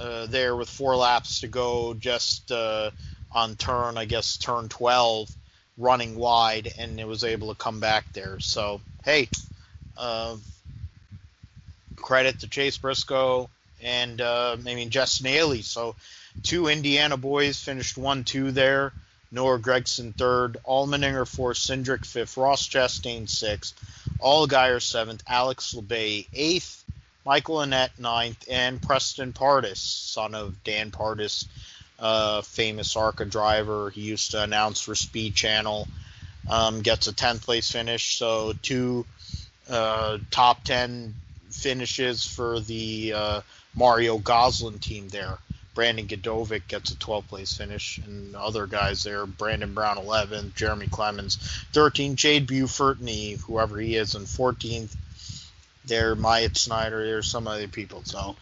uh, 0.00 0.26
there 0.26 0.56
with 0.56 0.68
four 0.68 0.96
laps 0.96 1.40
to 1.40 1.48
go 1.48 1.94
just 1.94 2.50
uh, 2.50 2.90
on 3.32 3.54
turn 3.54 3.96
I 3.96 4.04
guess 4.06 4.36
turn 4.36 4.68
12 4.68 5.30
running 5.78 6.16
wide 6.16 6.72
and 6.78 6.98
it 6.98 7.06
was 7.06 7.22
able 7.22 7.54
to 7.54 7.62
come 7.62 7.78
back 7.78 8.12
there 8.12 8.40
so 8.40 8.80
hey 9.04 9.28
uh, 9.96 10.36
credit 11.96 12.40
to 12.40 12.48
Chase 12.48 12.78
Briscoe 12.78 13.48
and 13.82 14.20
uh, 14.20 14.56
I 14.58 14.74
mean 14.74 14.90
Justin 14.90 15.26
Haley. 15.26 15.62
So 15.62 15.96
two 16.42 16.68
Indiana 16.68 17.16
boys 17.16 17.60
finished 17.60 17.96
one 17.96 18.24
two 18.24 18.52
there. 18.52 18.92
Noah 19.32 19.58
Gragson 19.58 20.14
third, 20.14 20.56
Allmendinger 20.64 21.26
fourth, 21.26 21.58
Cindric 21.58 22.06
fifth, 22.06 22.36
Ross 22.36 22.68
Chastain 22.68 23.28
sixth, 23.28 23.74
Allgaier 24.20 24.82
seventh, 24.82 25.22
Alex 25.26 25.74
Labbe 25.74 26.26
eighth, 26.32 26.84
Michael 27.24 27.56
Annett 27.56 27.90
ninth, 27.98 28.44
and 28.50 28.80
Preston 28.80 29.32
Pardus, 29.32 29.78
son 29.78 30.34
of 30.34 30.62
Dan 30.64 30.90
Pardus, 30.90 31.46
uh, 31.98 32.42
famous 32.42 32.96
ARCA 32.96 33.24
driver. 33.24 33.90
He 33.90 34.02
used 34.02 34.32
to 34.32 34.42
announce 34.42 34.80
for 34.80 34.94
Speed 34.94 35.34
Channel. 35.34 35.88
Um, 36.48 36.82
gets 36.82 37.08
a 37.08 37.12
10th 37.12 37.42
place 37.42 37.70
finish. 37.72 38.18
So 38.18 38.52
two 38.62 39.04
uh, 39.68 40.18
top 40.30 40.62
10 40.64 41.14
finishes 41.50 42.24
for 42.24 42.60
the 42.60 43.12
uh, 43.14 43.40
Mario 43.74 44.18
Gosselin 44.18 44.78
team 44.78 45.08
there. 45.08 45.38
Brandon 45.76 46.08
Gdovic 46.08 46.66
gets 46.68 46.90
a 46.90 46.96
12th 46.96 47.28
place 47.28 47.54
finish, 47.54 47.98
and 47.98 48.34
other 48.34 48.66
guys 48.66 49.02
there 49.02 49.26
Brandon 49.26 49.74
Brown 49.74 49.98
11th, 49.98 50.54
Jeremy 50.54 50.88
Clements 50.88 51.36
13th, 51.74 52.14
Jade 52.14 52.46
Buford, 52.46 52.98
and 52.98 53.08
he, 53.10 53.34
whoever 53.34 53.78
he 53.78 53.94
is 53.94 54.14
in 54.14 54.22
14th. 54.22 54.96
There, 55.84 56.16
Myatt 56.16 56.56
Snider, 56.56 57.04
there's 57.06 57.30
some 57.30 57.46
other 57.46 57.68
people. 57.68 58.02
So 58.04 58.36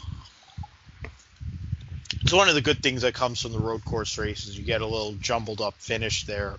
it's 2.23 2.33
one 2.33 2.49
of 2.49 2.55
the 2.55 2.63
good 2.63 2.83
things 2.83 3.03
that 3.03 3.15
comes 3.15 3.43
from 3.43 3.53
the 3.53 3.59
road 3.59 3.85
course 3.85 4.17
races. 4.17 4.57
You 4.57 4.65
get 4.65 4.81
a 4.81 4.87
little 4.87 5.15
jumbled 5.15 5.61
up 5.61 5.75
finish 5.79 6.25
there. 6.25 6.55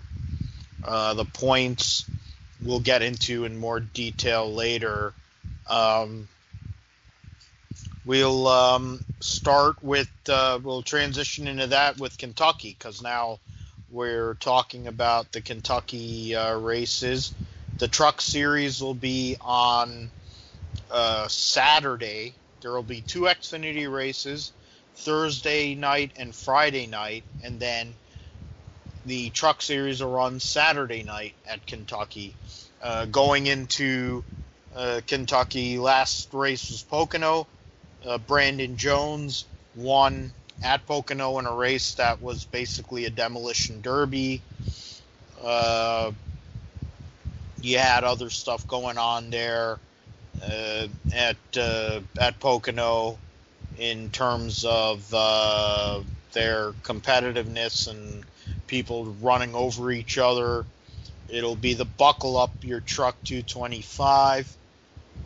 Uh, 0.84 1.14
the 1.14 1.24
points 1.24 2.04
we'll 2.62 2.80
get 2.80 3.00
into 3.02 3.46
in 3.46 3.56
more 3.56 3.80
detail 3.80 4.52
later. 4.52 5.14
Um, 5.68 6.28
we'll 8.06 8.46
um, 8.46 9.04
start 9.20 9.82
with 9.82 10.08
uh, 10.28 10.58
we'll 10.62 10.82
transition 10.82 11.48
into 11.48 11.66
that 11.66 11.98
with 11.98 12.16
Kentucky 12.16 12.74
because 12.78 13.02
now 13.02 13.40
we're 13.90 14.34
talking 14.34 14.86
about 14.86 15.32
the 15.32 15.40
Kentucky 15.40 16.34
uh, 16.34 16.56
races. 16.58 17.34
The 17.78 17.88
Truck 17.88 18.20
Series 18.22 18.80
will 18.80 18.94
be 18.94 19.36
on 19.40 20.10
uh, 20.90 21.28
Saturday. 21.28 22.34
There 22.62 22.72
will 22.72 22.82
be 22.82 23.00
two 23.00 23.22
Xfinity 23.22 23.92
races, 23.92 24.52
Thursday 24.94 25.74
night 25.74 26.12
and 26.16 26.34
Friday 26.34 26.86
night, 26.86 27.24
and 27.42 27.60
then 27.60 27.94
the 29.04 29.30
Truck 29.30 29.60
Series 29.60 30.02
will 30.02 30.12
run 30.12 30.40
Saturday 30.40 31.02
night 31.02 31.34
at 31.46 31.66
Kentucky. 31.66 32.34
Uh, 32.82 33.04
going 33.06 33.46
into 33.46 34.24
uh, 34.74 35.00
Kentucky, 35.06 35.78
last 35.78 36.32
race 36.32 36.70
was 36.70 36.82
Pocono. 36.82 37.46
Uh, 38.06 38.18
Brandon 38.18 38.76
Jones 38.76 39.44
won 39.74 40.32
at 40.62 40.86
Pocono 40.86 41.38
in 41.38 41.46
a 41.46 41.54
race 41.54 41.94
that 41.94 42.22
was 42.22 42.44
basically 42.44 43.04
a 43.04 43.10
demolition 43.10 43.80
derby. 43.80 44.40
Uh, 45.42 46.12
you 47.60 47.78
had 47.78 48.04
other 48.04 48.30
stuff 48.30 48.66
going 48.68 48.98
on 48.98 49.30
there 49.30 49.78
uh, 50.42 50.86
at 51.12 51.36
uh, 51.56 52.00
at 52.20 52.38
Pocono 52.40 53.18
in 53.78 54.10
terms 54.10 54.64
of 54.64 55.10
their 56.32 56.72
competitiveness 56.82 57.88
and 57.88 58.24
people 58.66 59.06
running 59.20 59.54
over 59.54 59.90
each 59.90 60.18
other 60.18 60.64
It'll 61.28 61.56
be 61.56 61.74
the 61.74 61.84
buckle 61.84 62.36
up 62.36 62.50
your 62.62 62.80
truck 62.80 63.16
225. 63.24 64.56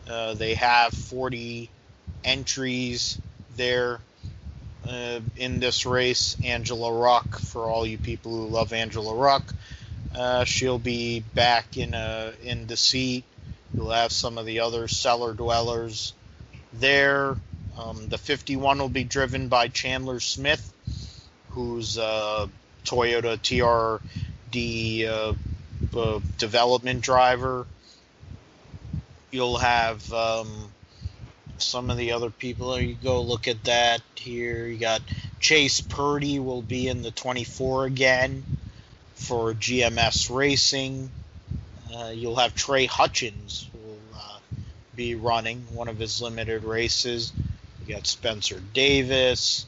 Uh, 0.09 0.33
they 0.33 0.55
have 0.55 0.93
40 0.93 1.69
entries 2.23 3.19
there 3.55 3.99
uh, 4.87 5.19
in 5.35 5.59
this 5.59 5.85
race. 5.85 6.37
Angela 6.43 6.89
Ruch, 6.89 7.39
for 7.39 7.69
all 7.69 7.85
you 7.85 7.97
people 7.97 8.31
who 8.31 8.47
love 8.47 8.73
Angela 8.73 9.13
Ruch, 9.13 9.53
uh, 10.15 10.43
she'll 10.43 10.79
be 10.79 11.19
back 11.19 11.77
in 11.77 11.93
a, 11.93 12.33
in 12.43 12.67
the 12.67 12.77
seat. 12.77 13.23
You'll 13.73 13.91
have 13.91 14.11
some 14.11 14.37
of 14.37 14.45
the 14.45 14.61
other 14.61 14.87
cellar 14.87 15.33
dwellers 15.33 16.13
there. 16.73 17.37
Um, 17.77 18.09
the 18.09 18.17
51 18.17 18.79
will 18.79 18.89
be 18.89 19.03
driven 19.03 19.47
by 19.47 19.69
Chandler 19.69 20.19
Smith, 20.19 20.73
who's 21.51 21.97
a 21.97 22.49
Toyota 22.83 23.37
TRD 23.37 25.07
uh, 25.07 25.97
uh, 25.97 26.19
development 26.37 27.01
driver. 27.01 27.65
You'll 29.31 29.57
have 29.57 30.11
um, 30.11 30.70
some 31.61 31.89
of 31.89 31.97
the 31.97 32.11
other 32.11 32.29
people. 32.29 32.79
You 32.79 32.95
go 32.95 33.21
look 33.21 33.47
at 33.47 33.63
that 33.65 34.01
here. 34.15 34.65
You 34.67 34.77
got 34.77 35.01
Chase 35.39 35.81
Purdy 35.81 36.39
will 36.39 36.61
be 36.61 36.87
in 36.87 37.01
the 37.01 37.11
24 37.11 37.85
again 37.85 38.43
for 39.15 39.53
GMS 39.53 40.35
Racing. 40.35 41.11
Uh, 41.93 42.11
you'll 42.13 42.37
have 42.37 42.55
Trey 42.55 42.87
Hutchens 42.87 43.65
will 43.73 43.99
uh, 44.15 44.39
be 44.95 45.15
running 45.15 45.65
one 45.73 45.87
of 45.87 45.99
his 45.99 46.21
limited 46.21 46.63
races. 46.63 47.33
You 47.85 47.95
got 47.95 48.07
Spencer 48.07 48.61
Davis. 48.73 49.65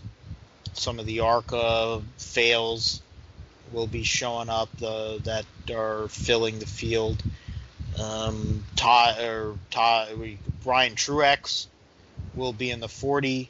Some 0.74 1.00
of 1.00 1.06
the 1.06 1.22
ARCA 1.22 2.02
fails 2.18 3.02
will 3.72 3.88
be 3.88 4.04
showing 4.04 4.50
up 4.50 4.70
the, 4.78 5.20
that 5.24 5.46
are 5.76 6.08
filling 6.08 6.60
the 6.60 6.66
field. 6.66 7.22
Um, 8.00 8.64
Todd 8.76 9.20
or 9.20 9.56
Todd, 9.70 10.10
Brian 10.64 10.96
Truex 10.96 11.68
will 12.36 12.54
be 12.54 12.72
in 12.72 12.80
the 12.80 12.88
40 12.88 13.50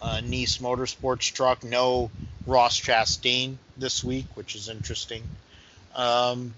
uh, 0.00 0.20
Niece 0.24 0.58
Motorsports 0.58 1.32
truck. 1.32 1.64
No 1.64 2.10
Ross 2.46 2.80
Chastain 2.80 3.56
this 3.76 4.02
week, 4.02 4.26
which 4.34 4.54
is 4.54 4.68
interesting. 4.68 5.22
Um, 5.94 6.54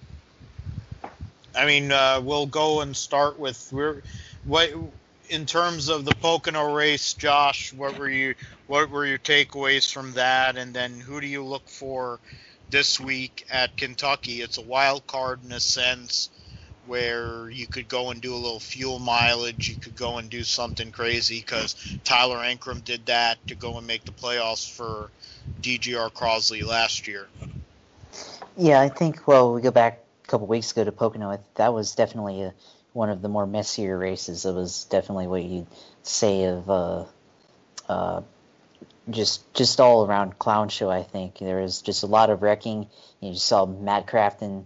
I 1.55 1.67
mean, 1.67 1.91
uh, 1.91 2.21
we'll 2.23 2.47
go 2.47 2.81
and 2.81 2.97
start 2.97 3.39
with 3.39 3.73
we're 3.73 4.03
what 4.45 4.71
in 5.29 5.47
terms 5.47 5.89
of 5.89 6.05
the 6.05 6.13
Pocono 6.15 6.73
race, 6.73 7.15
Josh. 7.15 7.73
What 7.73 7.99
were 7.99 8.09
you 8.09 8.35
what 8.67 8.91
were 8.91 9.07
your 9.07 9.19
takeaways 9.19 9.91
from 9.91 10.13
that? 10.13 10.57
And 10.57 10.73
then 10.73 11.01
who 11.01 11.21
do 11.21 11.27
you 11.27 11.45
look 11.45 11.69
for 11.69 12.21
this 12.71 13.01
week 13.01 13.45
at 13.51 13.77
Kentucky? 13.77 14.43
It's 14.43 14.59
a 14.59 14.63
wild 14.63 15.07
card 15.07 15.41
in 15.45 15.53
a 15.53 15.61
sense 15.61 16.31
where 16.87 17.51
you 17.51 17.67
could 17.67 17.89
go 17.89 18.11
and 18.11 18.21
do 18.21 18.35
a 18.35 18.37
little 18.37 18.61
fuel 18.61 18.99
mileage. 18.99 19.69
You 19.69 19.77
could 19.77 19.97
go 19.97 20.19
and 20.19 20.29
do 20.31 20.45
something 20.45 20.93
crazy 20.93 21.41
because 21.41 21.75
Tyler 22.05 22.39
Ankrum 22.39 22.85
did 22.85 23.07
that 23.07 23.45
to 23.49 23.55
go 23.55 23.79
and 23.79 23.87
make 23.87 24.05
the 24.05 24.13
playoffs 24.13 24.69
for 24.69 25.11
DGR 25.61 26.13
Crosley 26.13 26.65
last 26.65 27.07
year. 27.07 27.29
Yeah, 28.57 28.81
I 28.81 28.89
think, 28.89 29.27
well, 29.27 29.55
we 29.55 29.63
go 29.63 29.71
back 29.71 30.01
a 30.25 30.29
couple 30.29 30.47
weeks 30.47 30.73
ago 30.73 30.85
to 30.85 30.93
Pocono. 30.93 31.39
That 31.55 31.73
was 31.73 31.95
definitely 31.95 32.43
a, 32.43 32.55
one 32.93 33.11
of 33.11 33.23
the 33.23 33.29
more 33.29 33.47
messier 33.47 33.97
races. 33.97 34.45
It 34.45 34.53
was 34.53 34.85
definitely 34.85 35.27
what 35.27 35.43
you'd 35.45 35.67
say 36.03 36.45
of 36.45 36.69
uh, 36.69 37.05
uh, 37.89 38.23
just 39.09 39.53
just 39.55 39.81
all 39.81 40.07
around 40.07 40.39
clown 40.39 40.69
show. 40.69 40.91
I 40.91 41.03
think 41.03 41.39
there 41.39 41.61
was 41.61 41.83
just 41.83 42.03
a 42.03 42.07
lot 42.07 42.31
of 42.31 42.43
wrecking. 42.43 42.87
You 43.21 43.35
saw 43.35 43.67
Matt 43.67 44.07
Crafton 44.07 44.65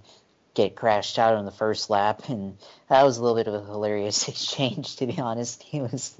get 0.55 0.76
crashed 0.76 1.18
out 1.18 1.35
on 1.35 1.44
the 1.44 1.51
first 1.51 1.90
lap, 1.90 2.28
and 2.28 2.56
that 2.89 3.02
was 3.02 3.18
a 3.18 3.22
little 3.22 3.36
bit 3.36 3.48
of 3.48 3.55
a 3.55 3.64
hilarious 3.64 4.28
exchange, 4.28 4.97
to 4.97 5.06
be 5.06 5.18
honest. 5.18 5.62
He 5.62 5.81
was 5.81 6.14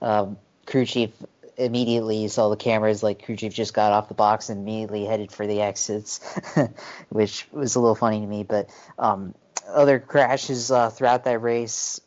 um, 0.00 0.38
crew 0.66 0.86
chief 0.86 1.10
immediately 1.56 2.26
saw 2.26 2.48
the 2.48 2.56
cameras 2.56 3.02
like 3.02 3.24
crew 3.24 3.36
chief 3.36 3.54
just 3.54 3.74
got 3.74 3.92
off 3.92 4.08
the 4.08 4.14
box 4.14 4.48
and 4.48 4.60
immediately 4.60 5.04
headed 5.04 5.30
for 5.30 5.46
the 5.46 5.60
exits, 5.60 6.20
which 7.10 7.46
was 7.52 7.76
a 7.76 7.80
little 7.80 7.94
funny 7.94 8.20
to 8.20 8.26
me. 8.26 8.42
But 8.42 8.70
um, 8.98 9.34
other 9.68 9.98
crashes 9.98 10.70
uh, 10.70 10.90
throughout 10.90 11.24
that 11.24 11.40
race. 11.40 12.00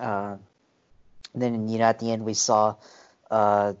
Uh, 0.00 0.36
then 1.34 1.68
you 1.68 1.78
know 1.78 1.84
at 1.84 1.98
the 1.98 2.12
end 2.12 2.24
we 2.24 2.34
saw 2.34 2.76
uh, 3.30 3.74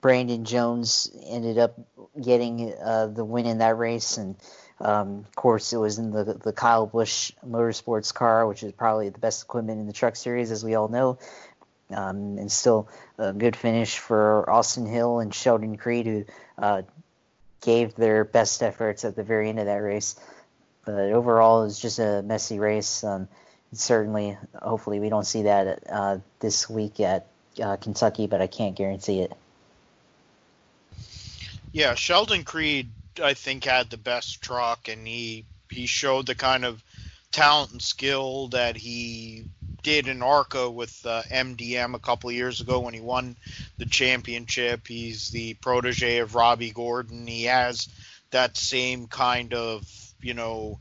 Brandon 0.00 0.44
Jones 0.44 1.10
ended 1.26 1.58
up 1.58 1.78
getting 2.20 2.72
uh, 2.74 3.06
the 3.06 3.24
win 3.24 3.46
in 3.46 3.58
that 3.58 3.76
race 3.76 4.18
and 4.18 4.36
um, 4.80 5.24
of 5.26 5.34
course, 5.34 5.72
it 5.72 5.78
was 5.78 5.98
in 5.98 6.10
the 6.10 6.24
the 6.24 6.52
Kyle 6.52 6.86
Busch 6.86 7.32
Motorsports 7.46 8.12
car, 8.12 8.46
which 8.46 8.62
is 8.62 8.72
probably 8.72 9.08
the 9.08 9.18
best 9.18 9.42
equipment 9.42 9.80
in 9.80 9.86
the 9.86 9.92
Truck 9.92 10.16
Series, 10.16 10.50
as 10.50 10.64
we 10.64 10.74
all 10.74 10.88
know. 10.88 11.18
Um, 11.88 12.36
and 12.38 12.50
still 12.50 12.88
a 13.16 13.32
good 13.32 13.54
finish 13.54 13.98
for 13.98 14.50
Austin 14.50 14.86
Hill 14.86 15.20
and 15.20 15.32
Sheldon 15.32 15.76
Creed, 15.76 16.06
who 16.06 16.24
uh, 16.58 16.82
gave 17.60 17.94
their 17.94 18.24
best 18.24 18.60
efforts 18.62 19.04
at 19.04 19.14
the 19.14 19.22
very 19.22 19.48
end 19.48 19.60
of 19.60 19.66
that 19.66 19.76
race. 19.76 20.16
But 20.84 21.12
overall, 21.12 21.62
it 21.62 21.66
was 21.66 21.78
just 21.78 22.00
a 22.00 22.22
messy 22.22 22.58
race. 22.58 23.04
Um, 23.04 23.28
certainly, 23.72 24.36
hopefully, 24.60 25.00
we 25.00 25.08
don't 25.08 25.26
see 25.26 25.44
that 25.44 25.84
uh, 25.88 26.18
this 26.40 26.68
week 26.68 27.00
at 27.00 27.28
uh, 27.62 27.76
Kentucky, 27.76 28.26
but 28.26 28.42
I 28.42 28.46
can't 28.46 28.76
guarantee 28.76 29.20
it. 29.20 29.32
Yeah, 31.72 31.94
Sheldon 31.94 32.44
Creed 32.44 32.90
I 33.20 33.34
think 33.34 33.64
had 33.64 33.90
the 33.90 33.96
best 33.96 34.42
truck, 34.42 34.88
and 34.88 35.06
he 35.06 35.44
he 35.70 35.86
showed 35.86 36.26
the 36.26 36.34
kind 36.34 36.64
of 36.64 36.82
talent 37.32 37.72
and 37.72 37.82
skill 37.82 38.48
that 38.48 38.76
he 38.76 39.44
did 39.82 40.08
in 40.08 40.22
ARCA 40.22 40.70
with 40.70 41.04
uh, 41.04 41.22
MDM 41.30 41.94
a 41.94 41.98
couple 41.98 42.30
of 42.30 42.36
years 42.36 42.60
ago 42.60 42.80
when 42.80 42.94
he 42.94 43.00
won 43.00 43.36
the 43.78 43.86
championship. 43.86 44.86
He's 44.86 45.30
the 45.30 45.54
protege 45.54 46.18
of 46.18 46.34
Robby 46.34 46.70
Gordon. 46.70 47.26
He 47.26 47.44
has 47.44 47.88
that 48.30 48.56
same 48.56 49.06
kind 49.06 49.54
of 49.54 49.86
you 50.20 50.34
know 50.34 50.78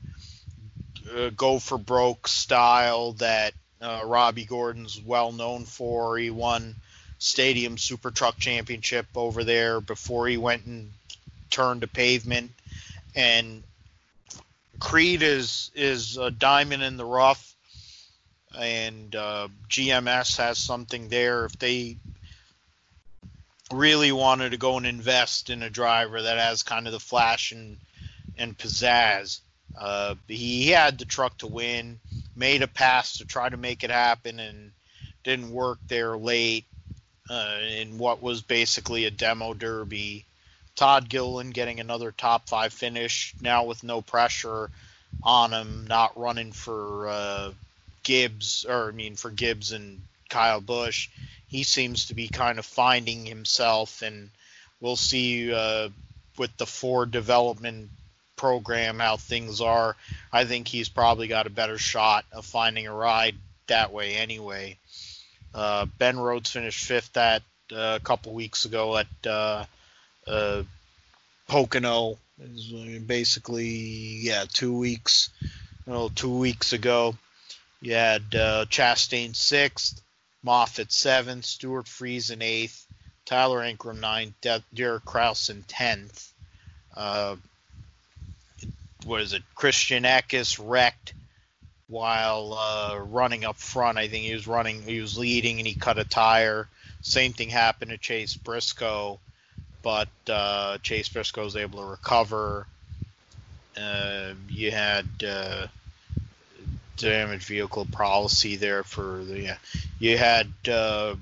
uh, 1.16 1.30
go 1.30 1.60
for 1.60 1.78
broke 1.78 2.28
style 2.28 3.14
that 3.14 3.53
uh, 3.82 4.02
Robby 4.06 4.45
Gordon's 4.45 4.99
well 5.02 5.32
known 5.32 5.66
for. 5.66 6.18
He 6.18 6.30
won 6.30 6.76
Stadium 7.20 7.78
Super 7.78 8.12
Truck 8.12 8.38
Championship 8.38 9.07
over 9.16 9.44
there 9.44 9.82
before 9.82 10.28
he 10.28 10.38
went 10.38 10.66
and 10.66 10.91
turn 11.49 11.81
to 11.81 11.88
pavement. 11.88 12.51
And 13.15 13.63
Creed 14.80 15.22
is 15.22 15.72
is 15.73 16.17
a 16.17 16.31
diamond 16.31 16.84
in 16.84 16.97
the 16.97 17.05
rough, 17.05 17.55
and 18.57 19.15
uh, 19.15 19.47
GMS 19.69 20.38
has 20.38 20.57
something 20.57 21.09
there. 21.09 21.45
If 21.45 21.57
they 21.57 21.97
really 23.72 24.11
wanted 24.11 24.51
to 24.51 24.57
go 24.57 24.77
and 24.77 24.85
invest 24.85 25.49
in 25.49 25.63
a 25.63 25.69
driver 25.69 26.22
that 26.22 26.38
has 26.38 26.63
kind 26.63 26.88
of 26.88 26.93
the 26.93 26.99
flash 26.99 27.51
and 27.51 27.77
and 28.38 28.57
pizzazz, 28.57 29.39
uh, 29.80 30.15
he 30.27 30.67
had 30.69 30.97
the 30.97 31.05
truck 31.05 31.38
to 31.39 31.47
win. 31.47 31.99
Made 32.35 32.61
a 32.61 32.67
pass 32.67 33.19
to 33.19 33.26
try 33.26 33.47
to 33.47 33.55
make 33.55 33.85
it 33.85 33.91
happen, 33.91 34.39
and 34.39 34.72
didn't 35.23 35.51
work 35.51 35.80
there 35.88 36.17
late 36.17 36.65
uh, 37.30 37.59
in 37.69 37.97
what 37.97 38.22
was 38.22 38.41
basically 38.41 39.05
a 39.05 39.11
demo 39.11 39.53
derby 39.53 40.26
Todd 40.76 41.10
Gilliland 41.10 41.53
getting 41.53 41.80
another 41.80 42.11
top 42.11 42.49
five 42.49 42.73
finish 42.73 43.34
now 43.41 43.64
with 43.64 43.84
no 43.84 44.02
pressure 44.02 44.69
on 45.23 45.53
him, 45.53 45.85
not 45.88 46.18
running 46.18 46.52
for 46.52 47.07
uh, 47.07 47.52
Gibbs 48.03 48.65
or 48.68 48.89
I 48.89 48.91
mean 48.91 49.15
for 49.15 49.31
Gibbs 49.31 49.72
and 49.72 50.02
Kyle 50.30 50.61
Busch. 50.61 51.10
He 51.47 51.64
seems 51.64 52.07
to 52.07 52.14
be 52.14 52.27
kind 52.27 52.60
of 52.60 52.65
finding 52.65 53.26
himself, 53.26 54.02
and 54.02 54.30
we'll 54.81 54.97
see 54.97 55.53
uh, 55.53 55.89
with 56.38 56.56
the 56.57 56.65
Ford 56.65 57.11
development 57.11 57.89
program 58.35 58.99
how 58.99 59.15
things 59.15 59.61
are. 59.61 59.95
I 60.31 60.45
think 60.45 60.68
he's 60.68 60.89
probably 60.89 61.27
got 61.27 61.47
a 61.47 61.52
better 61.52 61.77
shot 61.77 62.26
of 62.34 62.45
finding 62.45 62.88
a 62.88 62.93
ride 62.93 63.35
that 63.68 63.93
way 63.93 64.15
anyway. 64.15 64.77
Uh, 65.53 65.85
ben 65.97 66.19
Rhodes 66.19 66.52
finished 66.52 66.84
fifth 66.84 67.15
at 67.15 67.41
uh, 67.72 67.97
a 68.02 68.03
couple 68.03 68.34
weeks 68.34 68.65
ago 68.65 68.97
at 68.97 69.07
uh, 70.27 70.31
uh, 70.31 70.64
Pocono. 71.47 72.18
basically, 73.06 73.68
yeah, 73.68 74.45
two 74.52 74.77
weeks, 74.77 75.30
well, 75.85 76.10
two 76.10 76.38
weeks 76.38 76.73
ago. 76.73 77.15
You 77.81 77.93
had 77.93 78.23
uh, 78.34 78.65
Chastain 78.65 79.35
sixth, 79.35 80.02
Moffitt 80.43 80.91
seventh, 80.91 81.45
Stewart 81.45 81.85
Friesen 81.85 82.41
eighth, 82.41 82.88
Tyler 83.26 83.60
Ankrum 83.60 83.99
ninth, 83.99 84.34
Derek 84.73 85.06
Kraus 85.06 85.49
in 85.49 85.64
tenth. 85.64 86.31
Uh, 86.95 87.35
what 89.06 89.22
is 89.22 89.34
it? 89.34 89.43
Christian 89.53 90.03
Eckes 90.03 90.60
wrecked 90.61 91.14
while 91.88 92.53
uh, 92.53 92.97
running 92.97 93.45
up 93.45 93.57
front. 93.57 93.99
I 93.99 94.07
think 94.07 94.26
he 94.26 94.34
was 94.34 94.47
running, 94.47 94.81
he 94.81 94.99
was 94.99 95.18
leading, 95.18 95.60
and 95.60 95.68
he 95.68 95.76
cut 95.76 95.99
a 95.99 96.03
tire. 96.06 96.68
Same 97.02 97.34
thing 97.34 97.49
happened 97.49 97.91
to 97.91 97.97
Chase 97.99 98.35
Briscoe 98.35 99.19
but 99.86 100.10
uh, 100.28 100.80
Chase 100.80 101.10
Briscoe 101.10 101.44
was 101.44 101.56
able 101.56 101.80
to 101.80 101.86
recover. 101.86 102.66
Uh, 103.80 104.34
you 104.49 104.72
had 104.72 105.06
uh, 105.24 105.68
damaged 106.98 107.45
vehicle 107.45 107.86
policy 107.91 108.56
there 108.56 108.84
for 108.84 109.24
the. 109.24 109.41
Yeah. 109.41 109.57
You 109.99 110.18
had 110.18 110.52
uh, 110.68 111.16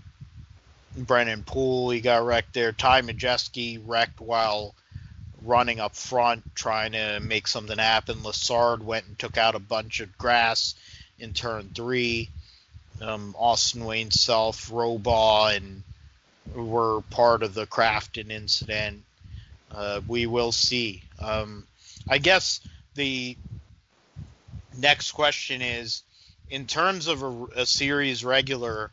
Brennan 0.95 1.43
Poole, 1.43 1.89
he 1.89 1.99
got 1.99 2.25
wrecked 2.25 2.53
there. 2.53 2.71
Ty 2.71 3.01
Majeski 3.01 3.81
wrecked 3.85 4.21
while 4.21 4.73
running 5.43 5.81
up 5.81 5.93
front, 5.93 6.55
trying 6.55 6.93
to 6.93 7.19
make 7.19 7.47
something 7.49 7.77
happen. 7.77 8.23
Lessard 8.23 8.81
went 8.81 9.07
and 9.07 9.19
took 9.19 9.37
out 9.37 9.55
a 9.55 9.59
bunch 9.59 9.99
of 9.99 10.17
grass 10.17 10.75
in 11.19 11.33
turn 11.33 11.69
three. 11.75 12.29
um, 13.01 13.35
Austin 13.37 13.83
Wayne 13.83 14.11
Self, 14.11 14.69
Robaugh, 14.69 15.57
and 15.57 15.83
were 16.53 17.01
part 17.09 17.43
of 17.43 17.53
the 17.53 17.65
Crafton 17.65 18.31
incident. 18.31 19.03
Uh, 19.71 20.01
we 20.07 20.25
will 20.25 20.51
see. 20.51 21.03
Um, 21.19 21.65
I 22.07 22.17
guess 22.17 22.59
the 22.95 23.37
next 24.77 25.11
question 25.11 25.61
is 25.61 26.03
in 26.49 26.67
terms 26.67 27.07
of 27.07 27.23
a, 27.23 27.45
a 27.61 27.65
series 27.65 28.23
regular 28.23 28.91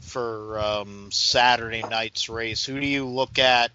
for 0.00 0.58
um, 0.58 1.10
Saturday 1.12 1.82
night's 1.82 2.28
race, 2.28 2.64
who 2.64 2.80
do 2.80 2.86
you 2.86 3.06
look 3.06 3.38
at 3.38 3.70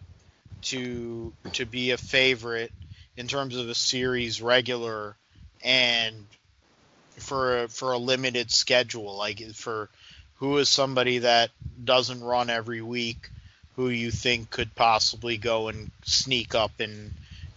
to 0.63 1.33
to 1.53 1.65
be 1.65 1.91
a 1.91 1.97
favorite 1.97 2.71
in 3.15 3.27
terms 3.27 3.55
of 3.55 3.69
a 3.69 3.75
series 3.75 4.41
regular 4.41 5.15
and 5.63 6.25
for 7.17 7.67
for 7.69 7.93
a 7.93 7.97
limited 7.97 8.51
schedule? 8.51 9.15
Like 9.15 9.39
for 9.53 9.89
who 10.37 10.57
is 10.57 10.69
somebody 10.69 11.19
that 11.19 11.49
doesn't 11.83 12.23
run 12.23 12.49
every 12.49 12.81
week, 12.81 13.29
who 13.75 13.89
you 13.89 14.11
think 14.11 14.49
could 14.49 14.73
possibly 14.75 15.37
go 15.37 15.67
and 15.67 15.91
sneak 16.03 16.55
up 16.55 16.79
and 16.79 17.11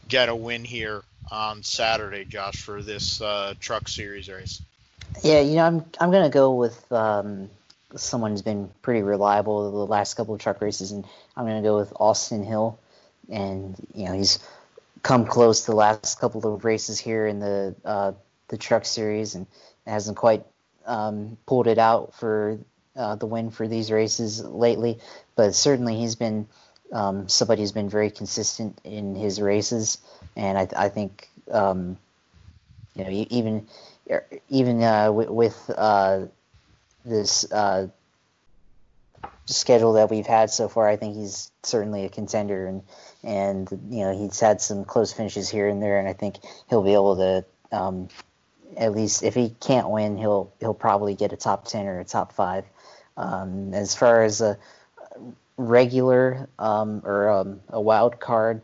get 0.09 0.29
a 0.29 0.35
win 0.35 0.65
here 0.65 1.03
on 1.31 1.63
Saturday, 1.63 2.25
Josh, 2.25 2.57
for 2.57 2.83
this 2.83 3.21
uh, 3.21 3.55
Truck 3.61 3.89
Series 3.89 4.29
race? 4.29 4.63
Yeah, 5.23 5.41
you 5.41 5.57
know, 5.57 5.65
I'm 5.65 5.85
I'm 5.99 6.11
gonna 6.11 6.31
go 6.31 6.55
with 6.55 6.91
um, 6.93 7.51
someone 7.97 8.31
who's 8.31 8.43
been 8.43 8.71
pretty 8.83 9.03
reliable 9.03 9.71
the 9.71 9.87
last 9.87 10.15
couple 10.15 10.35
of 10.35 10.41
truck 10.41 10.61
races, 10.61 10.93
and 10.93 11.05
I'm 11.37 11.47
gonna 11.47 11.63
go 11.63 11.77
with 11.77 11.93
Austin 11.99 12.45
Hill, 12.45 12.79
and 13.29 13.75
you 13.95 14.07
know 14.07 14.13
he's 14.13 14.39
come 15.03 15.27
close 15.27 15.67
the 15.67 15.75
last 15.75 16.21
couple 16.21 16.55
of 16.55 16.65
races 16.65 16.99
here 16.99 17.27
in 17.27 17.41
the 17.41 17.75
uh, 17.85 18.13
the 18.49 18.57
Truck 18.57 18.85
Series, 18.85 19.35
and 19.35 19.47
hasn't 19.87 20.17
quite 20.17 20.45
um, 20.87 21.37
pulled 21.47 21.67
it 21.67 21.79
out 21.79 22.15
for 22.15 22.59
uh, 23.01 23.15
the 23.15 23.27
win 23.27 23.51
for 23.51 23.67
these 23.67 23.91
races 23.91 24.45
lately, 24.45 24.99
but 25.35 25.55
certainly 25.55 25.97
he's 25.97 26.17
been 26.17 26.47
um, 26.93 27.29
somebody 27.29 27.63
who's 27.63 27.73
been 27.73 27.89
very 27.89 28.11
consistent 28.11 28.79
in 28.85 29.15
his 29.15 29.41
races, 29.41 29.99
and 30.37 30.59
I, 30.59 30.69
I 30.77 30.89
think 30.91 31.29
um, 31.51 31.97
you 32.95 33.05
know 33.05 33.11
even 33.31 33.67
even 34.49 34.83
uh, 34.83 35.11
with, 35.13 35.31
with 35.31 35.71
uh, 35.77 36.27
this 37.05 37.51
uh, 37.51 37.89
schedule 39.47 39.95
that 39.95 40.11
we've 40.11 40.27
had 40.27 40.51
so 40.51 40.69
far, 40.69 40.87
I 40.89 40.97
think 40.97 41.17
he's 41.17 41.51
certainly 41.63 42.05
a 42.05 42.11
contender, 42.11 42.67
and 42.67 42.83
and 43.25 43.71
you 43.89 44.05
know 44.05 44.17
he's 44.17 44.41
had 44.41 44.61
some 44.61 44.85
close 44.85 45.13
finishes 45.13 45.49
here 45.49 45.69
and 45.69 45.83
there, 45.83 45.99
and 45.99 46.07
I 46.07 46.13
think 46.13 46.37
he'll 46.69 46.83
be 46.83 46.95
able 46.95 47.17
to 47.17 47.45
um, 47.73 48.09
at 48.77 48.93
least 48.93 49.23
if 49.23 49.35
he 49.35 49.55
can't 49.61 49.89
win, 49.89 50.19
he'll 50.19 50.53
he'll 50.61 50.75
probably 50.75 51.15
get 51.15 51.33
a 51.33 51.37
top 51.37 51.67
ten 51.67 51.87
or 51.87 52.01
a 52.01 52.05
top 52.05 52.33
five. 52.33 52.65
Um, 53.21 53.75
as 53.75 53.95
far 53.95 54.23
as 54.25 54.41
a 54.41 54.57
regular 55.59 56.49
um, 56.59 57.03
or 57.05 57.29
um, 57.29 57.61
a 57.69 57.81
wild 57.81 58.19
card, 58.19 58.63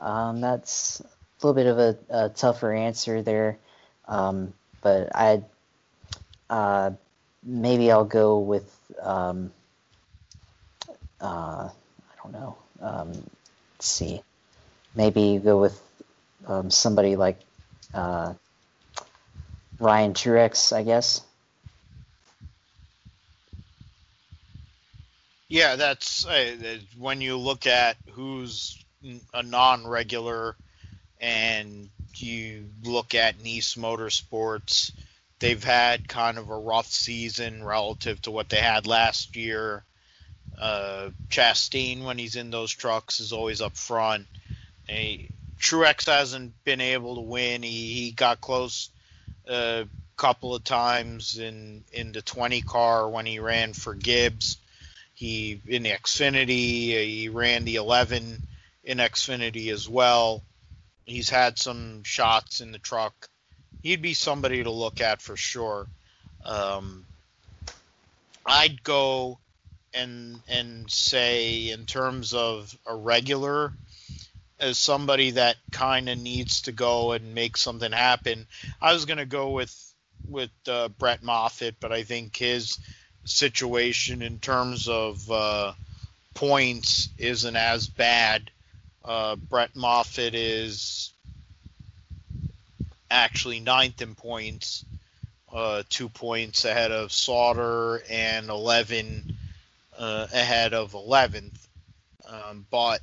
um, 0.00 0.40
that's 0.40 1.00
a 1.00 1.46
little 1.46 1.54
bit 1.54 1.66
of 1.66 1.78
a, 1.78 1.98
a 2.08 2.28
tougher 2.28 2.72
answer 2.72 3.22
there. 3.22 3.58
Um, 4.06 4.54
but 4.82 5.10
I 5.14 5.42
uh, 6.48 6.92
maybe 7.42 7.90
I'll 7.90 8.04
go 8.04 8.38
with 8.38 8.72
um, 9.02 9.50
uh, 11.20 11.68
I 11.68 12.22
don't 12.22 12.32
know. 12.32 12.56
Let's 12.80 13.88
see, 13.88 14.22
maybe 14.94 15.38
go 15.38 15.60
with 15.60 15.82
somebody 16.68 17.16
like 17.16 17.40
uh, 17.92 18.34
Ryan 19.80 20.14
Truex, 20.14 20.72
I 20.72 20.84
guess. 20.84 21.22
Yeah, 25.48 25.76
that's 25.76 26.26
uh, 26.26 26.78
when 26.98 27.20
you 27.22 27.38
look 27.38 27.66
at 27.66 27.96
who's 28.10 28.84
a 29.32 29.42
non-regular 29.42 30.56
and 31.20 31.88
you 32.14 32.66
look 32.84 33.14
at 33.14 33.42
Niece 33.42 33.74
Motorsports, 33.74 34.92
they've 35.38 35.62
had 35.62 36.06
kind 36.06 36.36
of 36.36 36.50
a 36.50 36.58
rough 36.58 36.88
season 36.88 37.64
relative 37.64 38.20
to 38.22 38.30
what 38.30 38.50
they 38.50 38.60
had 38.60 38.86
last 38.86 39.36
year. 39.36 39.84
Uh, 40.60 41.10
Chastain, 41.28 42.04
when 42.04 42.18
he's 42.18 42.36
in 42.36 42.50
those 42.50 42.72
trucks, 42.72 43.20
is 43.20 43.32
always 43.32 43.62
up 43.62 43.76
front. 43.76 44.26
Truex 45.58 46.06
hasn't 46.06 46.52
been 46.64 46.80
able 46.80 47.16
to 47.16 47.20
win. 47.22 47.62
He, 47.62 47.94
he 47.94 48.10
got 48.10 48.40
close 48.40 48.90
a 49.46 49.86
couple 50.16 50.54
of 50.54 50.64
times 50.64 51.38
in 51.38 51.84
in 51.92 52.12
the 52.12 52.22
20 52.22 52.60
car 52.62 53.08
when 53.08 53.24
he 53.24 53.38
ran 53.38 53.72
for 53.72 53.94
Gibbs. 53.94 54.58
He 55.18 55.60
in 55.66 55.82
Xfinity, 55.82 57.06
he 57.08 57.28
ran 57.28 57.64
the 57.64 57.74
11 57.74 58.40
in 58.84 58.98
Xfinity 58.98 59.72
as 59.72 59.88
well. 59.88 60.44
He's 61.06 61.28
had 61.28 61.58
some 61.58 62.04
shots 62.04 62.60
in 62.60 62.70
the 62.70 62.78
truck. 62.78 63.28
He'd 63.82 64.00
be 64.00 64.14
somebody 64.14 64.62
to 64.62 64.70
look 64.70 65.00
at 65.00 65.20
for 65.20 65.36
sure. 65.36 65.88
Um, 66.44 67.04
I'd 68.46 68.84
go 68.84 69.40
and 69.92 70.40
and 70.46 70.88
say 70.88 71.70
in 71.70 71.86
terms 71.86 72.32
of 72.32 72.78
a 72.86 72.94
regular 72.94 73.72
as 74.60 74.78
somebody 74.78 75.32
that 75.32 75.56
kind 75.72 76.08
of 76.08 76.16
needs 76.16 76.62
to 76.62 76.70
go 76.70 77.10
and 77.10 77.34
make 77.34 77.56
something 77.56 77.90
happen. 77.90 78.46
I 78.80 78.92
was 78.92 79.04
going 79.04 79.18
to 79.18 79.26
go 79.26 79.50
with 79.50 79.74
with 80.28 80.52
uh, 80.68 80.90
Brett 80.90 81.24
Moffitt, 81.24 81.74
but 81.80 81.90
I 81.90 82.04
think 82.04 82.36
his 82.36 82.78
situation 83.28 84.22
in 84.22 84.38
terms 84.38 84.88
of 84.88 85.30
uh, 85.30 85.72
points 86.34 87.08
isn't 87.18 87.56
as 87.56 87.86
bad 87.86 88.50
uh, 89.08 89.36
Brett 89.36 89.74
Moffitt 89.74 90.34
is 90.34 91.14
actually 93.10 93.58
ninth 93.58 94.02
in 94.02 94.14
points, 94.14 94.84
uh, 95.50 95.82
two 95.88 96.10
points 96.10 96.66
ahead 96.66 96.92
of 96.92 97.10
Sauter 97.10 98.02
and 98.10 98.50
11 98.50 99.34
uh, 99.98 100.26
ahead 100.30 100.74
of 100.74 100.92
11th. 100.92 101.56
Um, 102.28 102.66
but 102.70 103.00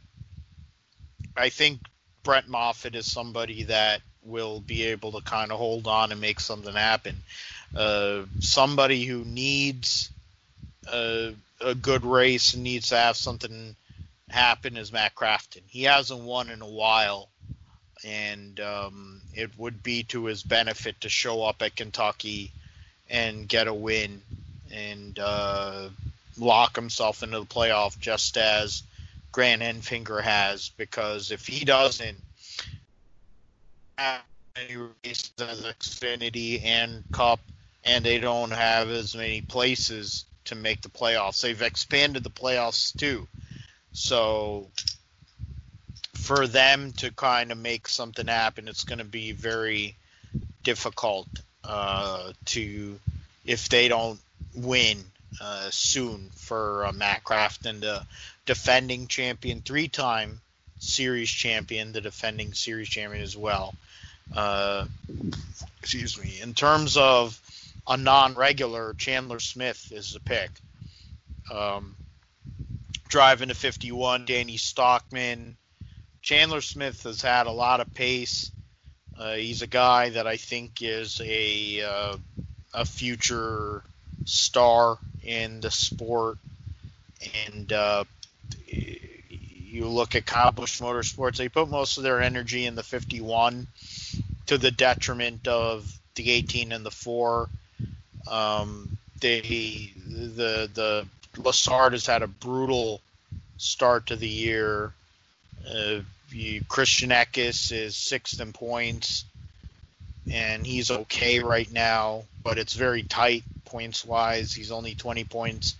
I 1.35 1.49
think 1.49 1.79
Brett 2.21 2.47
Moffitt 2.47 2.93
is 2.93 3.11
somebody 3.11 3.63
that 3.63 4.01
will 4.21 4.59
be 4.59 4.83
able 4.83 5.13
to 5.13 5.21
kind 5.21 5.51
of 5.51 5.57
hold 5.57 5.87
on 5.87 6.11
and 6.11 6.21
make 6.21 6.39
something 6.39 6.73
happen. 6.73 7.15
Uh, 7.75 8.25
somebody 8.39 9.05
who 9.05 9.25
needs 9.25 10.11
a, 10.91 11.33
a 11.61 11.75
good 11.75 12.05
race 12.05 12.53
and 12.53 12.63
needs 12.63 12.89
to 12.89 12.97
have 12.97 13.17
something 13.17 13.75
happen 14.29 14.77
is 14.77 14.91
Matt 14.91 15.15
Crafton. 15.15 15.61
He 15.67 15.83
hasn't 15.83 16.21
won 16.21 16.49
in 16.49 16.61
a 16.61 16.67
while, 16.67 17.29
and 18.03 18.59
um, 18.59 19.21
it 19.33 19.51
would 19.57 19.83
be 19.83 20.03
to 20.03 20.25
his 20.25 20.43
benefit 20.43 21.01
to 21.01 21.09
show 21.09 21.43
up 21.43 21.61
at 21.61 21.75
Kentucky 21.75 22.51
and 23.09 23.47
get 23.47 23.67
a 23.67 23.73
win 23.73 24.21
and 24.71 25.17
uh, 25.19 25.89
lock 26.37 26.75
himself 26.75 27.23
into 27.23 27.39
the 27.39 27.45
playoff 27.45 27.99
just 27.99 28.37
as 28.37 28.83
Grant 29.31 29.61
Enfinger 29.61 30.21
has. 30.21 30.69
Because 30.69 31.31
if 31.31 31.45
he 31.47 31.65
doesn't 31.65 32.17
have 33.97 34.21
any 34.55 34.77
races 35.03 35.31
as 35.39 35.63
Xfinity 35.63 36.63
and 36.63 37.03
Cup, 37.11 37.39
and 37.83 38.03
they 38.03 38.17
don't 38.17 38.51
have 38.51 38.89
as 38.89 39.15
many 39.15 39.41
places 39.41 40.25
to 40.45 40.55
make 40.55 40.81
the 40.81 40.89
playoffs, 40.89 41.41
they've 41.41 41.61
expanded 41.61 42.23
the 42.23 42.29
playoffs 42.29 42.97
too. 42.97 43.27
So 43.93 44.67
for 46.13 46.47
them 46.47 46.91
to 46.93 47.11
kind 47.11 47.51
of 47.51 47.57
make 47.57 47.87
something 47.87 48.27
happen, 48.27 48.67
it's 48.67 48.83
going 48.83 48.99
to 48.99 49.05
be 49.05 49.31
very 49.31 49.95
difficult 50.63 51.27
uh, 51.63 52.31
to 52.45 52.99
if 53.45 53.69
they 53.69 53.87
don't 53.87 54.19
win 54.55 54.97
uh, 55.41 55.69
soon 55.69 56.29
for 56.35 56.85
uh, 56.85 56.91
Matt 56.91 57.23
Crafton, 57.23 57.81
the 57.81 58.05
defending 58.45 59.07
champion, 59.07 59.61
three-time 59.61 60.41
series 60.79 61.29
champion, 61.29 61.91
the 61.91 62.01
defending 62.01 62.53
series 62.53 62.89
champion 62.89 63.23
as 63.23 63.37
well. 63.37 63.75
Uh, 64.35 64.85
excuse 65.79 66.21
me. 66.21 66.39
In 66.41 66.53
terms 66.53 66.97
of 66.97 67.39
a 67.87 67.97
non-regular, 67.97 68.93
Chandler 68.95 69.39
Smith 69.39 69.91
is 69.91 70.13
the 70.13 70.19
pick. 70.19 70.51
Um, 71.51 71.95
driving 73.07 73.49
to 73.49 73.55
51. 73.55 74.25
Danny 74.25 74.57
Stockman. 74.57 75.57
Chandler 76.21 76.61
Smith 76.61 77.03
has 77.03 77.21
had 77.21 77.47
a 77.47 77.51
lot 77.51 77.79
of 77.79 77.93
pace. 77.93 78.51
Uh, 79.17 79.35
he's 79.35 79.61
a 79.61 79.67
guy 79.67 80.09
that 80.09 80.27
I 80.27 80.37
think 80.37 80.81
is 80.81 81.21
a 81.23 81.81
uh, 81.81 82.17
a 82.73 82.83
future 82.83 83.83
star 84.25 84.97
in 85.23 85.61
the 85.61 85.71
sport, 85.71 86.37
and 87.47 87.71
uh, 87.71 88.03
you 88.65 89.87
look 89.87 90.15
at 90.15 90.25
Kyle 90.25 90.51
Busch 90.51 90.81
Motorsports. 90.81 91.37
They 91.37 91.47
put 91.47 91.69
most 91.69 91.97
of 91.97 92.03
their 92.03 92.21
energy 92.21 92.65
in 92.65 92.75
the 92.75 92.83
51, 92.83 93.67
to 94.47 94.57
the 94.57 94.71
detriment 94.71 95.47
of 95.47 95.89
the 96.15 96.31
18 96.31 96.71
and 96.71 96.85
the 96.85 96.91
four. 96.91 97.49
Um, 98.27 98.97
they 99.19 99.41
the 100.07 100.69
the 100.73 101.07
Lessard 101.37 101.91
has 101.91 102.05
had 102.05 102.21
a 102.21 102.27
brutal 102.27 103.01
start 103.57 104.07
to 104.07 104.15
the 104.15 104.27
year. 104.27 104.93
Uh, 105.69 106.01
you, 106.29 106.61
Christian 106.67 107.11
is 107.11 107.95
sixth 107.95 108.41
in 108.41 108.53
points, 108.53 109.25
and 110.31 110.65
he's 110.65 110.91
okay 110.91 111.39
right 111.39 111.71
now, 111.71 112.23
but 112.43 112.57
it's 112.57 112.73
very 112.73 113.03
tight 113.03 113.43
points 113.65 114.03
wise. 114.05 114.53
He's 114.53 114.71
only 114.71 114.95
20 114.95 115.23
points 115.25 115.75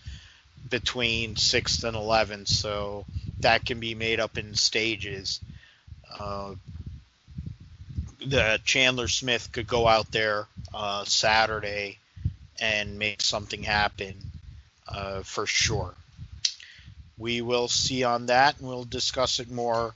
between 0.70 1.36
sixth 1.36 1.84
and 1.84 1.96
11th, 1.96 2.48
so 2.48 3.06
that 3.40 3.66
can 3.66 3.80
be 3.80 3.96
made 3.96 4.20
up 4.20 4.38
in 4.38 4.56
stages. 4.56 5.40
Uh, 6.20 6.56
the 8.26 8.60
Chandler 8.64 9.08
Smith 9.08 9.52
could 9.52 9.68
go 9.68 9.88
out 9.88 10.12
there 10.12 10.48
uh, 10.74 11.04
Saturday 11.06 12.00
and 12.60 12.98
make 12.98 13.22
something 13.22 13.64
happen 13.64 14.16
uh, 14.88 15.24
for 15.24 15.46
sure. 15.46 15.94
We 17.18 17.42
will 17.42 17.68
see 17.68 18.04
on 18.04 18.26
that, 18.28 18.60
and 18.60 18.68
we'll 18.68 18.84
discuss 18.84 19.40
it 19.40 19.50
more 19.50 19.94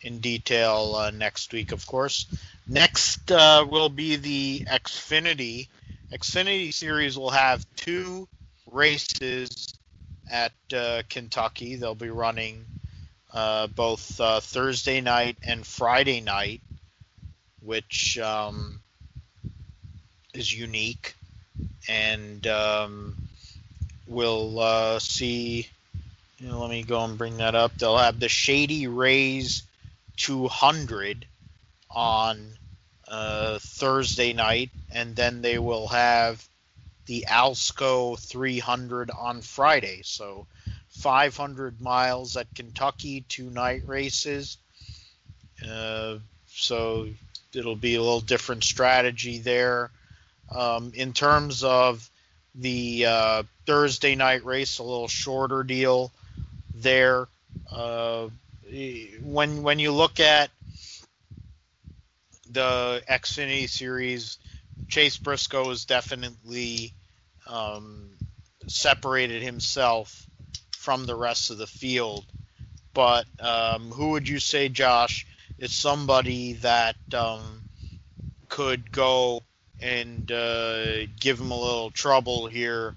in 0.00 0.18
detail 0.18 0.94
uh, 0.96 1.10
next 1.10 1.52
week, 1.52 1.72
of 1.72 1.86
course. 1.86 2.26
Next 2.66 3.30
uh, 3.30 3.66
will 3.68 3.88
be 3.88 4.16
the 4.16 4.66
Xfinity. 4.70 5.68
Xfinity 6.12 6.72
Series 6.72 7.18
will 7.18 7.30
have 7.30 7.64
two 7.76 8.28
races 8.70 9.74
at 10.30 10.52
uh, 10.74 11.02
Kentucky. 11.08 11.76
They'll 11.76 11.94
be 11.94 12.10
running 12.10 12.64
uh, 13.32 13.66
both 13.68 14.20
uh, 14.20 14.40
Thursday 14.40 15.00
night 15.00 15.36
and 15.42 15.66
Friday 15.66 16.20
night, 16.20 16.60
which 17.60 18.18
um, 18.18 18.80
is 20.34 20.52
unique. 20.52 21.14
And 21.88 22.46
um, 22.46 23.16
we'll 24.06 24.58
uh, 24.58 24.98
see. 24.98 25.68
You 26.38 26.48
know, 26.48 26.60
let 26.60 26.70
me 26.70 26.82
go 26.82 27.04
and 27.04 27.16
bring 27.16 27.36
that 27.36 27.54
up. 27.54 27.76
They'll 27.76 27.98
have 27.98 28.18
the 28.18 28.28
Shady 28.28 28.88
Rays 28.88 29.62
200 30.16 31.24
on 31.90 32.48
uh, 33.06 33.58
Thursday 33.60 34.32
night, 34.32 34.70
and 34.90 35.14
then 35.14 35.42
they 35.42 35.58
will 35.58 35.88
have 35.88 36.44
the 37.06 37.26
Alsco 37.28 38.18
300 38.18 39.10
on 39.10 39.40
Friday. 39.42 40.00
So 40.04 40.46
500 40.90 41.80
miles 41.80 42.36
at 42.36 42.54
Kentucky, 42.54 43.24
two 43.28 43.50
night 43.50 43.82
races. 43.86 44.58
Uh, 45.66 46.18
so 46.48 47.08
it'll 47.54 47.76
be 47.76 47.94
a 47.94 48.02
little 48.02 48.20
different 48.20 48.64
strategy 48.64 49.38
there. 49.38 49.90
Um, 50.54 50.92
in 50.94 51.12
terms 51.12 51.64
of 51.64 52.08
the 52.54 53.06
uh, 53.06 53.42
Thursday 53.66 54.14
night 54.14 54.44
race, 54.44 54.78
a 54.78 54.82
little 54.82 55.08
shorter 55.08 55.62
deal 55.62 56.12
there. 56.74 57.28
Uh, 57.70 58.28
when 59.22 59.62
when 59.62 59.78
you 59.78 59.92
look 59.92 60.20
at 60.20 60.50
the 62.50 63.02
Xfinity 63.08 63.68
series, 63.68 64.38
Chase 64.88 65.16
Briscoe 65.16 65.68
has 65.68 65.84
definitely 65.84 66.92
um, 67.46 68.10
separated 68.66 69.42
himself 69.42 70.26
from 70.76 71.06
the 71.06 71.14
rest 71.14 71.50
of 71.50 71.58
the 71.58 71.66
field. 71.66 72.24
But 72.94 73.24
um, 73.40 73.90
who 73.90 74.10
would 74.10 74.28
you 74.28 74.38
say, 74.38 74.68
Josh, 74.68 75.26
is 75.58 75.72
somebody 75.74 76.54
that 76.54 76.96
um, 77.14 77.62
could 78.48 78.92
go 78.92 79.42
and 79.82 80.30
uh, 80.30 81.06
give 81.18 81.40
him 81.40 81.50
a 81.50 81.58
little 81.58 81.90
trouble 81.90 82.46
here? 82.46 82.96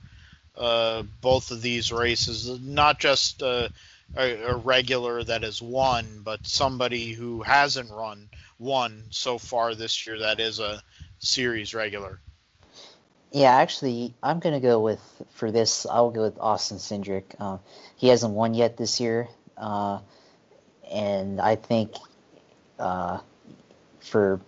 Uh, 0.57 1.03
both 1.19 1.51
of 1.51 1.61
these 1.61 1.91
races, 1.91 2.61
not 2.61 2.97
just 2.97 3.43
uh, 3.43 3.67
a, 4.15 4.43
a, 4.43 4.55
regular 4.55 5.21
that 5.21 5.43
has 5.43 5.61
won, 5.61 6.21
but 6.23 6.47
somebody 6.47 7.11
who 7.11 7.41
hasn't 7.41 7.91
run 7.91 8.29
won 8.57 9.03
so 9.09 9.37
far 9.37 9.75
this 9.75 10.07
year 10.07 10.19
that 10.19 10.39
is 10.39 10.59
a 10.59 10.81
series 11.19 11.73
regular. 11.73 12.19
Yeah, 13.31 13.53
actually, 13.53 14.13
I'm 14.23 14.39
gonna 14.39 14.61
go 14.61 14.79
with 14.79 15.01
for 15.31 15.51
this. 15.51 15.85
I'll 15.85 16.11
go 16.11 16.21
with 16.21 16.39
Austin 16.39 16.77
Cindric. 16.77 17.23
Uh, 17.37 17.57
he 17.97 18.07
hasn't 18.07 18.33
won 18.33 18.53
yet 18.53 18.77
this 18.77 19.01
year, 19.01 19.27
uh, 19.57 19.99
and 20.89 21.41
I 21.41 21.57
think 21.57 21.95
uh, 22.79 23.19
for 23.99 24.39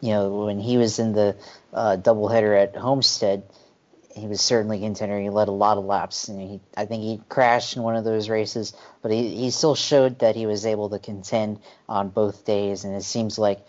you 0.00 0.10
know 0.10 0.44
when 0.44 0.58
he 0.58 0.76
was 0.76 0.98
in 0.98 1.12
the 1.12 1.36
uh, 1.72 1.96
doubleheader 2.00 2.62
at 2.62 2.76
Homestead, 2.76 3.42
he 4.14 4.26
was 4.26 4.40
certainly 4.40 4.78
a 4.78 4.80
contender. 4.80 5.20
He 5.20 5.30
led 5.30 5.48
a 5.48 5.52
lot 5.52 5.78
of 5.78 5.84
laps, 5.84 6.28
and 6.28 6.40
he, 6.40 6.60
I 6.76 6.86
think 6.86 7.02
he 7.02 7.20
crashed 7.28 7.76
in 7.76 7.82
one 7.82 7.96
of 7.96 8.04
those 8.04 8.28
races, 8.28 8.72
but 9.02 9.10
he, 9.10 9.36
he 9.36 9.50
still 9.50 9.74
showed 9.74 10.18
that 10.20 10.36
he 10.36 10.46
was 10.46 10.66
able 10.66 10.90
to 10.90 10.98
contend 10.98 11.60
on 11.88 12.08
both 12.08 12.44
days. 12.44 12.84
And 12.84 12.94
it 12.94 13.04
seems 13.04 13.38
like 13.38 13.60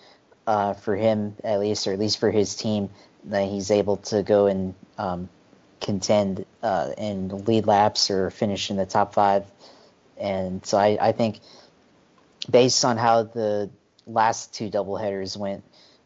uh, 0.48 0.74
for 0.74 0.96
him, 0.96 1.36
at 1.44 1.60
least, 1.60 1.88
or 1.88 1.94
at 1.94 2.00
least 2.00 2.20
for 2.20 2.32
his 2.32 2.56
team, 2.56 2.90
that 3.26 3.48
he's 3.48 3.70
able 3.70 3.98
to 3.98 4.24
go 4.24 4.48
and 4.48 4.74
um, 4.98 5.30
contend 5.80 6.46
uh, 6.64 6.92
and 6.98 7.48
lead 7.48 7.68
laps 7.68 8.10
or 8.10 8.30
finish 8.32 8.72
in 8.72 8.78
the 8.78 8.86
top 8.86 9.14
five. 9.14 9.46
And 10.18 10.66
so 10.66 10.78
I, 10.78 10.98
I 11.00 11.12
think, 11.12 11.40
based 12.50 12.84
on 12.84 12.98
how 12.98 13.24
the 13.24 13.70
last 14.08 14.54
two 14.54 14.70
doubleheaders 14.70 15.38
went, 15.38 15.64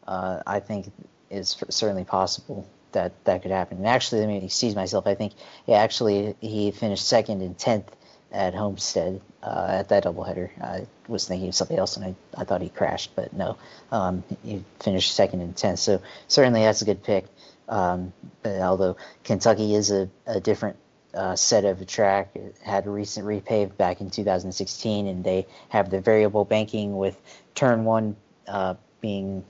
uh, 0.08 0.42
I 0.46 0.60
think 0.60 0.92
is 1.30 1.56
certainly 1.70 2.04
possible 2.04 2.68
that 2.92 3.12
that 3.26 3.42
could 3.42 3.52
happen. 3.52 3.78
And 3.78 3.88
actually, 3.88 4.22
let 4.22 4.30
me 4.30 4.46
excuse 4.46 4.76
myself. 4.76 5.06
I 5.06 5.16
think 5.16 5.34
yeah, 5.68 5.78
actually 5.78 6.36
he 6.40 6.72
finished 6.72 7.08
second 7.08 7.42
and 7.42 7.58
tenth 7.58 7.96
at 8.32 8.54
Homestead 8.54 9.22
uh, 9.44 9.68
at 9.70 9.90
that 9.90 10.04
doubleheader. 10.04 10.50
I 10.62 10.88
was 11.08 11.28
thinking 11.28 11.48
of 11.50 11.56
something 11.56 11.78
else, 11.78 11.98
and 11.98 12.06
I, 12.06 12.16
I 12.38 12.44
thought 12.44 12.62
he 12.62 12.70
crashed, 12.70 13.16
but 13.16 13.34
no, 13.34 13.58
um, 13.92 14.24
he 14.44 14.64
finished 14.80 15.14
second 15.16 15.42
and 15.42 15.56
tenth. 15.56 15.80
So 15.80 16.02
certainly 16.28 16.62
that's 16.62 16.82
a 16.82 16.86
good 16.86 17.04
pick. 17.04 17.26
Um, 17.68 18.14
but 18.44 18.60
although 18.62 18.98
Kentucky 19.24 19.74
is 19.76 19.92
a, 19.92 20.10
a 20.28 20.40
different 20.40 20.78
uh, 21.14 21.36
set 21.36 21.66
of 21.66 21.82
a 21.82 21.86
track, 21.86 22.32
it 22.36 22.56
had 22.62 22.86
a 22.86 22.90
recent 22.90 23.26
repave 23.26 23.76
back 23.78 24.02
in 24.02 24.10
2016, 24.10 25.08
and 25.08 25.24
they 25.24 25.48
have 25.70 25.90
the 25.90 26.02
variable 26.02 26.46
banking 26.46 26.98
with 26.98 27.20
turn 27.56 27.86
one 27.86 28.16
uh, 28.48 28.76
being 29.02 29.44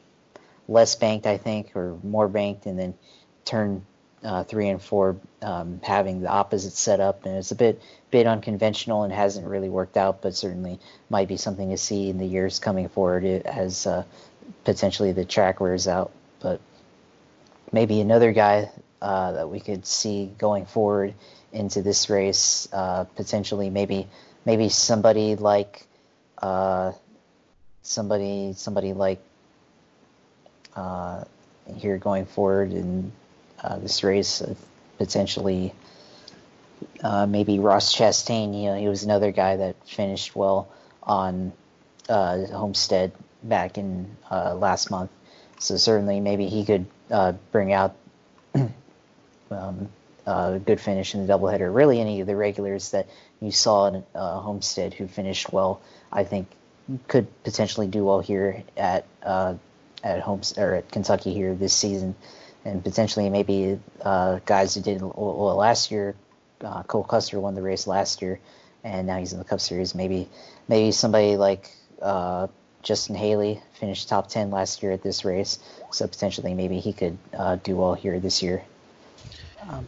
less 0.68 0.96
banked, 0.96 1.26
I 1.26 1.38
think, 1.38 1.76
or 1.76 1.98
more 2.04 2.28
banked, 2.28 2.66
and 2.66 2.78
then 2.78 2.94
turn 3.44 3.86
uh, 4.24 4.44
three 4.44 4.70
and 4.70 4.82
four 4.82 5.18
um, 5.42 5.80
having 5.84 6.22
the 6.22 6.30
opposite 6.30 6.74
setup, 6.74 7.26
and 7.26 7.38
it's 7.38 7.52
a 7.52 7.56
bit 7.56 7.82
bit 8.12 8.28
unconventional 8.28 9.04
and 9.04 9.14
hasn't 9.14 9.46
really 9.48 9.70
worked 9.70 9.98
out, 9.98 10.22
but 10.22 10.36
certainly 10.36 10.80
might 11.10 11.28
be 11.28 11.38
something 11.38 11.70
to 11.70 11.78
see 11.78 12.10
in 12.10 12.18
the 12.18 12.26
years 12.26 12.60
coming 12.60 12.90
forward 12.90 13.26
as 13.26 13.86
uh, 13.86 14.04
potentially 14.64 15.12
the 15.12 15.26
track 15.26 15.60
wears 15.60 15.88
out. 15.88 16.12
But 16.40 16.60
maybe 17.72 18.02
another 18.02 18.32
guy 18.32 18.72
uh, 19.02 19.34
that 19.34 19.50
we 19.50 19.60
could 19.60 19.86
see 19.86 20.32
going 20.38 20.66
forward 20.66 21.14
into 21.52 21.82
this 21.82 22.10
race, 22.10 22.68
uh, 22.74 23.04
potentially 23.16 23.70
maybe 23.70 24.08
maybe 24.46 24.70
somebody 24.70 25.36
like 25.36 25.86
uh, 26.42 26.94
somebody 27.84 28.54
somebody 28.54 28.94
like 28.94 29.22
uh, 30.76 31.24
here 31.78 31.98
going 31.98 32.26
forward 32.26 32.72
in 32.72 33.12
uh, 33.64 33.78
this 33.80 34.04
race. 34.04 34.42
Uh, 34.42 34.56
potentially, 34.98 35.74
uh, 37.04 37.26
maybe 37.26 37.60
Ross 37.60 37.94
Chastain. 37.94 38.60
You 38.60 38.70
know, 38.70 38.78
he 38.78 38.88
was 38.88 39.04
another 39.04 39.32
guy 39.32 39.58
that 39.58 39.76
finished 39.88 40.36
well 40.36 40.70
on 41.04 41.52
uh, 42.08 42.46
Homestead 42.48 43.12
back 43.44 43.78
in 43.78 44.16
uh, 44.32 44.56
last 44.56 44.90
month. 44.90 45.12
So 45.60 45.78
certainly, 45.78 46.20
maybe 46.20 46.48
he 46.48 46.66
could 46.66 46.86
bring 47.52 47.74
out 47.74 47.96
um, 49.52 49.90
a 50.26 50.60
good 50.64 50.80
finish 50.80 51.16
in 51.16 51.26
the 51.26 51.34
doubleheader. 51.34 51.74
Really, 51.74 52.00
any 52.00 52.22
of 52.22 52.28
the 52.28 52.36
regulars 52.36 52.92
that 52.92 53.08
you 53.42 53.52
saw 53.52 53.88
in 53.88 54.04
Homestead 54.14 54.94
who 54.94 55.08
finished 55.08 55.52
well, 55.52 55.82
I 56.12 56.24
think 56.24 56.48
could 57.08 57.28
potentially 57.44 57.88
do 57.88 58.06
well 58.06 58.20
here 58.20 58.64
at 58.78 59.06
uh, 59.24 59.56
at 60.06 60.22
home 60.22 60.42
or 60.58 60.76
at 60.76 60.92
Kentucky 60.92 61.34
here 61.34 61.54
this 61.56 61.74
season 61.74 62.16
and 62.66 62.84
potentially 62.84 63.30
maybe 63.30 63.80
uh, 64.02 64.40
guys 64.46 64.76
who 64.76 64.82
did 64.82 65.02
well 65.02 65.56
last 65.56 65.92
year. 65.92 66.16
Uh, 66.62 66.84
Cole 66.84 67.04
Custer 67.04 67.40
won 67.40 67.54
the 67.54 67.62
race 67.62 67.86
last 67.86 68.22
year, 68.22 68.40
and 68.84 69.06
now 69.06 69.20
he's 69.20 69.34
in 69.34 69.40
the 69.40 69.46
Cup 69.46 69.62
Series. 69.62 69.94
Maybe 69.94 70.28
maybe 70.68 70.92
somebody 70.92 71.38
like 71.38 71.70
uh, 72.02 72.48
Justin 72.82 73.16
Haley 73.16 73.62
finished 73.74 74.10
top 74.10 74.28
ten 74.30 74.50
last 74.52 74.82
year 74.82 74.92
at 74.92 75.04
this 75.04 75.24
race, 75.26 75.60
so 75.92 76.08
potentially 76.08 76.54
maybe 76.54 76.80
he 76.80 76.92
could 76.92 77.18
uh, 77.38 77.58
do 77.58 77.76
well 77.76 77.94
here 77.94 78.20
this 78.20 78.42
year. 78.42 78.64
Um, 79.70 79.86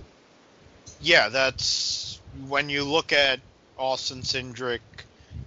yeah, 1.01 1.29
that's 1.29 2.19
when 2.47 2.69
you 2.69 2.83
look 2.83 3.11
at 3.11 3.39
Austin 3.77 4.21
Cindric, 4.21 4.79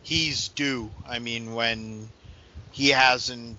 he's 0.02 0.48
due. 0.48 0.90
I 1.06 1.18
mean, 1.18 1.54
when 1.54 2.08
he 2.72 2.88
hasn't 2.88 3.56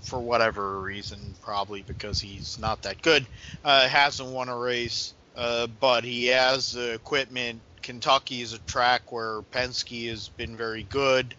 for 0.00 0.18
whatever 0.20 0.80
reason, 0.80 1.18
probably 1.42 1.82
because 1.82 2.20
he's 2.20 2.58
not 2.58 2.82
that 2.82 3.02
good, 3.02 3.26
uh, 3.64 3.88
hasn't 3.88 4.28
won 4.28 4.48
a 4.48 4.56
race 4.56 5.14
uh, 5.36 5.66
but 5.66 6.02
he 6.02 6.26
has 6.26 6.72
the 6.72 6.94
equipment. 6.94 7.60
Kentucky 7.82 8.40
is 8.40 8.52
a 8.52 8.58
track 8.60 9.12
where 9.12 9.42
Penske 9.52 10.08
has 10.08 10.28
been 10.28 10.56
very 10.56 10.82
good 10.82 11.34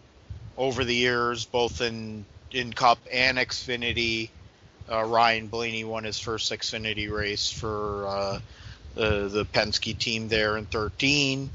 over 0.56 0.84
the 0.84 0.94
years, 0.94 1.44
both 1.44 1.80
in 1.80 2.24
in 2.52 2.72
Cup 2.72 2.98
and 3.12 3.38
Xfinity. 3.38 4.30
Uh, 4.90 5.02
Ryan 5.04 5.48
Blaney 5.48 5.84
won 5.84 6.04
his 6.04 6.18
first 6.18 6.50
Xfinity 6.50 7.10
race 7.10 7.50
for 7.50 8.06
uh, 8.06 8.38
the 8.94 9.28
the 9.28 9.44
Penske 9.44 9.98
team 9.98 10.28
there 10.28 10.56
in 10.56 10.64
13. 10.66 11.50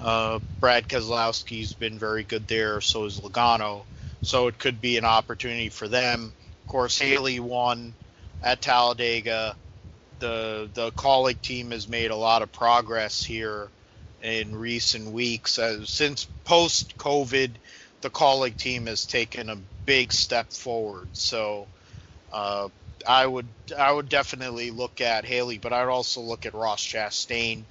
Uh, 0.00 0.38
Brad 0.60 0.88
Keselowski's 0.88 1.74
been 1.74 1.98
very 1.98 2.22
good 2.22 2.46
there, 2.48 2.80
so 2.80 3.04
is 3.04 3.20
Logano. 3.20 3.82
So 4.22 4.48
it 4.48 4.58
could 4.58 4.80
be 4.80 4.98
an 4.98 5.04
opportunity 5.04 5.68
for 5.68 5.88
them. 5.88 6.32
Of 6.64 6.68
course, 6.68 6.98
Haley 6.98 7.40
won 7.40 7.94
at 8.42 8.60
Talladega. 8.60 9.56
The 10.18 10.68
the 10.74 10.90
Kaulig 10.92 11.40
team 11.40 11.70
has 11.70 11.88
made 11.88 12.10
a 12.10 12.16
lot 12.16 12.42
of 12.42 12.52
progress 12.52 13.24
here 13.24 13.68
in 14.22 14.54
recent 14.54 15.10
weeks. 15.10 15.58
Uh, 15.58 15.84
since 15.86 16.26
post 16.44 16.98
COVID, 16.98 17.50
the 18.02 18.10
Kaulig 18.10 18.56
team 18.56 18.86
has 18.86 19.06
taken 19.06 19.48
a 19.48 19.56
big 19.86 20.12
step 20.12 20.52
forward. 20.52 21.08
So 21.14 21.66
uh, 22.32 22.68
I 23.06 23.26
would 23.26 23.48
I 23.76 23.90
would 23.90 24.08
definitely 24.08 24.70
look 24.70 25.00
at 25.00 25.24
Haley, 25.24 25.58
but 25.58 25.72
I'd 25.72 25.88
also 25.88 26.20
look 26.20 26.46
at 26.46 26.54
Ross 26.54 26.84
Chastain 26.84 27.62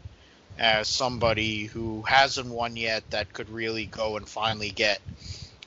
as 0.57 0.87
somebody 0.87 1.65
who 1.65 2.01
hasn't 2.01 2.49
won 2.49 2.75
yet 2.75 3.03
that 3.11 3.31
could 3.31 3.49
really 3.49 3.85
go 3.85 4.17
and 4.17 4.27
finally 4.27 4.71
get 4.71 4.99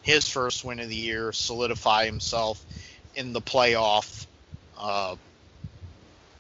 his 0.03 0.29
first 0.29 0.65
win 0.65 0.81
of 0.81 0.89
the 0.89 0.97
year, 0.97 1.33
solidify 1.33 2.05
himself 2.05 2.62
in 3.15 3.33
the 3.33 3.41
playoff. 3.41 4.27
Uh, 4.79 5.16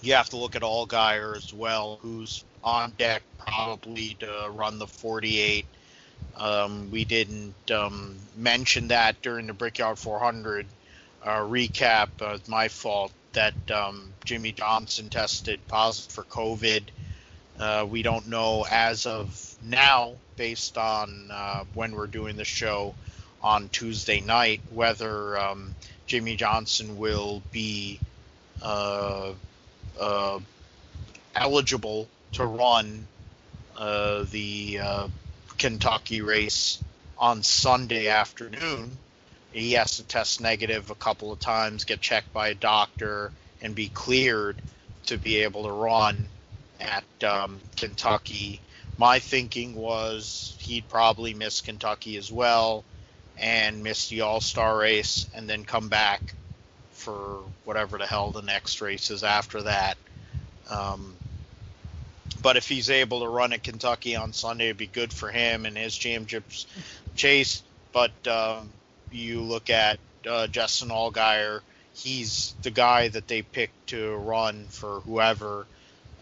you 0.00 0.14
have 0.14 0.28
to 0.30 0.36
look 0.36 0.56
at 0.56 0.62
All 0.62 0.86
Allgaier 0.86 1.36
as 1.36 1.54
well, 1.54 1.98
who's 2.02 2.44
on 2.64 2.92
deck 2.98 3.22
probably 3.38 4.16
to 4.20 4.50
run 4.52 4.78
the 4.78 4.86
48. 4.86 5.64
Um, 6.36 6.90
we 6.90 7.04
didn't 7.04 7.70
um, 7.70 8.16
mention 8.36 8.88
that 8.88 9.20
during 9.22 9.46
the 9.46 9.52
Brickyard 9.52 9.98
400 9.98 10.66
uh, 11.24 11.28
recap. 11.40 12.08
Uh, 12.20 12.38
my 12.48 12.68
fault 12.68 13.12
that 13.32 13.70
um, 13.70 14.12
Jimmie 14.24 14.52
Johnson 14.52 15.08
tested 15.08 15.60
positive 15.68 16.12
for 16.12 16.24
COVID. 16.24 16.82
Uh, 17.58 17.86
we 17.88 18.02
don't 18.02 18.28
know 18.28 18.66
as 18.70 19.06
of 19.06 19.56
now, 19.62 20.14
based 20.36 20.76
on 20.78 21.28
uh, 21.30 21.64
when 21.74 21.92
we're 21.92 22.06
doing 22.06 22.36
the 22.36 22.44
show 22.44 22.94
on 23.42 23.68
Tuesday 23.68 24.20
night, 24.20 24.60
whether 24.70 25.38
um, 25.38 25.74
Jimmie 26.06 26.36
Johnson 26.36 26.98
will 26.98 27.42
be 27.50 28.00
uh, 28.62 29.32
uh 29.98 30.38
eligible 31.34 32.08
to 32.32 32.44
run 32.44 33.06
uh, 33.76 34.24
the 34.30 34.78
uh, 34.80 35.08
Kentucky 35.58 36.20
race 36.20 36.82
on 37.18 37.42
Sunday 37.42 38.08
afternoon. 38.08 38.96
He 39.52 39.72
has 39.72 39.96
to 39.96 40.02
test 40.02 40.40
negative 40.40 40.90
a 40.90 40.94
couple 40.94 41.32
of 41.32 41.40
times, 41.40 41.84
get 41.84 42.00
checked 42.00 42.32
by 42.32 42.48
a 42.48 42.54
doctor, 42.54 43.32
and 43.60 43.74
be 43.74 43.88
cleared 43.88 44.60
to 45.06 45.18
be 45.18 45.38
able 45.38 45.64
to 45.64 45.72
run 45.72 46.26
at 46.80 47.04
um, 47.24 47.60
Kentucky. 47.76 48.60
My 48.98 49.18
thinking 49.18 49.74
was 49.74 50.56
he'd 50.60 50.88
probably 50.88 51.34
miss 51.34 51.60
Kentucky 51.60 52.16
as 52.16 52.30
well 52.30 52.84
and 53.38 53.82
miss 53.82 54.08
the 54.08 54.22
All 54.22 54.40
Star 54.40 54.78
race 54.78 55.26
and 55.34 55.48
then 55.48 55.64
come 55.64 55.88
back 55.88 56.34
for 56.92 57.40
whatever 57.64 57.98
the 57.98 58.06
hell 58.06 58.30
the 58.30 58.42
next 58.42 58.80
race 58.80 59.10
is 59.10 59.24
after 59.24 59.62
that. 59.62 59.96
Um, 60.70 61.16
but 62.40 62.56
if 62.56 62.68
he's 62.68 62.90
able 62.90 63.20
to 63.20 63.28
run 63.28 63.52
at 63.52 63.62
Kentucky 63.62 64.16
on 64.16 64.32
Sunday, 64.32 64.66
it'd 64.66 64.76
be 64.76 64.86
good 64.86 65.12
for 65.12 65.30
him 65.30 65.66
and 65.66 65.76
his 65.76 65.96
championships 65.96 66.66
chase. 67.14 67.62
But 67.92 68.12
um, 68.26 68.70
you 69.10 69.42
look 69.42 69.70
at 69.70 69.98
uh, 70.28 70.46
Justin 70.46 70.88
Allgaier, 70.88 71.60
he's 71.94 72.54
the 72.62 72.70
guy 72.70 73.08
that 73.08 73.28
they 73.28 73.42
picked 73.42 73.88
to 73.88 74.16
run 74.16 74.66
for 74.68 75.00
whoever 75.00 75.66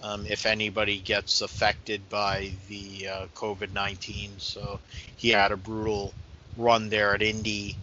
um, 0.03 0.27
if 0.27 0.47
anybody 0.47 0.99
gets 0.99 1.43
affected 1.43 2.09
by 2.09 2.53
the 2.69 3.09
uh, 3.09 3.27
COVID 3.35 3.73
19. 3.73 4.33
So 4.39 4.81
he 5.17 5.31
had 5.31 5.53
a 5.53 5.57
brutal 5.57 6.13
run 6.61 6.89
there 6.89 7.15
at 7.15 7.23
Indy. 7.23 7.77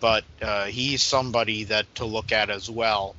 But 0.00 0.24
uh, 0.40 0.66
he's 0.66 1.02
somebody 1.02 1.64
that 1.64 1.92
to 1.96 2.04
look 2.04 2.30
at 2.30 2.50
as 2.50 2.70
well, 2.70 3.16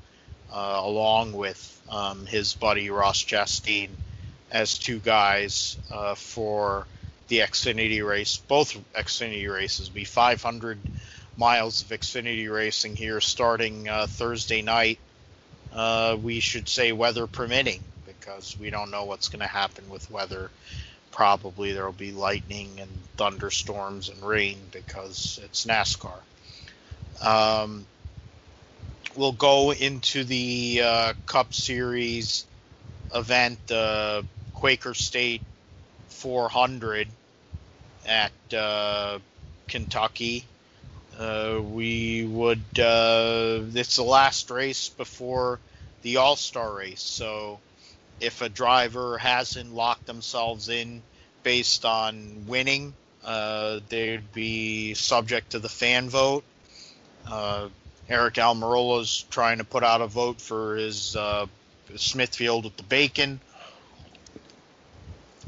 uh, 0.52 0.82
along 0.84 1.34
with 1.34 1.82
um, 1.90 2.26
his 2.26 2.54
buddy 2.54 2.90
Ross 2.90 3.24
Chastain, 3.24 3.90
as 4.52 4.78
two 4.78 5.00
guys 5.00 5.78
uh, 5.92 6.16
for 6.16 6.88
the 7.28 7.40
Xfinity 7.40 8.06
race. 8.06 8.38
Both 8.38 8.78
Xfinity 8.94 9.52
races 9.54 9.90
be 9.90 10.04
500 10.04 10.80
miles 11.38 11.82
of 11.82 11.88
Xfinity 11.90 12.52
racing 12.52 12.96
here 12.96 13.22
starting 13.22 13.88
uh, 13.88 14.08
Thursday 14.08 14.62
night. 14.62 15.00
Uh, 15.72 16.18
we 16.22 16.40
should 16.40 16.68
say 16.68 16.92
weather 16.92 17.28
permitting 17.28 17.82
because 18.06 18.58
we 18.60 18.70
don't 18.70 18.92
know 18.92 19.06
what's 19.06 19.30
going 19.30 19.40
to 19.40 19.48
happen 19.48 19.88
with 19.90 20.10
weather. 20.12 20.50
Probably 21.12 21.74
there 21.74 21.86
will 21.86 21.92
be 21.92 22.12
lightning 22.12 22.80
and 22.80 22.90
thunderstorms 23.18 24.10
and 24.10 24.22
rain 24.24 24.58
because 24.72 25.40
it's 25.44 25.66
NASCAR. 25.66 26.20
Um, 27.22 27.86
we'll 29.16 29.32
go 29.32 29.72
into 29.72 30.24
the 30.24 30.82
uh, 30.84 31.14
Cup 31.26 31.54
Series 31.54 32.46
event, 33.14 33.60
the 33.68 34.26
Quaker 34.54 34.94
State 34.94 35.42
400 36.10 37.08
at 38.06 38.32
uh, 38.54 39.20
Kentucky. 39.68 40.46
Uh, 41.18 41.60
we 41.62 42.24
would. 42.24 42.80
Uh, 42.80 43.62
it's 43.74 43.98
the 43.98 44.04
last 44.04 44.50
race 44.50 44.90
before 44.90 45.60
the 46.02 46.18
All 46.18 46.38
Star 46.38 46.74
race, 46.74 47.02
so 47.02 47.60
if 48.20 48.42
a 48.42 48.50
driver 48.50 49.18
hasn't 49.18 49.74
locked 49.74 50.06
themselves 50.06 50.70
in 50.70 51.02
based 51.44 51.86
on 51.86 52.46
winning, 52.48 52.94
uh, 53.24 53.80
they'd 53.90 54.32
be 54.34 54.94
subject 54.94 55.52
to 55.52 55.60
the 55.60 55.70
fan 55.70 56.10
vote. 56.10 56.44
Uh, 57.30 57.70
Aric 58.10 58.36
Almirola's 58.36 59.26
trying 59.30 59.60
to 59.60 59.64
put 59.64 59.84
out 59.84 60.02
a 60.02 60.08
vote 60.08 60.42
for 60.42 60.76
his 60.76 61.16
uh, 61.16 61.46
Smithfield 61.96 62.64
with 62.64 62.78
the 62.78 62.84
bacon. 62.84 63.40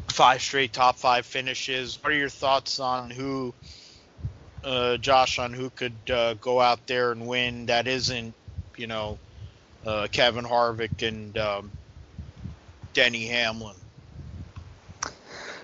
Five 0.10 0.42
straight 0.42 0.74
top 0.74 0.98
five 0.98 1.26
finishes. 1.26 1.98
What 2.02 2.14
are 2.14 2.18
your 2.18 2.30
thoughts 2.30 2.80
on 2.80 3.10
who, 3.10 3.54
uh, 4.64 4.98
Josh, 4.98 5.40
on 5.40 5.54
who 5.54 5.70
could 5.70 5.96
uh, 6.10 6.36
go 6.36 6.60
out 6.60 6.86
there 6.86 7.12
and 7.12 7.28
win 7.28 7.68
that 7.68 7.88
isn't, 7.88 8.34
you 8.78 8.88
know, 8.88 9.18
uh, 9.86 10.08
Kevin 10.12 10.46
Harvick 10.46 11.08
and 11.08 11.36
um, 11.38 11.72
Denny 12.94 13.28
Hamlin? 13.28 13.76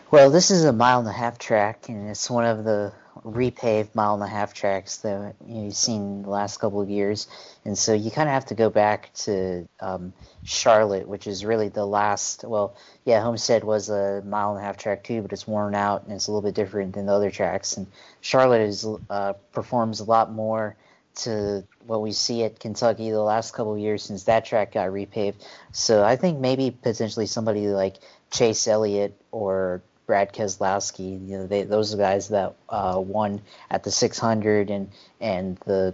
Well, 0.09 0.29
this 0.31 0.51
is 0.51 0.63
a 0.63 0.71
mile 0.71 0.99
and 0.99 1.07
a 1.07 1.11
half 1.11 1.37
track, 1.37 1.89
and 1.89 2.09
it's 2.09 2.29
one 2.29 2.45
of 2.45 2.63
the 2.63 2.93
repaved 3.23 3.93
mile 3.93 4.13
and 4.13 4.23
a 4.23 4.27
half 4.27 4.53
tracks 4.53 4.97
that 4.97 5.35
you've 5.45 5.75
seen 5.75 6.23
the 6.23 6.29
last 6.29 6.57
couple 6.57 6.81
of 6.81 6.89
years. 6.89 7.27
And 7.65 7.77
so 7.77 7.93
you 7.93 8.09
kind 8.09 8.29
of 8.29 8.33
have 8.33 8.45
to 8.45 8.55
go 8.55 8.69
back 8.69 9.13
to 9.25 9.67
um, 9.81 10.13
Charlotte, 10.43 11.07
which 11.07 11.27
is 11.27 11.43
really 11.43 11.67
the 11.67 11.85
last. 11.85 12.45
Well, 12.45 12.75
yeah, 13.03 13.21
Homestead 13.21 13.65
was 13.65 13.89
a 13.89 14.21
mile 14.25 14.51
and 14.51 14.59
a 14.59 14.65
half 14.65 14.77
track 14.77 15.03
too, 15.03 15.21
but 15.21 15.33
it's 15.33 15.45
worn 15.45 15.75
out 15.75 16.03
and 16.03 16.13
it's 16.13 16.27
a 16.27 16.31
little 16.31 16.47
bit 16.47 16.55
different 16.55 16.93
than 16.93 17.07
the 17.07 17.13
other 17.13 17.31
tracks. 17.31 17.75
And 17.75 17.87
Charlotte 18.21 18.61
is 18.61 18.87
uh, 19.09 19.33
performs 19.51 19.99
a 19.99 20.05
lot 20.05 20.31
more 20.31 20.77
to 21.17 21.63
what 21.85 22.01
we 22.01 22.11
see 22.11 22.43
at 22.43 22.59
Kentucky 22.59 23.09
the 23.11 23.21
last 23.21 23.53
couple 23.53 23.77
years 23.77 24.03
since 24.03 24.23
that 24.23 24.45
track 24.45 24.73
got 24.73 24.89
repaved. 24.89 25.35
So 25.71 26.03
I 26.03 26.15
think 26.15 26.39
maybe 26.39 26.71
potentially 26.71 27.25
somebody 27.25 27.67
like 27.67 27.97
Chase 28.31 28.67
Elliott 28.67 29.19
or 29.31 29.81
Brad 30.05 30.33
Keselowski, 30.33 31.27
you 31.27 31.37
know, 31.37 31.47
they, 31.47 31.63
those 31.63 31.93
are 31.93 31.97
guys 31.97 32.29
that 32.29 32.55
uh, 32.69 33.01
won 33.03 33.41
at 33.69 33.83
the 33.83 33.91
600 33.91 34.69
and 34.69 34.89
and 35.19 35.57
the 35.65 35.93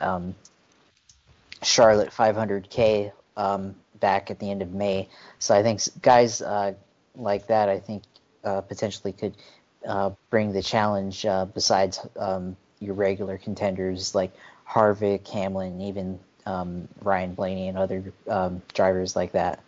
um, 0.00 0.34
Charlotte 1.62 2.10
500K 2.10 3.12
um, 3.36 3.74
back 3.98 4.30
at 4.30 4.38
the 4.38 4.50
end 4.50 4.62
of 4.62 4.72
May. 4.72 5.08
So 5.38 5.54
I 5.54 5.62
think 5.62 5.80
guys 6.00 6.40
uh, 6.40 6.74
like 7.16 7.48
that, 7.48 7.68
I 7.68 7.80
think 7.80 8.04
uh, 8.44 8.60
potentially 8.60 9.12
could 9.12 9.34
uh, 9.86 10.10
bring 10.30 10.52
the 10.52 10.62
challenge 10.62 11.26
uh, 11.26 11.46
besides 11.46 12.00
um, 12.16 12.56
your 12.80 12.94
regular 12.94 13.38
contenders 13.38 14.14
like 14.14 14.32
Harvick, 14.68 15.26
Hamlin, 15.28 15.80
even 15.80 16.18
um, 16.46 16.88
Ryan 17.02 17.34
Blaney 17.34 17.68
and 17.68 17.78
other 17.78 18.12
um, 18.28 18.62
drivers 18.74 19.16
like 19.16 19.32
that. 19.32 19.60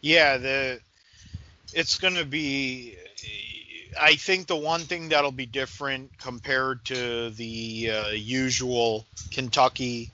Yeah, 0.00 0.36
the 0.36 0.80
it's 1.74 1.98
going 1.98 2.14
to 2.14 2.24
be. 2.24 2.96
I 4.00 4.14
think 4.14 4.46
the 4.46 4.56
one 4.56 4.82
thing 4.82 5.08
that'll 5.08 5.32
be 5.32 5.46
different 5.46 6.16
compared 6.18 6.84
to 6.86 7.30
the 7.30 7.90
uh, 7.90 8.08
usual 8.10 9.06
Kentucky 9.32 10.10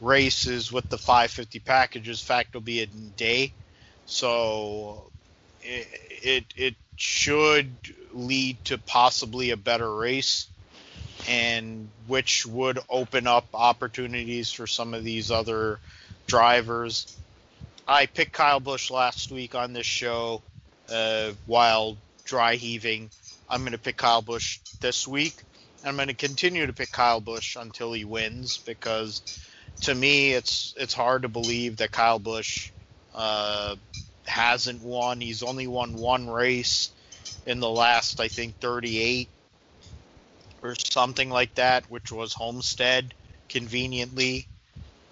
races 0.00 0.72
with 0.72 0.88
the 0.88 0.96
550 0.96 1.58
packages. 1.60 2.22
Fact, 2.22 2.50
it'll 2.50 2.62
be 2.62 2.80
a 2.80 2.86
day, 2.86 3.52
so 4.06 5.10
it, 5.60 5.86
it 6.22 6.44
it 6.56 6.74
should 6.96 7.70
lead 8.12 8.64
to 8.64 8.78
possibly 8.78 9.50
a 9.50 9.56
better 9.56 9.94
race, 9.94 10.46
and 11.26 11.88
which 12.06 12.46
would 12.46 12.78
open 12.88 13.26
up 13.26 13.46
opportunities 13.54 14.52
for 14.52 14.66
some 14.66 14.94
of 14.94 15.04
these 15.04 15.30
other 15.30 15.78
drivers. 16.26 17.16
I 17.86 18.06
picked 18.06 18.32
Kyle 18.32 18.60
Busch 18.60 18.90
last 18.90 19.30
week 19.30 19.54
on 19.54 19.72
this 19.72 19.86
show 19.86 20.42
uh, 20.92 21.32
while 21.46 21.96
dry 22.24 22.56
heaving. 22.56 23.10
I'm 23.48 23.60
going 23.60 23.72
to 23.72 23.78
pick 23.78 23.96
Kyle 23.96 24.22
Busch 24.22 24.58
this 24.80 25.08
week. 25.08 25.34
I'm 25.84 25.96
going 25.96 26.08
to 26.08 26.14
continue 26.14 26.66
to 26.66 26.72
pick 26.72 26.92
Kyle 26.92 27.20
Busch 27.20 27.56
until 27.56 27.92
he 27.92 28.04
wins 28.04 28.58
because 28.58 29.22
to 29.82 29.94
me 29.94 30.32
it's 30.32 30.74
it's 30.76 30.92
hard 30.92 31.22
to 31.22 31.28
believe 31.28 31.76
that 31.78 31.92
Kyle 31.92 32.18
Busch 32.18 32.70
uh, 33.14 33.76
hasn't 34.26 34.82
won. 34.82 35.20
He's 35.20 35.42
only 35.42 35.66
won 35.66 35.94
one 35.94 36.28
race 36.28 36.90
in 37.46 37.60
the 37.60 37.70
last 37.70 38.20
I 38.20 38.28
think 38.28 38.58
38 38.60 39.28
or 40.62 40.74
something 40.74 41.30
like 41.30 41.54
that, 41.54 41.90
which 41.90 42.10
was 42.12 42.32
Homestead 42.32 43.14
conveniently. 43.48 44.46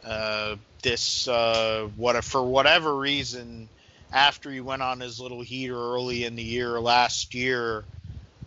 Uh, 0.05 0.57
this 0.83 1.27
uh, 1.27 1.89
what 1.97 2.23
for 2.25 2.43
whatever 2.43 2.95
reason 2.95 3.69
after 4.13 4.51
he 4.51 4.61
went 4.61 4.83
on 4.83 5.01
his 5.01 5.19
little 5.19 5.43
heater 5.43 5.75
early 5.75 6.25
in 6.25 6.37
the 6.37 6.43
year 6.43 6.81
last 6.81 7.35
year, 7.35 7.85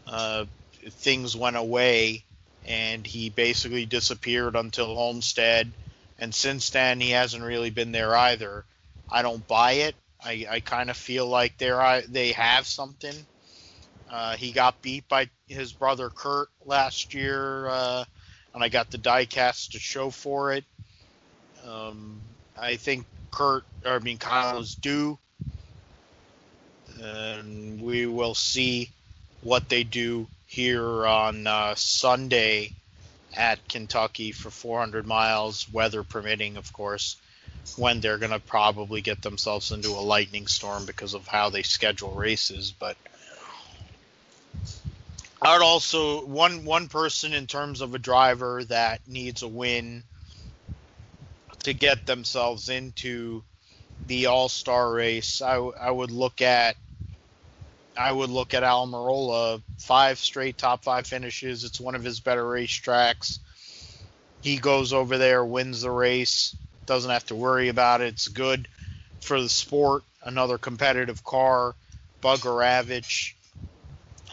uh, 0.07 0.45
things 0.89 1.35
went 1.35 1.57
away 1.57 2.23
and 2.65 3.05
he 3.05 3.29
basically 3.29 3.85
disappeared 3.85 4.55
until 4.55 4.95
Homestead. 4.95 5.71
And 6.17 6.33
since 6.33 6.69
then, 6.69 6.99
he 6.99 7.11
hasn't 7.11 7.43
really 7.43 7.69
been 7.69 7.91
there 7.91 8.15
either. 8.15 8.65
I 9.09 9.21
don't 9.21 9.45
buy 9.47 9.73
it. 9.73 9.95
I, 10.23 10.45
I 10.49 10.59
kind 10.59 10.89
of 10.89 10.97
feel 10.97 11.27
like 11.27 11.57
they're 11.57 12.03
they 12.07 12.33
have 12.33 12.67
something. 12.67 13.15
Uh, 14.09 14.35
he 14.35 14.51
got 14.51 14.81
beat 14.81 15.07
by 15.07 15.29
his 15.49 15.73
brother 15.73 16.09
Kurt 16.09 16.49
last 16.65 17.13
year, 17.13 17.67
uh, 17.67 18.05
and 18.53 18.63
I 18.63 18.69
got 18.69 18.91
the 18.91 18.97
diecast 18.97 19.71
to 19.71 19.79
show 19.79 20.09
for 20.09 20.53
it. 20.53 20.63
Um, 21.65 22.21
I 22.57 22.75
think 22.75 23.05
Kurt, 23.31 23.63
or 23.85 23.93
I 23.93 23.99
mean 23.99 24.17
Kyle 24.17 24.59
is 24.59 24.75
due, 24.75 25.17
and 27.01 27.81
we 27.81 28.05
will 28.05 28.35
see 28.35 28.89
what 29.41 29.69
they 29.69 29.83
do 29.83 30.27
here 30.45 31.05
on 31.05 31.47
uh, 31.47 31.75
Sunday 31.75 32.73
at 33.35 33.67
Kentucky 33.67 34.31
for 34.31 34.49
400 34.49 35.05
miles, 35.05 35.71
weather 35.71 36.03
permitting, 36.03 36.57
of 36.57 36.73
course, 36.73 37.15
when 37.77 37.99
they're 38.01 38.17
going 38.17 38.31
to 38.31 38.39
probably 38.39 39.01
get 39.01 39.21
themselves 39.21 39.71
into 39.71 39.89
a 39.89 40.01
lightning 40.01 40.47
storm 40.47 40.85
because 40.85 41.13
of 41.13 41.27
how 41.27 41.49
they 41.49 41.63
schedule 41.63 42.11
races. 42.11 42.73
But 42.77 42.97
I 45.41 45.53
would 45.53 45.63
also 45.63 46.25
one 46.25 46.65
one 46.65 46.89
person 46.89 47.33
in 47.33 47.47
terms 47.47 47.81
of 47.81 47.95
a 47.95 47.99
driver 47.99 48.63
that 48.65 49.07
needs 49.07 49.41
a 49.41 49.47
win 49.47 50.03
to 51.63 51.73
get 51.73 52.05
themselves 52.05 52.69
into 52.69 53.43
the 54.07 54.25
All 54.25 54.49
Star 54.49 54.91
race. 54.91 55.41
I, 55.41 55.55
I 55.55 55.91
would 55.91 56.11
look 56.11 56.41
at 56.41 56.75
I 57.97 58.11
would 58.11 58.29
look 58.29 58.53
at 58.53 58.63
Almirola. 58.63 59.61
Five 59.77 60.19
straight 60.19 60.57
top 60.57 60.83
five 60.83 61.07
finishes. 61.07 61.63
It's 61.63 61.79
one 61.79 61.95
of 61.95 62.03
his 62.03 62.19
better 62.19 62.43
racetracks. 62.43 63.39
He 64.41 64.57
goes 64.57 64.93
over 64.93 65.17
there, 65.17 65.43
wins 65.43 65.81
the 65.81 65.91
race, 65.91 66.55
doesn't 66.85 67.11
have 67.11 67.25
to 67.27 67.35
worry 67.35 67.67
about 67.67 68.01
it. 68.01 68.07
It's 68.07 68.27
good 68.27 68.67
for 69.21 69.41
the 69.41 69.49
sport. 69.49 70.03
Another 70.23 70.57
competitive 70.57 71.23
car. 71.23 71.75
Bugarewicz, 72.21 73.33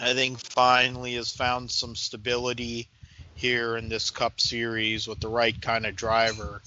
I 0.01 0.14
think, 0.14 0.39
finally 0.39 1.14
has 1.14 1.31
found 1.31 1.70
some 1.70 1.97
stability 1.97 2.89
here 3.35 3.77
in 3.77 3.89
this 3.89 4.10
Cup 4.10 4.40
Series 4.40 5.06
with 5.06 5.20
the 5.20 5.28
right 5.28 5.60
kind 5.60 5.86
of 5.86 5.97
driver. 5.97 6.62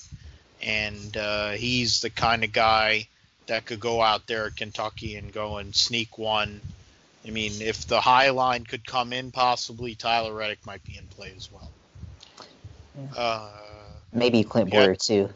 And 0.61 1.15
uh, 1.15 1.51
he's 1.51 2.01
the 2.01 2.10
kind 2.10 2.43
of 2.43 2.51
guy 2.51 3.07
that 3.47 3.65
could 3.65 3.80
go 3.80 4.01
out 4.01 4.27
there 4.27 4.47
at 4.47 4.56
Kentucky 4.56 5.15
and 5.15 5.31
go 5.31 5.57
and 5.57 5.76
sneak 5.76 6.18
one 6.18 6.61
I 7.26 7.31
mean, 7.31 7.61
if 7.61 7.85
the 7.85 7.99
high 7.99 8.30
line 8.30 8.64
could 8.64 8.85
come 8.85 9.11
in, 9.11 9.31
possibly 9.31 9.95
Tyler 9.95 10.34
Reddick 10.34 10.65
might 10.65 10.84
be 10.84 10.97
in 10.97 11.06
play 11.07 11.34
as 11.35 11.51
well. 11.51 11.69
Yeah. 12.97 13.22
Uh, 13.22 13.49
Maybe 14.14 14.43
Clint 14.43 14.73
yeah. 14.73 14.85
Bowyer 14.85 14.95
too. 14.95 15.30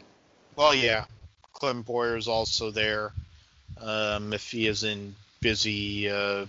Well, 0.56 0.74
yeah, 0.74 1.04
Clint 1.52 1.86
Bowyer 1.86 2.16
is 2.16 2.26
also 2.26 2.70
there. 2.70 3.12
Um, 3.80 4.32
if 4.32 4.50
he 4.50 4.66
isn't 4.66 5.14
busy 5.40 6.08
uh, 6.10 6.46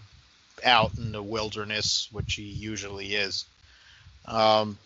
out 0.63 0.91
in 0.97 1.11
the 1.11 1.21
wilderness, 1.21 2.07
which 2.11 2.33
he 2.35 2.43
usually 2.43 3.15
is. 3.15 3.45
Um, 4.25 4.77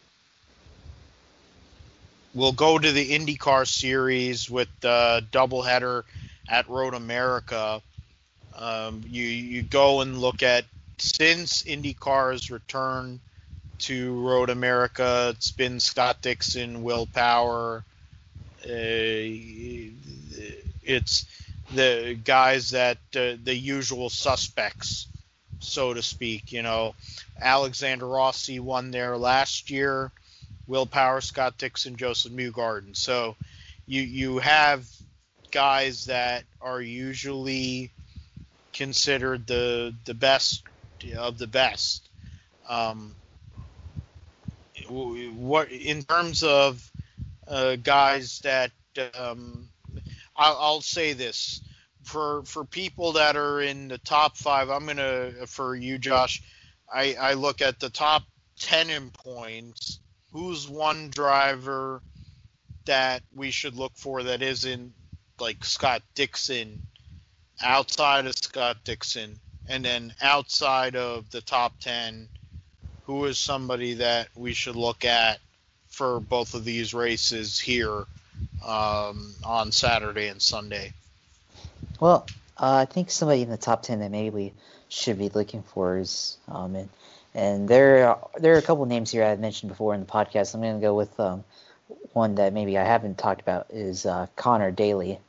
we'll 2.33 2.51
go 2.51 2.77
to 2.77 2.91
the 2.91 3.11
IndyCar 3.11 3.67
series 3.67 4.49
with 4.49 4.69
the 4.81 5.23
doubleheader 5.31 6.03
at 6.47 6.69
Road 6.69 6.93
America. 6.93 7.81
Um, 8.57 9.03
you 9.07 9.23
you 9.23 9.61
go 9.61 10.01
and 10.01 10.17
look 10.17 10.43
at 10.43 10.65
since 10.97 11.63
IndyCar's 11.63 12.51
return 12.51 13.19
to 13.79 14.19
Road 14.19 14.49
America, 14.49 15.33
it's 15.33 15.51
been 15.51 15.79
Scott 15.79 16.21
Dixon, 16.21 16.83
Will 16.83 17.05
Power. 17.05 17.83
Uh, 18.65 19.23
it's 20.83 21.25
the 21.73 22.17
guys 22.23 22.71
that 22.71 22.97
uh, 23.15 23.35
the 23.41 23.55
usual 23.55 24.09
suspects, 24.09 25.07
so 25.59 25.93
to 25.93 26.01
speak. 26.01 26.51
You 26.51 26.63
know, 26.63 26.95
Alexander 27.39 28.07
Rossi 28.07 28.59
won 28.59 28.91
there 28.91 29.17
last 29.17 29.69
year. 29.69 30.11
Will 30.67 30.85
Power, 30.85 31.21
Scott 31.21 31.57
Dixon, 31.57 31.95
Josef 31.95 32.31
Newgarden. 32.31 32.95
So 32.95 33.35
you 33.87 34.01
you 34.01 34.37
have 34.37 34.87
guys 35.51 36.05
that 36.05 36.43
are 36.61 36.81
usually 36.81 37.91
considered 38.73 39.47
the 39.47 39.95
the 40.05 40.13
best 40.13 40.63
of 41.17 41.37
the 41.37 41.47
best. 41.47 42.07
Um, 42.67 43.15
what 44.87 45.71
in 45.71 46.03
terms 46.03 46.43
of 46.43 46.91
uh, 47.47 47.75
guys 47.77 48.39
that 48.39 48.71
um, 49.17 49.69
I'll, 50.35 50.57
I'll, 50.57 50.81
say 50.81 51.13
this 51.13 51.61
for 52.09 52.43
for 52.43 52.65
people 52.65 53.13
that 53.13 53.35
are 53.35 53.61
in 53.61 53.87
the 53.87 53.99
top 53.99 54.35
five. 54.35 54.69
I'm 54.69 54.85
gonna 54.85 55.31
for 55.47 55.75
you, 55.75 55.97
Josh. 55.97 56.41
I, 56.91 57.15
I 57.19 57.33
look 57.33 57.61
at 57.61 57.79
the 57.79 57.89
top 57.89 58.23
ten 58.59 58.89
in 58.89 59.11
points. 59.11 59.99
Who's 60.33 60.67
one 60.67 61.09
driver 61.09 62.01
that 62.85 63.21
we 63.33 63.51
should 63.51 63.75
look 63.75 63.93
for 63.95 64.23
that 64.23 64.41
isn't 64.41 64.93
like 65.39 65.63
Scott 65.63 66.01
Dixon 66.15 66.81
outside 67.61 68.25
of 68.25 68.35
Scott 68.35 68.77
Dixon, 68.83 69.39
and 69.67 69.83
then 69.85 70.13
outside 70.21 70.95
of 70.95 71.29
the 71.29 71.41
top 71.41 71.73
10, 71.79 72.27
who 73.05 73.25
is 73.25 73.37
somebody 73.37 73.95
that 73.95 74.29
we 74.35 74.53
should 74.53 74.75
look 74.75 75.05
at 75.05 75.39
for 75.89 76.19
both 76.19 76.53
of 76.53 76.63
these 76.63 76.93
races 76.93 77.59
here 77.59 78.05
um, 78.65 79.33
on 79.43 79.71
Saturday 79.71 80.27
and 80.27 80.41
Sunday? 80.41 80.93
Well, 81.99 82.25
uh, 82.57 82.75
I 82.75 82.85
think 82.85 83.11
somebody 83.11 83.41
in 83.41 83.49
the 83.49 83.57
top 83.57 83.83
10 83.83 83.99
that 83.99 84.11
maybe 84.11 84.29
we 84.29 84.53
should 84.87 85.17
be 85.17 85.29
looking 85.29 85.63
for 85.63 85.97
is, 85.97 86.37
um, 86.47 86.75
and, 86.75 86.89
and 87.33 87.67
there, 87.67 88.07
are, 88.09 88.29
there 88.37 88.55
are 88.55 88.57
a 88.57 88.61
couple 88.61 88.85
names 88.85 89.11
here 89.11 89.23
I've 89.23 89.39
mentioned 89.39 89.69
before 89.69 89.93
in 89.93 89.99
the 89.99 90.05
podcast. 90.05 90.55
I'm 90.55 90.61
going 90.61 90.79
to 90.79 90.81
go 90.81 90.95
with 90.95 91.19
um, 91.19 91.43
one 92.13 92.35
that 92.35 92.53
maybe 92.53 92.77
I 92.77 92.85
haven't 92.85 93.17
talked 93.17 93.41
about 93.41 93.67
is 93.69 94.05
uh, 94.05 94.27
Conor 94.35 94.71
Daly. 94.71 95.19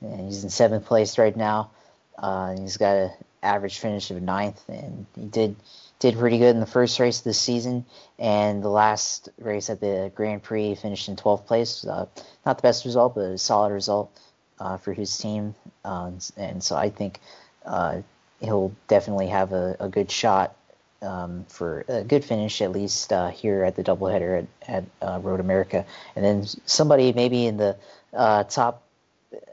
And 0.00 0.20
he's 0.20 0.44
in 0.44 0.50
seventh 0.50 0.86
place 0.86 1.18
right 1.18 1.36
now. 1.36 1.70
Uh, 2.18 2.56
he's 2.56 2.78
got 2.78 2.96
an 2.96 3.10
average 3.42 3.78
finish 3.78 4.10
of 4.10 4.22
ninth, 4.22 4.62
and 4.68 5.06
he 5.16 5.24
did 5.26 5.56
did 5.98 6.18
pretty 6.18 6.38
good 6.38 6.54
in 6.54 6.60
the 6.60 6.66
first 6.66 7.00
race 7.00 7.18
of 7.18 7.24
the 7.24 7.34
season. 7.34 7.86
And 8.18 8.62
the 8.62 8.68
last 8.68 9.30
race 9.38 9.70
at 9.70 9.80
the 9.80 10.12
Grand 10.14 10.42
Prix, 10.42 10.74
finished 10.74 11.08
in 11.08 11.16
12th 11.16 11.46
place. 11.46 11.84
Uh, 11.84 12.06
not 12.44 12.58
the 12.58 12.62
best 12.62 12.84
result, 12.84 13.14
but 13.14 13.22
a 13.22 13.38
solid 13.38 13.72
result 13.72 14.10
uh, 14.58 14.76
for 14.76 14.92
his 14.92 15.16
team. 15.16 15.54
Um, 15.84 16.18
and 16.36 16.62
so 16.62 16.76
I 16.76 16.90
think 16.90 17.20
uh, 17.64 18.02
he'll 18.40 18.74
definitely 18.88 19.28
have 19.28 19.52
a, 19.52 19.76
a 19.80 19.88
good 19.88 20.10
shot 20.10 20.56
um, 21.02 21.44
for 21.48 21.84
a 21.88 22.02
good 22.02 22.24
finish, 22.24 22.62
at 22.62 22.72
least 22.72 23.12
uh, 23.12 23.28
here 23.28 23.62
at 23.62 23.76
the 23.76 23.84
doubleheader 23.84 24.46
at, 24.66 24.68
at 24.68 24.84
uh, 25.06 25.18
Road 25.20 25.40
America. 25.40 25.84
And 26.16 26.24
then 26.24 26.46
somebody 26.66 27.12
maybe 27.12 27.46
in 27.46 27.56
the 27.56 27.76
uh, 28.12 28.44
top 28.44 28.82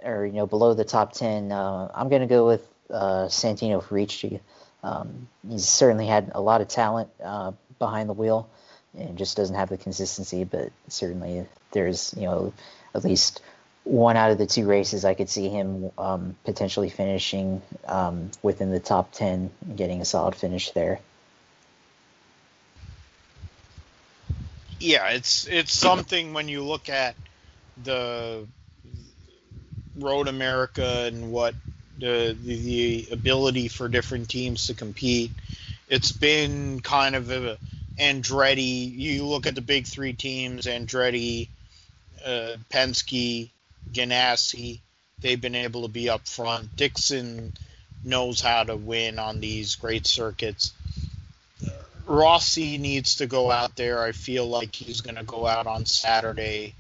or 0.04 0.26
you 0.26 0.34
know 0.34 0.48
below 0.48 0.74
the 0.74 0.86
top 0.86 1.14
ten, 1.14 1.52
uh, 1.52 1.92
I'm 1.94 2.10
going 2.10 2.22
to 2.22 2.28
go 2.28 2.48
with 2.48 2.68
uh, 2.90 3.28
Santino 3.28 3.84
Ferrucci. 3.84 4.40
Um, 4.84 5.28
he's 5.48 5.68
certainly 5.68 6.08
had 6.08 6.32
a 6.34 6.42
lot 6.42 6.62
of 6.62 6.68
talent 6.68 7.10
uh, 7.24 7.52
behind 7.80 8.10
the 8.10 8.14
wheel, 8.14 8.50
and 8.98 9.18
just 9.18 9.38
doesn't 9.38 9.56
have 9.56 9.70
the 9.70 9.78
consistency. 9.78 10.44
But 10.44 10.72
certainly, 10.88 11.46
there's 11.72 12.14
you 12.16 12.24
know, 12.24 12.54
at 12.96 13.04
least 13.04 13.42
one 13.84 14.16
out 14.16 14.32
of 14.32 14.38
the 14.38 14.46
two 14.46 14.68
races, 14.68 15.06
I 15.06 15.14
could 15.14 15.30
see 15.30 15.50
him 15.50 15.92
um, 15.98 16.36
potentially 16.46 16.90
finishing 16.90 17.62
um, 17.88 18.32
within 18.44 18.72
the 18.72 18.80
top 18.80 19.12
10, 19.12 19.50
getting 19.76 20.02
a 20.02 20.06
solid 20.06 20.36
finish 20.36 20.72
there. 20.72 21.00
Yeah, 24.80 25.10
it's 25.10 25.46
it's 25.48 25.74
something 25.74 26.34
when 26.34 26.48
you 26.48 26.64
look 26.64 26.90
at 26.90 27.16
the 27.84 28.48
Road 29.96 30.28
America 30.28 31.04
and 31.06 31.32
what 31.32 31.54
the, 32.00 32.36
the 32.44 33.08
ability 33.12 33.68
for 33.68 33.88
different 33.88 34.28
teams 34.28 34.68
to 34.68 34.74
compete. 34.74 35.32
It's 35.88 36.12
been 36.12 36.80
kind 36.80 37.16
of 37.16 37.30
a 37.30 37.60
Andretti. 38.00 38.92
You 38.98 39.26
look 39.26 39.46
at 39.46 39.54
the 39.54 39.62
big 39.62 39.86
three 39.86 40.14
teams: 40.14 40.66
Andretti, 40.66 41.50
uh, 42.26 42.56
Penske, 42.72 43.52
Ganassi, 43.92 44.80
they've 45.20 45.40
been 45.40 45.56
able 45.56 45.84
to 45.84 45.88
be 45.88 46.10
up 46.10 46.28
front. 46.28 46.76
Dixon 46.76 47.54
knows 48.04 48.42
how 48.42 48.64
to 48.64 48.76
win 48.76 49.20
on 49.20 49.40
these 49.40 49.76
great 49.76 50.08
circuits. 50.08 50.74
Rossi 52.06 52.78
needs 52.78 53.18
to 53.18 53.28
go 53.28 53.52
out 53.52 53.76
there. 53.76 54.04
I 54.04 54.12
feel 54.12 54.48
like 54.48 54.76
he's 54.76 55.02
going 55.02 55.16
to 55.16 55.24
go 55.24 55.46
out 55.46 55.68
on 55.68 55.86
Saturday 55.86 56.74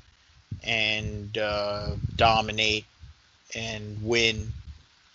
and 0.63 1.37
uh, 1.37 1.91
dominate 2.15 2.85
and 3.55 4.03
win. 4.03 4.51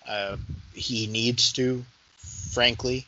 Uh, 0.09 0.37
he 0.75 1.07
needs 1.07 1.53
to, 1.55 1.85
frankly. 2.53 3.07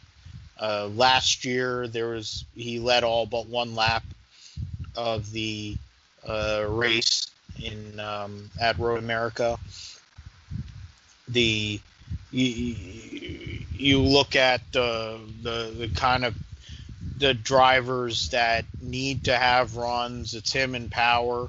Uh, 0.61 0.89
last 0.95 1.45
year, 1.45 1.87
there 1.87 2.09
was 2.09 2.45
he 2.57 2.81
led 2.81 3.05
all 3.05 3.27
but 3.27 3.47
one 3.47 3.77
lap 3.77 4.03
of 4.97 5.31
the 5.31 5.77
uh, 6.27 6.65
race 6.69 7.31
in 7.63 8.01
um, 8.01 8.51
at 8.61 8.79
Road 8.79 8.99
America. 8.99 9.59
The 11.29 11.81
you, 12.31 12.75
you 13.73 14.01
look 14.01 14.37
at 14.37 14.61
the, 14.73 15.19
the 15.43 15.75
the 15.77 15.89
kind 15.89 16.25
of 16.25 16.35
the 17.19 17.35
drivers 17.35 18.31
that 18.31 18.65
need 18.81 19.25
to 19.25 19.37
have 19.37 19.77
runs. 19.77 20.35
It's 20.35 20.53
him 20.53 20.75
and 20.75 20.91
Power, 20.91 21.49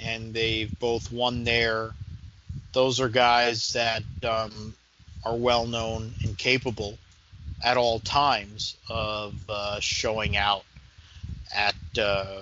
and 0.00 0.34
they've 0.34 0.78
both 0.78 1.10
won 1.12 1.44
there. 1.44 1.92
Those 2.72 3.00
are 3.00 3.08
guys 3.08 3.72
that 3.72 4.02
um, 4.24 4.74
are 5.24 5.36
well 5.36 5.66
known 5.66 6.12
and 6.22 6.36
capable 6.36 6.98
at 7.62 7.76
all 7.76 8.00
times 8.00 8.76
of 8.88 9.34
uh, 9.48 9.78
showing 9.80 10.36
out 10.36 10.64
at 11.54 11.74
uh, 11.98 12.40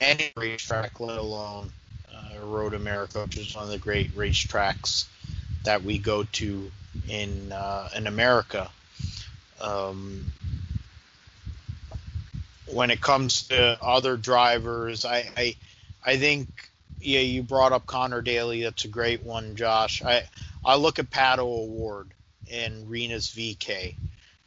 any 0.00 0.32
racetrack, 0.36 1.00
let 1.00 1.18
alone 1.18 1.70
Road 2.46 2.74
America, 2.74 3.22
which 3.22 3.38
is 3.38 3.54
one 3.54 3.64
of 3.64 3.70
the 3.70 3.78
great 3.78 4.14
racetracks 4.16 5.06
that 5.64 5.82
we 5.82 5.98
go 5.98 6.24
to 6.24 6.70
in 7.08 7.52
uh, 7.52 7.88
in 7.94 8.06
America. 8.06 8.70
Um, 9.60 10.32
when 12.66 12.90
it 12.90 13.00
comes 13.00 13.48
to 13.48 13.78
other 13.82 14.16
drivers, 14.16 15.04
I, 15.04 15.30
I 15.36 15.56
I 16.04 16.16
think 16.16 16.48
yeah, 17.00 17.20
you 17.20 17.42
brought 17.42 17.72
up 17.72 17.86
Conor 17.86 18.22
Daly. 18.22 18.62
That's 18.62 18.84
a 18.84 18.88
great 18.88 19.24
one, 19.24 19.56
Josh. 19.56 20.02
I 20.02 20.24
I 20.64 20.76
look 20.76 20.98
at 20.98 21.10
Pato 21.10 21.40
O'Ward 21.40 22.08
and 22.50 22.88
Rinus 22.88 23.34
VeeKay. 23.34 23.94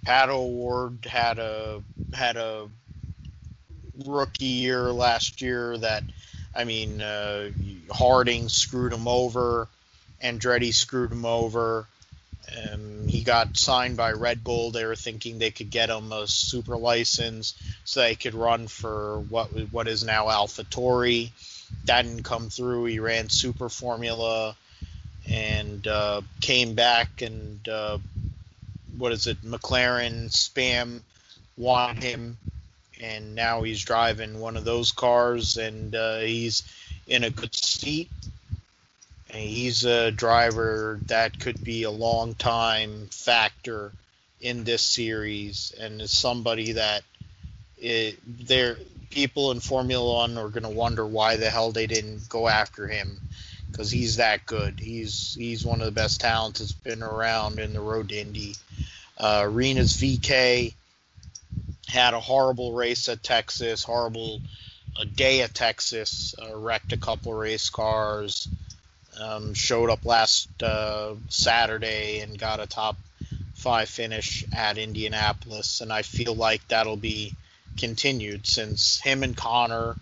Pato 0.06 0.30
O'Ward 0.30 1.06
had 1.06 1.40
a 1.40 1.82
had 2.14 2.38
a 2.38 2.70
rookie 4.06 4.46
year 4.46 4.92
last 4.92 5.42
year 5.42 5.78
that 5.78 6.04
I 6.56 6.64
mean, 6.64 7.02
uh, 7.02 7.50
Harding 7.92 8.50
screwed 8.50 8.94
him 8.94 9.08
over, 9.08 9.68
Andretti 10.24 10.74
screwed 10.74 11.12
him 11.12 11.26
over. 11.26 11.88
Um, 12.56 13.08
he 13.08 13.24
got 13.24 13.58
signed 13.58 13.98
by 13.98 14.12
Red 14.12 14.44
Bull. 14.44 14.72
They 14.72 14.86
were 14.86 14.96
thinking 14.96 15.40
they 15.40 15.52
could 15.52 15.72
get 15.72 15.90
him 15.90 16.12
a 16.12 16.28
super 16.28 16.78
license 16.78 17.56
so 17.84 18.02
they 18.02 18.16
could 18.16 18.36
run 18.36 18.68
for 18.68 19.20
what 19.30 19.48
what 19.72 19.88
is 19.88 20.04
now 20.04 20.28
AlphaTauri. 20.28 21.32
That 21.86 22.04
didn't 22.04 22.24
come 22.24 22.50
through. 22.50 22.86
He 22.86 23.00
ran 23.00 23.30
Super 23.30 23.68
Formula 23.68 24.56
and 25.28 25.86
uh, 25.88 26.22
came 26.40 26.76
back 26.76 27.22
and 27.22 27.68
uh, 27.68 27.98
what 28.98 29.12
is 29.12 29.28
it? 29.28 29.42
McLaren 29.42 30.30
spam 30.30 31.02
wanted 31.58 32.04
him 32.04 32.38
and 33.02 33.36
now 33.36 33.64
he's 33.64 33.84
driving 33.84 34.40
one 34.40 34.58
of 34.58 34.66
those 34.66 34.92
cars, 34.92 35.58
and 35.58 35.96
uh, 35.96 36.20
he's 36.20 36.64
in 37.08 37.24
a 37.24 37.30
good 37.30 37.54
seat. 37.54 38.10
And 39.30 39.42
he's 39.42 39.84
a 39.84 40.12
driver 40.12 41.00
that 41.08 41.40
could 41.40 41.62
be 41.64 41.84
a 41.84 41.92
long 41.92 42.36
time 42.36 43.08
factor 43.12 43.92
in 44.40 44.64
this 44.64 44.82
series, 44.82 45.74
and 45.80 46.02
is 46.02 46.18
somebody 46.18 46.74
that 46.74 47.04
it, 47.78 48.18
there 48.26 48.78
people 49.10 49.52
in 49.52 49.60
Formula 49.60 50.14
One 50.14 50.38
are 50.38 50.50
going 50.50 50.64
to 50.64 50.70
wonder 50.70 51.06
why 51.06 51.38
the 51.38 51.50
hell 51.50 51.72
they 51.72 51.88
didn't 51.88 52.30
go 52.30 52.48
after 52.48 52.88
him 52.88 53.20
because 53.72 53.92
he's 53.92 54.18
that 54.18 54.46
good. 54.46 54.80
He's 54.80 55.36
he's 55.36 55.66
one 55.66 55.82
of 55.82 55.86
the 55.86 55.92
best 55.92 56.22
talents 56.22 56.60
that's 56.60 56.72
been 56.72 57.04
around 57.04 57.60
in 57.60 57.74
the 57.74 57.82
road 57.82 58.10
to 58.10 58.20
Indy. 58.20 58.56
Uh, 59.18 59.44
VeeKay 59.98 60.74
had 61.88 62.14
a 62.14 62.20
horrible 62.20 62.74
race 62.74 63.10
at 63.10 63.24
Texas, 63.24 63.84
horrible 63.84 64.42
a 65.00 65.06
day 65.06 65.42
at 65.42 65.54
Texas, 65.54 66.36
uh, 66.42 66.56
wrecked 66.56 66.94
a 66.94 66.98
couple 66.98 67.34
race 67.34 67.70
cars, 67.70 68.48
um, 69.20 69.54
showed 69.54 69.90
up 69.90 70.06
last 70.06 70.50
uh, 70.64 71.16
Saturday 71.30 72.20
and 72.20 72.40
got 72.40 72.60
a 72.60 72.68
top 72.68 72.98
five 73.56 73.90
finish 73.90 74.46
at 74.54 74.78
Indianapolis, 74.78 75.82
and 75.82 75.92
I 75.92 76.02
feel 76.02 76.36
like 76.36 76.68
that'll 76.68 76.98
be 76.98 77.34
continued 77.78 78.48
since 78.48 79.00
him 79.00 79.24
and 79.24 79.36
Conor 79.36 79.96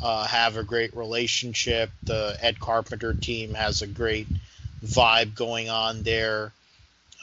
uh, 0.00 0.26
have 0.26 0.56
a 0.56 0.62
great 0.62 0.96
relationship. 0.96 1.90
The 2.04 2.36
Ed 2.40 2.60
Carpenter 2.60 3.14
team 3.14 3.54
has 3.54 3.82
a 3.82 3.86
great 3.86 4.28
vibe 4.84 5.34
going 5.34 5.68
on 5.68 6.02
there. 6.02 6.52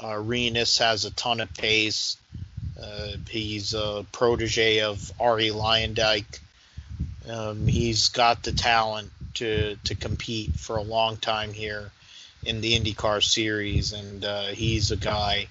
Uh, 0.03 0.21
Rinus 0.21 0.79
has 0.79 1.05
a 1.05 1.11
ton 1.11 1.39
of 1.39 1.53
pace. 1.53 2.17
Uh, 2.81 3.11
he's 3.29 3.73
a 3.73 4.05
protege 4.11 4.81
of 4.81 5.11
Arie 5.19 5.49
Luyendyk. 5.49 6.39
Um, 7.29 7.67
he's 7.67 8.09
got 8.09 8.43
the 8.43 8.51
talent 8.51 9.11
to 9.35 9.77
to 9.85 9.95
compete 9.95 10.53
for 10.53 10.77
a 10.77 10.81
long 10.81 11.17
time 11.17 11.53
here 11.53 11.91
in 12.43 12.61
the 12.61 12.79
IndyCar 12.79 13.23
series, 13.23 13.93
and 13.93 14.23
uh, 14.23 14.47
he's 14.47 14.91
a 14.91 14.97
guy 14.97 15.47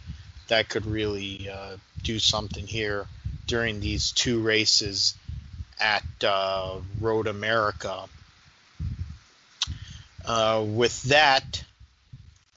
that 0.48 0.68
could 0.68 0.86
really 0.86 1.48
uh, 1.51 1.76
do 2.02 2.18
something 2.18 2.66
here 2.66 3.06
during 3.46 3.80
these 3.80 4.12
two 4.12 4.40
races 4.40 5.14
at 5.80 6.05
uh, 6.22 6.78
Road 7.01 7.26
America. 7.26 8.05
Uh, 10.24 10.64
with 10.66 11.02
that, 11.05 11.64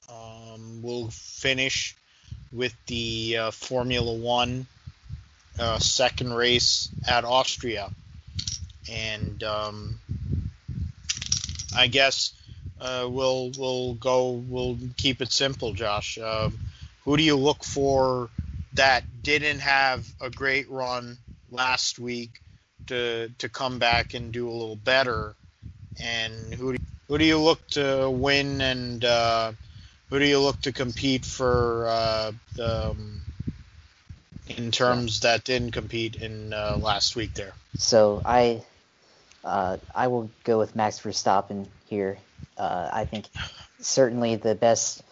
um, 0.08 0.80
we'll 0.82 1.08
finish 1.10 1.94
with 2.52 2.74
the 2.86 3.36
uh, 3.36 3.50
Formula 3.50 4.12
One 4.12 4.66
uh, 5.58 5.78
second 5.78 6.32
race 6.32 6.88
at 7.06 7.24
Austria, 7.24 7.90
and 8.90 9.42
um, 9.42 9.98
I 11.76 11.86
guess 11.88 12.32
uh, 12.80 13.06
we'll 13.10 13.50
we'll 13.58 13.94
go 13.94 14.30
we'll 14.48 14.78
keep 14.96 15.20
it 15.20 15.32
simple, 15.32 15.72
Josh. 15.72 16.18
Um, 16.18 16.58
who 17.04 17.16
do 17.16 17.22
you 17.22 17.36
look 17.36 17.64
for 17.64 18.30
that 18.74 19.04
didn't 19.22 19.60
have 19.60 20.06
a 20.20 20.30
great 20.30 20.70
run 20.70 21.18
last 21.50 21.98
week 21.98 22.40
to 22.86 23.30
to 23.38 23.48
come 23.48 23.78
back 23.78 24.14
and 24.14 24.32
do 24.32 24.48
a 24.48 24.52
little 24.52 24.76
better, 24.76 25.34
and 26.00 26.54
who 26.54 26.72
do, 26.74 26.78
who 27.08 27.18
do 27.18 27.24
you 27.24 27.38
look 27.38 27.66
to 27.68 28.08
win 28.10 28.60
and 28.60 29.04
uh, 29.04 29.52
who 30.10 30.18
do 30.18 30.26
you 30.26 30.40
look 30.40 30.60
to 30.62 30.72
compete 30.72 31.24
for 31.24 31.86
uh, 31.88 32.32
um, 32.62 33.20
in 34.48 34.70
terms 34.70 35.20
that 35.20 35.44
didn't 35.44 35.72
compete 35.72 36.16
in 36.16 36.52
uh, 36.52 36.78
last 36.80 37.16
week 37.16 37.34
there? 37.34 37.52
So 37.76 38.22
I 38.24 38.62
uh, 39.44 39.76
I 39.94 40.08
will 40.08 40.30
go 40.44 40.58
with 40.58 40.74
Max 40.74 41.00
Verstappen 41.00 41.66
here. 41.86 42.18
Uh, 42.56 42.88
I 42.92 43.04
think 43.04 43.26
certainly 43.80 44.36
the 44.36 44.54
best. 44.54 45.02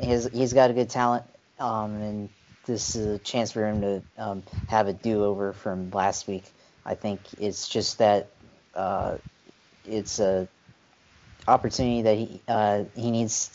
He's 0.00 0.28
he's 0.28 0.52
got 0.52 0.70
a 0.70 0.72
good 0.74 0.90
talent, 0.90 1.24
um, 1.58 1.94
and 2.02 2.28
this 2.66 2.94
is 2.94 3.06
a 3.06 3.18
chance 3.18 3.52
for 3.52 3.66
him 3.66 3.80
to 3.80 4.02
um, 4.18 4.42
have 4.68 4.88
a 4.88 4.92
do-over 4.92 5.52
from 5.52 5.90
last 5.90 6.28
week. 6.28 6.44
I 6.84 6.94
think 6.94 7.20
it's 7.38 7.68
just 7.68 7.98
that 7.98 8.28
uh, 8.74 9.16
it's 9.84 10.20
a 10.20 10.48
opportunity 11.48 12.02
that 12.02 12.16
he 12.16 12.40
uh, 12.48 12.84
he 12.94 13.10
needs 13.10 13.50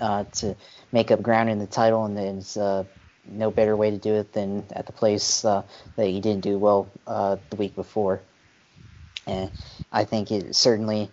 uh, 0.00 0.24
to 0.24 0.56
make 0.90 1.10
up 1.10 1.22
ground 1.22 1.50
in 1.50 1.58
the 1.58 1.66
title, 1.66 2.04
and 2.04 2.16
there's 2.16 2.56
uh, 2.56 2.84
no 3.26 3.50
better 3.50 3.76
way 3.76 3.90
to 3.90 3.98
do 3.98 4.14
it 4.14 4.32
than 4.32 4.64
at 4.72 4.86
the 4.86 4.92
place 4.92 5.44
uh, 5.44 5.62
that 5.96 6.06
he 6.06 6.20
didn't 6.20 6.42
do 6.42 6.58
well 6.58 6.88
uh, 7.06 7.36
the 7.50 7.56
week 7.56 7.74
before. 7.74 8.20
And 9.26 9.50
I 9.92 10.04
think 10.04 10.32
it 10.32 10.54
certainly 10.54 11.10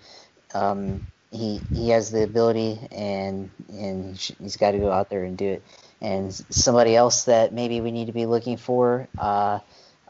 um, 0.54 1.06
he 1.32 1.62
he 1.74 1.90
has 1.90 2.12
the 2.12 2.24
ability 2.24 2.80
and 2.92 3.52
and 3.70 4.18
he's 4.18 4.58
got 4.58 4.72
to 4.72 4.80
go 4.80 4.92
out 4.92 5.10
there 5.10 5.24
and 5.24 5.38
do 5.38 5.46
it. 5.46 5.64
And 6.02 6.34
somebody 6.50 6.96
else 6.96 7.26
that 7.26 7.54
maybe 7.54 7.82
we 7.82 7.92
need 7.92 8.06
to 8.08 8.14
be 8.14 8.26
looking 8.26 8.58
for, 8.58 9.08
uh, 9.18 9.60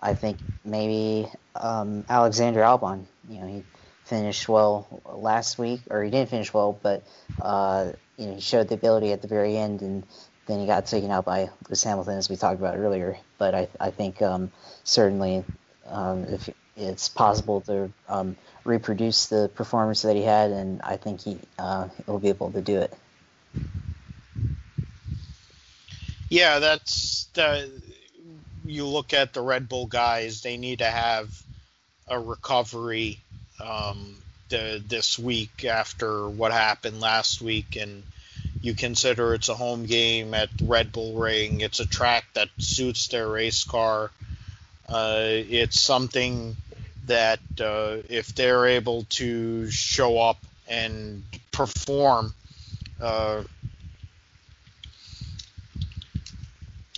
I 0.02 0.14
think 0.14 0.38
maybe 0.64 1.28
um, 1.56 2.06
Alexander 2.08 2.62
Albon. 2.62 3.06
You 3.28 3.41
know, 3.41 3.48
he 3.48 3.64
finished 4.06 4.48
well 4.48 5.02
last 5.06 5.58
week, 5.58 5.82
or 5.90 6.04
he 6.04 6.12
didn't 6.12 6.30
finish 6.30 6.54
well, 6.54 6.78
but 6.82 7.04
uh, 7.41 7.91
you 8.20 8.28
know 8.28 8.36
he 8.36 8.41
showed 8.41 8.68
the 8.68 8.76
ability 8.76 9.12
at 9.14 9.22
the 9.22 9.28
very 9.28 9.58
end, 9.58 9.82
and 9.82 10.06
then 10.46 10.60
he 10.60 10.68
got 10.68 10.86
taken 10.86 11.10
out 11.10 11.26
by 11.26 11.50
Lewis 11.68 11.84
Hamilton, 11.84 12.18
as 12.18 12.30
we 12.30 12.36
talked 12.36 12.60
about 12.60 12.78
earlier. 12.78 13.18
But 13.38 13.56
I 13.56 13.68
I 13.80 13.91
think 13.91 14.22
um, 14.22 14.52
certainly 14.84 15.46
um, 15.88 16.26
if 16.26 16.50
it's 16.76 17.08
possible 17.08 17.62
to 17.62 17.91
um, 18.08 18.36
reproduce 18.66 19.28
the 19.28 19.50
performance 19.56 20.02
that 20.04 20.16
he 20.16 20.24
had, 20.24 20.52
and 20.52 20.82
I 20.82 20.98
think 20.98 21.22
he 21.22 21.40
uh, 21.58 21.88
will 22.06 22.20
be 22.20 22.30
able 22.30 22.52
to 22.52 22.62
do 22.62 22.80
it. 22.80 22.94
Yeah, 26.30 26.60
that's 26.60 27.28
the. 27.34 27.70
You 28.66 28.86
look 28.86 29.14
at 29.14 29.34
the 29.34 29.41
Red 29.41 29.68
Bull 29.70 29.88
guys; 29.88 30.41
they 30.41 30.58
need 30.58 30.80
to 30.80 30.86
have 30.86 31.41
a 32.08 32.20
recovery 32.20 33.20
um, 33.60 34.16
this 34.49 35.17
week 35.19 35.65
after 35.65 36.27
what 36.27 36.51
happened 36.51 36.99
last 36.99 37.41
week, 37.41 37.76
and 37.76 38.03
you 38.61 38.73
consider 38.73 39.34
it's 39.34 39.49
a 39.49 39.55
home 39.55 39.85
game 39.85 40.34
at 40.34 40.49
Red 40.61 40.91
Bull 40.91 41.15
Ring. 41.15 41.61
It's 41.61 41.80
a 41.80 41.88
track 41.88 42.26
that 42.34 42.49
suits 42.57 43.07
their 43.07 43.27
race 43.27 43.63
car. 43.63 44.11
Uh, 44.88 45.21
it's 45.23 45.80
something 45.80 46.55
that 47.05 47.39
uh, 47.59 47.97
if 48.09 48.34
they're 48.35 48.65
able 48.65 49.05
to 49.09 49.69
show 49.69 50.19
up 50.19 50.38
and 50.67 51.23
perform, 51.51 52.34
uh, 53.01 53.43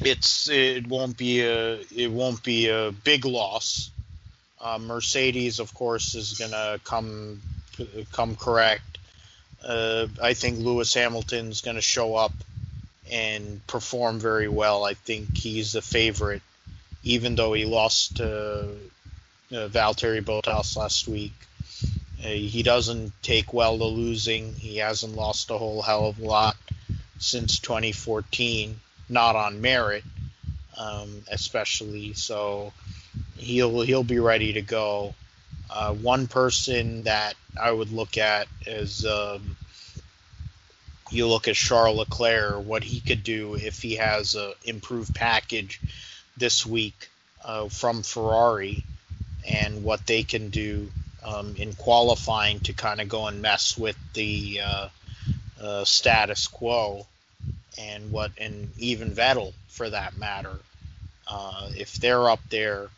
it's 0.03 0.49
it 0.49 0.87
won't 0.87 1.17
be 1.17 1.41
a 1.41 1.79
it 1.95 2.11
won't 2.11 2.43
be 2.43 2.69
a 2.69 2.91
big 2.91 3.25
loss. 3.25 3.91
Uh, 4.61 4.77
Mercedes, 4.77 5.59
of 5.59 5.73
course, 5.73 6.15
is 6.15 6.33
gonna 6.33 6.79
come 6.83 7.41
come 8.11 8.35
correct. 8.35 8.99
Uh, 9.63 10.07
I 10.21 10.33
think 10.33 10.59
Lewis 10.59 10.93
Hamilton's 10.93 11.61
gonna 11.61 11.81
show 11.81 12.15
up 12.15 12.33
and 13.11 13.65
perform 13.67 14.19
very 14.19 14.47
well. 14.47 14.85
I 14.85 14.93
think 14.93 15.35
he's 15.35 15.73
the 15.73 15.81
favorite, 15.81 16.41
even 17.03 17.35
though 17.35 17.53
he 17.53 17.65
lost 17.65 18.17
to 18.17 18.69
uh, 19.51 19.67
Valtteri 19.67 20.21
Bottas 20.23 20.77
last 20.77 21.07
week. 21.07 21.33
Uh, 22.23 22.27
he 22.27 22.61
doesn't 22.61 23.11
take 23.23 23.51
well 23.53 23.77
to 23.77 23.85
losing. 23.85 24.53
He 24.53 24.77
hasn't 24.77 25.15
lost 25.15 25.49
a 25.49 25.57
whole 25.57 25.81
hell 25.81 26.05
of 26.05 26.19
a 26.19 26.25
lot 26.25 26.55
since 27.17 27.59
2014, 27.59 28.79
not 29.09 29.35
on 29.35 29.59
merit, 29.61 30.03
um, 30.77 31.23
especially. 31.29 32.13
So 32.13 32.73
he'll 33.41 33.81
he'll 33.81 34.03
be 34.03 34.19
ready 34.19 34.53
to 34.53 34.61
go. 34.61 35.13
Uh, 35.69 35.93
one 35.93 36.27
person 36.27 37.03
that 37.03 37.33
I 37.59 37.71
would 37.71 37.91
look 37.91 38.17
at 38.17 38.47
is 38.65 39.05
um, 39.05 39.55
you 41.09 41.27
look 41.27 41.47
at 41.47 41.55
Charles 41.55 41.97
Leclerc, 41.97 42.65
what 42.65 42.83
he 42.83 42.99
could 42.99 43.23
do 43.23 43.55
if 43.55 43.81
he 43.81 43.95
has 43.95 44.35
a 44.35 44.53
improved 44.63 45.15
package 45.15 45.81
this 46.37 46.65
week 46.65 47.09
uh, 47.43 47.67
from 47.69 48.03
Ferrari 48.03 48.83
and 49.47 49.83
what 49.83 50.05
they 50.05 50.23
can 50.23 50.49
do 50.49 50.89
um, 51.23 51.55
in 51.57 51.73
qualifying 51.73 52.59
to 52.61 52.73
kind 52.73 53.01
of 53.01 53.09
go 53.09 53.27
and 53.27 53.41
mess 53.41 53.77
with 53.77 53.97
the 54.13 54.61
uh, 54.63 54.89
uh, 55.61 55.83
status 55.83 56.47
quo 56.47 57.05
and 57.77 58.11
what 58.11 58.31
and 58.37 58.69
even 58.77 59.11
Vettel 59.11 59.53
for 59.67 59.89
that 59.89 60.17
matter. 60.17 60.57
Uh, 61.27 61.69
if 61.75 61.93
they're 61.93 62.29
up 62.29 62.41
there, 62.49 62.89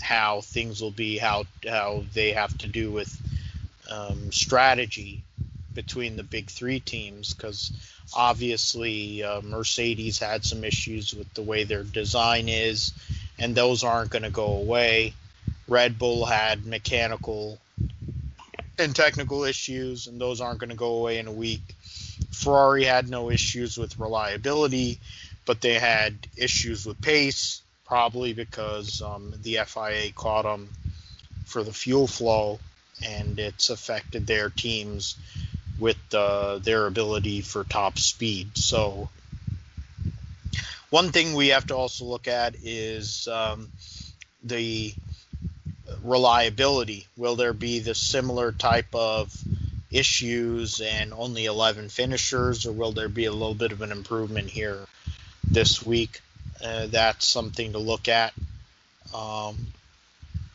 how 0.00 0.40
things 0.40 0.80
will 0.80 0.90
be, 0.90 1.18
how 1.18 1.44
how 1.68 2.04
they 2.14 2.32
have 2.32 2.56
to 2.58 2.68
do 2.68 2.90
with 2.90 3.14
um, 3.90 4.32
strategy 4.32 5.22
between 5.74 6.16
the 6.16 6.22
big 6.22 6.50
three 6.50 6.80
teams, 6.80 7.34
because 7.34 7.72
obviously 8.14 9.22
uh, 9.22 9.40
Mercedes 9.40 10.18
had 10.18 10.44
some 10.44 10.64
issues 10.64 11.14
with 11.14 11.32
the 11.34 11.42
way 11.42 11.64
their 11.64 11.82
design 11.82 12.48
is, 12.48 12.92
and 13.38 13.54
those 13.54 13.84
aren't 13.84 14.10
going 14.10 14.22
to 14.22 14.30
go 14.30 14.56
away. 14.56 15.14
Red 15.68 15.98
Bull 15.98 16.26
had 16.26 16.66
mechanical 16.66 17.58
and 18.78 18.94
technical 18.94 19.44
issues, 19.44 20.06
and 20.06 20.20
those 20.20 20.40
aren't 20.40 20.58
going 20.58 20.70
to 20.70 20.76
go 20.76 20.96
away 20.96 21.18
in 21.18 21.26
a 21.26 21.32
week. 21.32 21.62
Ferrari 22.30 22.84
had 22.84 23.08
no 23.08 23.30
issues 23.30 23.78
with 23.78 23.98
reliability, 23.98 24.98
but 25.44 25.60
they 25.60 25.78
had 25.78 26.14
issues 26.36 26.86
with 26.86 27.00
pace, 27.00 27.62
probably 27.84 28.32
because 28.32 29.02
um, 29.02 29.34
the 29.42 29.58
FIA 29.66 30.12
caught 30.14 30.42
them 30.42 30.68
for 31.44 31.62
the 31.62 31.72
fuel 31.72 32.06
flow, 32.06 32.58
and 33.04 33.38
it's 33.38 33.70
affected 33.70 34.26
their 34.26 34.50
teams 34.50 35.16
with 35.78 35.98
uh, 36.14 36.58
their 36.58 36.86
ability 36.86 37.40
for 37.40 37.64
top 37.64 37.98
speed. 37.98 38.56
So, 38.56 39.08
one 40.90 41.10
thing 41.10 41.34
we 41.34 41.48
have 41.48 41.66
to 41.68 41.76
also 41.76 42.04
look 42.04 42.28
at 42.28 42.54
is 42.62 43.26
um, 43.28 43.70
the 44.44 44.94
reliability. 46.02 47.06
Will 47.16 47.36
there 47.36 47.52
be 47.52 47.80
the 47.80 47.94
similar 47.94 48.52
type 48.52 48.94
of 48.94 49.34
issues 49.90 50.80
and 50.80 51.12
only 51.12 51.44
11 51.44 51.88
finishers, 51.88 52.66
or 52.66 52.72
will 52.72 52.92
there 52.92 53.08
be 53.08 53.26
a 53.26 53.32
little 53.32 53.54
bit 53.54 53.72
of 53.72 53.82
an 53.82 53.92
improvement 53.92 54.48
here 54.48 54.78
this 55.44 55.84
week? 55.84 56.20
Uh, 56.62 56.86
that's 56.86 57.26
something 57.26 57.72
to 57.72 57.78
look 57.78 58.08
at. 58.08 58.32
Um, 59.14 59.56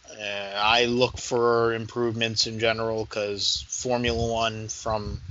uh, 0.10 0.54
I 0.56 0.86
look 0.86 1.18
for 1.18 1.74
improvements 1.74 2.48
in 2.48 2.60
general 2.60 3.06
because 3.06 3.66
Formula 3.68 4.32
One, 4.32 4.70
from 4.70 5.22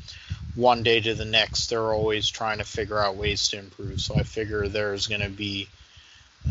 one 0.54 0.82
day 0.82 1.00
to 1.00 1.14
the 1.14 1.24
next, 1.24 1.68
they're 1.68 1.92
always 1.92 2.28
trying 2.28 2.58
to 2.58 2.64
figure 2.64 2.98
out 2.98 3.16
ways 3.16 3.48
to 3.48 3.58
improve. 3.58 4.00
So 4.00 4.16
I 4.16 4.22
figure 4.22 4.68
there's 4.68 5.06
going 5.06 5.22
to 5.22 5.30
be 5.30 5.68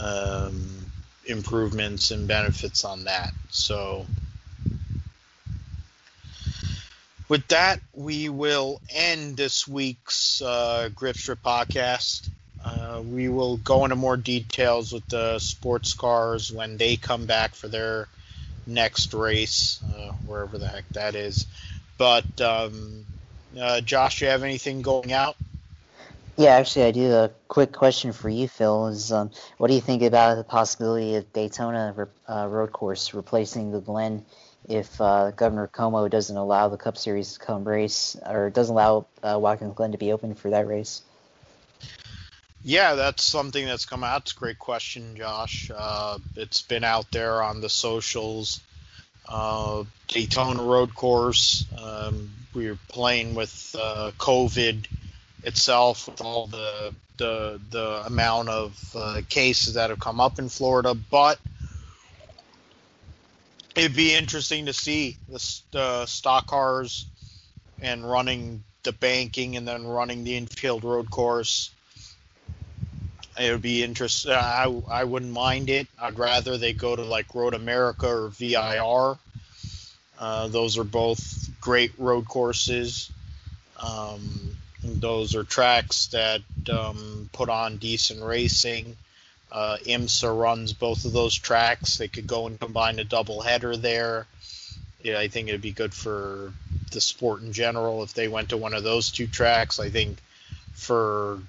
um, 0.01 0.85
improvements 1.25 2.11
and 2.11 2.27
benefits 2.27 2.83
on 2.83 3.05
that. 3.05 3.31
So 3.49 4.05
with 7.29 7.47
that, 7.47 7.79
we 7.93 8.29
will 8.29 8.81
end 8.89 9.37
this 9.37 9.67
week's 9.67 10.41
uh, 10.41 10.89
Grip 10.93 11.15
Strip 11.15 11.41
podcast. 11.41 12.29
Uh, 12.65 13.01
we 13.01 13.29
will 13.29 13.57
go 13.57 13.83
into 13.83 13.95
more 13.95 14.17
details 14.17 14.91
with 14.91 15.07
the 15.09 15.37
sports 15.37 15.93
cars 15.93 16.51
when 16.51 16.77
they 16.77 16.95
come 16.95 17.25
back 17.27 17.53
for 17.53 17.67
their 17.67 18.07
next 18.65 19.13
race, 19.13 19.79
uh, 19.95 20.11
wherever 20.25 20.57
the 20.57 20.67
heck 20.67 20.87
that 20.89 21.13
is. 21.13 21.45
But 21.99 22.41
um, 22.41 23.05
uh, 23.59 23.81
Josh, 23.81 24.19
do 24.19 24.25
you 24.25 24.31
have 24.31 24.43
anything 24.43 24.81
going 24.81 25.13
out? 25.13 25.35
Yeah, 26.37 26.55
actually, 26.55 26.85
I 26.85 26.91
do. 26.91 27.13
A 27.13 27.31
quick 27.47 27.71
question 27.71 28.11
for 28.11 28.29
you, 28.29 28.47
Phil, 28.47 28.87
is 28.87 29.11
um, 29.11 29.31
what 29.57 29.69
do 29.69 29.73
you 29.75 29.81
think 29.81 30.01
about 30.01 30.35
the 30.35 30.43
possibility 30.43 31.15
of 31.15 31.31
Daytona 31.31 31.95
uh, 32.27 32.47
road 32.49 32.73
course 32.73 33.13
replacing 33.13 33.71
the 33.71 33.79
Glen 33.79 34.25
if 34.67 34.99
uh, 34.99 35.31
Governor 35.31 35.69
Cuomo 35.71 36.09
doesn't 36.09 36.35
allow 36.35 36.67
the 36.67 36.77
Cup 36.77 36.97
Series 36.97 37.33
to 37.33 37.39
come 37.39 37.63
race 37.63 38.17
or 38.25 38.49
doesn't 38.49 38.73
allow 38.73 39.05
uh, 39.23 39.37
Watkins 39.39 39.75
Glen 39.75 39.91
to 39.91 39.97
be 39.97 40.11
open 40.11 40.33
for 40.33 40.49
that 40.49 40.67
race? 40.67 41.03
Yeah, 42.67 42.95
that's 42.95 43.23
something 43.23 43.63
that's 43.63 43.85
come 43.85 44.03
out. 44.03 44.23
It's 44.23 44.31
a 44.31 44.35
great 44.35 44.57
question, 44.57 45.15
Josh. 45.15 45.69
Uh, 45.73 46.17
it's 46.35 46.63
been 46.63 46.83
out 46.83 47.11
there 47.11 47.43
on 47.43 47.61
the 47.61 47.69
socials. 47.69 48.59
Uh, 49.29 49.83
Daytona 50.07 50.63
road 50.63 50.95
course. 50.95 51.63
Um, 51.79 52.31
we 52.55 52.67
were 52.67 52.79
playing 52.87 53.35
with 53.35 53.75
uh, 53.79 54.13
COVID 54.17 54.87
itself 55.43 56.07
with 56.07 56.21
all 56.21 56.47
the 56.47 56.95
the 57.17 57.61
the 57.69 58.01
amount 58.07 58.49
of 58.49 58.95
uh, 58.95 59.21
cases 59.29 59.75
that 59.75 59.91
have 59.91 59.99
come 59.99 60.19
up 60.19 60.39
in 60.39 60.49
Florida, 60.49 60.95
but 60.95 61.37
it'd 63.75 63.95
be 63.95 64.11
interesting 64.11 64.65
to 64.65 64.73
see 64.73 65.17
the, 65.29 65.61
the 65.71 66.05
stock 66.07 66.47
cars 66.47 67.05
and 67.79 68.09
running 68.09 68.63
the 68.81 68.91
banking 68.91 69.55
and 69.55 69.67
then 69.67 69.85
running 69.85 70.23
the 70.23 70.35
infield 70.35 70.83
road 70.83 71.11
course. 71.11 71.69
It 73.37 73.51
would 73.51 73.61
be 73.61 73.83
interesting. 73.83 74.31
I 74.31 74.71
I 74.89 75.03
wouldn't 75.03 75.31
mind 75.31 75.69
it. 75.69 75.87
I'd 75.99 76.17
rather 76.17 76.57
they 76.57 76.73
go 76.73 76.95
to 76.95 77.03
like 77.03 77.35
Road 77.35 77.53
America 77.53 78.07
or 78.07 78.29
VIR. 78.29 79.17
Uh, 80.17 80.47
those 80.47 80.77
are 80.77 80.85
both 80.85 81.49
great 81.59 81.91
road 81.97 82.27
courses. 82.27 83.11
Um, 83.77 84.55
those 84.83 85.35
are 85.35 85.43
tracks 85.43 86.07
that 86.07 86.41
um, 86.69 87.29
put 87.33 87.49
on 87.49 87.77
decent 87.77 88.23
racing. 88.23 88.95
Uh, 89.51 89.77
IMSA 89.85 90.37
runs 90.37 90.73
both 90.73 91.05
of 91.05 91.13
those 91.13 91.35
tracks. 91.35 91.97
They 91.97 92.07
could 92.07 92.27
go 92.27 92.47
and 92.47 92.59
combine 92.59 92.99
a 92.99 93.03
double 93.03 93.41
header 93.41 93.75
there. 93.75 94.27
Yeah, 95.03 95.19
I 95.19 95.27
think 95.27 95.49
it'd 95.49 95.61
be 95.61 95.71
good 95.71 95.93
for 95.93 96.53
the 96.91 97.01
sport 97.01 97.41
in 97.41 97.53
general 97.53 98.03
if 98.03 98.13
they 98.13 98.27
went 98.27 98.49
to 98.49 98.57
one 98.57 98.73
of 98.73 98.83
those 98.83 99.11
two 99.11 99.27
tracks. 99.27 99.79
I 99.79 99.89
think 99.89 100.17
for 100.73 101.39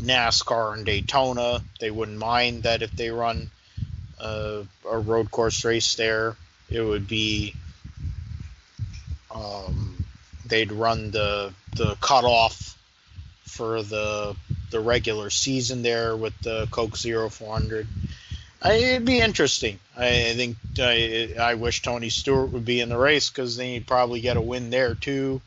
NASCAR 0.00 0.74
and 0.74 0.86
Daytona, 0.86 1.62
they 1.78 1.90
wouldn't 1.90 2.18
mind 2.18 2.64
that 2.64 2.82
if 2.82 2.92
they 2.92 3.10
run 3.10 3.50
uh, 4.20 4.62
a 4.90 4.98
road 4.98 5.30
course 5.30 5.64
race 5.64 5.94
there, 5.94 6.36
it 6.68 6.80
would 6.80 7.08
be 7.08 7.54
um, 9.34 10.04
they'd 10.46 10.72
run 10.72 11.10
the 11.10 11.52
the 11.76 11.94
cutoff 12.00 12.76
for 13.44 13.82
the 13.82 14.36
the 14.70 14.80
regular 14.80 15.30
season 15.30 15.82
there 15.82 16.16
with 16.16 16.38
the 16.42 16.68
Coke 16.70 16.96
Zero 16.96 17.28
400. 17.28 17.86
I, 18.62 18.72
it'd 18.74 19.06
be 19.06 19.20
interesting. 19.20 19.78
I, 19.96 20.30
I 20.30 20.34
think 20.34 20.56
I, 20.78 21.34
I 21.38 21.54
wish 21.54 21.82
Tony 21.82 22.10
Stewart 22.10 22.52
would 22.52 22.64
be 22.64 22.80
in 22.80 22.88
the 22.88 22.98
race 22.98 23.30
because 23.30 23.56
then 23.56 23.68
he'd 23.68 23.86
probably 23.86 24.20
get 24.20 24.36
a 24.36 24.40
win 24.40 24.70
there 24.70 24.94
too. 24.94 25.40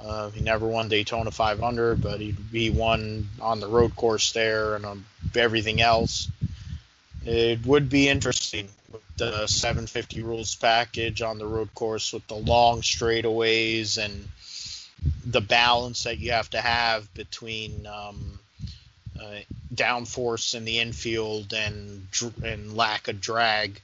Uh, 0.00 0.30
he 0.30 0.40
never 0.40 0.66
won 0.66 0.88
Daytona 0.88 1.30
500, 1.30 2.00
but 2.02 2.20
he 2.20 2.34
he 2.50 2.70
won 2.70 3.28
on 3.40 3.60
the 3.60 3.68
road 3.68 3.96
course 3.96 4.32
there 4.32 4.74
and 4.74 4.84
on 4.84 5.04
everything 5.34 5.80
else. 5.80 6.28
It 7.24 7.64
would 7.64 7.88
be 7.88 8.08
interesting 8.08 8.68
with 8.92 9.02
the 9.16 9.46
750 9.46 10.22
rules 10.22 10.54
package 10.54 11.22
on 11.22 11.38
the 11.38 11.46
road 11.46 11.72
course 11.74 12.12
with 12.12 12.26
the 12.26 12.34
long 12.34 12.82
straightaways 12.82 13.96
and 13.96 14.28
the 15.24 15.40
balance 15.40 16.04
that 16.04 16.18
you 16.18 16.32
have 16.32 16.50
to 16.50 16.60
have 16.60 17.12
between 17.14 17.86
um, 17.86 18.38
uh, 19.20 19.38
downforce 19.74 20.54
in 20.54 20.64
the 20.64 20.80
infield 20.80 21.52
and 21.52 22.06
and 22.42 22.76
lack 22.76 23.08
of 23.08 23.20
drag 23.20 23.80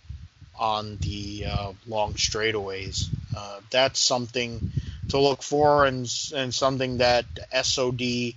on 0.59 0.97
the 0.99 1.47
uh, 1.47 1.73
long 1.87 2.15
straightaways. 2.15 3.09
Uh, 3.35 3.61
that's 3.71 4.01
something 4.01 4.73
to 5.11 5.19
look 5.19 5.43
for 5.43 5.87
and 5.87 6.11
and 6.35 6.55
something 6.55 6.99
that 6.99 7.25
SOD 7.63 8.35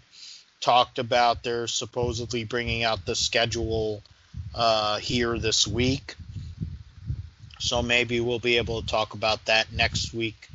talked 0.62 1.00
about. 1.00 1.44
They're 1.44 1.68
supposedly 1.68 2.44
bringing 2.44 2.84
out 2.84 3.06
the 3.06 3.16
schedule 3.16 4.02
uh, 4.56 4.98
here 4.98 5.38
this 5.38 5.68
week. 5.68 6.16
So 7.60 7.82
maybe 7.82 8.20
we'll 8.20 8.40
be 8.40 8.58
able 8.58 8.82
to 8.82 8.88
talk 8.88 9.14
about 9.14 9.46
that 9.46 9.72
next 9.72 10.14
week 10.14 10.50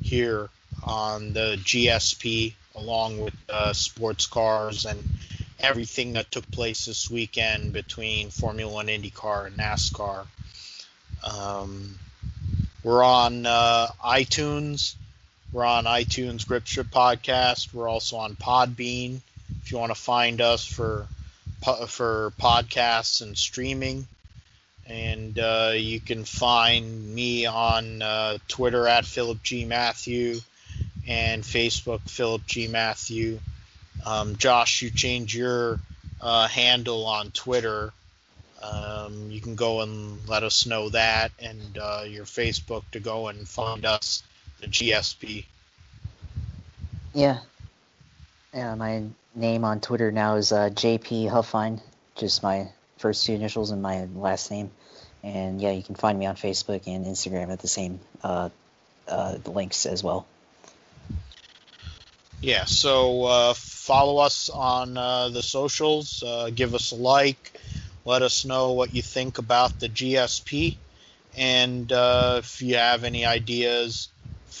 here 0.00 0.48
on 0.82 1.32
the 1.32 1.58
GSP, 1.62 2.54
along 2.74 3.18
with 3.18 3.34
uh, 3.48 3.72
sports 3.72 4.26
cars 4.26 4.86
and 4.86 5.02
everything 5.58 6.14
that 6.14 6.30
took 6.30 6.50
place 6.50 6.86
this 6.86 7.10
weekend 7.10 7.72
between 7.72 8.30
Formula 8.30 8.72
One, 8.72 8.86
IndyCar, 8.86 9.46
and 9.46 9.56
NASCAR. 9.56 10.26
Um, 11.24 11.98
we're 12.82 13.02
on 13.02 13.46
uh, 13.46 13.88
iTunes. 14.04 14.94
We're 15.52 15.64
on 15.64 15.84
iTunes 15.84 16.46
Grip 16.46 16.64
Podcast. 16.64 17.72
We're 17.72 17.88
also 17.88 18.16
on 18.16 18.36
Podbean. 18.36 19.20
If 19.62 19.72
you 19.72 19.78
want 19.78 19.90
to 19.90 20.00
find 20.00 20.40
us 20.40 20.64
for 20.64 21.06
for 21.88 22.32
podcasts 22.38 23.22
and 23.22 23.36
streaming, 23.36 24.06
and 24.86 25.38
uh, 25.38 25.72
you 25.74 26.00
can 26.00 26.24
find 26.24 27.14
me 27.14 27.46
on 27.46 28.02
uh, 28.02 28.38
Twitter 28.48 28.86
at 28.86 29.04
Philip 29.06 29.42
G 29.42 29.64
Matthew 29.64 30.40
and 31.06 31.42
Facebook 31.42 32.08
Philip 32.08 32.46
G 32.46 32.68
Matthew. 32.68 33.40
Um, 34.04 34.36
Josh, 34.36 34.82
you 34.82 34.90
change 34.90 35.34
your 35.36 35.80
uh, 36.20 36.48
handle 36.48 37.06
on 37.06 37.30
Twitter. 37.30 37.92
Um, 38.62 39.30
you 39.30 39.40
can 39.40 39.54
go 39.54 39.82
and 39.82 40.26
let 40.28 40.42
us 40.42 40.66
know 40.66 40.88
that, 40.90 41.30
and 41.38 41.78
uh, 41.78 42.04
your 42.06 42.24
Facebook 42.24 42.82
to 42.92 43.00
go 43.00 43.28
and 43.28 43.46
find 43.48 43.84
us, 43.84 44.22
the 44.60 44.66
GSP. 44.66 45.44
Yeah. 47.14 47.38
Yeah, 48.54 48.74
my 48.74 49.04
name 49.34 49.64
on 49.64 49.80
Twitter 49.80 50.10
now 50.10 50.36
is 50.36 50.52
uh, 50.52 50.70
JP 50.70 51.30
Huffine, 51.30 51.80
just 52.14 52.42
my 52.42 52.68
first 52.98 53.26
two 53.26 53.34
initials 53.34 53.70
and 53.70 53.82
my 53.82 54.04
last 54.14 54.50
name. 54.50 54.70
And 55.22 55.60
yeah, 55.60 55.72
you 55.72 55.82
can 55.82 55.94
find 55.94 56.18
me 56.18 56.26
on 56.26 56.36
Facebook 56.36 56.86
and 56.86 57.04
Instagram 57.04 57.50
at 57.50 57.60
the 57.60 57.68
same 57.68 58.00
uh, 58.22 58.50
uh, 59.08 59.38
links 59.46 59.86
as 59.86 60.02
well. 60.02 60.26
Yeah, 62.40 62.64
so 62.64 63.24
uh, 63.24 63.54
follow 63.54 64.18
us 64.18 64.50
on 64.50 64.96
uh, 64.96 65.30
the 65.30 65.42
socials, 65.42 66.22
uh, 66.22 66.50
give 66.54 66.74
us 66.74 66.92
a 66.92 66.96
like, 66.96 67.58
let 68.04 68.22
us 68.22 68.44
know 68.44 68.72
what 68.72 68.94
you 68.94 69.02
think 69.02 69.38
about 69.38 69.80
the 69.80 69.88
GSP, 69.88 70.76
and 71.36 71.90
uh, 71.90 72.36
if 72.38 72.60
you 72.60 72.76
have 72.76 73.04
any 73.04 73.24
ideas 73.24 74.08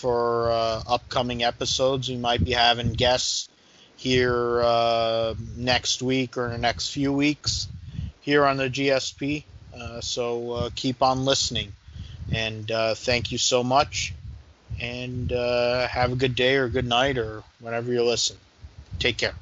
for 0.00 0.50
uh, 0.50 0.82
upcoming 0.86 1.42
episodes, 1.42 2.08
we 2.08 2.16
might 2.16 2.44
be 2.44 2.52
having 2.52 2.92
guests 2.92 3.48
here 3.96 4.60
uh, 4.62 5.34
next 5.56 6.02
week 6.02 6.36
or 6.36 6.46
in 6.46 6.52
the 6.52 6.58
next 6.58 6.90
few 6.90 7.12
weeks 7.12 7.68
here 8.20 8.44
on 8.44 8.56
the 8.56 8.68
GSP. 8.68 9.44
so 10.00 10.70
keep 10.74 11.02
on 11.02 11.24
listening, 11.24 11.72
and 12.32 12.68
thank 12.96 13.32
you 13.32 13.38
so 13.38 13.62
much 13.64 14.14
and 14.80 15.32
uh, 15.32 15.86
have 15.88 16.12
a 16.12 16.16
good 16.16 16.34
day 16.34 16.56
or 16.56 16.68
good 16.68 16.86
night 16.86 17.18
or 17.18 17.42
whenever 17.60 17.92
you 17.92 18.02
listen. 18.02 18.36
Take 18.98 19.16
care. 19.18 19.34